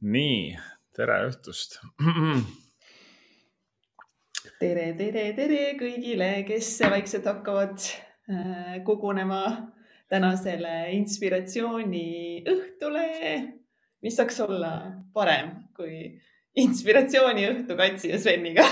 nii, 0.00 0.56
tere 0.96 1.28
õhtust. 1.28 1.76
Tere, 4.60 4.94
tere, 4.96 5.32
tere 5.36 5.76
kõigile, 5.80 6.44
kes 6.48 6.80
vaikselt 6.92 7.26
hakkavad 7.28 7.76
äh, 7.80 8.80
kogunema 8.84 9.42
tänasele 10.10 10.92
inspiratsiooniõhtule. 10.96 13.06
mis 14.00 14.16
saaks 14.16 14.40
olla 14.40 14.96
parem 15.12 15.50
kui 15.76 16.20
inspiratsiooniõhtu 16.56 17.76
Katsi 17.76 18.08
ja 18.10 18.18
Sveniga? 18.18 18.64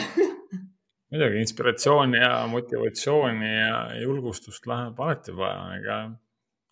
Muidugi 1.13 1.41
inspiratsiooni 1.41 2.19
ja 2.21 2.47
motivatsiooni 2.49 3.55
ja 3.55 4.01
julgustust 4.03 4.67
läheb 4.69 5.01
alati 5.01 5.33
vaja, 5.37 5.77
ega 5.81 5.97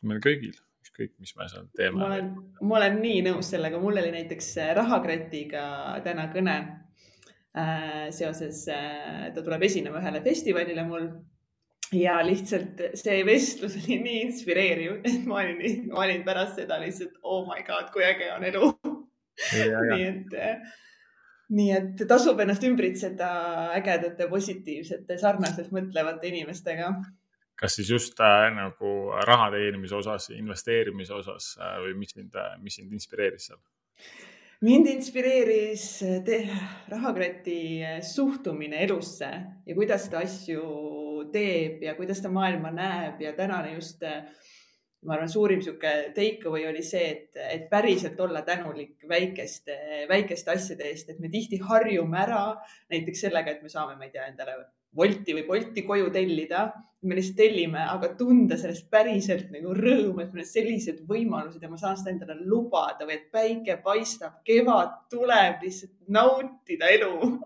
meil 0.04 0.20
kõigil 0.24 0.65
ükskõik, 0.86 1.14
mis 1.22 1.34
me 1.36 1.48
seal 1.50 1.68
teeme. 1.76 1.98
ma 1.98 2.08
olen, 2.08 2.32
ma 2.62 2.78
olen 2.80 2.98
nii 3.02 3.22
nõus 3.28 3.50
sellega, 3.52 3.80
mul 3.82 3.98
oli 4.00 4.12
näiteks 4.14 4.50
äh, 4.62 4.72
rahakratiga 4.78 5.64
täna 6.04 6.28
kõne 6.34 6.56
äh, 6.62 8.06
seoses 8.14 8.66
äh,, 8.72 9.26
ta 9.34 9.42
tuleb 9.42 9.66
esinema 9.66 10.00
ühele 10.02 10.22
festivalile 10.24 10.86
mul 10.88 11.10
ja 11.94 12.16
lihtsalt 12.26 12.80
see 12.98 13.20
vestlus 13.26 13.76
oli 13.82 14.00
nii 14.02 14.22
inspireeriv, 14.28 14.98
et 15.08 15.28
ma 15.28 15.42
olin, 15.42 15.86
ma 15.92 16.02
olin 16.06 16.24
pärast 16.26 16.62
seda 16.62 16.80
lihtsalt 16.82 17.20
oh 17.22 17.44
my 17.48 17.62
god, 17.66 17.92
kui 17.94 18.06
äge 18.06 18.32
on 18.34 18.46
elu. 18.48 18.72
nii 19.52 20.06
et, 20.06 20.34
äh, 20.40 20.82
nii 21.56 21.70
et 21.76 22.02
tasub 22.08 22.40
ennast 22.42 22.64
ümbritseda 22.66 23.28
ägedate, 23.76 24.26
positiivsete, 24.30 25.18
sarnaselt 25.20 25.70
mõtlevate 25.74 26.30
inimestega 26.32 26.94
kas 27.56 27.78
siis 27.78 27.90
just 27.90 28.20
äh, 28.20 28.48
nagu 28.54 28.92
raha 29.26 29.50
teenimise 29.54 29.96
osas, 29.96 30.30
investeerimise 30.36 31.14
osas 31.16 31.54
äh, 31.60 31.76
või 31.84 31.94
mis 32.02 32.16
sind, 32.16 32.34
äh, 32.36 32.56
mis 32.62 32.80
sind 32.80 32.92
inspireeris 32.92 33.50
seal? 33.50 33.62
mind 34.66 34.86
inspireeris 34.88 36.02
äh, 36.02 38.02
suhtumine 38.02 38.82
elusse 38.84 39.30
ja 39.66 39.74
kuidas 39.74 40.08
ta 40.10 40.18
asju 40.24 41.30
teeb 41.32 41.82
ja 41.84 41.94
kuidas 41.96 42.22
ta 42.22 42.28
maailma 42.32 42.70
näeb 42.72 43.20
ja 43.20 43.32
tänane 43.36 43.74
just 43.74 44.02
äh, 44.02 44.24
ma 45.06 45.14
arvan, 45.14 45.30
suurim 45.30 45.62
sihuke 45.62 45.92
take 46.16 46.48
away 46.48 46.66
oli 46.66 46.82
see, 46.82 47.04
et, 47.12 47.36
et 47.36 47.68
päriselt 47.70 48.20
olla 48.20 48.42
tänulik 48.46 49.04
väikeste, 49.08 49.76
väikeste 50.10 50.54
asjade 50.56 50.88
eest, 50.90 51.12
et 51.12 51.20
me 51.22 51.30
tihti 51.32 51.60
harjume 51.62 52.18
ära 52.18 52.42
näiteks 52.92 53.26
sellega, 53.26 53.54
et 53.54 53.62
me 53.62 53.72
saame, 53.72 53.96
ma 53.98 54.08
ei 54.08 54.14
tea, 54.14 54.26
endale 54.32 54.56
Wolti 54.96 55.36
või 55.36 55.46
Bolti 55.48 55.86
koju 55.86 56.10
tellida. 56.14 56.66
me 57.06 57.14
lihtsalt 57.14 57.36
tellime, 57.38 57.82
aga 57.86 58.08
tunda 58.18 58.56
sellest 58.58 58.88
päriselt 58.90 59.50
nagu 59.54 59.70
rõõmu, 59.76 60.24
et 60.24 60.32
meil 60.34 60.42
on 60.42 60.48
sellised 60.48 61.04
võimalused 61.06 61.62
ja 61.62 61.68
ma 61.70 61.76
saan 61.78 61.98
seda 62.00 62.10
endale 62.10 62.34
lubada 62.40 63.06
või 63.06 63.14
et 63.14 63.28
päike 63.30 63.76
paistab, 63.84 64.40
kevad 64.48 65.04
tuleb, 65.12 65.60
lihtsalt 65.62 65.92
nautida 66.08 66.88
elu. 66.96 67.36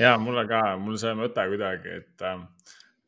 ja 0.00 0.14
mulle 0.22 0.46
ka, 0.48 0.62
mul 0.80 0.96
see 1.02 1.12
mõte 1.18 1.44
kuidagi, 1.50 1.98
et 2.00 2.24
äh, 2.24 2.40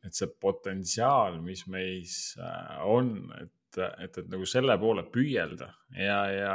et 0.05 0.15
see 0.15 0.29
potentsiaal, 0.41 1.39
mis 1.43 1.65
meis 1.71 2.19
äh, 2.39 2.77
on, 2.87 3.15
et, 3.39 3.79
et, 3.79 4.21
et 4.21 4.29
nagu 4.31 4.45
selle 4.47 4.77
poole 4.79 5.03
püüelda 5.11 5.69
ja, 5.95 6.19
ja 6.31 6.53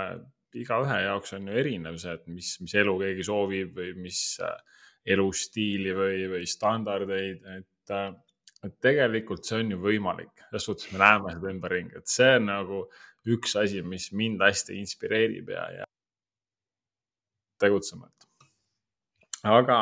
igaühe 0.57 1.01
jaoks 1.05 1.35
on 1.37 1.51
ju 1.51 1.59
erinev 1.61 1.99
see, 2.01 2.15
et 2.17 2.31
mis, 2.31 2.55
mis 2.63 2.77
elu 2.81 2.95
keegi 3.03 3.27
soovib 3.27 3.75
või 3.77 3.93
mis 4.07 4.23
äh, 4.45 4.55
elustiili 5.05 5.93
või, 5.97 6.21
või 6.33 6.47
standardeid, 6.49 7.43
et, 7.59 7.93
äh, 7.93 8.11
et 8.65 8.77
tegelikult 8.83 9.45
see 9.45 9.61
on 9.61 9.75
ju 9.75 9.81
võimalik. 9.83 10.33
selles 10.49 10.69
suhtes 10.71 10.93
me 10.93 11.01
näeme 11.03 11.35
seda 11.35 11.51
ümberringi, 11.53 11.99
et 11.99 12.09
see 12.09 12.37
on 12.39 12.47
nagu 12.49 12.81
üks 13.35 13.57
asi, 13.61 13.83
mis 13.83 14.11
mind 14.13 14.43
hästi 14.45 14.79
inspireerib 14.81 15.49
ja, 15.53 15.65
ja 15.81 15.85
tegutsema. 17.61 18.09
aga 19.45 19.79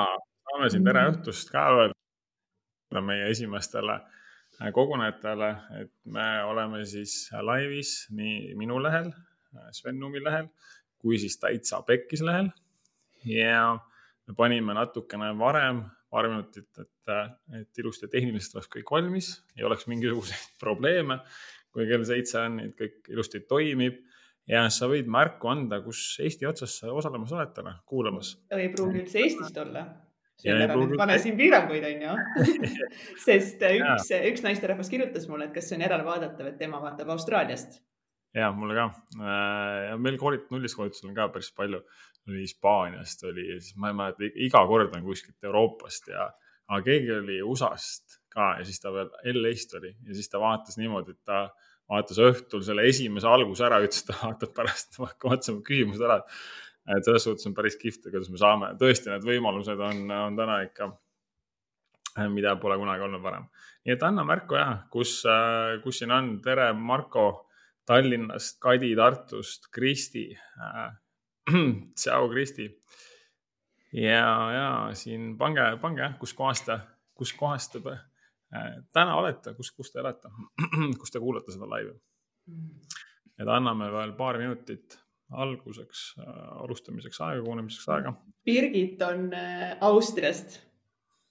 saame 0.50 0.70
siin 0.70 0.84
tere 0.84 1.04
mm. 1.04 1.14
õhtust 1.14 1.52
ka 1.54 1.66
öelda 1.76 3.02
meie 3.02 3.30
esimestele 3.30 4.00
äh, 4.00 4.72
kogunejatele, 4.74 5.50
et 5.80 5.92
me 6.04 6.28
oleme 6.44 6.84
siis 6.84 7.30
laivis 7.40 8.08
nii 8.10 8.54
minu 8.58 8.82
lehel, 8.82 9.12
äh, 9.54 9.70
Sven 9.72 10.00
Numi 10.02 10.22
lehel 10.24 10.50
kui 11.02 11.18
siis 11.18 11.38
täitsa 11.42 11.82
pekkis 11.86 12.22
lehel. 12.22 12.50
ja 13.26 13.78
me 14.28 14.36
panime 14.38 14.76
natukene 14.76 15.32
varem, 15.38 15.82
paar 16.12 16.28
minutit, 16.28 16.68
et, 16.78 17.10
äh, 17.10 17.32
et 17.60 17.82
ilusti 17.82 18.08
tehniliselt 18.12 18.58
oleks 18.58 18.70
kõik 18.76 18.94
valmis, 18.94 19.32
ei 19.56 19.66
oleks 19.68 19.88
mingisuguseid 19.90 20.56
probleeme. 20.64 21.20
kui 21.72 21.86
kell 21.88 22.02
seitse 22.04 22.36
on, 22.36 22.58
et 22.60 22.74
kõik 22.76 23.06
ilusti 23.08 23.40
toimib 23.48 24.02
ja 24.50 24.66
sa 24.68 24.90
võid 24.92 25.06
märku 25.08 25.48
anda, 25.48 25.78
kus 25.80 26.18
Eesti 26.20 26.44
otsas 26.44 26.74
sa 26.82 26.92
osalemas 26.92 27.32
oled 27.32 27.54
täna 27.56 27.78
kuulamas. 27.88 28.34
ei 28.52 28.68
pruugi 28.74 29.06
üldse 29.06 29.22
Eestist 29.24 29.56
olla 29.62 29.86
pane 30.96 31.18
siin 31.22 31.36
piiranguid, 31.38 31.84
onju. 31.86 32.14
sest 33.26 33.62
üks, 33.62 34.10
üks 34.32 34.44
naisterahvas 34.44 34.90
kirjutas 34.90 35.28
mulle, 35.30 35.48
et 35.48 35.54
kas 35.54 35.68
see 35.68 35.78
on 35.78 35.86
järelvaadatav, 35.86 36.52
et 36.52 36.58
tema 36.58 36.80
vaatab 36.82 37.12
Austraaliast. 37.14 37.80
Ja 38.34 38.52
mulle 38.56 38.76
ka. 38.78 38.86
Äh, 39.20 39.78
ja 39.90 39.98
meil 40.00 40.18
koolit-, 40.20 40.48
nullis 40.54 40.76
koolitusel 40.78 41.10
on 41.10 41.18
ka 41.18 41.28
päris 41.34 41.52
palju. 41.56 41.82
oli 42.30 42.44
Hispaaniast 42.44 43.24
oli, 43.26 43.48
siis 43.58 43.76
ma 43.82 43.90
ei 43.90 43.98
mäleta, 43.98 44.28
iga 44.46 44.60
kord 44.70 44.92
on 44.94 45.02
kuskilt 45.02 45.42
Euroopast 45.48 46.12
ja, 46.12 46.28
aga 46.68 46.84
keegi 46.86 47.10
oli 47.16 47.40
USA-st 47.42 48.20
ka 48.30 48.52
ja 48.60 48.66
siis 48.68 48.78
ta 48.80 48.92
veel 48.94 49.10
LA-st 49.32 49.74
oli 49.80 49.90
ja 49.90 50.14
siis 50.14 50.30
ta 50.30 50.38
vaatas 50.38 50.78
niimoodi, 50.78 51.16
et 51.16 51.24
ta 51.26 51.48
vaatas 51.90 52.20
õhtul 52.22 52.62
selle 52.62 52.86
esimese 52.86 53.26
alguse 53.26 53.66
ära, 53.66 53.80
ütles, 53.82 54.04
et 54.04 54.12
ta 54.12 54.20
vaatab 54.20 54.54
pärast, 54.54 55.00
vaatasime 55.02 55.66
küsimused 55.66 56.06
ära 56.06 56.20
et 56.90 57.06
selles 57.06 57.26
suhtes 57.26 57.46
on 57.46 57.54
päris 57.54 57.76
kihvt, 57.78 58.08
kuidas 58.10 58.30
me 58.32 58.40
saame, 58.40 58.72
tõesti, 58.80 59.10
need 59.12 59.26
võimalused 59.26 59.82
on, 59.86 60.02
on 60.10 60.38
täna 60.38 60.58
ikka, 60.66 60.88
mida 62.32 62.56
pole 62.60 62.76
kunagi 62.80 63.06
olnud 63.06 63.22
varem. 63.24 63.46
nii 63.86 63.94
et 63.94 64.02
anna 64.06 64.24
märku 64.26 64.58
jah, 64.58 64.82
kus, 64.92 65.20
kus 65.84 66.02
siin 66.02 66.12
on. 66.14 66.34
tere, 66.44 66.72
Marko 66.72 67.26
Tallinnast, 67.86 68.60
Kadi 68.62 68.94
Tartust, 68.96 69.70
Kristi 69.74 70.30
äh,. 70.36 70.92
tšau, 71.98 72.28
Kristi. 72.30 72.68
ja, 73.92 74.52
ja 74.54 74.94
siin 74.94 75.36
pange, 75.38 75.64
pange 75.82 76.04
jah, 76.04 76.14
kuskohast 76.20 76.68
te, 76.68 76.78
kuskohast 77.18 77.74
te 77.74 77.96
äh, 78.54 78.76
täna 78.94 79.16
olete, 79.18 79.54
kus, 79.58 79.72
kus 79.74 79.92
te 79.92 80.00
elate, 80.00 80.30
kus 81.00 81.10
te 81.10 81.20
kuulate 81.22 81.54
seda 81.54 81.68
laivi. 81.68 81.94
et 83.38 83.48
anname 83.48 83.90
veel 83.90 84.14
paar 84.18 84.38
minutit 84.38 84.98
alguseks, 85.32 86.12
äh, 86.20 86.40
alustamiseks 86.62 87.20
aega, 87.20 87.42
kogunemiseks 87.42 87.88
aega. 87.88 88.14
Birgit 88.44 89.02
on 89.02 89.30
äh, 89.34 89.76
Austriast. 89.80 90.60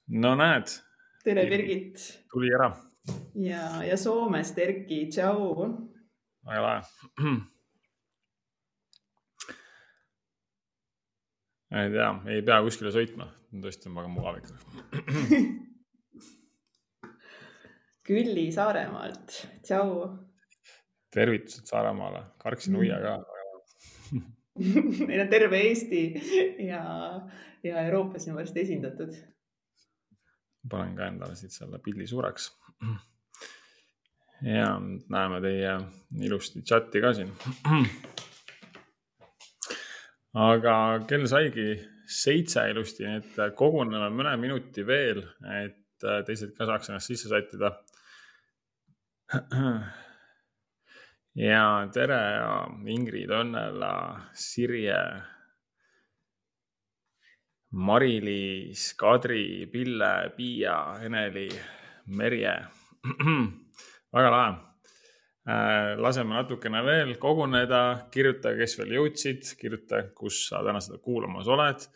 no 0.08 0.36
näed. 0.36 0.76
tere, 1.24 1.46
Birgit. 1.50 2.26
tuli 2.32 2.52
ära. 2.54 2.74
ja, 3.36 3.84
ja 3.88 3.98
Soomest 3.98 4.60
Erki, 4.60 5.06
tšau. 5.08 5.91
Väga 6.47 6.62
lahe. 6.66 6.81
ei 11.81 11.90
tea, 11.96 12.09
ei 12.35 12.41
pea 12.46 12.57
kuskile 12.66 12.91
sõitma, 12.96 13.25
tõesti 13.63 13.90
on 13.90 13.96
väga 14.00 14.09
mugav 14.16 14.35
ikka 14.41 14.53
Külli 18.12 18.47
Saaremaalt, 18.52 19.28
tšau. 19.63 19.90
tervitused 21.13 21.66
Saaremaale, 21.69 22.22
Karksi 22.41 22.73
nuia 22.73 22.97
ka 23.03 23.13
meil 25.08 25.22
on 25.23 25.29
terve 25.31 25.58
Eesti 25.69 26.02
ja, 26.68 26.81
ja 27.63 27.85
Euroopas 27.85 28.28
on 28.28 28.35
varsti 28.35 28.66
esindatud. 28.66 29.13
panen 30.69 30.96
ka 30.97 31.08
endale 31.08 31.35
siit 31.35 31.53
selle 31.56 31.79
pildi 31.79 32.08
suureks. 32.08 32.52
ja 34.41 34.79
näeme 35.09 35.41
teie 35.41 35.78
ilusti 36.25 36.62
chati 36.62 37.02
ka 37.02 37.13
siin. 37.13 37.31
aga 40.34 40.75
kell 41.07 41.28
saigi 41.29 41.70
seitse 42.11 42.70
ilusti, 42.72 43.05
nii 43.08 43.22
et 43.22 43.55
koguneme 43.55 44.09
mõne 44.14 44.35
minuti 44.41 44.85
veel, 44.88 45.23
et 45.61 46.08
teised 46.26 46.55
ka 46.58 46.66
saaks 46.70 46.90
ennast 46.90 47.11
sisse 47.11 47.29
sättida 47.32 47.76
ja 51.35 51.87
tere 51.94 52.22
Ingrid, 52.91 53.32
Õnnela, 53.32 53.94
Sirje, 54.35 54.99
Mari-Liis, 57.72 58.91
Kadri, 58.99 59.67
Pille, 59.72 60.14
Piia, 60.35 60.78
Eneli, 61.05 61.47
Merje. 62.11 62.55
Väga 64.13 64.31
lahe. 64.34 64.52
Äh, 65.41 65.96
laseme 65.97 66.35
natukene 66.35 66.84
veel 66.85 67.16
koguneda, 67.22 67.81
kirjuta, 68.13 68.53
kes 68.59 68.75
veel 68.78 68.91
jõudsid, 68.99 69.47
kirjuta, 69.58 70.03
kus 70.13 70.43
sa 70.52 70.59
täna 70.66 70.81
seda 70.84 70.99
kuulamas 71.02 71.49
oled 71.49 71.87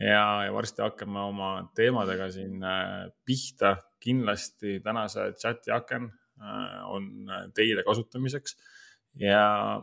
ja, 0.00 0.22
ja 0.46 0.54
varsti 0.54 0.80
hakkame 0.80 1.20
oma 1.20 1.50
teemadega 1.76 2.30
siin 2.32 2.64
äh, 2.64 3.04
pihta. 3.24 3.76
kindlasti 4.06 4.80
tänase 4.84 5.32
chati 5.40 5.72
aken 5.74 6.04
äh, 6.06 6.80
on 6.88 7.28
teile 7.56 7.82
kasutamiseks 7.82 8.56
ja 9.18 9.82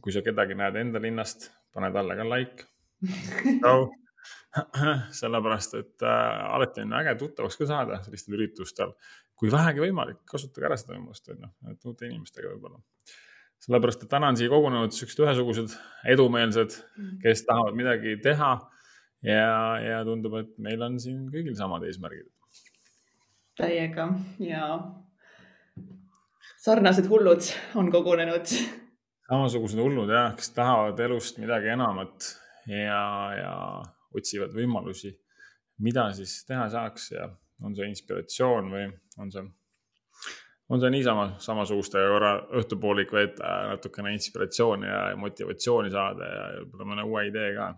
kui 0.00 0.12
sa 0.14 0.22
kedagi 0.24 0.56
näed 0.56 0.78
enda 0.80 1.02
linnast, 1.02 1.50
pane 1.74 1.92
talle 1.92 2.16
ka 2.16 2.26
like 2.26 2.66
no. 3.64 3.90
Sellepärast, 5.20 5.74
et 5.78 6.04
äh, 6.06 6.44
alati 6.54 6.84
on 6.84 6.94
äge 7.00 7.14
tuttavaks 7.20 7.58
ka 7.60 7.68
saada 7.68 7.98
sellistel 8.04 8.38
üritustel, 8.38 8.94
kui 9.38 9.52
vähegi 9.52 9.82
võimalik, 9.84 10.22
kasutage 10.28 10.68
ära 10.68 10.78
seda 10.80 10.94
võimalust, 10.96 11.28
on 11.32 11.44
ju, 11.44 11.50
et 11.72 11.88
uute 11.90 12.08
inimestega 12.08 12.50
võib-olla. 12.54 12.80
sellepärast, 13.64 14.04
et 14.04 14.10
täna 14.12 14.30
on 14.32 14.38
siia 14.38 14.50
kogunenud 14.52 14.94
siuksed 14.94 15.20
ühesugused 15.24 15.76
edumeelsed, 16.14 16.78
mm. 16.96 17.20
kes 17.24 17.44
tahavad 17.46 17.78
midagi 17.78 18.16
teha 18.22 18.52
ja, 19.26 19.52
ja 19.82 20.00
tundub, 20.06 20.38
et 20.40 20.56
meil 20.62 20.82
on 20.86 20.98
siin 21.02 21.26
kõigil 21.32 21.56
samad 21.58 21.84
eesmärgid. 21.88 22.30
täiega 23.58 24.08
ja 24.38 24.64
sarnased 26.62 27.08
hullud 27.10 27.52
on 27.78 27.92
kogunenud. 27.92 28.54
samasugused 29.28 29.82
hullud 29.82 30.10
jah, 30.14 30.32
kes 30.38 30.54
tahavad 30.56 31.00
elust 31.04 31.38
midagi 31.42 31.74
enamat 31.74 32.32
ja, 32.70 33.04
ja 33.36 33.54
otsivad 34.16 34.54
võimalusi, 34.56 35.12
mida 35.84 36.08
siis 36.16 36.40
teha 36.48 36.66
saaks 36.72 37.10
ja 37.12 37.28
on 37.64 37.74
see 37.76 37.88
inspiratsioon 37.90 38.70
või 38.72 38.84
on 39.18 39.32
see, 39.34 39.44
on 40.70 40.82
see 40.82 40.92
niisama 40.94 41.26
samasugustega 41.42 42.12
korra 42.12 42.32
õhtupoolik 42.60 43.12
veeta 43.14 43.52
ja 43.52 43.74
natukene 43.74 44.14
inspiratsiooni 44.14 44.88
ja 44.88 45.02
motivatsiooni 45.18 45.92
saada 45.94 46.30
ja 46.32 46.46
võib-olla 46.60 46.90
mõne 46.92 47.06
uue 47.08 47.26
idee 47.30 47.52
ka. 47.56 47.68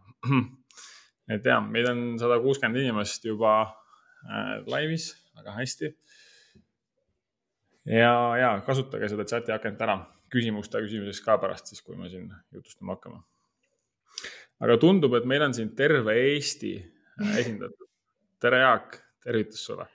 et 1.36 1.50
ja, 1.52 1.60
meid 1.64 1.88
on 1.90 2.04
sada 2.20 2.40
kuuskümmend 2.42 2.82
inimest 2.82 3.26
juba 3.28 3.54
äh, 3.64 4.54
laivis, 4.70 5.12
väga 5.40 5.56
hästi. 5.56 5.92
ja, 7.96 8.14
ja 8.40 8.54
kasutage 8.66 9.12
seda 9.12 9.28
chati 9.28 9.56
akent 9.56 9.80
ära 9.80 10.00
küsimuste 10.30 10.80
küsimiseks 10.84 11.24
ka 11.24 11.40
pärast 11.42 11.72
siis, 11.72 11.82
kui 11.82 11.96
me 11.98 12.10
siin 12.12 12.30
jutustama 12.54 12.94
hakkame 12.94 13.24
aga 14.60 14.76
tundub, 14.80 15.14
et 15.16 15.26
meil 15.28 15.42
on 15.46 15.54
siin 15.56 15.72
terve 15.76 16.16
Eesti 16.20 16.74
äh, 16.80 17.38
esindatud. 17.42 17.88
tere, 18.40 18.62
Jaak, 18.64 19.00
tervitus 19.24 19.64
sulle 19.68 19.86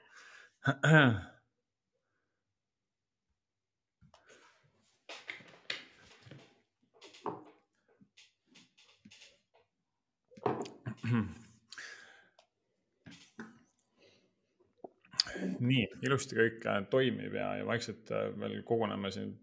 nii, 15.59 15.85
ilusti 16.05 16.37
kõik 16.37 16.65
äh, 16.69 16.81
toimib 16.89 17.33
ja, 17.37 17.51
ja 17.59 17.67
vaikselt 17.67 18.11
äh, 18.13 18.31
veel 18.39 18.61
koguneme 18.67 19.11
siin. 19.13 19.35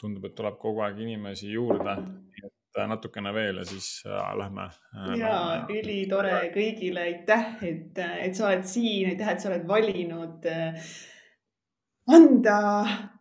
tundub, 0.00 0.24
et 0.24 0.32
tuleb 0.32 0.54
kogu 0.56 0.80
aeg 0.80 0.96
inimesi 1.04 1.50
juurde 1.52 1.92
natukene 2.88 3.32
veel 3.34 3.60
ja 3.60 3.64
siis 3.68 3.88
äh, 4.06 4.32
lähme 4.38 4.66
äh,. 4.94 5.14
ja 5.20 5.36
ülitore 5.70 6.36
kõigile, 6.54 7.06
aitäh, 7.08 7.54
et, 7.66 7.98
et 7.98 8.36
sa 8.36 8.48
oled 8.50 8.66
siin, 8.68 9.12
aitäh, 9.12 9.32
et 9.32 9.42
sa 9.42 9.50
oled 9.50 9.66
valinud 9.68 10.46
äh, 10.50 10.92
anda, 12.10 12.60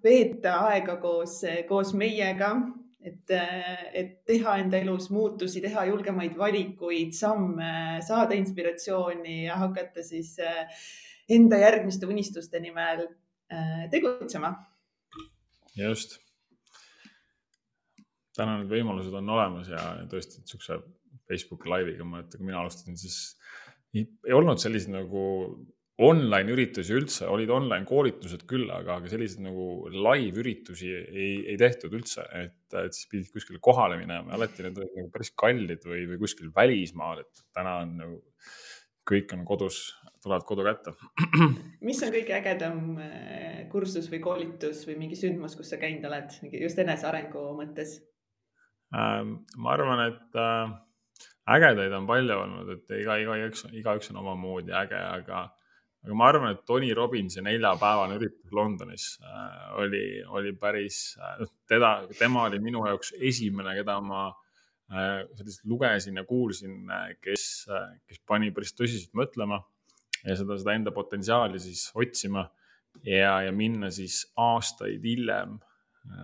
veeta 0.04 0.60
aega 0.70 0.98
koos, 1.02 1.42
koos 1.70 1.94
meiega, 1.98 2.54
et, 3.04 3.26
äh, 3.36 3.84
et 4.02 4.16
teha 4.30 4.58
enda 4.64 4.80
elus 4.82 5.10
muutusi, 5.14 5.62
teha 5.66 5.86
julgemaid 5.92 6.38
valikuid, 6.38 7.14
samme, 7.18 8.00
saada 8.06 8.38
inspiratsiooni 8.40 9.44
ja 9.48 9.60
hakata 9.66 10.06
siis 10.06 10.36
enda 11.30 11.60
järgmiste 11.62 12.10
unistuste 12.10 12.60
nimel 12.64 13.08
tegutsema. 13.90 14.54
just 15.76 16.20
täna 18.39 18.59
need 18.59 18.71
võimalused 18.71 19.15
on 19.19 19.36
olemas 19.36 19.71
ja 19.71 19.83
tõesti 20.12 20.41
niisuguse 20.41 20.80
Facebooki 21.30 21.69
laiviga, 21.69 22.06
ma 22.06 22.19
mäletan, 22.19 22.39
kui 22.39 22.50
mina 22.50 22.63
alustasin, 22.63 22.97
siis 22.97 23.19
ei, 23.94 24.06
ei 24.25 24.36
olnud 24.36 24.62
selliseid 24.62 24.95
nagu 24.95 25.25
online 26.00 26.53
üritusi 26.53 26.95
üldse, 26.95 27.25
olid 27.27 27.51
online 27.51 27.83
koolitused 27.88 28.45
küll, 28.50 28.69
aga, 28.71 29.00
aga 29.00 29.12
selliseid 29.12 29.44
nagu 29.44 29.65
live 29.91 30.39
üritusi 30.39 30.94
ei, 30.95 31.33
ei 31.51 31.57
tehtud 31.59 31.95
üldse, 31.97 32.24
et, 32.39 32.62
et 32.80 32.95
siis 32.95 33.09
pidid 33.12 33.33
kuskile 33.36 33.59
kohale 33.63 34.00
minema, 34.00 34.31
alati 34.38 34.63
need 34.63 34.80
olid 34.80 34.95
nagu 34.95 35.12
päris 35.12 35.33
kallid 35.39 35.83
või, 35.89 36.06
või 36.13 36.21
kuskil 36.21 36.53
välismaal, 36.56 37.25
et 37.25 37.44
täna 37.56 37.81
on 37.83 37.95
nagu 38.00 38.19
kõik 39.09 39.33
on 39.36 39.44
kodus, 39.47 39.81
tulevad 40.24 40.45
kodu 40.47 40.63
kätte. 40.68 40.94
mis 41.88 42.00
on 42.06 42.13
kõige 42.13 42.36
ägedam 42.38 42.80
eh, 43.03 43.65
kursus 43.71 44.07
või 44.12 44.21
koolitus 44.24 44.86
või 44.88 45.00
mingi 45.03 45.19
sündmus, 45.19 45.57
kus 45.59 45.74
sa 45.74 45.81
käinud 45.81 46.06
oled, 46.07 46.39
just 46.53 46.80
enesearengu 46.80 47.50
mõttes? 47.59 48.00
Ähm, 48.89 49.45
ma 49.62 49.75
arvan, 49.75 50.00
et 50.07 50.36
äh, 50.36 50.69
ägedaid 51.53 51.94
on 51.94 52.07
palju 52.09 52.38
olnud, 52.41 52.69
et 52.74 52.94
iga, 52.97 53.19
igaüks, 53.21 53.68
igaüks 53.77 54.09
on 54.09 54.18
omamoodi 54.24 54.74
äge, 54.74 54.97
aga, 54.97 55.44
aga 56.01 56.18
ma 56.18 56.30
arvan, 56.31 56.56
et 56.56 56.63
Tony 56.65 56.89
Robbinsi 56.97 57.44
neljapäevane 57.45 58.18
üritus 58.18 58.56
Londonis 58.56 59.06
äh, 59.21 59.68
oli, 59.83 60.01
oli 60.25 60.56
päris, 60.57 61.03
äh, 61.21 61.44
teda, 61.69 61.91
tema 62.18 62.47
oli 62.47 62.57
minu 62.65 62.81
jaoks 62.89 63.13
esimene, 63.19 63.77
keda 63.77 64.00
ma 64.01 64.30
sellist 64.89 65.68
lugesin 65.69 66.15
ja 66.18 66.24
kuulsin, 66.25 66.88
kes, 67.21 67.44
kes 68.09 68.19
pani 68.25 68.47
päris 68.50 68.71
tõsiselt 68.74 69.12
mõtlema 69.13 69.59
ja 70.24 70.33
seda, 70.33 70.57
seda 70.57 70.74
enda 70.74 70.89
potentsiaali 70.89 71.62
siis 71.62 71.91
otsima. 71.94 72.47
Ja, 73.06 73.36
ja 73.45 73.51
minna 73.53 73.91
siis 73.94 74.24
aastaid 74.33 75.06
hiljem, 75.06 75.59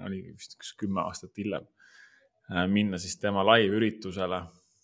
oli 0.01 0.23
vist 0.31 0.57
üks 0.57 0.73
kümme 0.81 1.03
aastat 1.06 1.38
hiljem 1.38 1.69
minna 2.69 3.00
siis 3.01 3.18
tema 3.21 3.44
live-üritusele, 3.47 4.42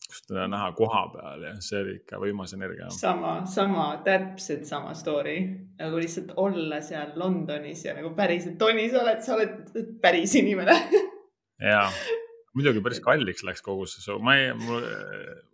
kus 0.07 0.23
teda 0.27 0.47
näha 0.51 0.71
koha 0.75 1.03
peal 1.13 1.43
ja 1.45 1.51
see 1.63 1.81
oli 1.83 1.93
ikka 1.99 2.19
võimas 2.21 2.55
energia. 2.57 2.89
sama, 2.95 3.35
sama, 3.45 3.85
täpselt 4.05 4.65
sama 4.69 4.95
story. 4.97 5.37
Nagu 5.79 6.01
lihtsalt 6.01 6.33
olla 6.41 6.81
seal 6.85 7.13
Londonis 7.15 7.85
ja 7.85 7.95
nagu 7.97 8.13
päriselt, 8.17 8.57
Tony, 8.61 8.89
sa 8.91 9.03
oled, 9.05 9.21
sa 9.25 9.37
oled 9.37 9.85
päris 10.01 10.35
inimene. 10.39 10.75
Ja, 11.61 11.85
muidugi 12.57 12.83
päris 12.83 13.01
kalliks 13.03 13.45
läks 13.47 13.63
kogu 13.65 13.85
see 13.89 14.03
show, 14.03 14.19
ma 14.23 14.35
ei, 14.39 14.51
mulle, 14.57 14.97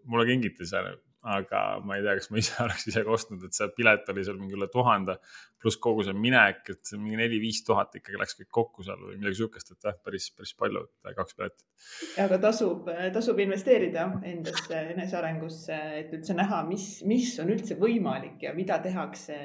mulle 0.08 0.26
kingiti 0.32 0.68
seal 0.70 0.96
aga 1.28 1.62
ma 1.84 1.98
ei 1.98 2.06
tea, 2.06 2.16
kas 2.20 2.30
ma 2.32 2.40
ise 2.40 2.56
oleks 2.66 2.88
isegi 2.92 3.12
ostnud, 3.12 3.44
et 3.48 3.58
see 3.58 3.68
pilet 3.76 4.08
oli 4.14 4.24
seal 4.24 4.40
mingi 4.40 4.56
üle 4.56 4.70
tuhande 4.72 5.18
pluss 5.58 5.80
kogu 5.82 6.04
see 6.06 6.14
minek, 6.16 6.62
et 6.70 6.92
mingi 6.96 7.18
neli-viis 7.20 7.64
tuhat 7.66 7.96
ikkagi 7.98 8.20
läks 8.22 8.38
kõik 8.38 8.50
kokku 8.60 8.86
seal 8.86 9.00
või 9.02 9.18
midagi 9.18 9.40
sihukest, 9.40 9.74
et 9.74 9.88
jah, 9.90 9.98
päris, 10.06 10.30
päris 10.38 10.54
palju, 10.60 10.84
et 10.86 11.18
kaks 11.18 11.38
piletit. 11.38 11.66
aga 12.24 12.40
tasub, 12.46 12.88
tasub 13.16 13.42
investeerida 13.42 14.06
endasse, 14.30 14.84
enesearengusse, 14.94 15.80
et 16.04 16.14
üldse 16.20 16.38
näha, 16.38 16.62
mis, 16.70 16.88
mis 17.10 17.34
on 17.44 17.52
üldse 17.56 17.80
võimalik 17.82 18.46
ja 18.46 18.54
mida 18.58 18.80
tehakse, 18.84 19.38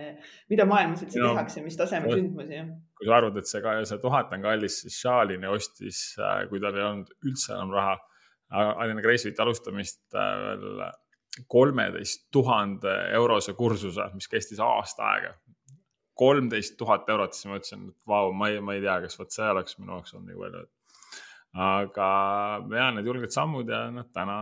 mida 0.52 0.68
maailmas 0.68 1.04
üldse 1.06 1.22
no, 1.22 1.32
tehakse, 1.32 1.64
mis 1.64 1.80
taseme 1.80 2.12
sündmusi. 2.12 2.62
kui 3.00 3.08
sa 3.08 3.18
arvad, 3.18 3.40
et 3.40 3.48
see, 3.48 3.76
see 3.88 4.02
tuhat 4.04 4.36
on 4.36 4.44
kallis, 4.44 4.82
siis 4.84 5.00
Shalini 5.00 5.48
ostis, 5.50 6.10
äh, 6.20 6.44
kui 6.52 6.60
tal 6.62 6.76
ei 6.76 6.88
olnud 6.90 7.14
üldse 7.24 7.56
enam 7.56 7.72
raha, 7.72 7.96
enne 8.84 9.00
Gracefiti 9.00 9.40
alustamist 9.40 10.04
äh, 10.12 10.34
veel 10.44 10.84
kolmeteist 11.48 12.26
tuhande 12.32 12.92
eurose 13.16 13.54
kursuse, 13.56 14.08
mis 14.14 14.28
kestis 14.28 14.60
aasta 14.60 15.08
aega. 15.14 15.34
kolmteist 16.22 16.76
tuhat 16.76 17.08
eurot, 17.08 17.32
siis 17.32 17.48
ma 17.48 17.56
ütlesin, 17.56 17.86
et 17.88 17.96
vau, 18.06 18.34
ma 18.36 18.50
ei, 18.52 18.60
ma 18.60 18.74
ei 18.76 18.82
tea, 18.84 18.98
kas 19.00 19.16
vot 19.18 19.32
see 19.32 19.46
oleks 19.48 19.78
minu 19.78 19.94
jaoks 19.96 20.12
olnud 20.14 20.28
nii 20.28 20.40
palju. 20.42 20.64
aga 21.64 22.08
ja 22.76 22.90
need 22.96 23.08
julged 23.08 23.32
sammud 23.32 23.68
ja 23.72 23.86
noh, 23.92 24.08
täna 24.12 24.36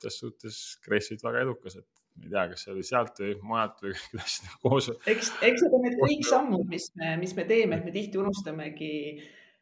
selles 0.00 0.18
suhtes 0.22 0.60
Grace'id 0.86 1.22
väga 1.24 1.44
edukas, 1.44 1.76
et 1.76 1.86
ma 2.16 2.24
ei 2.24 2.32
tea, 2.32 2.46
kas 2.54 2.64
see 2.64 2.72
oli 2.72 2.86
sealt 2.88 3.20
või 3.20 3.36
mujalt 3.52 3.84
või 3.84 3.94
asjad 4.24 4.56
koos. 4.64 4.90
eks, 5.12 5.34
eks 5.50 5.66
need 5.66 5.76
on 5.76 5.86
need 5.86 6.00
kõik 6.00 6.26
sammud, 6.28 6.64
mis 6.72 6.88
me, 6.96 7.14
mis 7.20 7.36
me 7.36 7.46
teeme, 7.52 7.78
et 7.78 7.88
me 7.88 7.94
tihti 7.94 8.20
unustamegi 8.20 8.92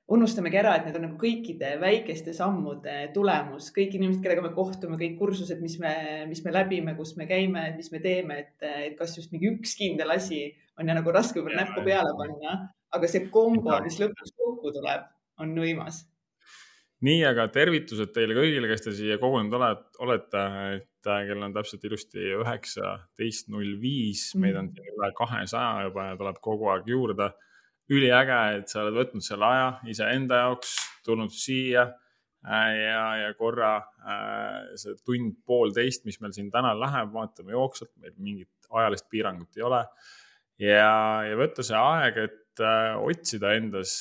unustamegi 0.09 0.57
ära, 0.57 0.75
et 0.79 0.87
need 0.87 0.97
on 0.97 1.05
nagu 1.05 1.19
kõikide 1.21 1.75
väikeste 1.83 2.33
sammude 2.37 2.95
tulemus, 3.15 3.69
kõik 3.77 3.97
inimesed, 3.99 4.23
kellega 4.25 4.45
me 4.47 4.53
kohtume, 4.57 4.97
kõik 5.01 5.19
kursused, 5.21 5.61
mis 5.61 5.77
me, 5.83 5.93
mis 6.31 6.41
me 6.47 6.55
läbime, 6.55 6.95
kus 6.97 7.13
me 7.21 7.27
käime, 7.29 7.67
mis 7.77 7.91
me 7.93 8.01
teeme, 8.05 8.39
et, 8.45 8.69
et 8.89 8.95
kas 8.99 9.19
just 9.19 9.35
mingi 9.35 9.51
üks 9.53 9.77
kindel 9.79 10.15
asi 10.17 10.47
on 10.81 10.89
ja 10.89 10.97
nagu 10.97 11.13
raske 11.13 11.41
võib-olla 11.41 11.67
näppu 11.67 11.85
peale 11.85 12.15
panna, 12.17 12.61
aga 12.97 13.11
see 13.11 13.27
kombo, 13.33 13.75
mis 13.85 13.99
lõpuks 14.01 14.33
kokku 14.39 14.73
tuleb, 14.79 15.11
on 15.45 15.53
võimas. 15.61 16.07
nii, 17.05 17.21
aga 17.29 17.45
tervitused 17.53 18.15
teile 18.15 18.37
kõigile, 18.39 18.71
kes 18.71 18.87
te 18.87 18.95
siia 18.97 19.19
kogunenud 19.21 19.59
olete, 20.07 20.47
et 20.79 21.11
kell 21.29 21.45
on 21.45 21.53
täpselt 21.53 21.85
ilusti 21.85 22.33
üheksateist 22.39 23.53
null 23.53 23.77
viis, 23.83 24.31
meid 24.41 24.57
on 24.57 24.73
siin 24.73 24.89
üle 24.97 25.13
kahesaja 25.21 25.85
juba 25.91 26.09
ja 26.09 26.17
tuleb 26.17 26.41
kogu 26.45 26.73
aeg 26.73 26.89
juurde 26.89 27.29
üliäge, 27.93 28.39
et 28.59 28.69
sa 28.71 28.83
oled 28.83 28.99
võtnud 28.99 29.25
selle 29.25 29.49
aja 29.49 29.69
iseenda 29.89 30.43
jaoks, 30.43 30.75
tulnud 31.07 31.33
siia 31.33 31.87
äh, 31.87 32.73
ja, 32.77 33.05
ja 33.23 33.31
korra 33.39 33.77
äh, 33.79 34.75
see 34.81 34.97
tund-poolteist, 35.07 36.05
mis 36.09 36.21
meil 36.23 36.35
siin 36.37 36.51
täna 36.55 36.75
läheb, 36.77 37.13
vaatame 37.15 37.57
jooksvalt, 37.57 37.95
meil 38.03 38.17
mingit 38.21 38.69
ajalist 38.69 39.09
piirangut 39.09 39.57
ei 39.57 39.65
ole. 39.65 39.81
ja, 40.61 40.93
ja 41.29 41.41
võtta 41.41 41.65
see 41.65 41.81
aeg, 41.81 42.21
et 42.29 42.65
äh, 42.65 42.93
otsida 43.01 43.55
endas 43.57 43.95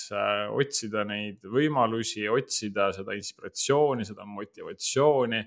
otsida 0.51 1.05
neid 1.07 1.47
võimalusi, 1.47 2.27
otsida 2.27 2.91
seda 2.95 3.15
inspiratsiooni, 3.15 4.07
seda 4.07 4.27
motivatsiooni 4.27 5.43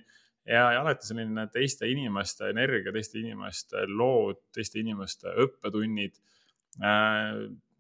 ja, 0.49 0.71
ja 0.73 0.81
alati 0.81 1.13
selline 1.13 1.51
teiste 1.53 1.93
inimeste 1.93 2.49
energia, 2.55 2.95
teiste 2.97 3.21
inimeste 3.21 3.85
lood, 3.91 4.47
teiste 4.57 4.81
inimeste 4.81 5.37
õppetunnid 5.45 6.17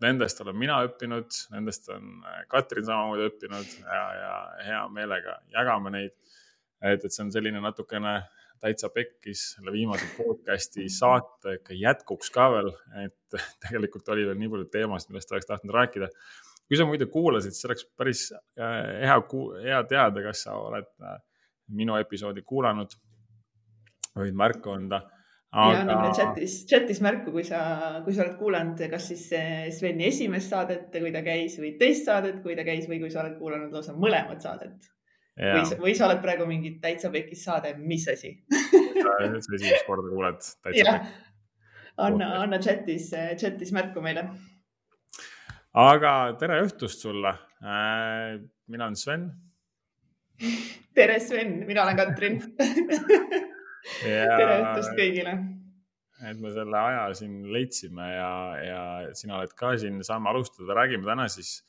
nendest 0.05 0.41
olen 0.41 0.59
mina 0.59 0.81
õppinud, 0.87 1.31
nendest 1.55 1.89
on 1.93 2.21
äh, 2.25 2.43
Katrin 2.51 2.87
samamoodi 2.87 3.29
õppinud 3.29 3.79
ja, 3.85 4.03
ja 4.17 4.35
hea 4.67 4.83
meelega 4.93 5.39
jagame 5.55 5.95
neid. 5.97 6.15
et, 6.81 7.05
et 7.05 7.13
see 7.13 7.25
on 7.27 7.33
selline 7.33 7.61
natukene 7.61 8.21
täitsa 8.61 8.91
pekkis 8.93 9.43
selle 9.55 9.73
viimase 9.73 10.07
podcast'i 10.19 10.89
saate 10.93 11.59
jätkuks 11.77 12.33
ka 12.35 12.49
veel, 12.53 12.71
et 13.05 13.41
tegelikult 13.65 14.09
oli 14.13 14.27
veel 14.29 14.41
nii 14.41 14.53
palju 14.53 14.69
teemasid, 14.73 15.13
millest 15.13 15.33
oleks 15.33 15.49
tahtnud 15.49 15.75
rääkida. 15.75 16.11
kui 16.69 16.79
sa 16.79 16.87
muidu 16.87 17.09
kuulasid, 17.11 17.57
siis 17.57 17.67
oleks 17.67 17.87
päris 17.99 18.27
äh, 18.33 18.75
hea, 19.03 19.17
hea 19.65 19.81
teada, 19.91 20.23
kas 20.23 20.45
sa 20.47 20.59
oled 20.59 20.91
äh, 21.03 21.17
minu 21.77 21.97
episoodi 21.99 22.43
kuulanud, 22.47 22.95
võid 24.19 24.37
märku 24.37 24.75
anda 24.75 25.05
aga.... 25.53 25.73
ja 25.73 25.81
anna 25.83 25.97
meile 25.99 26.15
chatis, 26.17 26.55
chatis 26.71 27.01
märku, 27.05 27.33
kui 27.35 27.45
sa, 27.47 27.61
kui 28.05 28.15
sa 28.15 28.25
oled 28.25 28.37
kuulanud, 28.39 28.81
kas 28.93 29.09
siis 29.11 29.27
Sveni 29.79 30.07
esimest 30.11 30.53
saadet, 30.53 30.89
kui 30.95 31.13
ta 31.15 31.25
käis 31.27 31.59
või 31.61 31.75
teist 31.81 32.09
saadet, 32.09 32.41
kui 32.45 32.57
ta 32.59 32.67
käis 32.67 32.89
või 32.91 33.01
kui 33.03 33.11
sa 33.13 33.25
oled 33.25 33.37
kuulanud 33.41 33.75
lausa 33.75 33.97
mõlemat 33.97 34.43
saadet. 34.47 34.91
või, 35.41 35.65
või 35.87 35.97
sa 35.97 36.07
oled 36.09 36.23
praegu 36.23 36.47
mingi 36.47 36.77
täitsa 36.83 37.11
pekis 37.11 37.45
saade, 37.49 37.75
mis 37.79 38.07
asi 38.13 38.37
sa 38.51 39.19
esimest 39.57 39.87
korda 39.89 40.09
kuuled 40.09 40.41
täitsa 40.41 40.63
pekis. 40.69 41.21
anna, 41.97 42.33
anna 42.45 42.63
chatis, 42.63 43.11
chatis 43.41 43.75
märku 43.77 44.03
meile. 44.05 44.29
aga 45.75 46.17
tere 46.39 46.63
õhtust 46.65 47.07
sulle. 47.07 47.37
Äh, 47.61 48.41
mina 48.71 48.87
olen 48.87 48.97
Sven. 48.97 49.31
tere, 50.95 51.21
Sven, 51.21 51.59
mina 51.67 51.83
olen 51.85 51.97
Katrin 51.97 52.39
tere 54.03 54.61
õhtust 54.61 54.95
kõigile. 54.99 55.35
et 56.29 56.37
me 56.41 56.53
selle 56.53 56.77
aja 56.77 57.09
siin 57.17 57.43
leidsime 57.53 58.11
ja, 58.13 58.33
ja 58.61 58.83
sina 59.17 59.39
oled 59.39 59.53
ka 59.57 59.73
siin, 59.81 60.03
saame 60.05 60.29
alustada, 60.33 60.77
räägime 60.77 61.09
täna 61.09 61.29
siis 61.33 61.61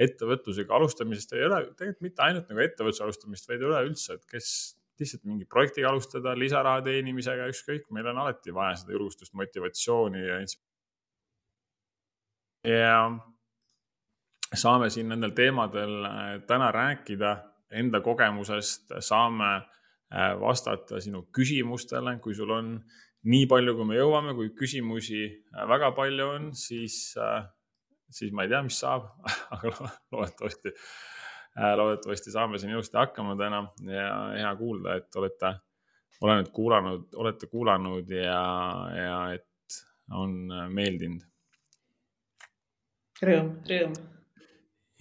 ettevõtlusega 0.00 0.74
alustamisest 0.74 1.34
ei 1.36 1.44
ole 1.46 1.62
tegelikult 1.76 2.04
mitte 2.06 2.24
ainult 2.24 2.50
nagu 2.50 2.62
ettevõtluse 2.64 3.04
alustamist, 3.04 3.48
vaid 3.50 3.64
üleüldse, 3.66 4.16
et 4.16 4.24
kes 4.30 4.52
lihtsalt 5.00 5.24
mingi 5.28 5.46
projektiga 5.48 5.90
alustada, 5.90 6.34
lisaraha 6.36 6.82
teenimisega, 6.84 7.48
ükskõik, 7.52 7.86
meil 7.94 8.10
on 8.12 8.20
alati 8.24 8.52
vaja 8.54 8.76
seda 8.82 8.94
julgustust, 8.96 9.34
motivatsiooni 9.38 10.24
ja. 10.26 10.40
ja 12.68 12.96
saame 14.60 14.90
siin 14.92 15.08
nendel 15.12 15.32
teemadel 15.36 15.94
äh, 16.04 16.32
täna 16.48 16.70
rääkida 16.74 17.36
enda 17.80 18.00
kogemusest, 18.04 18.90
saame 19.04 19.60
vastata 20.40 20.98
sinu 21.00 21.22
küsimustele, 21.34 22.16
kui 22.22 22.34
sul 22.34 22.50
on 22.50 22.74
nii 23.28 23.46
palju, 23.50 23.74
kui 23.76 23.88
me 23.88 23.96
jõuame, 23.98 24.34
kui 24.36 24.52
küsimusi 24.56 25.22
äh, 25.28 25.64
väga 25.68 25.92
palju 25.96 26.28
on, 26.36 26.50
siis, 26.56 26.98
äh, 27.20 27.42
siis 28.10 28.32
ma 28.32 28.46
ei 28.46 28.52
tea, 28.52 28.62
mis 28.66 28.80
saab 28.80 29.10
aga 29.56 29.72
loodetavasti, 30.14 30.74
loodetavasti 31.76 32.32
saame 32.32 32.60
siin 32.60 32.72
ilusti 32.72 32.96
hakkama 32.96 33.36
täna 33.38 33.64
ja 33.90 34.12
hea 34.38 34.52
kuulda, 34.56 34.96
et 35.00 35.20
olete, 35.20 35.54
olen 36.20 36.40
nüüd 36.40 36.52
kuulanud, 36.54 37.08
olete 37.20 37.48
kuulanud 37.50 38.14
ja, 38.14 38.44
ja 38.94 39.18
et 39.34 39.80
on 40.16 40.38
meeldinud. 40.72 41.26
Rõõm, 43.20 43.50
rõõm. 43.68 43.92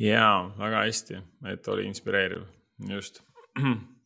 ja 0.03 0.25
väga 0.57 0.83
hästi, 0.83 1.21
et 1.53 1.71
oli 1.71 1.87
inspireeriv, 1.87 2.43
just 2.89 3.21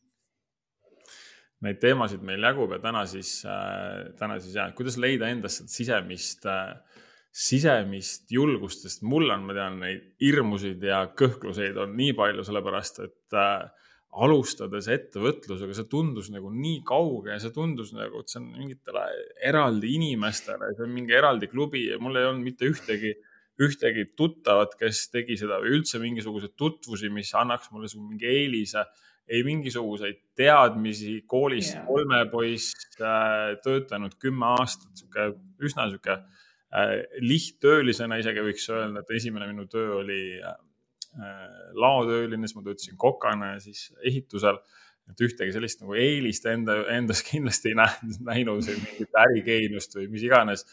neid 1.64 1.80
teemasid 1.82 2.24
meil 2.26 2.44
jagub 2.44 2.74
ja 2.76 2.80
täna 2.82 3.04
siis, 3.08 3.38
äh, 3.48 4.10
täna 4.18 4.38
siis 4.42 4.56
jah, 4.58 4.72
kuidas 4.76 4.98
leida 5.00 5.30
endas 5.32 5.58
seda 5.60 5.72
sisemist, 5.72 6.44
äh, 6.50 6.74
sisemist 7.34 8.30
julgust, 8.32 8.84
sest 8.84 9.02
mul 9.06 9.32
on, 9.34 9.46
ma 9.48 9.56
tean, 9.56 9.80
neid 9.82 10.12
hirmusid 10.22 10.84
ja 10.86 11.04
kõhkluseid 11.18 11.78
on 11.82 11.96
nii 11.98 12.12
palju, 12.18 12.46
sellepärast 12.46 13.02
et 13.06 13.38
äh, 13.40 13.64
alustades 14.24 14.86
ettevõtlusega, 14.94 15.74
see 15.74 15.90
tundus 15.90 16.30
nagu 16.30 16.52
nii 16.54 16.82
kauge 16.86 17.32
ja 17.32 17.40
see 17.42 17.54
tundus 17.54 17.90
nagu, 17.96 18.20
et 18.22 18.30
see 18.30 18.38
on 18.38 18.50
mingitele 18.54 19.04
eraldi 19.50 19.96
inimestele, 19.96 20.70
see 20.76 20.86
on 20.86 20.92
mingi 20.94 21.16
eraldi 21.18 21.50
klubi 21.50 21.88
ja 21.88 21.98
mul 22.02 22.20
ei 22.20 22.28
olnud 22.28 22.46
mitte 22.46 22.68
ühtegi 22.70 23.16
ühtegi 23.62 24.08
tuttavat, 24.18 24.74
kes 24.78 25.08
tegi 25.12 25.36
seda 25.38 25.60
või 25.62 25.76
üldse 25.76 26.00
mingisuguseid 26.02 26.56
tutvusi, 26.58 27.10
mis 27.14 27.30
annaks 27.38 27.70
mulle 27.70 27.90
mingi 28.00 28.26
eelise 28.26 28.82
ei 29.28 29.42
mingisuguseid 29.46 30.20
teadmisi 30.36 31.22
koolist 31.26 31.74
yeah. 31.74 31.86
kolmepoiss 31.88 32.74
äh,, 33.00 33.54
töötanud 33.64 34.16
kümme 34.20 34.50
aastat, 34.58 34.92
sihuke 34.98 35.30
üsna 35.64 35.88
sihuke 35.88 36.18
äh, 36.18 36.94
lihttöölisena 37.24 38.20
isegi 38.20 38.44
võiks 38.44 38.68
öelda, 38.72 39.04
et 39.04 39.12
esimene 39.16 39.48
minu 39.50 39.66
töö 39.70 40.00
oli 40.02 40.22
äh, 40.44 40.56
laotööline, 41.72 42.48
siis 42.48 42.58
ma 42.58 42.64
töötasin 42.66 42.98
kokana 43.00 43.54
ja 43.54 43.60
siis 43.64 43.88
ehitusel. 44.04 44.60
et 45.04 45.20
ühtegi 45.20 45.52
sellist 45.52 45.82
nagu 45.82 45.94
eelist 46.00 46.46
enda, 46.48 46.78
endas 46.88 47.20
kindlasti 47.24 47.74
ei 47.74 47.80
näinud, 47.80 48.20
näinud 48.24 48.68
mingit 48.68 49.18
ärigeenust 49.24 49.96
või 49.98 50.08
mis 50.12 50.24
iganes 50.24 50.64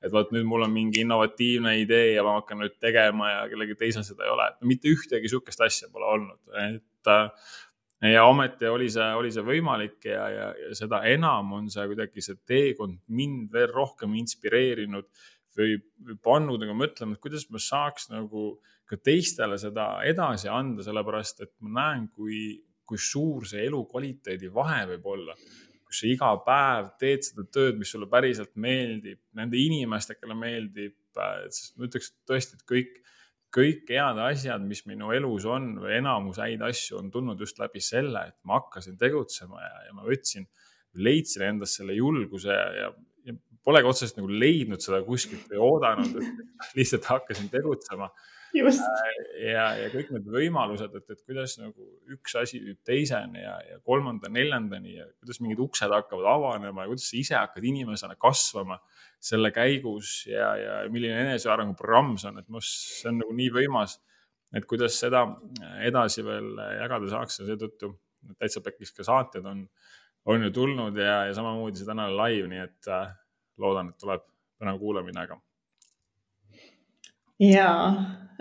et 0.00 0.12
vot 0.12 0.30
nüüd 0.32 0.46
mul 0.48 0.64
on 0.64 0.72
mingi 0.72 1.02
innovatiivne 1.04 1.74
idee 1.82 2.14
ja 2.14 2.24
ma 2.24 2.38
hakkan 2.38 2.62
nüüd 2.62 2.78
tegema 2.82 3.30
ja 3.34 3.40
kellelgi 3.50 3.76
teisel 3.80 4.06
seda 4.06 4.24
ei 4.24 4.32
ole, 4.32 4.46
mitte 4.68 4.88
ühtegi 4.88 5.28
sihukest 5.28 5.60
asja 5.66 5.90
pole 5.92 6.08
olnud, 6.14 6.40
et 6.62 7.10
äh, 7.12 7.50
ja 8.08 8.24
ometi 8.24 8.68
oli 8.70 8.88
see, 8.92 9.08
oli 9.16 9.32
see 9.32 9.44
võimalik 9.44 10.06
ja, 10.08 10.28
ja, 10.32 10.46
ja 10.56 10.76
seda 10.76 11.02
enam 11.10 11.52
on 11.58 11.68
see 11.72 11.84
kuidagi 11.90 12.24
see 12.24 12.38
teekond 12.48 13.02
mind 13.12 13.50
veel 13.52 13.68
rohkem 13.74 14.14
inspireerinud 14.20 15.08
või, 15.56 15.76
või 16.06 16.16
pannud 16.24 16.62
nagu 16.62 16.76
mõtlema, 16.78 17.16
et 17.16 17.22
kuidas 17.22 17.46
ma 17.52 17.60
saaks 17.60 18.08
nagu 18.12 18.54
ka 18.88 18.98
teistele 19.04 19.58
seda 19.60 20.00
edasi 20.08 20.48
anda, 20.50 20.82
sellepärast 20.86 21.44
et 21.44 21.52
ma 21.62 21.74
näen, 21.76 22.08
kui, 22.14 22.58
kui 22.88 22.98
suur 22.98 23.46
see 23.46 23.66
elukvaliteedi 23.68 24.50
vahe 24.54 24.86
võib 24.94 25.12
olla. 25.14 25.36
kus 25.90 26.04
sa 26.04 26.06
iga 26.06 26.30
päev 26.46 26.92
teed 27.02 27.24
seda 27.26 27.42
tööd, 27.50 27.78
mis 27.78 27.90
sulle 27.90 28.06
päriselt 28.06 28.52
meeldib, 28.54 29.18
nende 29.34 29.58
inimestele 29.58 30.36
meeldib, 30.38 30.94
sest 31.50 31.74
ma 31.76 31.88
ütleks 31.88 32.12
tõesti, 32.30 32.54
et 32.54 32.62
kõik 32.62 33.00
kõik 33.54 33.90
head 33.90 34.18
asjad, 34.22 34.62
mis 34.66 34.84
minu 34.86 35.10
elus 35.14 35.46
on 35.48 35.72
või 35.82 35.96
enamus 35.98 36.38
häid 36.42 36.62
asju 36.62 37.00
on 37.00 37.10
tulnud 37.10 37.40
just 37.42 37.58
läbi 37.58 37.82
selle, 37.82 38.28
et 38.30 38.36
ma 38.46 38.60
hakkasin 38.60 38.98
tegutsema 39.00 39.62
ja, 39.62 39.72
ja 39.88 39.94
ma 39.96 40.06
võtsin, 40.06 40.46
leidsin 40.94 41.46
endas 41.46 41.76
selle 41.78 41.94
julguse 41.98 42.54
ja, 42.54 42.68
ja, 42.84 42.90
polegi 43.66 43.90
otseselt 43.90 44.20
nagu 44.20 44.30
leidnud 44.42 44.82
seda 44.82 45.02
kuskilt 45.06 45.50
või 45.50 45.62
oodanud, 45.66 46.20
lihtsalt 46.78 47.08
hakkasin 47.10 47.50
tegutsema. 47.52 48.10
Äh, 48.50 49.18
ja, 49.44 49.66
ja 49.78 49.88
kõik 49.92 50.10
need 50.14 50.26
võimalused, 50.30 50.94
et, 50.98 51.06
et 51.14 51.22
kuidas 51.28 51.56
nagu 51.60 51.86
üks 52.14 52.34
asi 52.40 52.60
viib 52.62 52.80
teiseni 52.86 53.44
ja, 53.44 53.56
ja 53.68 53.78
kolmanda, 53.86 54.30
neljandani 54.32 54.96
ja 54.96 55.06
kuidas 55.20 55.40
mingid 55.42 55.62
uksed 55.62 55.92
hakkavad 55.94 56.26
avanema 56.32 56.84
ja 56.84 56.92
kuidas 56.92 57.08
sa 57.10 57.18
ise 57.20 57.36
hakkad 57.38 57.66
inimesena 57.70 58.18
kasvama 58.20 58.80
selle 59.20 59.52
käigus 59.54 60.24
ja, 60.30 60.52
ja 60.58 60.76
milline 60.90 61.26
enesearengu 61.28 61.76
programm 61.78 62.16
see 62.18 62.30
on, 62.32 62.40
et 62.40 62.48
minu 62.48 62.60
arust 62.62 63.00
see 63.00 63.10
on 63.12 63.20
nagu 63.22 63.36
nii 63.38 63.50
võimas, 63.54 63.98
et 64.56 64.66
kuidas 64.68 64.98
seda 64.98 65.26
edasi 65.86 66.24
veel 66.26 66.54
jagada 66.80 67.10
saaks 67.12 67.42
ja 67.42 67.50
seetõttu 67.52 67.94
täitsa 68.40 68.62
pekkis 68.64 68.92
ka 68.96 69.06
saated 69.06 69.46
on, 69.46 69.62
on 70.30 70.48
ju 70.48 70.50
tulnud 70.54 70.98
ja, 70.98 71.24
ja 71.28 71.36
samamoodi 71.36 71.80
see 71.80 71.88
tänane 71.88 72.16
live, 72.16 72.48
nii 72.50 72.64
et 72.64 72.90
äh, 72.92 73.12
loodan, 73.60 73.92
et 73.92 74.00
tuleb 74.00 74.26
põnev 74.60 74.80
kuulamine 74.80 75.26
ka. 75.30 75.38
Ja 77.40 77.68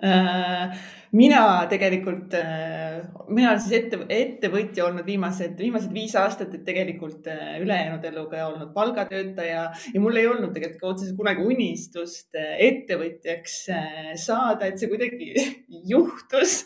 äh, 0.03 0.79
mina 1.12 1.44
tegelikult, 1.72 2.34
äh, 2.36 3.01
mina 3.32 3.53
olen 3.53 3.62
siis 3.63 3.75
ette, 3.79 4.00
ettevõtja 4.12 4.86
olnud 4.89 5.08
viimased, 5.08 5.56
viimased 5.60 5.94
viis 5.96 6.15
aastat, 6.20 6.53
et 6.56 6.65
tegelikult 6.68 7.29
äh, 7.32 7.60
ülejäänud 7.63 8.03
eluga 8.12 8.48
olnud 8.50 8.74
palgatöötaja 8.75 9.70
ja 9.94 10.01
mul 10.01 10.20
ei 10.20 10.27
olnud 10.27 10.51
tegelikult 10.56 10.82
ka 10.82 10.91
otseselt 10.94 11.20
kunagi 11.20 11.46
unistust 11.48 12.36
ettevõtjaks 12.39 13.62
saada, 14.25 14.68
et 14.68 14.82
see 14.82 14.91
kuidagi 14.91 15.32
juhtus. 15.94 16.65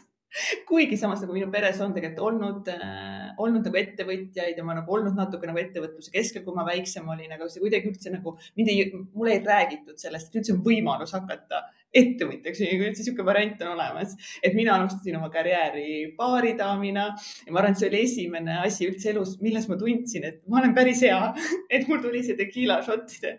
Kuigi 0.65 0.97
samas 0.97 1.19
nagu 1.21 1.35
minu 1.35 1.45
peres 1.53 1.77
on 1.85 1.91
tegelikult 1.93 2.23
olnud 2.25 2.69
äh,, 2.73 3.27
olnud 3.37 3.67
nagu 3.67 3.77
ettevõtjaid 3.77 4.57
ja 4.57 4.63
ma 4.65 4.73
nagu 4.79 4.95
olnud 4.95 5.13
natuke 5.13 5.45
nagu 5.45 5.61
ettevõtluse 5.61 6.09
keskel, 6.09 6.41
kui 6.41 6.57
ma 6.57 6.65
väiksem 6.65 7.05
olin, 7.05 7.35
aga 7.35 7.45
see 7.53 7.61
kuidagi 7.61 7.91
üldse 7.91 8.09
nagu 8.09 8.33
mind 8.57 8.71
ei, 8.73 8.87
mulle 9.13 9.35
ei 9.35 9.43
räägitud 9.45 10.01
sellest, 10.01 10.31
et 10.31 10.39
üldse 10.41 10.55
on 10.55 10.63
võimalus 10.65 11.13
hakata 11.13 11.61
ettevõtjaks, 11.93 12.59
kui 12.59 12.79
üldse 12.79 13.03
niisugune 13.03 13.27
variant 13.27 13.61
on 13.63 13.73
olemas. 13.75 14.15
et 14.43 14.55
mina 14.57 14.75
alustasin 14.77 15.17
oma 15.19 15.29
karjääri 15.33 16.15
baaridaamina 16.17 17.05
ja 17.45 17.53
ma 17.53 17.61
arvan, 17.61 17.73
et 17.75 17.81
see 17.81 17.89
oli 17.91 18.03
esimene 18.07 18.59
asi 18.63 18.89
üldse 18.89 19.11
elus, 19.13 19.37
milles 19.41 19.67
ma 19.69 19.77
tundsin, 19.79 20.27
et 20.29 20.41
ma 20.47 20.61
olen 20.61 20.75
päris 20.75 21.03
hea. 21.05 21.21
et 21.75 21.87
mul 21.89 22.01
tuli 22.03 22.23
see 22.25 22.37
tequila 22.39 22.81
šottide 22.85 23.37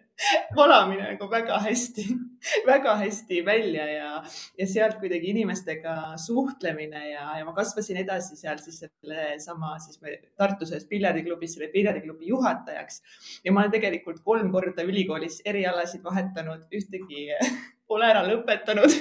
valamine 0.55 1.09
nagu 1.09 1.27
väga 1.31 1.59
hästi, 1.65 2.05
väga 2.71 2.95
hästi 3.01 3.41
välja 3.47 3.87
ja, 3.91 4.11
ja 4.59 4.67
sealt 4.71 5.01
kuidagi 5.03 5.33
inimestega 5.33 6.15
suhtlemine 6.21 7.03
ja, 7.11 7.27
ja 7.39 7.47
ma 7.47 7.55
kasvasin 7.57 7.99
edasi 8.05 8.39
seal 8.39 8.61
siis 8.63 8.85
sellesama 8.85 9.75
siis 9.83 9.99
Tartus 10.39 10.71
ühes 10.71 10.87
piljardiklubis 10.91 11.57
selle 11.57 11.71
piljardiklubi 11.73 12.31
juhatajaks. 12.31 13.03
ja 13.45 13.53
ma 13.53 13.65
olen 13.65 13.75
tegelikult 13.75 14.23
kolm 14.25 14.53
korda 14.55 14.87
ülikoolis 14.87 15.41
erialasid 15.45 16.05
vahetanud, 16.05 16.69
ühtegi 16.71 17.27
pole 17.95 18.11
ära 18.11 18.25
lõpetanud 18.27 18.95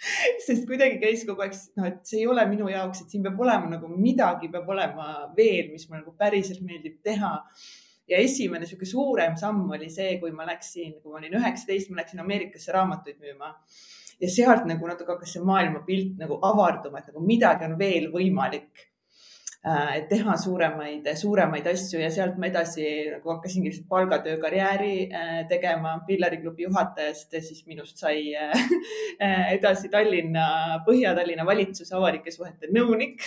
sest 0.46 0.64
kuidagi 0.68 0.98
käis 1.02 1.26
kogu 1.28 1.44
aeg, 1.44 1.54
noh, 1.78 1.90
et 1.90 2.00
see 2.08 2.22
ei 2.22 2.30
ole 2.30 2.44
minu 2.50 2.70
jaoks, 2.72 3.04
et 3.04 3.12
siin 3.12 3.24
peab 3.26 3.38
olema 3.44 3.68
nagu 3.74 3.90
midagi 3.92 4.50
peab 4.52 4.68
olema 4.72 5.10
veel, 5.36 5.70
mis 5.74 5.86
mulle 5.88 6.02
nagu 6.02 6.16
päriselt 6.18 6.64
meeldib 6.64 6.98
teha. 7.04 7.36
ja 8.10 8.18
esimene 8.18 8.66
sihuke 8.66 8.88
suurem 8.90 9.36
samm 9.38 9.68
oli 9.70 9.86
see, 9.92 10.16
kui 10.18 10.32
ma 10.34 10.42
läksin, 10.48 10.96
kui 10.98 11.12
ma 11.12 11.20
olin 11.20 11.36
üheksateist, 11.38 11.92
ma 11.92 12.00
läksin 12.00 12.22
Ameerikasse 12.24 12.72
raamatuid 12.74 13.20
müüma 13.22 13.52
ja 14.20 14.30
sealt 14.34 14.66
nagu 14.68 14.88
natuke 14.88 15.14
hakkas 15.14 15.36
see 15.36 15.44
maailmapilt 15.46 16.18
nagu 16.20 16.40
avarduma, 16.48 17.00
et 17.00 17.12
nagu 17.12 17.22
midagi 17.24 17.68
on 17.68 17.76
veel 17.78 18.08
võimalik 18.12 18.89
et 19.60 20.06
teha 20.08 20.34
suuremaid, 20.40 21.04
suuremaid 21.20 21.66
asju 21.68 22.00
ja 22.00 22.08
sealt 22.12 22.38
ma 22.40 22.48
edasi 22.48 22.84
nagu 23.12 23.32
hakkasingi 23.34 23.74
palgatöö 23.88 24.38
karjääri 24.40 24.94
äh, 25.12 25.34
tegema 25.48 25.98
pillariklubi 26.06 26.64
juhatajast 26.64 27.36
ja 27.36 27.42
siis 27.44 27.66
minust 27.66 28.00
sai 28.00 28.32
äh, 28.34 29.52
edasi 29.52 29.90
Tallinna, 29.92 30.80
Põhja-Tallinna 30.86 31.44
valitsuse 31.44 31.94
avalike 31.96 32.32
suhete 32.32 32.72
nõunik 32.72 33.26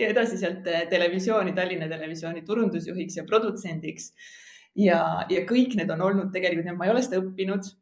ja 0.00 0.12
edasi 0.12 0.38
sealt 0.38 0.62
televisiooni, 0.90 1.56
Tallinna 1.58 1.90
Televisiooni 1.90 2.44
turundusjuhiks 2.46 3.18
ja 3.18 3.26
produtsendiks. 3.26 4.12
ja, 4.78 5.02
ja 5.30 5.42
kõik 5.46 5.74
need 5.74 5.90
on 5.90 6.06
olnud 6.06 6.32
tegelikult, 6.32 6.78
ma 6.78 6.86
ei 6.86 6.94
ole 6.94 7.02
seda 7.02 7.18
õppinud 7.18 7.66
Äh, 7.66 7.76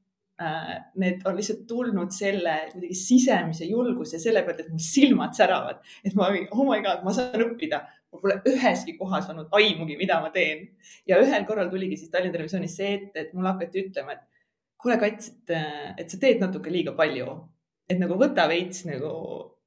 need 1.00 1.22
on 1.24 1.36
lihtsalt 1.38 1.62
tulnud 1.68 2.10
selle 2.12 2.56
kuidagi 2.72 2.96
sisemise 2.98 3.64
julguse 3.64 4.18
selle 4.20 4.42
pealt, 4.44 4.60
et 4.60 4.68
mul 4.68 4.82
silmad 4.84 5.32
säravad, 5.36 5.80
et 6.04 6.16
ma, 6.18 6.28
oh 6.50 6.66
my 6.68 6.82
god, 6.84 7.04
ma 7.06 7.14
saan 7.16 7.44
õppida. 7.46 7.80
mul 8.12 8.22
pole 8.22 8.36
üheski 8.48 8.94
kohas 8.98 9.30
olnud 9.32 9.52
aimugi, 9.56 9.96
mida 9.96 10.20
ma 10.20 10.30
teen. 10.34 10.68
ja 11.08 11.18
ühel 11.22 11.48
korral 11.48 11.72
tuligi 11.72 11.96
siis 11.96 12.12
Tallinna 12.12 12.36
Televisioonis 12.36 12.76
see 12.76 12.92
ette, 12.98 13.20
et 13.20 13.34
mulle 13.34 13.54
hakati 13.54 13.86
ütlema, 13.86 14.16
et 14.16 14.24
kuule, 14.82 14.98
Kats, 15.00 15.32
et, 15.32 15.56
et 15.98 16.10
sa 16.10 16.20
teed 16.20 16.40
natuke 16.44 16.72
liiga 16.72 16.92
palju. 16.96 17.32
et 17.88 17.98
nagu 18.02 18.18
võta 18.20 18.48
veits 18.50 18.84
nagu 18.84 19.10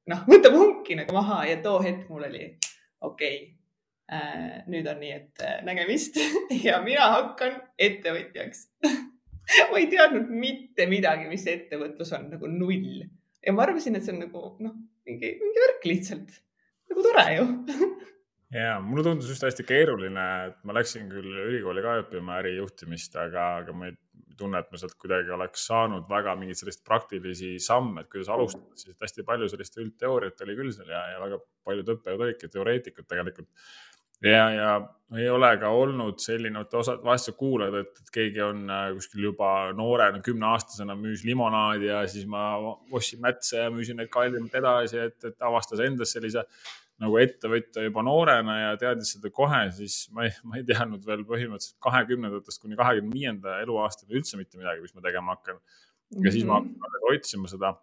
noh, 0.09 0.25
võta 0.27 0.51
punki 0.53 0.97
nagu 0.99 1.15
maha 1.15 1.45
ja 1.49 1.61
too 1.63 1.79
hetk 1.83 2.09
mul 2.11 2.25
oli 2.27 2.45
okei 3.01 3.37
okay, 3.37 3.37
äh, 4.11 4.57
nüüd 4.67 4.87
on 4.91 4.99
nii, 5.01 5.13
et 5.15 5.45
äh, 5.45 5.61
nägemist 5.65 6.19
ja 6.67 6.81
mina 6.85 7.09
hakkan 7.15 7.61
ettevõtjaks 7.79 8.67
ma 9.71 9.79
ei 9.79 9.87
teadnud 9.91 10.29
mitte 10.33 10.87
midagi, 10.89 11.29
mis 11.31 11.45
ettevõtlus 11.49 12.13
on 12.17 12.29
nagu 12.35 12.51
null. 12.51 13.01
Ja 13.45 13.55
ma 13.55 13.65
arvasin, 13.65 13.95
et 13.97 14.05
see 14.05 14.13
on 14.15 14.23
nagu 14.25 14.43
noh, 14.63 14.75
mingi, 15.07 15.33
mingi 15.39 15.65
värk 15.65 15.87
lihtsalt. 15.89 16.37
Nagu 16.91 17.05
tore 17.05 17.25
ju. 17.37 17.49
Ja 18.49 18.79
mulle 18.81 19.03
tundus 19.05 19.27
just 19.29 19.43
hästi 19.45 19.61
keeruline, 19.61 20.21
et 20.47 20.55
ma 20.65 20.73
läksin 20.73 21.03
küll 21.11 21.35
ülikooli 21.43 21.83
ka 21.85 21.99
õppima 22.01 22.39
ärijuhtimist, 22.41 23.13
aga, 23.21 23.43
aga 23.59 23.75
ma 23.77 23.91
ei 23.91 23.93
tunne, 24.39 24.57
et 24.57 24.71
ma 24.73 24.79
sealt 24.81 24.95
kuidagi 24.97 25.29
oleks 25.35 25.67
saanud 25.69 26.07
väga 26.09 26.33
mingeid 26.39 26.57
selliseid 26.57 26.81
praktilisi 26.87 27.51
samme, 27.61 28.01
et 28.01 28.09
kuidas 28.09 28.31
alustada, 28.33 28.73
siis 28.79 28.97
hästi 29.05 29.25
palju 29.27 29.51
sellist 29.51 29.77
üldteooriat 29.83 30.41
oli 30.47 30.57
küll 30.57 30.73
seal 30.73 30.89
ja, 30.89 31.03
ja 31.13 31.21
väga 31.21 31.37
paljud 31.67 31.93
õppejõud 31.93 32.25
olidki 32.25 32.49
teoreetikud 32.55 33.05
tegelikult 33.11 33.51
ja, 34.23 34.49
ja 34.51 34.71
ei 35.17 35.29
ole 35.29 35.49
ka 35.57 35.69
olnud 35.73 36.19
selline, 36.21 36.61
et 36.61 36.73
osad 36.77 37.01
vahest 37.05 37.31
sa 37.31 37.33
kuuled, 37.37 37.73
et, 37.79 38.01
et 38.03 38.11
keegi 38.13 38.43
on 38.45 38.67
äh, 38.69 38.89
kuskil 38.93 39.23
juba 39.31 39.71
noorena, 39.73 40.21
kümneaastasena 40.25 40.93
müüs 40.99 41.23
limonaadi 41.25 41.89
ja 41.89 42.03
siis 42.09 42.27
ma 42.29 42.51
ostsin 42.93 43.21
mätse 43.23 43.63
ja 43.63 43.71
müüsin 43.73 43.97
neid 43.97 44.11
kallimalt 44.13 44.53
edasi, 44.59 44.99
et, 45.09 45.17
et 45.25 45.49
avastas 45.49 45.81
endas 45.85 46.13
sellise 46.13 46.45
nagu 46.99 47.17
ettevõtja 47.21 47.85
juba 47.85 48.03
noorena 48.03 48.57
ja 48.59 48.71
teadis 48.79 49.15
seda 49.15 49.31
kohe, 49.33 49.63
siis 49.75 50.01
ma 50.15 50.27
ei, 50.27 50.33
ma 50.43 50.59
ei 50.59 50.65
teadnud 50.67 51.05
veel 51.07 51.23
põhimõtteliselt 51.27 51.79
kahekümnendatest 51.85 52.61
kuni 52.61 52.77
kahekümne 52.79 53.15
viienda 53.15 53.59
eluaastani 53.63 54.17
üldse 54.19 54.37
mitte 54.37 54.59
midagi, 54.59 54.83
mis 54.83 54.95
ma 54.97 55.05
tegema 55.05 55.37
hakkan. 55.37 55.57
ja 55.57 56.17
mm 56.17 56.25
-hmm. 56.25 56.31
siis 56.31 56.45
ma 56.45 56.59
mhm. 56.59 56.75
hakkasin 56.83 57.15
otsima 57.15 57.47
seda. 57.47 57.73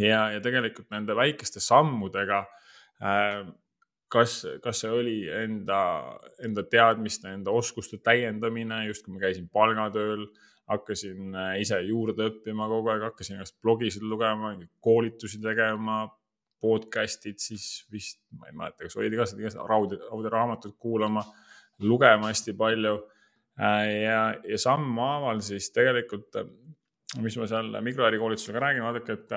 ja, 0.00 0.30
ja 0.30 0.40
tegelikult 0.40 0.90
nende 0.90 1.16
väikeste 1.16 1.60
sammudega 1.60 2.46
äh, 3.02 3.44
kas, 4.14 4.40
kas 4.62 4.82
see 4.84 4.90
oli 4.94 5.18
enda, 5.42 5.78
enda 6.44 6.64
teadmiste, 6.70 7.32
enda 7.34 7.54
oskuste 7.54 7.98
täiendamine, 8.04 8.84
just 8.88 9.06
kui 9.06 9.14
ma 9.16 9.22
käisin 9.24 9.48
palgatööl, 9.52 10.26
hakkasin 10.70 11.34
äh, 11.36 11.54
ise 11.62 11.80
juurde 11.84 12.28
õppima 12.30 12.68
kogu 12.70 12.92
aeg, 12.92 13.08
hakkasin 13.10 13.38
ennast 13.38 13.56
blogisid 13.62 14.04
lugema, 14.08 14.54
koolitusi 14.84 15.40
tegema, 15.42 16.04
podcast'id 16.64 17.42
siis 17.42 17.82
vist, 17.92 18.22
ma 18.38 18.48
ei 18.48 18.56
mäleta, 18.56 18.86
kas 18.86 18.96
olid 18.96 19.12
igasugused, 19.12 19.42
igasugused 19.42 19.68
raud, 19.68 19.96
audioraamatut 20.16 20.78
kuulama, 20.80 21.24
lugema 21.84 22.30
hästi 22.30 22.54
palju. 22.56 22.94
Äh, 23.60 23.88
ja, 24.06 24.20
ja 24.48 24.60
sammhaaval 24.60 25.42
siis 25.44 25.68
tegelikult, 25.74 26.38
mis 27.22 27.36
ma 27.38 27.50
seal 27.50 27.68
mikroärikoolitusega 27.84 28.62
räägin, 28.62 28.86
vaadake, 28.86 29.18
et 29.18 29.36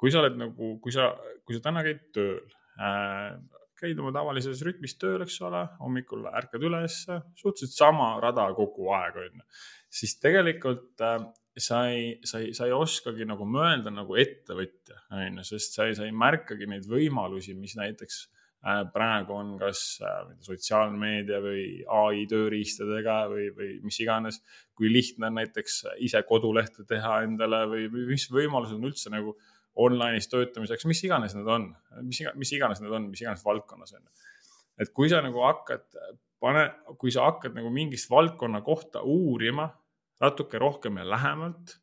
kui 0.00 0.10
sa 0.12 0.22
oled 0.22 0.38
nagu, 0.40 0.72
kui 0.82 0.94
sa, 0.94 1.10
kui 1.44 1.58
sa 1.58 1.68
täna 1.68 1.84
käid 1.86 2.08
tööl 2.16 2.40
äh, 2.80 3.36
käid 3.80 3.98
oma 4.00 4.12
tavalises 4.14 4.62
rütmis 4.66 4.96
tööl, 5.00 5.22
eks 5.24 5.38
ole, 5.46 5.62
hommikul 5.80 6.26
ärkad 6.30 6.62
üles, 6.66 7.02
suhteliselt 7.38 7.74
sama 7.76 8.14
rada 8.22 8.46
kogu 8.56 8.90
aeg, 8.96 9.18
on 9.22 9.40
ju. 9.40 9.48
siis 10.00 10.16
tegelikult 10.22 11.04
äh, 11.04 11.26
sa 11.56 11.86
ei, 11.90 12.16
sa 12.24 12.40
ei, 12.44 12.54
sa 12.56 12.68
ei 12.68 12.76
oskagi 12.76 13.26
nagu 13.28 13.48
mõelda 13.48 13.92
nagu 13.92 14.16
ettevõtja, 14.20 15.02
on 15.16 15.40
ju, 15.40 15.50
sest 15.52 15.76
sa 15.76 15.88
ei, 15.88 15.96
sa 15.98 16.08
ei 16.08 16.14
märkagi 16.16 16.68
neid 16.68 16.88
võimalusi, 16.90 17.56
mis 17.56 17.76
näiteks 17.78 18.20
äh, 18.66 18.82
praegu 18.92 19.36
on 19.36 19.56
kas 19.60 19.82
äh, 20.04 20.22
sotsiaalmeedia 20.46 21.40
või 21.44 21.66
ai 22.02 22.24
tööriistadega 22.30 23.18
või, 23.32 23.50
või 23.56 23.74
mis 23.84 24.00
iganes. 24.04 24.40
kui 24.76 24.90
lihtne 24.92 25.30
on 25.30 25.38
näiteks 25.40 25.82
ise 26.04 26.20
kodulehte 26.28 26.84
teha 26.84 27.22
endale 27.24 27.62
või, 27.70 27.86
või 27.92 28.10
mis 28.12 28.26
võimalused 28.28 28.76
on 28.76 28.90
üldse 28.90 29.12
nagu 29.12 29.32
äh, 29.32 29.55
online'is 29.76 30.30
töötamiseks, 30.32 30.86
mis 30.88 31.02
iganes 31.04 31.34
need 31.36 31.48
on, 31.52 31.68
mis, 32.02 32.22
mis 32.34 32.52
iganes 32.56 32.80
need 32.82 32.94
on, 32.96 33.10
mis 33.12 33.22
iganes 33.24 33.44
valdkonnas 33.44 33.96
on. 33.98 34.06
et 34.80 34.92
kui 34.96 35.10
sa 35.12 35.22
nagu 35.24 35.42
hakkad, 35.44 35.86
pane, 36.40 36.68
kui 37.00 37.12
sa 37.12 37.30
hakkad 37.30 37.56
nagu 37.56 37.72
mingist 37.72 38.10
valdkonna 38.12 38.62
kohta 38.64 39.02
uurima 39.02 39.68
natuke 40.20 40.58
rohkem 40.58 40.96
ja 41.00 41.08
lähemalt 41.08 41.76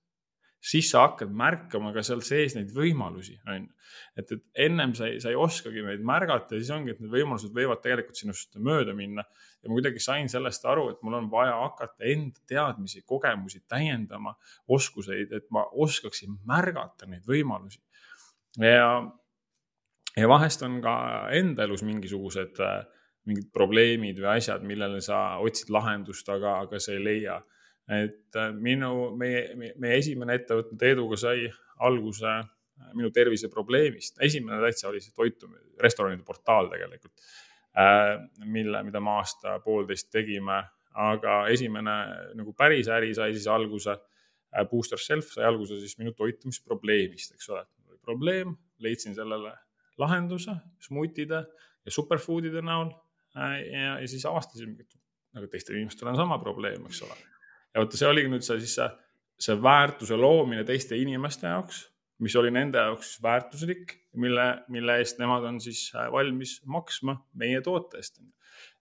siis 0.64 0.90
sa 0.94 1.04
hakkad 1.08 1.32
märkama 1.36 1.92
ka 1.96 2.04
seal 2.06 2.22
sees 2.24 2.56
neid 2.56 2.72
võimalusi, 2.76 3.36
on 3.52 3.66
ju. 3.66 3.72
et, 4.20 4.32
et 4.32 4.64
ennem 4.68 4.94
sa 4.96 5.10
ei, 5.10 5.20
sa 5.20 5.32
ei 5.34 5.38
oskagi 5.40 5.84
neid 5.84 6.04
märgata 6.08 6.56
ja 6.56 6.62
siis 6.62 6.72
ongi, 6.76 6.94
et 6.94 7.02
need 7.04 7.12
võimalused 7.12 7.52
võivad 7.56 7.82
tegelikult 7.84 8.20
sinust 8.20 8.56
mööda 8.64 8.96
minna. 8.96 9.26
ja 9.60 9.70
ma 9.70 9.76
kuidagi 9.76 10.04
sain 10.04 10.32
sellest 10.32 10.64
aru, 10.70 10.88
et 10.94 11.04
mul 11.04 11.18
on 11.20 11.28
vaja 11.32 11.58
hakata 11.60 12.08
enda 12.14 12.40
teadmisi, 12.48 13.04
kogemusi 13.08 13.64
täiendama, 13.68 14.36
oskuseid, 14.72 15.36
et 15.36 15.50
ma 15.52 15.66
oskaksin 15.86 16.40
märgata 16.48 17.12
neid 17.12 17.28
võimalusi. 17.28 17.82
ja, 18.64 18.90
ja 20.16 20.32
vahest 20.32 20.64
on 20.64 20.80
ka 20.84 20.96
enda 21.36 21.68
elus 21.68 21.84
mingisugused 21.84 22.64
mingid 23.28 23.52
probleemid 23.56 24.20
või 24.20 24.38
asjad, 24.38 24.64
millele 24.68 25.00
sa 25.04 25.40
otsid 25.44 25.70
lahendust, 25.72 26.28
aga, 26.32 26.62
aga 26.66 26.80
sa 26.80 26.96
ei 26.96 27.04
leia 27.04 27.38
et 27.92 28.36
äh, 28.40 28.52
minu, 28.56 29.12
meie, 29.20 29.74
meie 29.80 29.98
esimene 30.00 30.38
ettevõte 30.40 30.78
Teeduga 30.80 31.18
sai 31.20 31.48
alguse 31.84 32.30
äh, 32.30 32.46
minu 32.96 33.12
terviseprobleemist. 33.14 34.22
esimene 34.24 34.62
täitsa 34.64 34.90
oli 34.90 35.02
see 35.04 35.16
toitu, 35.16 35.50
restoranide 35.84 36.24
portaal 36.24 36.70
tegelikult, 36.72 37.26
äh, 37.76 38.16
mille, 38.46 38.84
mida 38.88 39.04
me 39.04 39.18
aasta-poolteist 39.18 40.12
tegime, 40.14 40.62
aga 41.04 41.44
esimene 41.52 41.98
nagu 42.38 42.54
päris 42.56 42.88
äri 42.88 43.14
sai 43.18 43.34
siis 43.34 43.50
alguse, 43.52 43.98
Booster 44.70 45.02
Self 45.02 45.32
sai 45.34 45.48
alguse 45.50 45.80
siis 45.82 45.98
minu 45.98 46.12
toitumisprobleemist, 46.14 47.34
eks 47.34 47.50
ole. 47.50 47.66
probleem, 48.04 48.52
leidsin 48.84 49.16
sellele 49.16 49.56
lahenduse 49.98 50.54
smuutide 50.84 51.40
ja 51.86 51.92
superfoodide 51.92 52.62
näol 52.62 52.92
ja, 53.34 53.98
ja 53.98 54.08
siis 54.08 54.26
avastasin, 54.30 54.76
et 54.78 55.00
nagu 55.34 55.50
teistel 55.50 55.80
inimestel 55.80 56.12
on 56.12 56.20
sama 56.20 56.38
probleem, 56.38 56.86
eks 56.86 57.02
ole 57.08 57.18
ja 57.74 57.82
vaata, 57.82 58.00
see 58.00 58.10
oligi 58.10 58.32
nüüd 58.32 58.46
see 58.46 58.60
siis 58.62 58.78
see, 58.80 58.88
see 59.48 59.58
väärtuse 59.62 60.18
loomine 60.20 60.64
teiste 60.68 60.98
inimeste 61.00 61.50
jaoks, 61.50 61.84
mis 62.24 62.36
oli 62.40 62.54
nende 62.54 62.82
jaoks 62.82 63.18
väärtuslik, 63.24 63.98
mille, 64.22 64.48
mille 64.72 65.00
eest 65.02 65.20
nemad 65.22 65.46
on 65.50 65.60
siis 65.64 65.88
äh, 65.98 66.10
valmis 66.14 66.60
maksma 66.70 67.18
meie 67.40 67.62
toote 67.66 68.00
eest. 68.02 68.22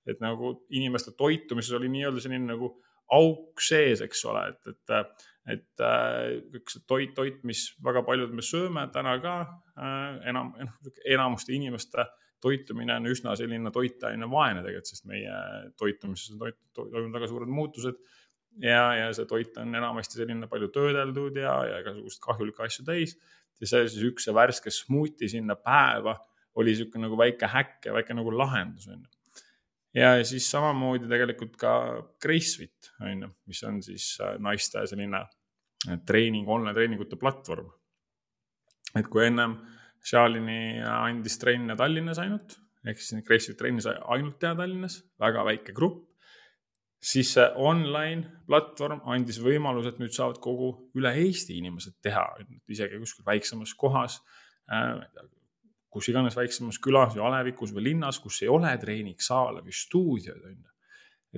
et 0.07 0.19
nagu 0.21 0.57
inimeste 0.75 1.13
toitumises 1.17 1.73
oli 1.79 1.89
nii-öelda 1.89 2.21
selline 2.21 2.49
nagu 2.49 2.73
auk 3.13 3.61
sees, 3.63 4.01
eks 4.03 4.25
ole, 4.31 4.43
et, 4.51 4.73
et, 4.73 5.27
et 5.55 5.85
üks 6.59 6.81
toit, 6.89 7.13
toit, 7.15 7.43
mis 7.47 7.69
väga 7.85 8.03
paljud 8.07 8.33
me 8.35 8.45
sööme 8.47 8.87
täna 8.95 9.15
ka 9.23 9.37
enam, 10.31 10.53
noh, 10.59 10.93
enamuste 11.05 11.55
inimeste 11.55 12.07
toitumine 12.43 12.97
on 12.99 13.07
üsna 13.11 13.37
selline 13.39 13.71
toitaine 13.75 14.27
vaene 14.31 14.65
tegelikult, 14.65 14.91
sest 14.91 15.07
meie 15.11 15.37
toitumises 15.79 16.35
on 16.35 16.43
toimunud 16.75 17.15
väga 17.15 17.31
suured 17.31 17.53
muutused 17.53 18.01
ja, 18.61 18.83
ja 18.99 19.13
see 19.17 19.29
toit 19.29 19.57
on 19.63 19.75
enamasti 19.75 20.21
selline 20.21 20.49
palju 20.51 20.69
töödeldud 20.75 21.39
ja, 21.41 21.55
ja 21.69 21.81
igasuguseid 21.83 22.25
kahjulikke 22.27 22.67
asju 22.67 22.85
täis. 22.89 23.17
ja 23.61 23.71
see 23.71 23.89
siis 23.89 24.05
üks 24.11 24.27
see 24.27 24.35
värske 24.37 24.73
smuuti 24.75 25.31
sinna 25.31 25.57
päeva 25.57 26.17
oli 26.61 26.75
sihuke 26.77 27.01
nagu 27.01 27.17
väike 27.19 27.49
häkk 27.49 27.89
ja 27.89 27.97
väike 27.97 28.17
nagu 28.17 28.33
lahendus 28.37 28.89
on 28.89 29.01
ju. 29.01 29.45
ja 30.03 30.15
siis 30.25 30.49
samamoodi 30.51 31.09
tegelikult 31.09 31.57
ka 31.61 31.75
Gracefit 32.23 32.93
on 33.01 33.27
ju, 33.27 33.31
mis 33.47 33.63
on 33.69 33.83
siis 33.83 34.17
äh, 34.21 34.37
naiste 34.43 34.85
selline 34.87 35.23
äh, 35.23 36.01
treening, 36.07 36.49
online 36.49 36.75
treeningute 36.77 37.17
platvorm. 37.21 37.71
et 38.97 39.09
kui 39.09 39.27
ennem 39.27 39.57
Shalini 40.03 40.83
andis 40.83 41.39
trenne 41.39 41.77
Tallinnas 41.79 42.19
ainult, 42.19 42.57
ehk 42.85 42.99
siis 42.99 43.23
Gracefit 43.27 43.61
trenni 43.61 43.85
sai 43.85 43.95
ainult 44.15 44.41
teha 44.43 44.57
Tallinnas, 44.59 44.99
väga 45.23 45.45
väike 45.47 45.75
grupp. 45.77 46.09
Siis 47.03 47.33
see 47.35 47.45
online 47.59 48.43
platvorm 48.47 49.03
andis 49.11 49.41
võimaluse, 49.43 49.93
et 49.93 50.01
nüüd 50.03 50.15
saavad 50.15 50.39
kogu 50.43 50.73
üle 50.99 51.13
Eesti 51.25 51.57
inimesed 51.59 51.99
teha, 52.05 52.25
isegi 52.71 53.01
kuskil 53.03 53.27
väiksemas 53.27 53.75
kohas 53.79 54.21
äh,, 54.71 55.01
kus 55.93 56.09
iganes 56.09 56.37
väiksemas 56.39 56.79
külas 56.83 57.17
või 57.17 57.27
alevikus 57.29 57.75
või 57.75 57.91
linnas, 57.91 58.21
kus 58.23 58.41
ei 58.45 58.53
ole 58.53 58.71
treeningsaale 58.81 59.65
või 59.65 59.75
stuudioid, 59.77 60.45
on 60.47 60.61
ju. 60.61 60.77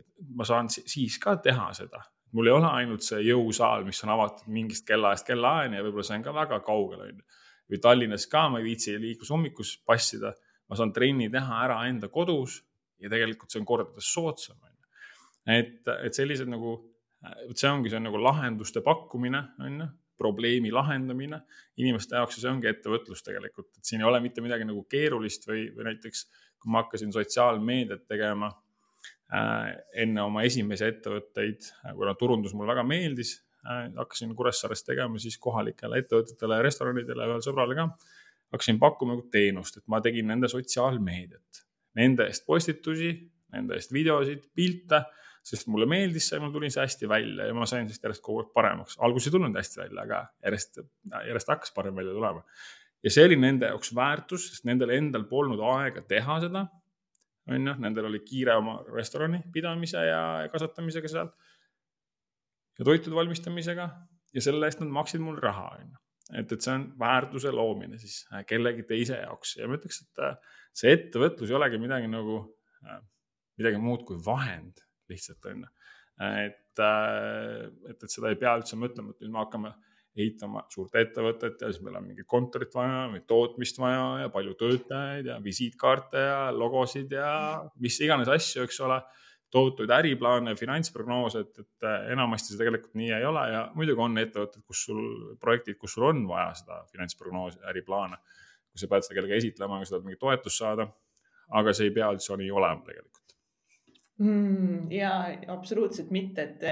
et 0.01 0.07
ma 0.37 0.47
saan 0.47 0.69
siis 0.71 1.17
ka 1.23 1.39
teha 1.43 1.71
seda, 1.75 2.05
mul 2.37 2.51
ei 2.51 2.55
ole 2.55 2.69
ainult 2.83 3.07
see 3.07 3.25
jõusaal, 3.25 3.87
mis 3.89 4.03
on 4.05 4.13
avatud 4.15 4.53
mingist 4.53 4.87
kellaajast 4.87 5.27
kellaajani 5.33 5.81
ja 5.81 5.87
võib-olla 5.87 6.07
see 6.07 6.21
on 6.21 6.29
ka 6.29 6.37
väga 6.37 6.61
kaugel, 6.67 7.09
on 7.09 7.17
ju 7.17 7.43
või 7.71 7.81
Tallinnas 7.81 8.27
ka 8.31 8.47
ma 8.53 8.61
ei 8.61 8.69
viitsi 8.69 8.95
liiklushommikus 9.01 9.79
passida, 9.87 10.35
ma 10.69 10.79
saan 10.79 10.93
trenni 10.93 11.31
teha 11.33 11.63
ära 11.65 11.81
enda 11.89 12.11
kodus 12.13 12.61
ja 13.01 13.11
tegelikult 13.13 13.53
see 13.53 13.63
on 13.63 13.69
kordades 13.69 14.11
soodsam. 14.13 14.59
Et, 15.47 15.83
et 16.07 16.17
sellised 16.17 16.51
nagu, 16.51 16.77
vot 17.21 17.61
see 17.61 17.71
ongi, 17.71 17.93
see 17.93 18.01
on 18.01 18.09
nagu 18.09 18.21
lahenduste 18.23 18.83
pakkumine, 18.85 19.45
on 19.65 19.85
ju, 19.85 19.91
probleemi 20.19 20.71
lahendamine. 20.71 21.41
Inimeste 21.83 22.15
jaoks 22.17 22.39
ja 22.39 22.45
see 22.45 22.53
ongi 22.53 22.71
ettevõtlus 22.71 23.25
tegelikult, 23.27 23.73
et 23.79 23.89
siin 23.89 24.05
ei 24.05 24.09
ole 24.09 24.21
mitte 24.23 24.45
midagi 24.45 24.67
nagu 24.69 24.85
keerulist 24.91 25.49
või, 25.51 25.67
või 25.75 25.89
näiteks 25.91 26.29
kui 26.63 26.71
ma 26.71 26.85
hakkasin 26.85 27.11
sotsiaalmeediat 27.13 28.07
tegema 28.09 28.53
äh, 29.35 29.73
enne 30.05 30.23
oma 30.23 30.45
esimesi 30.47 30.87
ettevõtteid, 30.87 31.67
kuna 31.99 32.15
turundus 32.21 32.55
mulle 32.55 32.71
väga 32.73 32.87
meeldis 32.87 33.35
Äh, 33.65 33.93
hakkasin 33.97 34.37
Kuressaares 34.37 34.85
tegema 34.85 35.19
siis 35.19 35.39
kohalikele 35.41 36.03
ettevõtetele 36.03 36.59
restoranidele, 36.67 37.25
ühele 37.31 37.45
sõbrale 37.45 37.77
ka. 37.79 37.87
hakkasin 38.53 38.77
pakkuma 38.79 39.15
nagu 39.15 39.25
teenust, 39.33 39.79
et 39.79 39.87
ma 39.89 40.03
tegin 40.05 40.29
nende 40.29 40.51
sotsiaalmeediat, 40.53 41.63
nende 41.97 42.27
eest 42.29 42.45
postitusi, 42.47 43.09
nende 43.57 43.75
eest 43.79 43.93
videosid, 43.93 44.45
pilte, 44.55 45.01
sest 45.45 45.69
mulle 45.69 45.87
meeldis 45.91 46.31
see, 46.31 46.41
mul 46.41 46.53
tuli 46.55 46.71
see 46.73 46.85
hästi 46.85 47.09
välja 47.11 47.49
ja 47.51 47.57
ma 47.57 47.67
sain 47.69 47.85
sellest 47.89 48.07
järjest 48.07 48.25
kogu 48.25 48.41
aeg 48.43 48.55
paremaks. 48.57 48.97
alguses 49.05 49.29
ei 49.29 49.35
tulnud 49.35 49.59
hästi 49.61 49.83
välja, 49.83 50.07
aga 50.07 50.21
järjest, 50.47 50.81
järjest 51.13 51.53
hakkas 51.53 51.75
parem 51.77 51.97
välja 52.01 52.15
tulema. 52.17 52.41
ja 53.05 53.13
see 53.13 53.27
oli 53.29 53.37
nende 53.41 53.69
jaoks 53.73 53.93
väärtus, 53.97 54.49
sest 54.53 54.65
nendel 54.69 54.95
endal 54.97 55.27
polnud 55.29 55.61
aega 55.75 56.05
teha 56.09 56.39
seda. 56.47 56.65
on 57.51 57.69
ju, 57.69 57.75
nendel 57.85 58.09
oli 58.09 58.23
kiire 58.25 58.57
oma 58.57 58.79
restorani 58.89 59.43
pidamise 59.53 60.07
ja 60.09 60.23
kasvatamisega 60.53 61.13
seal 61.13 61.29
ja 62.79 62.89
toitude 62.89 63.17
valmistamisega 63.17 63.89
ja 64.35 64.45
selle 64.47 64.67
eest 64.67 64.81
nad 64.81 64.97
maksid 64.97 65.23
mulle 65.23 65.45
raha, 65.45 65.67
on 65.77 65.91
ju. 65.91 66.01
et, 66.41 66.57
et 66.57 66.61
see 66.65 66.73
on 66.73 66.89
väärtuse 67.01 67.53
loomine 67.53 68.01
siis 68.01 68.23
äh, 68.33 68.47
kellegi 68.49 68.87
teise 68.89 69.21
jaoks 69.21 69.59
ja 69.61 69.69
ma 69.69 69.77
ütleks, 69.77 70.01
et 70.07 70.25
äh, 70.25 70.57
see 70.73 70.97
ettevõtlus 70.97 71.53
ei 71.53 71.61
olegi 71.61 71.85
midagi 71.85 72.09
nagu, 72.09 72.41
äh, 72.89 72.99
midagi 73.61 73.85
muud 73.85 74.09
kui 74.09 74.17
vahend 74.25 74.81
lihtsalt 75.11 75.51
on 75.51 75.65
ju. 75.65 75.73
et, 76.45 76.85
et, 76.85 78.05
et 78.05 78.11
seda 78.11 78.31
ei 78.31 78.39
pea 78.41 78.55
üldse 78.59 78.79
mõtlema, 78.79 79.15
et 79.15 79.25
nüüd 79.25 79.35
me 79.35 79.43
hakkame 79.43 79.75
ehitama 80.15 80.63
suurt 80.71 80.95
ettevõtet 80.99 81.63
ja 81.63 81.71
siis 81.73 81.83
meil 81.83 81.99
on 81.99 82.07
mingit 82.07 82.27
kontorit 82.31 82.75
vaja 82.75 83.09
või 83.11 83.23
tootmist 83.27 83.81
vaja 83.83 84.05
ja 84.23 84.31
palju 84.35 84.55
töötajaid 84.61 85.27
ja 85.33 85.41
visiitkaarte 85.43 86.23
ja 86.23 86.41
logosid 86.55 87.13
ja 87.17 87.31
mis 87.83 87.99
iganes 88.05 88.31
asju, 88.31 88.63
eks 88.63 88.79
ole 88.87 89.01
tohutuid 89.55 89.91
äriplaane, 89.95 90.57
finantsprognoose, 90.59 91.45
et, 91.45 91.59
et 91.63 91.87
äh, 91.87 92.09
enamasti 92.15 92.53
see 92.53 92.61
tegelikult 92.63 92.97
nii 92.99 93.13
ei 93.15 93.27
ole 93.27 93.45
ja 93.53 93.65
muidugi 93.79 94.03
on 94.03 94.23
ettevõtted, 94.23 94.65
kus 94.67 94.85
sul, 94.89 95.03
projektid, 95.43 95.79
kus 95.79 95.95
sul 95.95 96.09
on 96.09 96.25
vaja 96.31 96.49
seda 96.59 96.81
finantsprognoosi, 96.91 97.63
äriplaane. 97.71 98.19
kui 98.75 98.83
sa 98.83 98.91
pead 98.91 99.07
seda 99.07 99.19
kellelegi 99.19 99.39
esitlema, 99.43 99.79
kui 99.79 99.87
sa 99.87 99.95
tahad 99.95 100.09
mingit 100.09 100.23
toetust 100.23 100.63
saada. 100.63 100.89
aga 101.55 101.75
see 101.77 101.91
ei 101.91 101.95
pea 101.95 102.09
üldse 102.11 102.39
nii 102.41 102.51
olema 102.51 102.83
tegelikult 102.87 103.24
mm,. 104.19 104.87
ja 104.93 105.17
absoluutselt 105.55 106.11
mitte, 106.15 106.43
et 106.43 106.65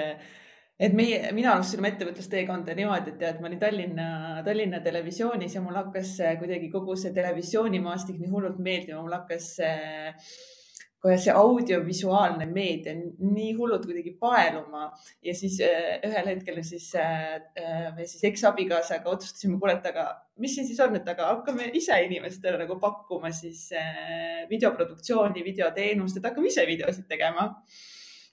et 0.83 0.95
meie, 0.99 1.19
mina 1.37 1.53
alustasin 1.53 1.79
oma 1.79 1.91
ettevõtlusteekonda 1.93 2.75
niimoodi, 2.75 3.13
et 3.13 3.19
tead, 3.21 3.37
ma 3.41 3.47
olin 3.47 3.61
Tallinna, 3.61 4.07
Tallinna 4.43 4.81
Televisioonis 4.83 5.55
ja 5.55 5.61
mul 5.63 5.77
hakkas 5.79 6.17
kuidagi 6.41 6.73
kogu 6.73 6.97
see 6.99 7.13
televisioonimaastik 7.15 8.19
nii 8.19 8.33
hullult 8.33 8.59
meeldima, 8.59 9.03
mul 9.05 9.15
hakkas 9.15 9.53
äh, 9.63 10.33
kohe 11.03 11.17
see 11.19 11.33
audiovisuaalne 11.35 12.47
meedia 12.47 12.95
nii 12.95 13.53
hullult 13.59 13.87
kuidagi 13.89 14.13
paeluma 14.21 14.85
ja 15.27 15.35
siis 15.35 15.59
äh, 15.67 15.97
ühel 16.07 16.29
hetkel 16.31 16.61
siis 16.67 16.93
äh, 16.95 17.41
äh, 17.59 17.89
me 17.97 18.07
siis 18.07 18.23
eksabikaasaga 18.31 19.11
otsustasime, 19.11 19.59
kuule, 19.59 19.75
et 19.81 19.89
aga 19.91 20.07
mis 20.43 20.55
siin 20.55 20.69
siis 20.69 20.79
on, 20.85 20.95
et 20.99 21.09
aga 21.11 21.33
hakkame 21.33 21.73
ise 21.79 21.99
inimestele 22.07 22.61
nagu 22.63 22.79
pakkuma 22.83 23.33
siis 23.35 23.67
videoproduktsiooni, 24.51 25.43
videoteenust, 25.45 26.19
et 26.21 26.31
hakkame 26.31 26.53
ise 26.53 26.67
videosid 26.71 27.11
tegema 27.11 27.51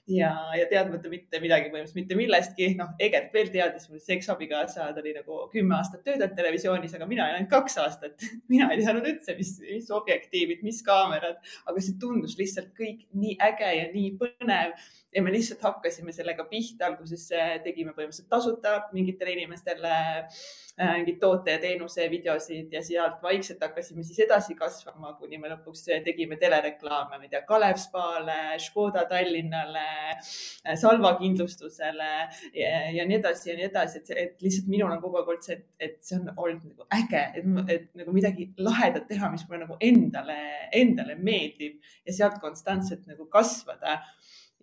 ja, 0.08 0.30
ja 0.56 0.66
teadmata 0.70 1.10
mitte 1.12 1.40
midagi, 1.42 1.68
põhimõtteliselt 1.70 1.98
mitte 1.98 2.18
millestki. 2.18 2.68
noh, 2.78 2.92
Egert 3.02 3.34
veel 3.34 3.50
teadis, 3.52 3.88
mul 3.90 4.02
seksabikaasa, 4.04 4.90
ta 4.94 5.02
oli 5.02 5.14
nagu 5.16 5.40
kümme 5.52 5.76
aastat 5.76 6.04
töötanud 6.06 6.36
televisioonis, 6.38 6.94
aga 6.96 7.08
mina 7.10 7.26
ainult 7.28 7.50
kaks 7.52 7.78
aastat. 7.84 8.16
mina 8.52 8.70
ei 8.72 8.82
teadnud 8.82 9.08
üldse, 9.12 9.36
mis, 9.38 9.56
mis 9.66 9.90
objektiivid, 9.94 10.64
mis 10.66 10.82
kaamerad, 10.86 11.38
aga 11.66 11.84
see 11.84 11.98
tundus 12.00 12.38
lihtsalt 12.40 12.72
kõik 12.78 13.06
nii 13.12 13.36
äge 13.50 13.74
ja 13.76 13.86
nii 13.94 14.16
põnev 14.20 14.74
ja 15.14 15.22
me 15.22 15.32
lihtsalt 15.32 15.62
hakkasime 15.64 16.12
sellega 16.14 16.44
pihta, 16.50 16.86
alguses 16.86 17.24
äh, 17.34 17.56
tegime 17.64 17.92
põhimõtteliselt 17.96 18.28
tasuta 18.30 18.76
mingitele 18.94 19.34
inimestele 19.34 19.94
äh, 20.20 20.92
mingeid 21.00 21.18
toote 21.22 21.56
ja 21.56 21.60
teenuse 21.62 22.06
videosid 22.12 22.70
ja 22.74 22.82
sealt 22.86 23.18
vaikselt 23.22 23.62
hakkasime 23.64 24.04
siis 24.06 24.22
edasi 24.26 24.54
kasvama, 24.58 25.16
kuni 25.18 25.40
me 25.42 25.50
lõpuks 25.50 25.88
tegime 26.06 26.38
telereklaame, 26.40 27.18
ma 27.18 27.26
ei 27.26 27.32
tea, 27.32 27.42
Kalev 27.48 27.80
Spale, 27.82 28.38
Škoda 28.62 29.04
Tallinnale, 29.10 29.86
äh, 30.14 30.78
Salva 30.78 31.16
kindlustusele 31.18 32.10
ja, 32.54 32.70
ja 32.94 33.06
nii 33.08 33.18
edasi 33.18 33.50
ja 33.50 33.58
nii 33.58 33.66
edasi, 33.66 34.04
et, 34.04 34.14
et 34.24 34.46
lihtsalt 34.46 34.70
minul 34.70 34.94
on 34.94 35.02
kogu 35.02 35.18
aeg 35.20 35.34
olnud 35.34 35.48
see, 35.48 35.58
et, 35.58 35.66
et 35.88 35.98
see 36.06 36.20
on 36.20 36.30
olnud 36.36 36.70
nagu 36.70 36.86
äge, 37.00 37.24
et 37.42 37.90
nagu 37.98 38.14
midagi 38.14 38.52
lahedat 38.62 39.10
teha, 39.10 39.32
mis 39.34 39.42
mulle 39.48 39.64
nagu 39.64 39.80
endale, 39.82 40.38
endale 40.76 41.18
meeldib 41.18 41.80
ja 42.06 42.14
sealt 42.14 42.38
konstantselt 42.42 43.10
nagu 43.10 43.26
kasvada 43.32 43.98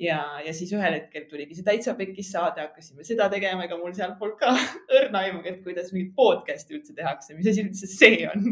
ja, 0.01 0.19
ja 0.45 0.53
siis 0.55 0.71
ühel 0.75 0.97
hetkel 0.99 1.27
tuligi 1.29 1.57
see 1.57 1.65
Täitsa 1.65 1.95
Pekkis 1.97 2.31
saade, 2.33 2.63
hakkasime 2.67 3.05
seda 3.07 3.29
tegema, 3.33 3.65
ega 3.65 3.77
mul 3.79 3.95
seal 3.97 4.15
polnud 4.19 4.39
ka 4.41 4.53
õrna 4.99 5.25
aimugi, 5.25 5.53
et 5.53 5.61
kuidas 5.65 5.93
mingit 5.93 6.13
podcast'i 6.17 6.77
üldse 6.77 6.97
tehakse, 6.97 7.37
mis 7.37 7.49
asi 7.51 7.65
üldse 7.65 7.89
see 7.91 8.25
on. 8.29 8.51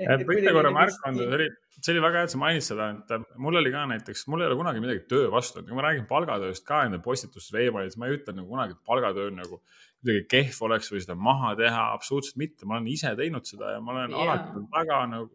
Võite 0.00 0.54
korra 0.56 0.70
märku 0.72 1.10
anda, 1.10 1.26
see. 1.26 1.36
oli, 1.36 1.48
see 1.76 1.92
oli 1.92 2.02
väga 2.06 2.22
hea, 2.22 2.28
et 2.28 2.32
sa 2.32 2.40
mainid 2.40 2.64
seda, 2.64 2.86
et 2.96 3.34
mul 3.42 3.60
oli 3.60 3.72
ka 3.74 3.82
näiteks, 3.90 4.24
mul 4.32 4.44
ei 4.44 4.48
ole 4.48 4.56
kunagi 4.56 4.80
midagi 4.80 5.04
töö 5.10 5.26
vastu, 5.32 5.60
et 5.60 5.68
kui 5.68 5.76
ma 5.76 5.84
räägin 5.84 6.06
palgatööst 6.08 6.64
ka 6.68 6.86
enda 6.86 7.02
postitustes 7.04 7.52
veebis, 7.52 7.98
ma 8.00 8.08
ei 8.08 8.16
ütle 8.16 8.32
nagu 8.38 8.48
kunagi, 8.48 8.78
et 8.78 8.88
palgatöö 8.88 9.28
nagu 9.34 9.60
kuidagi 10.00 10.24
kehv 10.32 10.62
oleks 10.70 10.88
või 10.94 11.04
seda 11.04 11.18
maha 11.20 11.52
teha, 11.58 11.90
absoluutselt 11.98 12.40
mitte, 12.40 12.64
ma 12.64 12.78
olen 12.78 12.88
ise 12.88 13.12
teinud 13.18 13.44
seda 13.44 13.74
ja 13.74 13.84
ma 13.84 13.92
olen 13.92 14.14
yeah. 14.14 14.22
alati 14.24 14.54
olnud 14.54 14.72
väga 14.72 15.02
nagu 15.10 15.28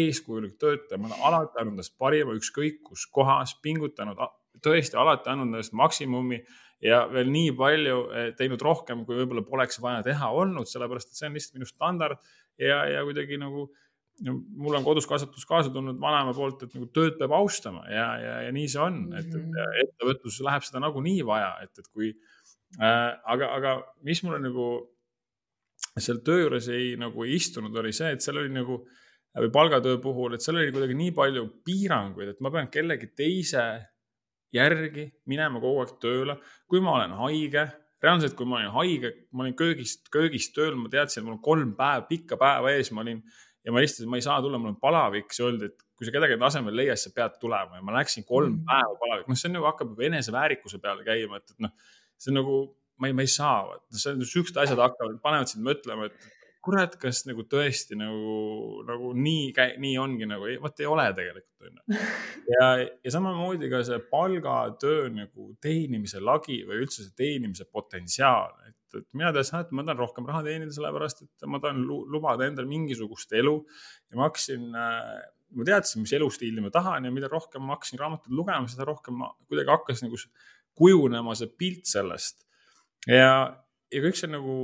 eeskujulik 0.00 0.58
töötaja, 0.58 0.98
ma 0.98 1.10
olen 1.10 1.24
alati 1.28 1.60
andnud 1.60 1.76
endast 1.76 1.94
parima, 1.98 2.34
ükskõik 2.38 2.82
kus 2.86 3.06
kohas, 3.10 3.54
pingutanud 3.62 4.18
tõesti 4.64 4.98
alati 5.00 5.30
andnud 5.32 5.52
endast 5.52 5.74
maksimumi 5.76 6.40
ja 6.84 7.02
veel 7.12 7.28
nii 7.32 7.52
palju 7.58 8.00
eh, 8.08 8.30
teinud 8.38 8.62
rohkem, 8.64 9.04
kui 9.06 9.18
võib-olla 9.20 9.44
poleks 9.46 9.80
vaja 9.82 10.04
teha 10.06 10.30
olnud, 10.32 10.68
sellepärast 10.68 11.12
et 11.12 11.20
see 11.20 11.28
on 11.28 11.36
lihtsalt 11.36 11.58
minu 11.58 11.68
standard 11.68 12.20
ja, 12.60 12.82
ja 12.88 13.02
kuidagi 13.06 13.38
nagu 13.40 13.66
no, 14.26 14.36
mul 14.60 14.78
on 14.78 14.86
kodus 14.86 15.08
kasvatus 15.08 15.46
kaasa 15.48 15.72
tulnud 15.74 16.00
vanaema 16.00 16.32
poolt, 16.36 16.64
et 16.64 16.76
nagu 16.76 16.88
tööd 16.94 17.18
peab 17.20 17.34
austama 17.36 17.84
ja, 17.90 18.06
ja, 18.20 18.38
ja 18.46 18.54
nii 18.54 18.70
see 18.72 18.82
on, 18.84 19.02
et, 19.12 19.28
et 19.28 19.42
mhm. 19.42 19.82
ettevõtluses 19.84 20.44
läheb 20.46 20.66
seda 20.66 20.82
nagunii 20.86 21.20
vaja, 21.26 21.52
et, 21.64 21.74
et 21.82 21.90
kui 21.92 22.14
äh,. 22.78 23.12
aga, 23.34 23.52
aga 23.58 23.76
mis 24.06 24.24
mulle 24.24 24.40
nagu 24.44 24.70
seal 26.00 26.20
töö 26.24 26.44
juures 26.44 26.68
ei 26.72 26.94
nagu 27.00 27.24
ei 27.26 27.36
istunud, 27.36 27.76
oli 27.76 27.92
see, 27.96 28.12
et 28.14 28.24
seal 28.24 28.40
oli 28.40 28.52
nagu 28.52 28.82
või 29.30 29.50
palgatöö 29.54 30.00
puhul, 30.02 30.34
et 30.34 30.44
seal 30.44 30.58
oli 30.58 30.72
kuidagi 30.74 30.96
nii 30.98 31.12
palju 31.14 31.46
piiranguid, 31.66 32.32
et 32.32 32.40
ma 32.42 32.50
pean 32.54 32.70
kellegi 32.72 33.12
teise 33.16 33.62
järgi 34.54 35.10
minema 35.30 35.60
kogu 35.62 35.84
aeg 35.84 35.94
tööle. 36.02 36.38
kui 36.70 36.80
ma 36.82 36.96
olen 36.98 37.14
haige, 37.18 37.66
reaalselt, 38.02 38.34
kui 38.38 38.48
ma 38.48 38.58
olin 38.60 38.72
haige, 38.74 39.12
ma 39.36 39.44
olin 39.44 39.54
köögist, 39.58 40.08
köögis 40.12 40.50
tööl, 40.56 40.74
ma 40.78 40.88
teadsin, 40.92 41.20
et 41.20 41.28
mul 41.28 41.36
on 41.36 41.44
kolm 41.44 41.72
päeva, 41.78 42.06
pikka 42.08 42.38
päeva 42.40 42.72
ees, 42.72 42.92
ma 42.94 43.04
olin 43.04 43.20
ja 43.64 43.72
ma 43.72 43.80
helistasin, 43.82 44.08
ma 44.10 44.18
ei 44.20 44.24
saa 44.24 44.40
tulla, 44.42 44.58
mul 44.60 44.72
on 44.72 44.80
palavik, 44.80 45.32
siis 45.34 45.44
öeldi, 45.44 45.68
et 45.68 45.86
kui 45.98 46.08
sa 46.08 46.14
kedagi 46.14 46.38
asemel 46.48 46.76
leiad, 46.76 47.00
sa 47.00 47.12
pead 47.14 47.36
tulema 47.42 47.76
ja 47.76 47.84
ma 47.84 47.96
läksin 47.98 48.24
kolm 48.28 48.54
mm. 48.54 48.66
päeva 48.68 48.98
palavik, 49.02 49.28
noh, 49.28 49.38
see 49.40 49.50
on 49.50 49.56
nagu 49.58 49.68
hakkab 49.68 49.92
juba 49.92 50.06
eneseväärikuse 50.08 50.80
peale 50.80 51.04
käima, 51.06 51.40
et, 51.42 51.52
et 51.52 51.66
noh, 51.66 51.74
see 52.16 52.32
on 52.32 52.40
nagu, 52.40 52.60
ma 53.00 53.10
ei, 53.10 53.16
ma 53.16 53.26
ei 53.26 53.32
saa, 53.32 53.76
see 53.92 54.14
on 54.14 54.24
siuksed 54.32 54.60
asjad 54.64 54.80
hakkavad, 54.80 55.20
panevad 55.24 55.52
sind 55.52 55.66
mõtlema, 55.66 56.08
et 56.08 56.30
kurat, 56.64 56.96
kas 57.00 57.22
nagu 57.28 57.44
tõesti 57.48 57.96
nagu, 57.98 58.82
nagu 58.88 59.12
nii, 59.16 59.52
nii 59.80 59.94
ongi 60.00 60.28
nagu, 60.28 60.48
vot 60.60 60.82
ei 60.82 60.88
ole 60.88 61.06
tegelikult 61.16 61.70
onju. 61.70 62.00
ja, 62.54 62.68
ja 62.80 63.14
samamoodi 63.14 63.70
ka 63.72 63.80
see 63.86 64.00
palgatöö 64.12 65.08
nagu 65.14 65.50
teenimise 65.64 66.20
lagi 66.20 66.60
või 66.68 66.84
üldse 66.84 67.06
see 67.06 67.16
teenimise 67.16 67.66
potentsiaal, 67.72 68.52
et, 68.68 68.78
et 69.00 69.06
mina 69.16 69.32
teadsin, 69.36 69.62
et 69.64 69.74
ma 69.76 69.86
tahan 69.86 70.02
rohkem 70.02 70.28
raha 70.28 70.44
teenida, 70.46 70.74
sellepärast 70.76 71.24
et 71.26 71.48
ma 71.48 71.62
tahan 71.62 71.82
lubada 71.86 72.48
endale 72.48 72.68
mingisugust 72.68 73.32
elu 73.40 73.56
ja 74.10 74.20
ma 74.20 74.28
hakkasin 74.28 74.68
äh, 74.76 75.20
ma 75.56 75.66
teadsin, 75.66 76.04
mis 76.04 76.12
elustiili 76.14 76.62
ma 76.62 76.70
tahan 76.74 77.08
ja 77.08 77.14
mida 77.14 77.28
rohkem 77.30 77.64
ma 77.66 77.76
hakkasin 77.76 78.00
raamatuid 78.00 78.36
lugema, 78.36 78.68
seda 78.70 78.86
rohkem 78.88 79.18
ma 79.22 79.32
kuidagi 79.48 79.72
hakkas 79.72 80.04
nagu 80.04 80.18
kujunema 80.78 81.34
see 81.38 81.50
pilt 81.58 81.90
sellest. 81.90 82.44
ja, 83.08 83.32
ja 83.90 84.00
kõik 84.04 84.18
see 84.18 84.30
nagu 84.30 84.54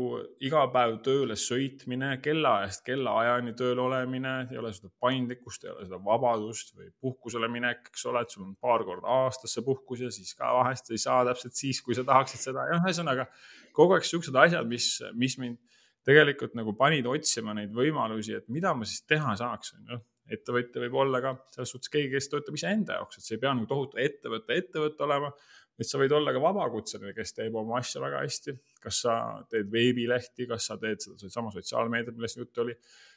iga 0.46 0.62
päev 0.72 0.96
tööle 1.06 1.36
sõitmine, 1.40 2.12
kellaajast 2.22 2.84
kellaajani 2.86 3.54
tööl 3.58 3.80
olemine, 3.82 4.34
ei 4.52 4.60
ole 4.60 4.70
seda 4.76 4.90
paindlikkust, 5.02 5.66
ei 5.66 5.72
ole 5.72 5.86
seda 5.88 5.98
vabadust 6.04 6.74
või 6.76 6.90
puhkusele 7.02 7.50
minek, 7.50 7.90
eks 7.90 8.06
ole, 8.10 8.22
et 8.22 8.34
sul 8.34 8.46
on 8.46 8.54
paar 8.62 8.84
korda 8.86 9.10
aastas 9.24 9.56
see 9.56 9.66
puhkus 9.66 10.04
ja 10.06 10.12
siis 10.14 10.34
ka 10.38 10.52
vahest 10.60 10.92
ei 10.94 11.02
saa 11.02 11.24
täpselt 11.26 11.58
siis, 11.58 11.82
kui 11.82 11.98
sa 11.98 12.06
tahaksid 12.06 12.44
seda. 12.48 12.68
Ja 12.70 12.78
noh, 12.78 12.86
ühesõnaga 12.86 13.28
kogu 13.76 13.96
aeg 13.96 14.06
siuksed 14.06 14.36
asjad, 14.46 14.68
mis, 14.70 14.90
mis 15.18 15.38
mind 15.42 15.58
tegelikult 16.06 16.54
nagu 16.54 16.76
panid 16.78 17.08
otsima 17.10 17.56
neid 17.56 17.74
võimalusi, 17.74 18.36
et 18.38 18.46
mida 18.52 18.74
ma 18.78 18.86
siis 18.86 19.02
teha 19.10 19.34
saaks, 19.38 19.74
onju 19.80 19.98
ettevõtja 20.32 20.82
võib 20.82 20.96
olla 21.02 21.20
ka 21.22 21.34
selles 21.54 21.70
suhtes 21.74 21.90
keegi, 21.92 22.10
kes 22.14 22.30
töötab 22.32 22.56
iseenda 22.58 22.98
jaoks, 22.98 23.18
et 23.18 23.26
see 23.26 23.36
ei 23.36 23.42
pea 23.42 23.52
nagu 23.54 23.68
tohutu 23.70 24.00
ettevõtte 24.02 24.56
ettevõte 24.58 25.06
olema, 25.06 25.30
vaid 25.76 25.88
sa 25.88 26.00
võid 26.00 26.14
olla 26.16 26.32
ka 26.32 26.40
vabakutseline, 26.42 27.12
kes 27.16 27.34
teeb 27.36 27.56
oma 27.60 27.80
asja 27.80 28.00
väga 28.02 28.22
hästi. 28.24 28.56
kas 28.86 29.00
sa 29.02 29.16
teed 29.50 29.70
veebilehti, 29.72 30.46
kas 30.46 30.68
sa 30.70 30.76
teed 30.80 31.02
seda 31.02 31.30
sama 31.32 31.50
sotsiaalmeediat, 31.54 32.14
millest 32.16 32.38
juttu 32.38 32.62
oli, 32.62 32.76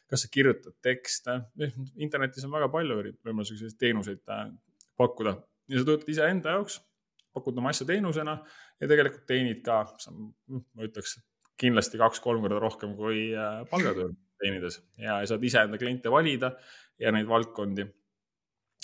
kas 0.09 0.25
sa 0.25 0.31
kirjutad 0.33 0.75
tekste, 0.81 1.37
internetis 2.01 2.47
on 2.47 2.55
väga 2.55 2.69
palju 2.73 2.99
võimalusi 3.25 3.57
selliseid 3.57 3.79
teenuseid 3.79 4.33
äh, 4.33 4.47
pakkuda. 4.97 5.35
Ja 5.69 5.81
sa 5.81 5.87
töötad 5.91 6.09
iseenda 6.09 6.55
jaoks, 6.57 6.79
pakud 7.35 7.59
oma 7.61 7.71
asja 7.73 7.85
teenusena 7.87 8.39
ja 8.81 8.89
tegelikult 8.89 9.27
teenid 9.29 9.61
ka, 9.65 9.83
ma 10.09 10.87
ütleks 10.87 11.19
kindlasti 11.59 11.99
kaks-kolm 12.01 12.41
korda 12.43 12.59
rohkem 12.63 12.95
kui 12.97 13.29
äh, 13.35 13.61
palgatööl 13.69 14.15
teenides. 14.41 14.81
Ja 14.97 15.19
saad 15.29 15.43
iseenda 15.45 15.77
kliente 15.77 16.11
valida 16.11 16.53
ja 16.99 17.13
neid 17.13 17.27
valdkondi 17.29 17.85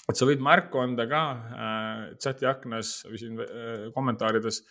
et 0.10 0.20
sa 0.20 0.28
võid 0.30 0.44
märku 0.44 0.82
anda 0.82 1.08
ka 1.10 1.22
äh, 1.34 2.02
chati 2.22 2.48
aknas 2.50 2.98
või 3.10 3.22
siin 3.22 3.42
äh, 3.42 3.88
kommentaarides. 3.96 4.64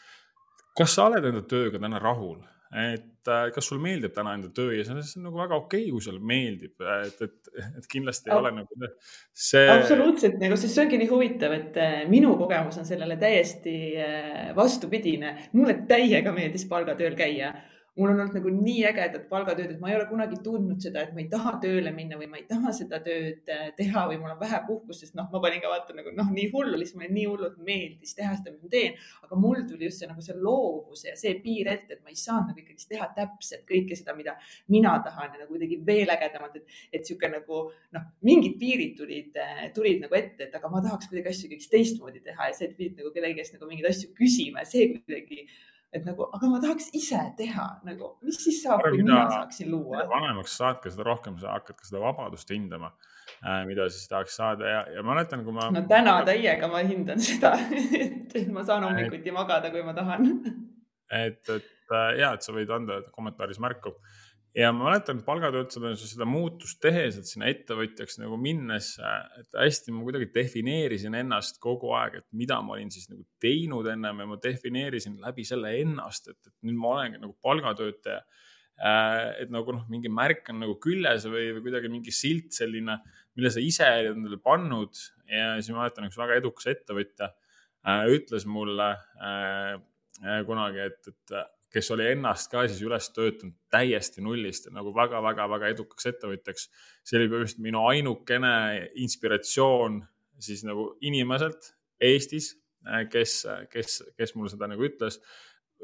kas 0.75 0.95
sa 0.97 1.09
oled 1.09 1.25
enda 1.29 1.43
tööga 1.47 1.79
täna 1.79 2.01
rahul, 2.03 2.41
et 2.75 3.31
äh, 3.31 3.49
kas 3.55 3.69
sul 3.71 3.81
meeldib 3.83 4.15
täna 4.15 4.35
enda 4.39 4.51
töö 4.55 4.73
ja 4.75 4.87
see 4.87 4.95
on, 4.95 5.03
see 5.07 5.21
on 5.21 5.29
nagu 5.29 5.39
väga 5.43 5.59
okei 5.59 5.85
okay,, 5.85 5.93
kui 5.95 6.07
sulle 6.07 6.23
meeldib, 6.23 6.75
et, 7.03 7.21
et, 7.27 7.53
et 7.81 7.91
kindlasti 7.91 8.31
ei 8.31 8.37
Ab 8.37 8.43
ole 8.43 8.55
nagu 8.61 8.81
see. 9.33 9.67
absoluutselt 9.75 10.41
nagu, 10.43 10.59
sest 10.59 10.75
see 10.75 10.87
ongi 10.87 11.03
nii 11.03 11.11
huvitav, 11.11 11.55
et 11.59 11.79
äh, 11.83 12.01
minu 12.11 12.35
kogemus 12.41 12.79
on 12.83 12.89
sellele 12.89 13.19
täiesti 13.21 13.77
äh, 13.99 14.51
vastupidine. 14.57 15.37
mulle 15.55 15.81
täiega 15.91 16.35
meeldis 16.35 16.67
palgatööl 16.71 17.19
käia 17.19 17.55
mul 17.97 18.11
on 18.11 18.21
olnud 18.21 18.35
nagu 18.35 18.51
nii 18.51 18.81
ägedad 18.89 19.27
palgatööd, 19.31 19.75
et 19.75 19.83
ma 19.83 19.91
ei 19.93 19.97
ole 19.99 20.07
kunagi 20.09 20.41
tundnud 20.43 20.83
seda, 20.83 21.05
et 21.05 21.13
ma 21.15 21.21
ei 21.23 21.29
taha 21.31 21.53
tööle 21.63 21.93
minna 21.95 22.19
või 22.19 22.27
ma 22.33 22.41
ei 22.41 22.47
taha 22.49 22.73
seda 22.75 22.99
tööd 23.05 23.51
äh, 23.55 23.69
teha 23.79 24.03
või 24.11 24.17
mul 24.19 24.33
on 24.33 24.41
vähe 24.41 24.59
puhkust, 24.67 25.05
sest 25.05 25.15
noh, 25.19 25.29
ma 25.31 25.41
panin 25.43 25.63
ka 25.63 25.71
vaata 25.71 25.95
nagu 25.95 26.11
noh, 26.17 26.33
nii 26.35 26.49
hullu, 26.51 26.75
lihtsalt 26.81 26.99
mulle 26.99 27.13
nii 27.15 27.27
hullult 27.31 27.61
meeldis 27.69 28.17
teha 28.19 28.33
seda, 28.39 28.51
mida 28.51 28.67
ma 28.67 28.73
teen. 28.73 28.97
aga 29.27 29.39
mul 29.45 29.63
tuli 29.69 29.87
just 29.87 30.03
see 30.03 30.11
nagu 30.11 30.25
see 30.27 30.35
loovus 30.41 31.05
ja 31.07 31.15
see 31.21 31.37
piir 31.45 31.71
ette, 31.71 31.99
et 31.99 32.03
ma 32.03 32.11
ei 32.11 32.19
saanud 32.19 32.51
nagu 32.51 32.65
ikkagi 32.65 32.89
teha 32.95 33.07
täpselt 33.15 33.63
kõike 33.69 33.99
seda, 34.01 34.17
mida 34.19 34.35
mina 34.75 34.97
tahan 35.05 35.31
ja 35.31 35.45
nagu 35.45 35.55
kuidagi 35.55 35.79
veel 35.87 36.11
ägedamalt, 36.17 36.59
et, 36.59 36.81
et 36.99 37.07
sihuke 37.07 37.31
nagu 37.31 37.61
noh, 37.95 38.09
mingid 38.27 38.59
piirid 38.59 38.97
tulid, 38.99 39.39
äh, 39.39 39.69
tulid 39.77 40.03
nagu 40.03 40.19
ette, 40.19 40.49
et 40.49 40.59
aga 40.59 40.73
ma 40.73 40.83
tahaks 40.83 41.13
kuidagi 41.13 41.31
asju 41.31 41.53
kõik 41.55 41.71
teistmoodi 41.71 42.25
teha 42.27 42.51
ja 42.51 42.59
see, 42.59 42.73
et 42.73 42.77
pidid 42.81 42.99
nagu 42.99 43.15
kellegi 43.15 43.39
käest 43.39 43.55
nagu 43.55 43.71
mingeid 43.71 43.93
asju 43.93 44.11
küsima 44.19 44.67
ja 44.67 44.71
see 44.73 44.91
kuidagi 44.97 45.47
et 45.95 46.07
nagu, 46.07 46.27
aga 46.35 46.51
ma 46.51 46.61
tahaks 46.63 46.89
ise 46.99 47.21
teha 47.39 47.67
nagu, 47.87 48.15
mis 48.27 48.39
siis 48.43 48.61
saab, 48.65 48.83
kui 48.83 49.03
mina 49.03 49.25
saaksin 49.31 49.71
luua. 49.71 50.03
vanemaks 50.11 50.57
saad 50.59 50.81
ka 50.83 50.91
seda 50.91 51.07
rohkem, 51.07 51.39
sa 51.43 51.55
hakkad 51.55 51.79
ka 51.79 51.87
seda 51.89 52.03
vabadust 52.03 52.51
hindama, 52.51 52.91
äh, 53.37 53.63
mida 53.69 53.87
siis 53.93 54.11
tahaks 54.11 54.35
saada 54.41 54.73
ja, 54.73 54.81
ja 54.97 55.05
mäletan, 55.07 55.45
kui 55.47 55.55
ma. 55.55 55.71
no 55.75 55.85
täna 55.91 56.17
täiega 56.27 56.71
ma 56.73 56.83
hindan 56.87 57.23
seda, 57.23 57.55
et 58.01 58.35
ma 58.53 58.67
saan 58.67 58.89
hommikuti 58.89 59.35
magada, 59.35 59.71
kui 59.75 59.85
ma 59.87 59.95
tahan. 59.97 60.29
et, 61.23 61.41
et 61.47 61.95
äh, 61.95 62.11
ja, 62.21 62.35
et 62.35 62.43
sa 62.43 62.57
võid 62.57 62.75
anda 62.75 63.01
kommentaaris 63.15 63.63
märku 63.63 63.95
ja 64.55 64.71
ma 64.75 64.87
mäletan 64.89 65.21
palgatöötajana 65.27 65.97
seda 65.99 66.27
muutust 66.29 66.79
tehes, 66.83 67.19
et 67.19 67.29
sinna 67.29 67.49
ettevõtjaks 67.51 68.21
nagu 68.21 68.37
minnes, 68.41 68.93
et 69.41 69.59
hästi 69.59 69.95
ma 69.95 70.05
kuidagi 70.07 70.29
defineerisin 70.35 71.17
ennast 71.19 71.59
kogu 71.63 71.91
aeg, 71.99 72.21
et 72.21 72.27
mida 72.39 72.61
ma 72.63 72.77
olin 72.77 72.93
siis 72.95 73.09
nagu 73.11 73.25
teinud 73.43 73.89
ennem 73.91 74.23
ja 74.23 74.29
ma 74.31 74.39
defineerisin 74.43 75.19
läbi 75.23 75.47
selle 75.49 75.75
ennast, 75.81 76.31
et, 76.31 76.39
et 76.47 76.69
nüüd 76.69 76.79
ma 76.79 76.95
olengi 76.99 77.23
nagu 77.23 77.35
palgatöötaja. 77.43 78.23
et 79.39 79.51
nagu 79.55 79.71
noh, 79.71 79.85
mingi 79.87 80.11
märk 80.11 80.49
on 80.51 80.57
nagu 80.65 80.73
küljes 80.83 81.29
või, 81.31 81.53
või 81.55 81.63
kuidagi 81.69 81.91
mingi 81.91 82.11
silt 82.11 82.57
selline, 82.57 82.97
mille 83.39 83.51
sa 83.55 83.63
ise 83.63 83.87
oled 83.87 84.17
endale 84.17 84.39
pannud 84.43 84.99
ja 85.31 85.53
siis 85.61 85.71
ma 85.71 85.85
mäletan, 85.85 86.09
üks 86.11 86.19
väga 86.19 86.41
edukas 86.41 86.67
ettevõtja 86.73 87.29
äh, 87.31 88.03
ütles 88.11 88.47
mulle 88.51 88.89
äh, 89.23 89.77
kunagi, 90.47 90.89
et, 90.91 91.13
et 91.13 91.37
kes 91.75 91.91
oli 91.91 92.07
ennast 92.13 92.53
ka 92.53 92.63
siis 92.69 92.83
üles 92.87 93.09
töötanud 93.11 93.57
täiesti 93.73 94.23
nullist 94.23 94.69
nagu 94.75 94.93
väga-väga-väga 94.95 95.73
edukaks 95.75 96.07
ettevõtjaks. 96.13 96.69
see 97.03 97.19
oli 97.19 97.41
just 97.43 97.59
minu 97.59 97.83
ainukene 97.91 98.91
inspiratsioon 99.03 99.99
siis 100.39 100.63
nagu 100.67 100.93
inimeselt 101.03 101.73
Eestis, 102.05 102.53
kes, 103.11 103.35
kes, 103.73 104.03
kes 104.19 104.35
mulle 104.35 104.53
seda 104.53 104.69
nagu 104.71 104.85
ütles. 104.87 105.21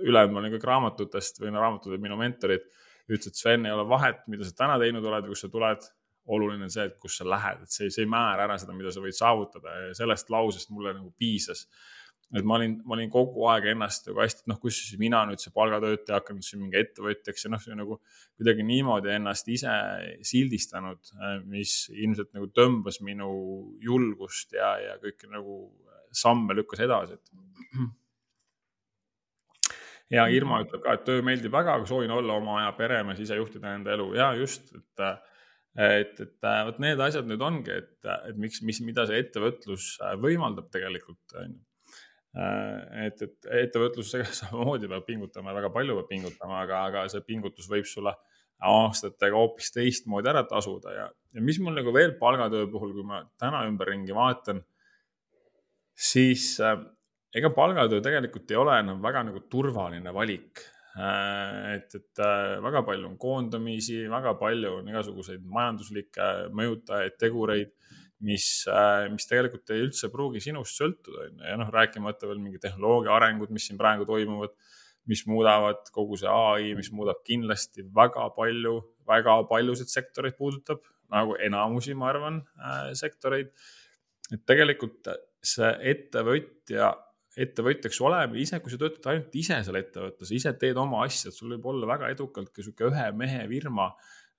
ülejäänud 0.00 0.32
ma 0.32 0.40
olin 0.40 0.52
kõik 0.54 0.66
raamatutest 0.68 1.40
või 1.42 1.50
no 1.52 1.60
raamatud 1.60 1.92
olid 1.92 2.02
minu 2.02 2.16
mentorid, 2.16 2.62
ütles, 3.10 3.32
et 3.32 3.36
Sven, 3.36 3.66
ei 3.66 3.72
ole 3.74 3.84
vahet, 3.88 4.22
mida 4.32 4.46
sa 4.46 4.54
täna 4.56 4.78
teinud 4.80 5.04
oled 5.04 5.26
või 5.26 5.34
kust 5.34 5.46
sa 5.46 5.50
tuled. 5.52 5.88
Oluline 6.30 6.68
on 6.68 6.70
see, 6.70 6.84
et 6.86 6.98
kus 7.00 7.16
sa 7.18 7.24
lähed, 7.26 7.64
et 7.64 7.74
see, 7.74 7.88
see 7.90 8.04
ei 8.04 8.08
määra 8.08 8.44
ära 8.46 8.56
seda, 8.60 8.74
mida 8.76 8.92
sa 8.94 9.02
võid 9.02 9.16
saavutada. 9.16 9.72
Ja 9.82 9.94
sellest 9.98 10.30
lausest 10.30 10.70
mulle 10.70 10.92
nagu 10.94 11.10
piisas 11.18 11.64
et 12.30 12.46
ma 12.46 12.56
olin, 12.60 12.76
ma 12.86 12.94
olin 12.94 13.10
kogu 13.10 13.46
aeg 13.50 13.70
ennast 13.72 14.06
nagu 14.06 14.22
hästi, 14.22 14.44
et 14.44 14.50
noh, 14.52 14.58
kus 14.62 14.76
siis 14.78 14.98
mina 15.02 15.24
nüüd 15.26 15.42
see 15.42 15.52
palgatöötaja 15.54 16.20
hakanud 16.20 16.46
siin 16.46 16.62
mingi 16.62 16.78
ettevõtjaks 16.78 17.46
ja 17.46 17.50
noh, 17.50 17.64
nagu 17.78 17.96
kuidagi 18.38 18.66
niimoodi 18.66 19.10
ennast 19.16 19.48
ise 19.50 19.72
sildistanud, 20.26 21.00
mis 21.50 21.72
ilmselt 21.90 22.30
nagu 22.36 22.50
tõmbas 22.54 23.00
minu 23.06 23.30
julgust 23.82 24.54
ja, 24.54 24.76
ja 24.84 24.98
kõiki 25.02 25.30
nagu 25.32 25.62
samme 26.14 26.54
lükkas 26.58 26.84
edasi, 26.86 27.18
et. 27.18 27.80
ja 30.14 30.28
Irma 30.30 30.60
ütleb 30.62 30.84
ka, 30.84 30.94
et 30.94 31.04
töö 31.06 31.24
meeldib 31.26 31.54
väga, 31.54 31.74
aga 31.78 31.88
soovin 31.90 32.14
olla 32.14 32.38
oma 32.38 32.60
aja 32.60 32.70
peremees, 32.78 33.22
ise 33.26 33.38
juhtida 33.38 33.74
enda 33.74 33.94
elu 33.96 34.12
ja 34.18 34.30
just, 34.38 34.70
et 34.78 35.04
et, 35.80 36.16
et 36.18 36.46
vot 36.66 36.78
need 36.82 36.98
asjad 36.98 37.28
nüüd 37.30 37.42
ongi, 37.46 37.70
et, 37.70 37.98
et 38.26 38.38
miks, 38.38 38.58
mis, 38.66 38.80
mida 38.82 39.04
see 39.06 39.20
ettevõtlus 39.22 39.92
võimaldab 40.18 40.66
tegelikult, 40.74 41.22
on 41.38 41.52
ju 41.54 41.60
et, 42.30 43.22
et 43.26 43.48
ettevõtlusega 43.64 44.28
samamoodi 44.42 44.90
peab 44.90 45.06
pingutama, 45.06 45.54
väga 45.56 45.72
palju 45.74 45.96
peab 45.98 46.10
pingutama, 46.12 46.60
aga, 46.64 46.84
aga 46.90 47.06
see 47.10 47.24
pingutus 47.26 47.70
võib 47.70 47.88
sulle 47.90 48.14
aastatega 48.60 49.38
hoopis 49.40 49.72
teistmoodi 49.72 50.28
ära 50.30 50.42
tasuda 50.48 50.92
ja, 50.92 51.06
ja 51.08 51.44
mis 51.44 51.58
mul 51.64 51.74
nagu 51.78 51.94
veel 51.96 52.12
palgatöö 52.20 52.68
puhul, 52.70 52.92
kui 52.96 53.06
ma 53.08 53.22
täna 53.40 53.64
ümberringi 53.68 54.14
vaatan, 54.16 54.60
siis 55.96 56.52
äh, 56.64 56.76
ega 57.36 57.50
palgatöö 57.56 58.02
tegelikult 58.04 58.52
ei 58.52 58.60
ole 58.60 58.76
enam 58.82 59.00
väga 59.02 59.24
nagu 59.30 59.42
turvaline 59.52 60.12
valik 60.14 60.60
äh,. 60.98 61.74
et, 61.76 61.96
et 61.96 62.22
äh, 62.22 62.58
väga 62.62 62.84
palju 62.86 63.08
on 63.08 63.16
koondamisi, 63.20 64.02
väga 64.12 64.36
palju 64.40 64.76
on 64.82 64.92
igasuguseid 64.92 65.44
majanduslikke 65.46 66.30
mõjutajaid, 66.60 67.16
tegureid 67.20 67.74
mis, 68.26 68.46
äh, 68.68 69.08
mis 69.12 69.26
tegelikult 69.28 69.72
ei 69.72 69.84
üldse 69.86 70.10
pruugi 70.12 70.42
sinust 70.44 70.80
sõltuda, 70.80 71.26
on 71.26 71.40
ju, 71.40 71.48
ja 71.48 71.56
noh, 71.60 71.72
rääkimata 71.72 72.28
veel 72.28 72.40
mingi 72.42 72.60
tehnoloogia 72.62 73.14
arengud, 73.16 73.52
mis 73.54 73.68
siin 73.68 73.80
praegu 73.80 74.06
toimuvad, 74.08 74.54
mis 75.10 75.24
muudavad 75.28 75.88
kogu 75.94 76.18
see 76.20 76.30
ai, 76.30 76.72
mis 76.78 76.92
muudab 76.94 77.22
kindlasti 77.26 77.86
väga 77.96 78.28
palju, 78.36 78.76
väga 79.08 79.40
paljusid 79.50 79.90
sektoreid 79.90 80.36
puudutab, 80.38 80.84
nagu 81.10 81.34
enamusi, 81.42 81.96
ma 81.98 82.10
arvan 82.12 82.42
äh,, 82.60 82.90
sektoreid. 82.98 83.50
et 84.30 84.42
tegelikult 84.46 85.08
see 85.42 85.70
ettevõtja, 85.90 86.92
ettevõtjaks 87.40 87.98
olemine 88.04 88.42
ise, 88.44 88.60
kui 88.62 88.70
sa 88.70 88.78
töötad 88.78 89.08
ainult 89.10 89.34
ise 89.40 89.56
seal 89.64 89.78
ettevõttes, 89.80 90.30
ise 90.36 90.52
teed 90.60 90.78
oma 90.78 91.02
asja, 91.06 91.32
sul 91.34 91.56
võib 91.56 91.66
olla 91.72 91.88
väga 91.96 92.12
edukalt 92.12 92.52
ka 92.52 92.62
sihuke 92.62 92.90
ühe 92.90 93.06
mehe 93.16 93.46
firma 93.50 93.88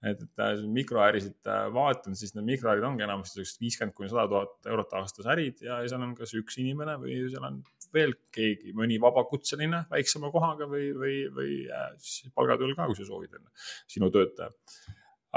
et, 0.01 0.21
et 0.23 0.63
mikroärisid 0.73 1.49
äh, 1.49 1.67
vaatan, 1.73 2.15
siis 2.17 2.33
need 2.35 2.47
mikroärid 2.47 2.85
ongi 2.85 3.05
enamasti 3.05 3.37
sellised 3.37 3.61
viiskümmend 3.61 3.95
kuni 3.97 4.09
sada 4.09 4.25
tuhat 4.31 4.71
eurot 4.73 4.95
aastas 4.97 5.29
ärid 5.29 5.61
ja 5.65 5.77
seal 5.89 6.01
on 6.05 6.15
kas 6.17 6.33
üks 6.37 6.57
inimene 6.61 6.97
või 7.01 7.19
seal 7.29 7.45
on 7.45 7.59
veel 7.93 8.15
keegi, 8.33 8.73
mõni 8.77 8.97
vabakutseline 9.03 9.83
väiksema 9.91 10.31
kohaga 10.33 10.67
või, 10.71 10.89
või, 10.97 11.15
või 11.35 11.59
äh, 11.69 11.91
siis 12.01 12.33
palgatööl 12.35 12.73
ka, 12.77 12.87
kui 12.89 12.97
sa 12.97 13.05
soovid, 13.07 13.37
on 13.37 13.45
sinu 13.91 14.09
töötaja. 14.13 14.49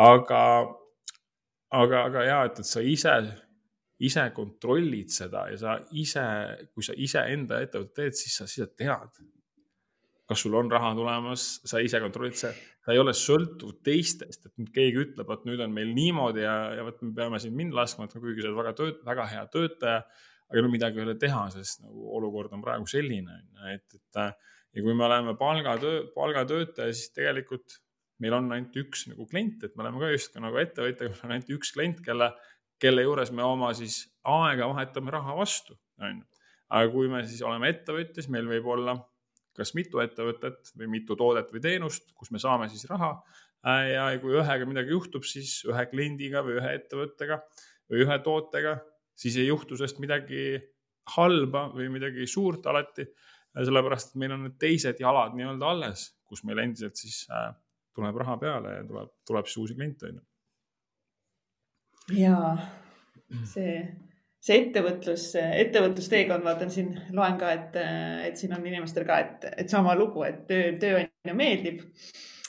aga, 0.00 0.42
aga, 1.83 2.05
aga 2.09 2.27
ja, 2.29 2.40
et, 2.48 2.62
et 2.64 2.70
sa 2.70 2.81
ise, 2.81 3.14
ise 4.00 4.29
kontrollid 4.37 5.12
seda 5.12 5.48
ja 5.53 5.61
sa 5.61 5.79
ise, 5.92 6.24
kui 6.72 6.87
sa 6.87 6.96
iseenda 6.96 7.61
ettevõtet 7.66 7.96
teed, 8.00 8.20
siis 8.22 8.40
sa, 8.40 8.48
siis 8.48 8.64
sa 8.64 8.70
tead, 8.72 9.24
kas 10.28 10.40
sul 10.40 10.54
on 10.56 10.70
raha 10.72 10.94
tulemas, 10.96 11.48
sa 11.68 11.82
ise 11.84 12.00
kontrollid 12.00 12.38
see 12.40 12.54
ta 12.84 12.92
ei 12.92 13.00
ole 13.00 13.14
sõltuv 13.16 13.78
teistest, 13.84 14.46
et 14.46 14.72
keegi 14.74 15.00
ütleb, 15.06 15.30
et 15.32 15.46
nüüd 15.48 15.60
on 15.64 15.72
meil 15.72 15.92
niimoodi 15.96 16.44
ja, 16.44 16.54
ja 16.76 16.84
vot 16.84 17.00
me 17.04 17.14
peame 17.16 17.40
siin 17.40 17.54
mind 17.56 17.76
laskma, 17.76 18.06
et 18.06 18.16
kuigi 18.18 18.44
sa 18.44 18.50
oled 18.50 18.60
väga 18.60 18.74
tööt-, 18.80 19.00
väga 19.06 19.28
hea 19.30 19.44
töötaja, 19.52 20.02
aga 20.52 20.64
no 20.64 20.72
midagi 20.72 21.00
ei 21.00 21.06
ole 21.06 21.14
teha, 21.20 21.46
sest 21.54 21.80
nagu 21.87 22.10
olukord 22.18 22.52
on 22.56 22.64
praegu 22.64 22.88
selline, 22.90 23.38
et, 23.72 23.87
et 23.96 24.20
ja 24.20 24.84
kui 24.84 24.92
me 24.92 25.06
oleme 25.06 25.32
palgatöö, 25.40 26.04
palgatöötaja, 26.14 26.92
siis 26.92 27.14
tegelikult 27.16 27.78
meil 28.22 28.37
on 28.37 28.52
ainult 28.54 28.76
üks 28.84 29.08
nagu 29.10 29.26
klient, 29.30 29.64
et 29.64 29.72
me 29.74 29.87
oleme 29.87 30.02
ka 30.02 30.12
justkui 30.12 30.44
nagu 30.44 30.60
ettevõtja, 30.60 31.08
meil 31.08 31.24
on 31.24 31.34
ainult 31.38 31.56
üks 31.56 31.72
klient, 31.74 32.04
kelle, 32.04 32.30
kelle 32.82 33.06
juures 33.06 33.32
me 33.32 33.46
oma 33.46 33.72
siis 33.76 34.02
aega 34.28 34.68
vahetame 34.70 35.14
raha 35.14 35.40
vastu, 35.40 35.78
on 36.04 36.20
ju. 36.20 36.28
aga 36.74 36.92
kui 36.92 37.08
me 37.08 37.24
siis 37.24 37.40
oleme 37.46 37.72
ettevõtja, 37.72 38.20
siis 38.20 38.30
meil 38.34 38.50
võib 38.50 38.68
olla 38.76 38.98
kas 39.54 39.74
mitu 39.78 40.00
ettevõtet 40.02 40.72
või 40.78 40.90
mitu 40.96 41.16
toodet 41.18 41.52
või 41.54 41.62
teenust, 41.64 42.10
kus 42.18 42.32
me 42.34 42.40
saame 42.42 42.68
siis 42.72 42.86
raha. 42.90 43.14
Ja 43.64 44.10
kui 44.20 44.34
ühega 44.36 44.66
midagi 44.68 44.92
juhtub, 44.92 45.24
siis 45.24 45.62
ühe 45.64 45.86
kliendiga 45.88 46.42
või 46.44 46.58
ühe 46.58 46.74
ettevõttega 46.76 47.38
või 47.88 48.02
ühe 48.04 48.18
tootega, 48.24 48.74
siis 49.16 49.38
ei 49.40 49.46
juhtu 49.48 49.78
sellest 49.78 50.02
midagi 50.04 50.58
halba 51.14 51.68
või 51.72 51.88
midagi 51.92 52.26
suurt 52.28 52.66
alati. 52.68 53.06
Sellepärast, 53.54 54.12
et 54.12 54.20
meil 54.20 54.34
on 54.34 54.48
need 54.48 54.56
teised 54.58 54.98
jalad 55.00 55.36
nii-öelda 55.38 55.68
alles, 55.70 56.08
kus 56.26 56.42
meil 56.44 56.58
endiselt 56.64 56.98
siis 56.98 57.20
äh, 57.30 57.52
tuleb 57.94 58.16
raha 58.18 58.36
peale 58.40 58.78
ja 58.78 58.86
tuleb, 58.88 59.12
tuleb 59.28 59.46
siis 59.46 59.60
uusi 59.62 59.76
kliente 59.78 60.08
on 60.10 60.16
ju. 60.18 60.24
ja 62.18 62.38
see 63.48 63.76
see 64.44 64.61
ettevõtlus, 64.61 65.30
ettevõtlusteekond, 65.40 66.44
vaatan 66.44 66.72
siin, 66.72 66.92
loen 67.16 67.38
ka, 67.40 67.52
et, 67.57 67.78
et 68.28 68.37
siin 68.40 68.52
on 68.57 68.66
inimestel 68.66 69.07
ka, 69.09 69.18
et, 69.24 69.48
et 69.64 69.72
sama 69.72 69.94
lugu, 69.96 70.24
et 70.26 70.44
töö, 70.50 70.74
tööandja 70.80 71.37
meeldib. 71.37 71.83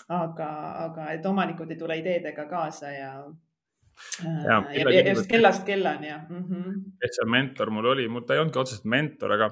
aga, 0.06 0.48
aga 0.84 1.06
et 1.16 1.24
omanikud 1.26 1.72
ei 1.74 1.78
tule 1.80 1.96
ideedega 1.98 2.44
kaasa 2.46 2.92
ja. 2.94 3.08
ja, 4.22 4.58
ja, 4.70 4.92
ja 4.94 5.02
just 5.08 5.26
kellast 5.32 5.64
kellani 5.66 6.12
ja 6.12 6.20
mm. 6.30 6.44
-hmm. 6.44 6.76
kes 7.02 7.16
see 7.18 7.26
mentor 7.26 7.72
mul 7.74 7.88
oli, 7.94 8.06
mul 8.08 8.22
ta 8.22 8.36
ei 8.36 8.40
olnudki 8.44 8.60
otseselt 8.60 8.86
mentor, 8.86 9.34
aga 9.34 9.50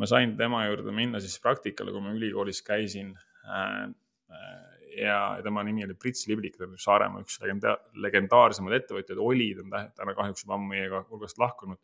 ma 0.00 0.06
sain 0.06 0.36
tema 0.36 0.62
juurde 0.66 0.94
minna 0.96 1.20
siis 1.20 1.36
praktikale, 1.42 1.92
kui 1.92 2.00
ma 2.00 2.14
ülikoolis 2.16 2.62
käisin 2.62 3.12
äh, 3.44 3.92
äh, 4.32 4.69
ja 4.96 5.20
tema 5.44 5.62
nimi 5.66 5.84
oli 5.86 5.94
Prits 5.98 6.26
Liblik, 6.30 6.56
ta 6.58 6.66
on 6.66 6.78
Saaremaa 6.80 7.22
üks 7.24 7.38
legenda-, 7.42 7.76
legendaarsemaid 8.06 8.80
ettevõtjaid, 8.80 9.20
oli, 9.22 9.52
ta 9.56 9.64
on 9.64 9.94
täna 10.02 10.16
kahjuks 10.18 10.44
juba 10.44 10.56
ammu 10.56 10.72
meiega 10.72 11.04
hulgast 11.10 11.38
lahkunud. 11.42 11.80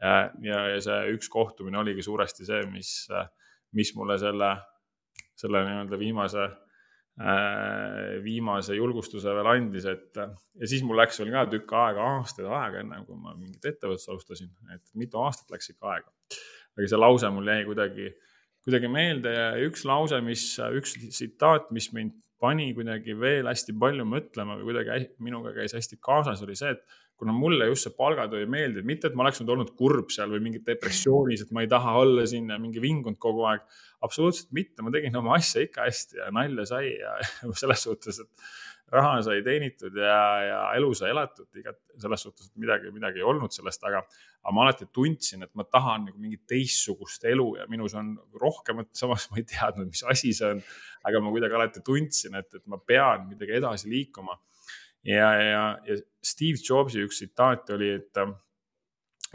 ja, 0.00 0.14
ja, 0.44 0.64
ja 0.74 0.80
see 0.80 1.14
üks 1.16 1.28
kohtumine 1.32 1.78
oligi 1.82 2.02
suuresti 2.06 2.48
see, 2.48 2.64
mis, 2.72 2.94
mis 3.76 3.94
mulle 3.98 4.16
selle, 4.18 4.54
selle 5.38 5.64
nii-öelda 5.66 6.00
viimase 6.00 6.48
viimase 8.24 8.76
julgustuse 8.78 9.32
veel 9.36 9.48
andis, 9.50 9.84
et 9.90 10.16
ja 10.16 10.68
siis 10.68 10.80
mul 10.86 10.96
läks 10.96 11.18
veel 11.20 11.32
ka 11.34 11.42
tükk 11.52 11.74
aega, 11.76 12.06
aastaid 12.16 12.48
aega, 12.48 12.80
enne 12.80 13.02
kui 13.04 13.18
ma 13.18 13.34
mingit 13.34 13.66
ettevõtlust 13.68 14.08
alustasin, 14.08 14.48
et 14.72 14.82
mitu 14.96 15.20
aastat 15.20 15.52
läks 15.52 15.72
ikka 15.74 15.90
aega. 15.96 16.08
aga 16.78 16.88
see 16.88 17.00
lause 17.00 17.28
mul 17.34 17.50
jäi 17.50 17.66
kuidagi, 17.66 18.08
kuidagi 18.64 18.88
meelde 18.88 19.34
ja 19.34 19.50
üks 19.66 19.84
lause, 19.84 20.20
mis, 20.24 20.46
üks 20.80 20.96
tsitaat, 21.02 21.68
mis 21.76 21.90
mind 21.92 22.16
pani 22.40 22.70
kuidagi 22.76 23.14
veel 23.20 23.48
hästi 23.50 23.74
palju 23.80 24.06
mõtlema 24.08 24.56
või 24.58 24.70
kuidagi 24.70 25.10
minuga 25.24 25.52
käis 25.56 25.76
hästi 25.76 26.00
kaasas, 26.02 26.40
oli 26.46 26.56
see, 26.58 26.72
et 26.76 26.98
kuna 27.20 27.34
mulle 27.36 27.66
just 27.68 27.84
see 27.84 27.92
palgatöö 27.96 28.40
ei 28.40 28.48
meeldinud, 28.48 28.86
mitte 28.88 29.10
et 29.10 29.16
ma 29.18 29.26
oleks 29.26 29.42
nüüd 29.42 29.52
olnud 29.52 29.74
kurb 29.76 30.08
seal 30.14 30.32
või 30.32 30.40
mingi 30.46 30.62
depressioonis, 30.64 31.44
et 31.44 31.52
ma 31.52 31.66
ei 31.66 31.68
taha 31.68 31.98
olla 32.00 32.24
siin 32.28 32.48
ja 32.48 32.56
mingi 32.62 32.80
vingunud 32.80 33.20
kogu 33.20 33.44
aeg. 33.50 33.66
absoluutselt 34.00 34.54
mitte, 34.56 34.80
ma 34.80 34.92
tegin 34.94 35.18
oma 35.20 35.34
asja 35.36 35.66
ikka 35.66 35.84
hästi 35.84 36.22
ja 36.22 36.30
nalja 36.32 36.64
sai 36.70 36.94
ja 36.94 37.18
selles 37.60 37.84
suhtes, 37.84 38.22
et 38.24 38.79
raha 38.90 39.20
sai 39.22 39.42
teenitud 39.46 39.94
ja, 39.98 40.18
ja 40.42 40.58
elu 40.78 40.90
sai 40.98 41.12
elatud, 41.12 41.46
igat 41.60 41.78
selles 42.00 42.24
suhtes, 42.26 42.50
et 42.50 42.62
midagi, 42.62 42.90
midagi 42.94 43.22
ei 43.22 43.26
olnud 43.26 43.54
sellest, 43.54 43.84
aga, 43.86 44.02
aga 44.42 44.54
ma 44.56 44.64
alati 44.66 44.88
tundsin, 44.94 45.44
et 45.46 45.52
ma 45.58 45.66
tahan 45.66 46.08
nagu 46.08 46.18
mingit 46.18 46.42
teistsugust 46.50 47.24
elu 47.30 47.46
ja 47.60 47.66
minus 47.70 47.94
on 47.98 48.12
rohkemat, 48.42 48.90
samas 48.98 49.28
ma 49.30 49.38
ei 49.40 49.46
teadnud, 49.48 49.90
mis 49.92 50.02
asi 50.10 50.34
see 50.36 50.54
on. 50.56 50.62
aga 51.06 51.22
ma 51.22 51.32
kuidagi 51.32 51.56
alati 51.56 51.84
tundsin, 51.86 52.34
et, 52.40 52.50
et 52.58 52.66
ma 52.68 52.80
pean 52.82 53.28
midagi 53.30 53.58
edasi 53.60 53.90
liikuma. 53.92 54.36
ja, 55.06 55.30
ja, 55.38 55.64
ja 55.86 55.98
Steve 56.22 56.58
Jobsi 56.58 57.04
üks 57.06 57.22
tsitaat 57.22 57.70
oli, 57.76 57.94
et, 58.00 58.24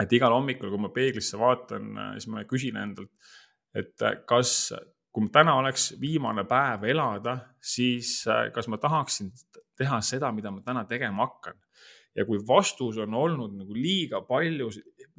et 0.04 0.12
igal 0.12 0.36
hommikul, 0.36 0.70
kui 0.70 0.84
ma 0.84 0.92
peeglisse 0.94 1.40
vaatan, 1.40 1.96
siis 2.18 2.28
ma 2.30 2.44
küsin 2.44 2.76
endalt, 2.82 3.32
et 3.76 4.04
kas 4.28 4.70
kui 5.16 5.30
täna 5.32 5.54
oleks 5.56 5.94
viimane 6.00 6.44
päev 6.44 6.82
elada, 6.92 7.38
siis 7.64 8.18
äh, 8.28 8.50
kas 8.52 8.68
ma 8.68 8.76
tahaksin 8.76 9.30
teha 9.76 10.02
seda, 10.04 10.28
mida 10.32 10.52
ma 10.52 10.60
täna 10.64 10.84
tegema 10.88 11.24
hakkan? 11.24 11.56
ja 12.16 12.24
kui 12.24 12.38
vastus 12.48 12.96
on 13.00 13.12
olnud 13.14 13.52
nagu 13.58 13.74
liiga 13.76 14.22
palju, 14.24 14.70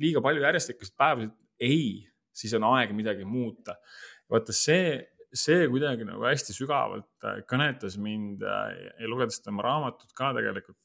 liiga 0.01 0.21
palju 0.25 0.41
järjestikuseid 0.41 0.95
päevasid 0.97 1.33
ei, 1.61 1.91
siis 2.33 2.55
on 2.57 2.65
aeg 2.71 2.93
midagi 2.97 3.25
muuta. 3.25 3.75
vaata 4.29 4.53
see, 4.53 4.95
see 5.33 5.67
kuidagi 5.69 6.05
nagu 6.05 6.25
hästi 6.25 6.53
sügavalt 6.57 7.25
äh, 7.25 7.41
kõnetas 7.49 7.97
mind 8.01 8.45
äh, 8.45 8.77
ja 9.01 9.09
lugedes 9.09 9.41
tema 9.41 9.65
raamatut 9.65 10.13
ka 10.17 10.29
tegelikult, 10.37 10.77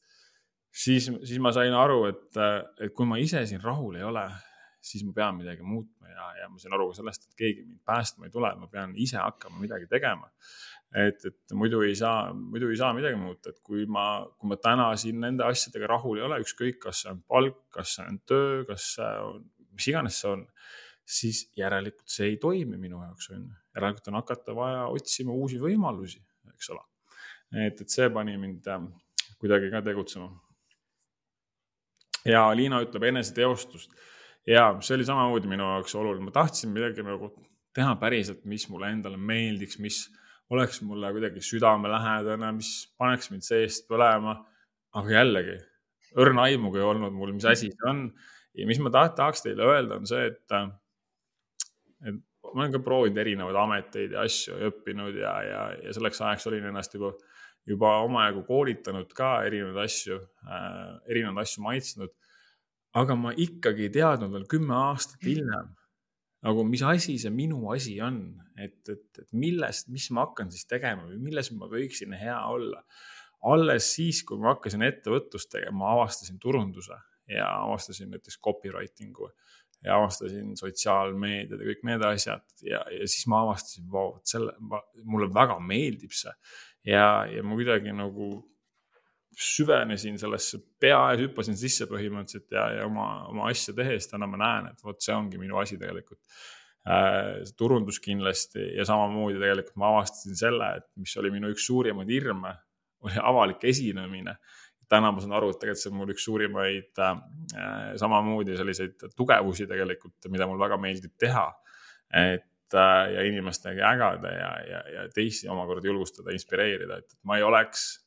siis, 0.69 1.09
siis 1.21 1.41
ma 1.41 1.53
sain 1.53 1.73
aru, 1.77 2.05
et, 2.09 2.41
et 2.81 2.93
kui 2.97 3.09
ma 3.09 3.21
ise 3.21 3.45
siin 3.49 3.61
rahul 3.61 3.97
ei 4.01 4.09
ole, 4.09 4.25
siis 4.83 5.03
ma 5.07 5.13
pean 5.15 5.37
midagi 5.39 5.63
muutma 5.63 6.11
ja, 6.11 6.27
ja 6.41 6.49
ma 6.51 6.59
sain 6.59 6.75
aru 6.75 6.89
ka 6.91 6.99
sellest, 6.99 7.27
et 7.29 7.37
keegi 7.39 7.63
mind 7.63 7.79
päästma 7.87 8.27
ei 8.27 8.33
tule, 8.33 8.51
ma 8.59 8.67
pean 8.71 8.95
ise 8.99 9.17
hakkama 9.21 9.61
midagi 9.61 9.87
tegema. 9.91 10.29
et, 10.93 11.23
et 11.25 11.55
muidu 11.57 11.81
ei 11.87 11.95
saa, 11.97 12.33
muidu 12.37 12.69
ei 12.69 12.77
saa 12.77 12.91
midagi 12.93 13.17
muuta, 13.17 13.53
et 13.53 13.61
kui 13.65 13.87
ma, 13.89 14.05
kui 14.37 14.51
ma 14.51 14.59
täna 14.61 14.91
siin 14.99 15.23
nende 15.23 15.45
asjadega 15.47 15.89
rahul 15.95 16.19
ei 16.19 16.27
ole, 16.27 16.41
ükskõik, 16.43 16.81
kas 16.83 17.01
see 17.03 17.13
on 17.13 17.23
palk, 17.31 17.63
kas 17.73 17.95
see 17.97 18.05
on 18.11 18.19
töö, 18.29 18.61
kas 18.67 18.91
see 18.97 19.09
on, 19.23 19.41
mis 19.73 19.89
iganes 19.89 20.19
see 20.21 20.33
on, 20.35 20.45
siis 21.17 21.43
järelikult 21.57 22.11
see 22.11 22.33
ei 22.33 22.37
toimi 22.41 22.77
minu 22.77 23.01
jaoks, 23.01 23.31
on 23.33 23.41
ju. 23.41 23.59
järelikult 23.79 24.11
on 24.11 24.19
hakata 24.19 24.55
vaja 24.59 24.85
otsima 24.91 25.33
uusi 25.33 25.59
võimalusi, 25.63 26.21
eks 26.53 26.73
ole. 26.75 26.83
et, 27.65 27.81
et 27.81 27.89
see 27.89 28.11
pani 28.13 28.35
mind 28.37 28.67
äh, 28.67 28.87
kuidagi 29.39 29.71
ka 29.71 29.81
tegutsema. 29.87 30.29
ja 32.27 32.49
Liina 32.55 32.83
ütleb 32.83 33.09
eneseteostust 33.09 33.95
ja 34.47 34.67
see 34.83 34.97
oli 34.97 35.07
samamoodi 35.07 35.49
minu 35.51 35.67
jaoks 35.75 35.95
oluline, 35.95 36.25
ma 36.27 36.33
tahtsin 36.35 36.73
midagi 36.73 37.05
nagu 37.05 37.31
teha 37.73 37.95
päriselt, 38.01 38.43
mis 38.49 38.67
mulle 38.69 38.91
endale 38.93 39.17
meeldiks, 39.17 39.79
mis 39.81 40.03
oleks 40.53 40.81
mulle 40.85 41.09
kuidagi 41.15 41.41
südamelähedane, 41.41 42.51
mis 42.57 42.71
paneks 42.99 43.31
mind 43.33 43.45
seest 43.47 43.87
põlema. 43.89 44.37
aga 44.93 45.09
jällegi, 45.09 45.55
õrna 46.21 46.43
aimugi 46.45 46.77
ei 46.77 46.85
olnud 46.85 47.15
mul, 47.17 47.31
mis 47.33 47.45
asi 47.49 47.71
see 47.71 47.89
on. 47.89 48.03
ja 48.53 48.67
mis 48.69 48.77
ma 48.83 48.91
tahaks 48.93 49.41
teile 49.41 49.65
öelda, 49.65 49.97
on 49.97 50.05
see, 50.05 50.27
et, 50.29 50.53
et 52.05 52.19
ma 52.53 52.61
olen 52.61 52.75
ka 52.75 52.81
proovinud 52.85 53.17
erinevaid 53.17 53.57
ameteid 53.57 54.13
ja 54.13 54.25
asju 54.27 54.59
õppinud 54.69 55.17
ja, 55.17 55.31
ja, 55.47 55.61
ja 55.87 55.95
selleks 55.95 56.21
ajaks 56.21 56.45
olin 56.51 56.67
ennast 56.69 56.93
juba, 56.93 57.15
juba 57.65 57.95
omajagu 58.05 58.43
koolitanud 58.45 59.15
ka 59.17 59.39
erinevaid 59.47 59.87
asju 59.87 60.19
äh,, 60.19 60.91
erinevaid 61.09 61.47
asju 61.47 61.65
maitsnud 61.65 62.13
aga 62.99 63.15
ma 63.17 63.31
ikkagi 63.33 63.87
ei 63.87 63.93
teadnud 63.93 64.33
veel 64.33 64.45
kümme 64.49 64.75
aastat 64.77 65.23
hiljem 65.25 65.71
nagu, 66.43 66.65
mis 66.67 66.83
asi 66.85 67.15
see 67.21 67.31
minu 67.33 67.61
asi 67.73 67.95
on, 68.03 68.19
et, 68.59 68.81
et, 68.91 69.05
et 69.21 69.29
millest, 69.31 69.89
mis 69.93 70.09
ma 70.15 70.27
hakkan 70.27 70.51
siis 70.53 70.67
tegema 70.69 71.07
või 71.07 71.21
milles 71.29 71.49
ma 71.55 71.69
võiksin 71.71 72.15
hea 72.19 72.39
olla. 72.51 72.83
alles 73.43 73.89
siis, 73.95 74.21
kui 74.23 74.39
ma 74.39 74.53
hakkasin 74.53 74.83
ettevõtlust 74.87 75.49
tegema, 75.51 75.91
avastasin 75.95 76.39
turunduse 76.39 76.95
ja 77.31 77.47
avastasin 77.63 78.11
näiteks 78.11 78.39
copywriting'u 78.43 79.29
ja 79.83 79.97
avastasin 79.97 80.53
sotsiaalmeediad 80.59 81.59
ja 81.59 81.67
kõik 81.71 81.83
need 81.87 82.05
asjad 82.07 82.43
ja, 82.63 82.83
ja 82.91 83.07
siis 83.07 83.25
ma 83.31 83.41
avastasin, 83.43 83.87
vau, 83.91 84.17
et 84.19 84.31
selle, 84.31 84.55
mulle 85.03 85.27
väga 85.33 85.59
meeldib 85.59 86.15
see 86.15 86.31
ja, 86.87 87.25
ja 87.27 87.43
ma 87.43 87.55
kuidagi 87.59 87.95
nagu 87.95 88.29
süvenesin 89.39 90.17
sellesse, 90.21 90.59
pea 90.79 90.99
ees 91.13 91.23
hüppasin 91.25 91.57
sisse 91.57 91.87
põhimõtteliselt 91.89 92.53
ja, 92.53 92.65
ja 92.77 92.87
oma, 92.87 93.07
oma 93.31 93.47
asja 93.51 93.75
tehes 93.77 94.09
täna 94.11 94.27
ma 94.29 94.39
näen, 94.39 94.69
et 94.73 94.83
vot 94.85 94.99
see 95.01 95.15
ongi 95.15 95.39
minu 95.41 95.57
asi 95.61 95.77
tegelikult 95.81 96.21
äh,. 96.87 97.41
turundus 97.57 97.99
kindlasti 98.03 98.73
ja 98.77 98.85
samamoodi 98.87 99.39
tegelikult 99.41 99.79
ma 99.81 99.93
avastasin 99.93 100.37
selle, 100.37 100.69
et 100.79 100.89
mis 100.99 101.15
oli 101.21 101.31
minu 101.33 101.51
üks 101.53 101.65
suurimaid 101.69 102.11
hirme, 102.11 102.53
oli 103.07 103.19
avalik 103.21 103.65
esinemine. 103.69 104.37
täna 104.89 105.09
ma 105.11 105.21
saan 105.23 105.33
aru, 105.33 105.49
et 105.49 105.61
tegelikult 105.61 105.81
see 105.81 105.89
on 105.89 105.97
mul 105.97 106.13
üks 106.13 106.25
suurimaid 106.27 107.01
äh, 107.01 107.13
samamoodi 107.97 108.57
selliseid 108.59 109.07
tugevusi 109.17 109.65
tegelikult, 109.67 110.29
mida 110.29 110.47
mul 110.47 110.61
väga 110.61 110.77
meeldib 110.77 111.15
teha. 111.17 111.47
et 112.13 112.77
äh, 112.77 113.11
ja 113.15 113.25
inimestega 113.25 113.81
jagada 113.81 114.37
ja, 114.37 114.53
ja, 114.69 114.85
ja 114.97 115.09
teisi 115.13 115.49
omakorda 115.49 115.89
julgustada, 115.89 116.35
inspireerida, 116.35 117.01
et 117.01 117.17
ma 117.23 117.39
ei 117.39 117.43
oleks 117.47 118.02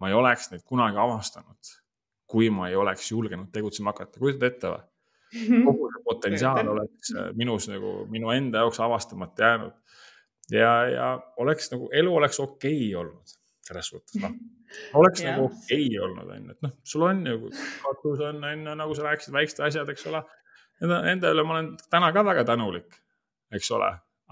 ma 0.00 0.10
ei 0.10 0.16
oleks 0.16 0.50
neid 0.52 0.64
kunagi 0.66 1.00
avastanud, 1.00 1.74
kui 2.30 2.50
ma 2.54 2.68
ei 2.70 2.78
oleks 2.78 3.10
julgenud 3.10 3.50
tegutsema 3.52 3.94
hakata, 3.94 4.20
kujutad 4.20 4.48
ette 4.50 4.72
või? 4.74 4.86
kogu 5.66 5.90
see 5.92 6.04
potentsiaal 6.08 6.72
oleks 6.72 7.12
äh, 7.14 7.28
minus 7.38 7.68
nagu 7.70 8.00
minu 8.10 8.32
enda 8.34 8.64
jaoks 8.64 8.80
avastamata 8.82 9.44
jäänud. 9.44 9.76
ja, 10.50 10.72
ja 10.90 11.10
oleks 11.38 11.70
nagu 11.70 11.90
elu 11.94 12.16
oleks 12.16 12.40
okei 12.40 12.80
okay 12.88 12.96
olnud 13.02 13.36
selles 13.70 13.90
suhtes, 13.92 14.18
noh. 14.22 14.34
oleks 15.00 15.22
nagu 15.26 15.46
okei 15.46 15.86
okay 15.86 16.02
olnud, 16.04 16.30
on 16.34 16.48
ju, 16.48 16.56
et 16.56 16.66
noh, 16.66 16.74
sul 16.92 17.06
on 17.06 17.22
ju 17.26 17.52
katus 17.84 18.22
on, 18.26 18.44
on 18.44 18.66
ju, 18.66 18.76
nagu 18.82 18.96
sa 18.98 19.06
rääkisid, 19.06 19.34
väiksed 19.36 19.64
asjad, 19.66 19.92
eks 19.92 20.06
ole. 20.10 20.22
Nende 20.80 21.30
üle 21.34 21.44
ma 21.44 21.58
olen 21.58 21.74
täna 21.92 22.08
ka 22.16 22.24
väga 22.24 22.46
tänulik, 22.48 22.96
eks 23.54 23.70
ole, 23.76 23.90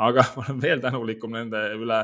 aga 0.09 0.25
ma 0.37 0.47
olen 0.47 0.63
veel 0.65 0.83
tänulikum 0.85 1.37
nende 1.37 1.63
üle 1.77 2.03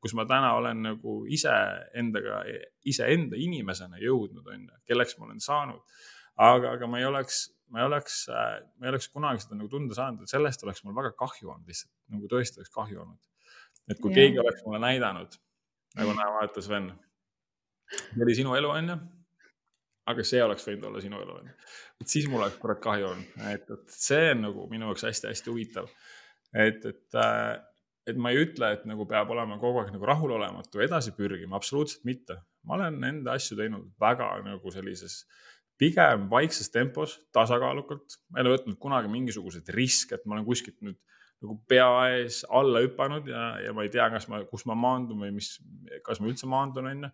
kus 0.00 0.14
ma 0.16 0.24
täna 0.28 0.54
olen 0.56 0.82
nagu 0.84 1.14
iseendaga, 1.28 2.40
iseenda 2.88 3.36
inimesena 3.36 4.00
jõudnud, 4.00 4.46
on 4.46 4.62
ju, 4.64 4.78
kelleks 4.88 5.18
ma 5.18 5.28
olen 5.28 5.42
saanud. 5.44 5.98
aga, 6.40 6.72
aga 6.78 6.88
ma 6.88 7.02
ei 7.02 7.04
oleks, 7.04 7.42
ma 7.68 7.82
ei 7.82 7.88
oleks, 7.90 8.22
äh, 8.32 8.54
ma 8.78 8.88
ei 8.88 8.94
oleks 8.94 9.10
kunagi 9.12 9.44
seda 9.44 9.58
nagu 9.58 9.68
tunda 9.68 9.94
saanud, 9.94 10.24
et 10.24 10.32
sellest 10.32 10.64
oleks 10.64 10.84
mul 10.86 10.96
väga 10.96 11.12
kahju 11.20 11.52
olnud 11.52 11.68
lihtsalt, 11.68 11.92
nagu 12.14 12.32
tõesti 12.32 12.62
oleks 12.62 12.72
kahju 12.72 13.04
olnud. 13.04 13.20
et 13.90 14.00
kui 14.00 14.14
ja. 14.14 14.22
keegi 14.22 14.40
oleks 14.40 14.64
mulle 14.64 14.80
näidanud, 14.86 15.36
nagu 16.00 16.16
näe, 16.16 16.34
vaata 16.38 16.64
Sven, 16.64 16.92
see 17.90 18.24
oli 18.24 18.38
sinu 18.38 18.56
elu, 18.56 18.72
on 18.72 18.94
ju 18.94 19.00
aga 20.10 20.24
see 20.26 20.40
oleks 20.42 20.66
võinud 20.66 20.86
olla 20.88 21.02
sinu 21.02 21.20
elu, 21.22 21.34
onju. 21.42 21.56
et 22.02 22.12
siis 22.12 22.28
mul 22.30 22.42
oleks 22.42 22.58
kurat 22.62 22.80
kahju 22.82 23.10
olnud, 23.10 23.34
et, 23.52 23.68
et 23.76 23.94
see 23.94 24.30
on 24.34 24.46
nagu 24.46 24.66
minu 24.70 24.88
jaoks 24.88 25.06
hästi-hästi 25.08 25.52
huvitav. 25.52 25.90
et, 26.54 26.84
et 26.88 27.18
äh, 27.20 27.58
et 28.08 28.16
ma 28.16 28.32
ei 28.32 28.40
ütle, 28.44 28.72
et 28.74 28.86
nagu 28.88 29.04
peab 29.08 29.30
olema 29.34 29.58
kogu 29.60 29.82
aeg 29.82 29.92
nagu 29.94 30.08
rahulolematu, 30.08 30.80
edasi 30.84 31.12
pürgima, 31.16 31.58
absoluutselt 31.58 32.06
mitte. 32.08 32.40
ma 32.64 32.76
olen 32.76 32.98
enda 33.04 33.32
asju 33.38 33.56
teinud 33.56 33.86
väga 34.00 34.26
nagu 34.44 34.70
sellises 34.72 35.22
pigem 35.80 36.26
vaikses 36.30 36.68
tempos, 36.72 37.18
tasakaalukalt. 37.32 38.18
ma 38.28 38.40
ei 38.40 38.46
ole 38.46 38.56
võtnud 38.56 38.78
kunagi 38.80 39.08
mingisuguseid 39.12 39.68
riske, 39.76 40.18
et 40.18 40.26
ma 40.26 40.36
olen 40.36 40.48
kuskilt 40.48 40.80
nüüd 40.84 40.98
nagu 41.40 41.56
pea 41.68 41.88
ees 42.18 42.42
alla 42.52 42.82
hüpanud 42.84 43.28
ja, 43.30 43.44
ja 43.64 43.72
ma 43.76 43.86
ei 43.86 43.92
tea, 43.92 44.10
kas 44.12 44.28
ma, 44.28 44.42
kus 44.48 44.66
ma 44.68 44.76
maandun 44.76 45.22
või 45.24 45.32
mis, 45.38 45.54
kas 46.04 46.20
ma 46.20 46.28
üldse 46.28 46.48
maandun, 46.50 46.90
onju. 46.90 47.12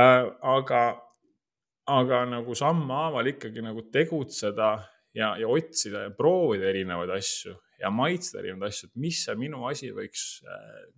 Äh, 0.00 0.30
aga, 0.54 0.84
aga 1.92 2.22
nagu 2.30 2.56
sammhaaval 2.56 3.34
ikkagi 3.34 3.64
nagu 3.64 3.84
tegutseda 3.92 4.70
ja, 5.16 5.34
ja 5.36 5.50
otsida 5.50 6.06
ja 6.06 6.14
proovida 6.14 6.70
erinevaid 6.70 7.12
asju 7.18 7.58
ja 7.80 7.90
maitsta 7.94 8.40
erinevaid 8.40 8.68
asju, 8.68 8.90
et 8.90 9.00
mis 9.00 9.18
see 9.24 9.34
minu 9.40 9.62
asi 9.68 9.90
võiks, 9.96 10.24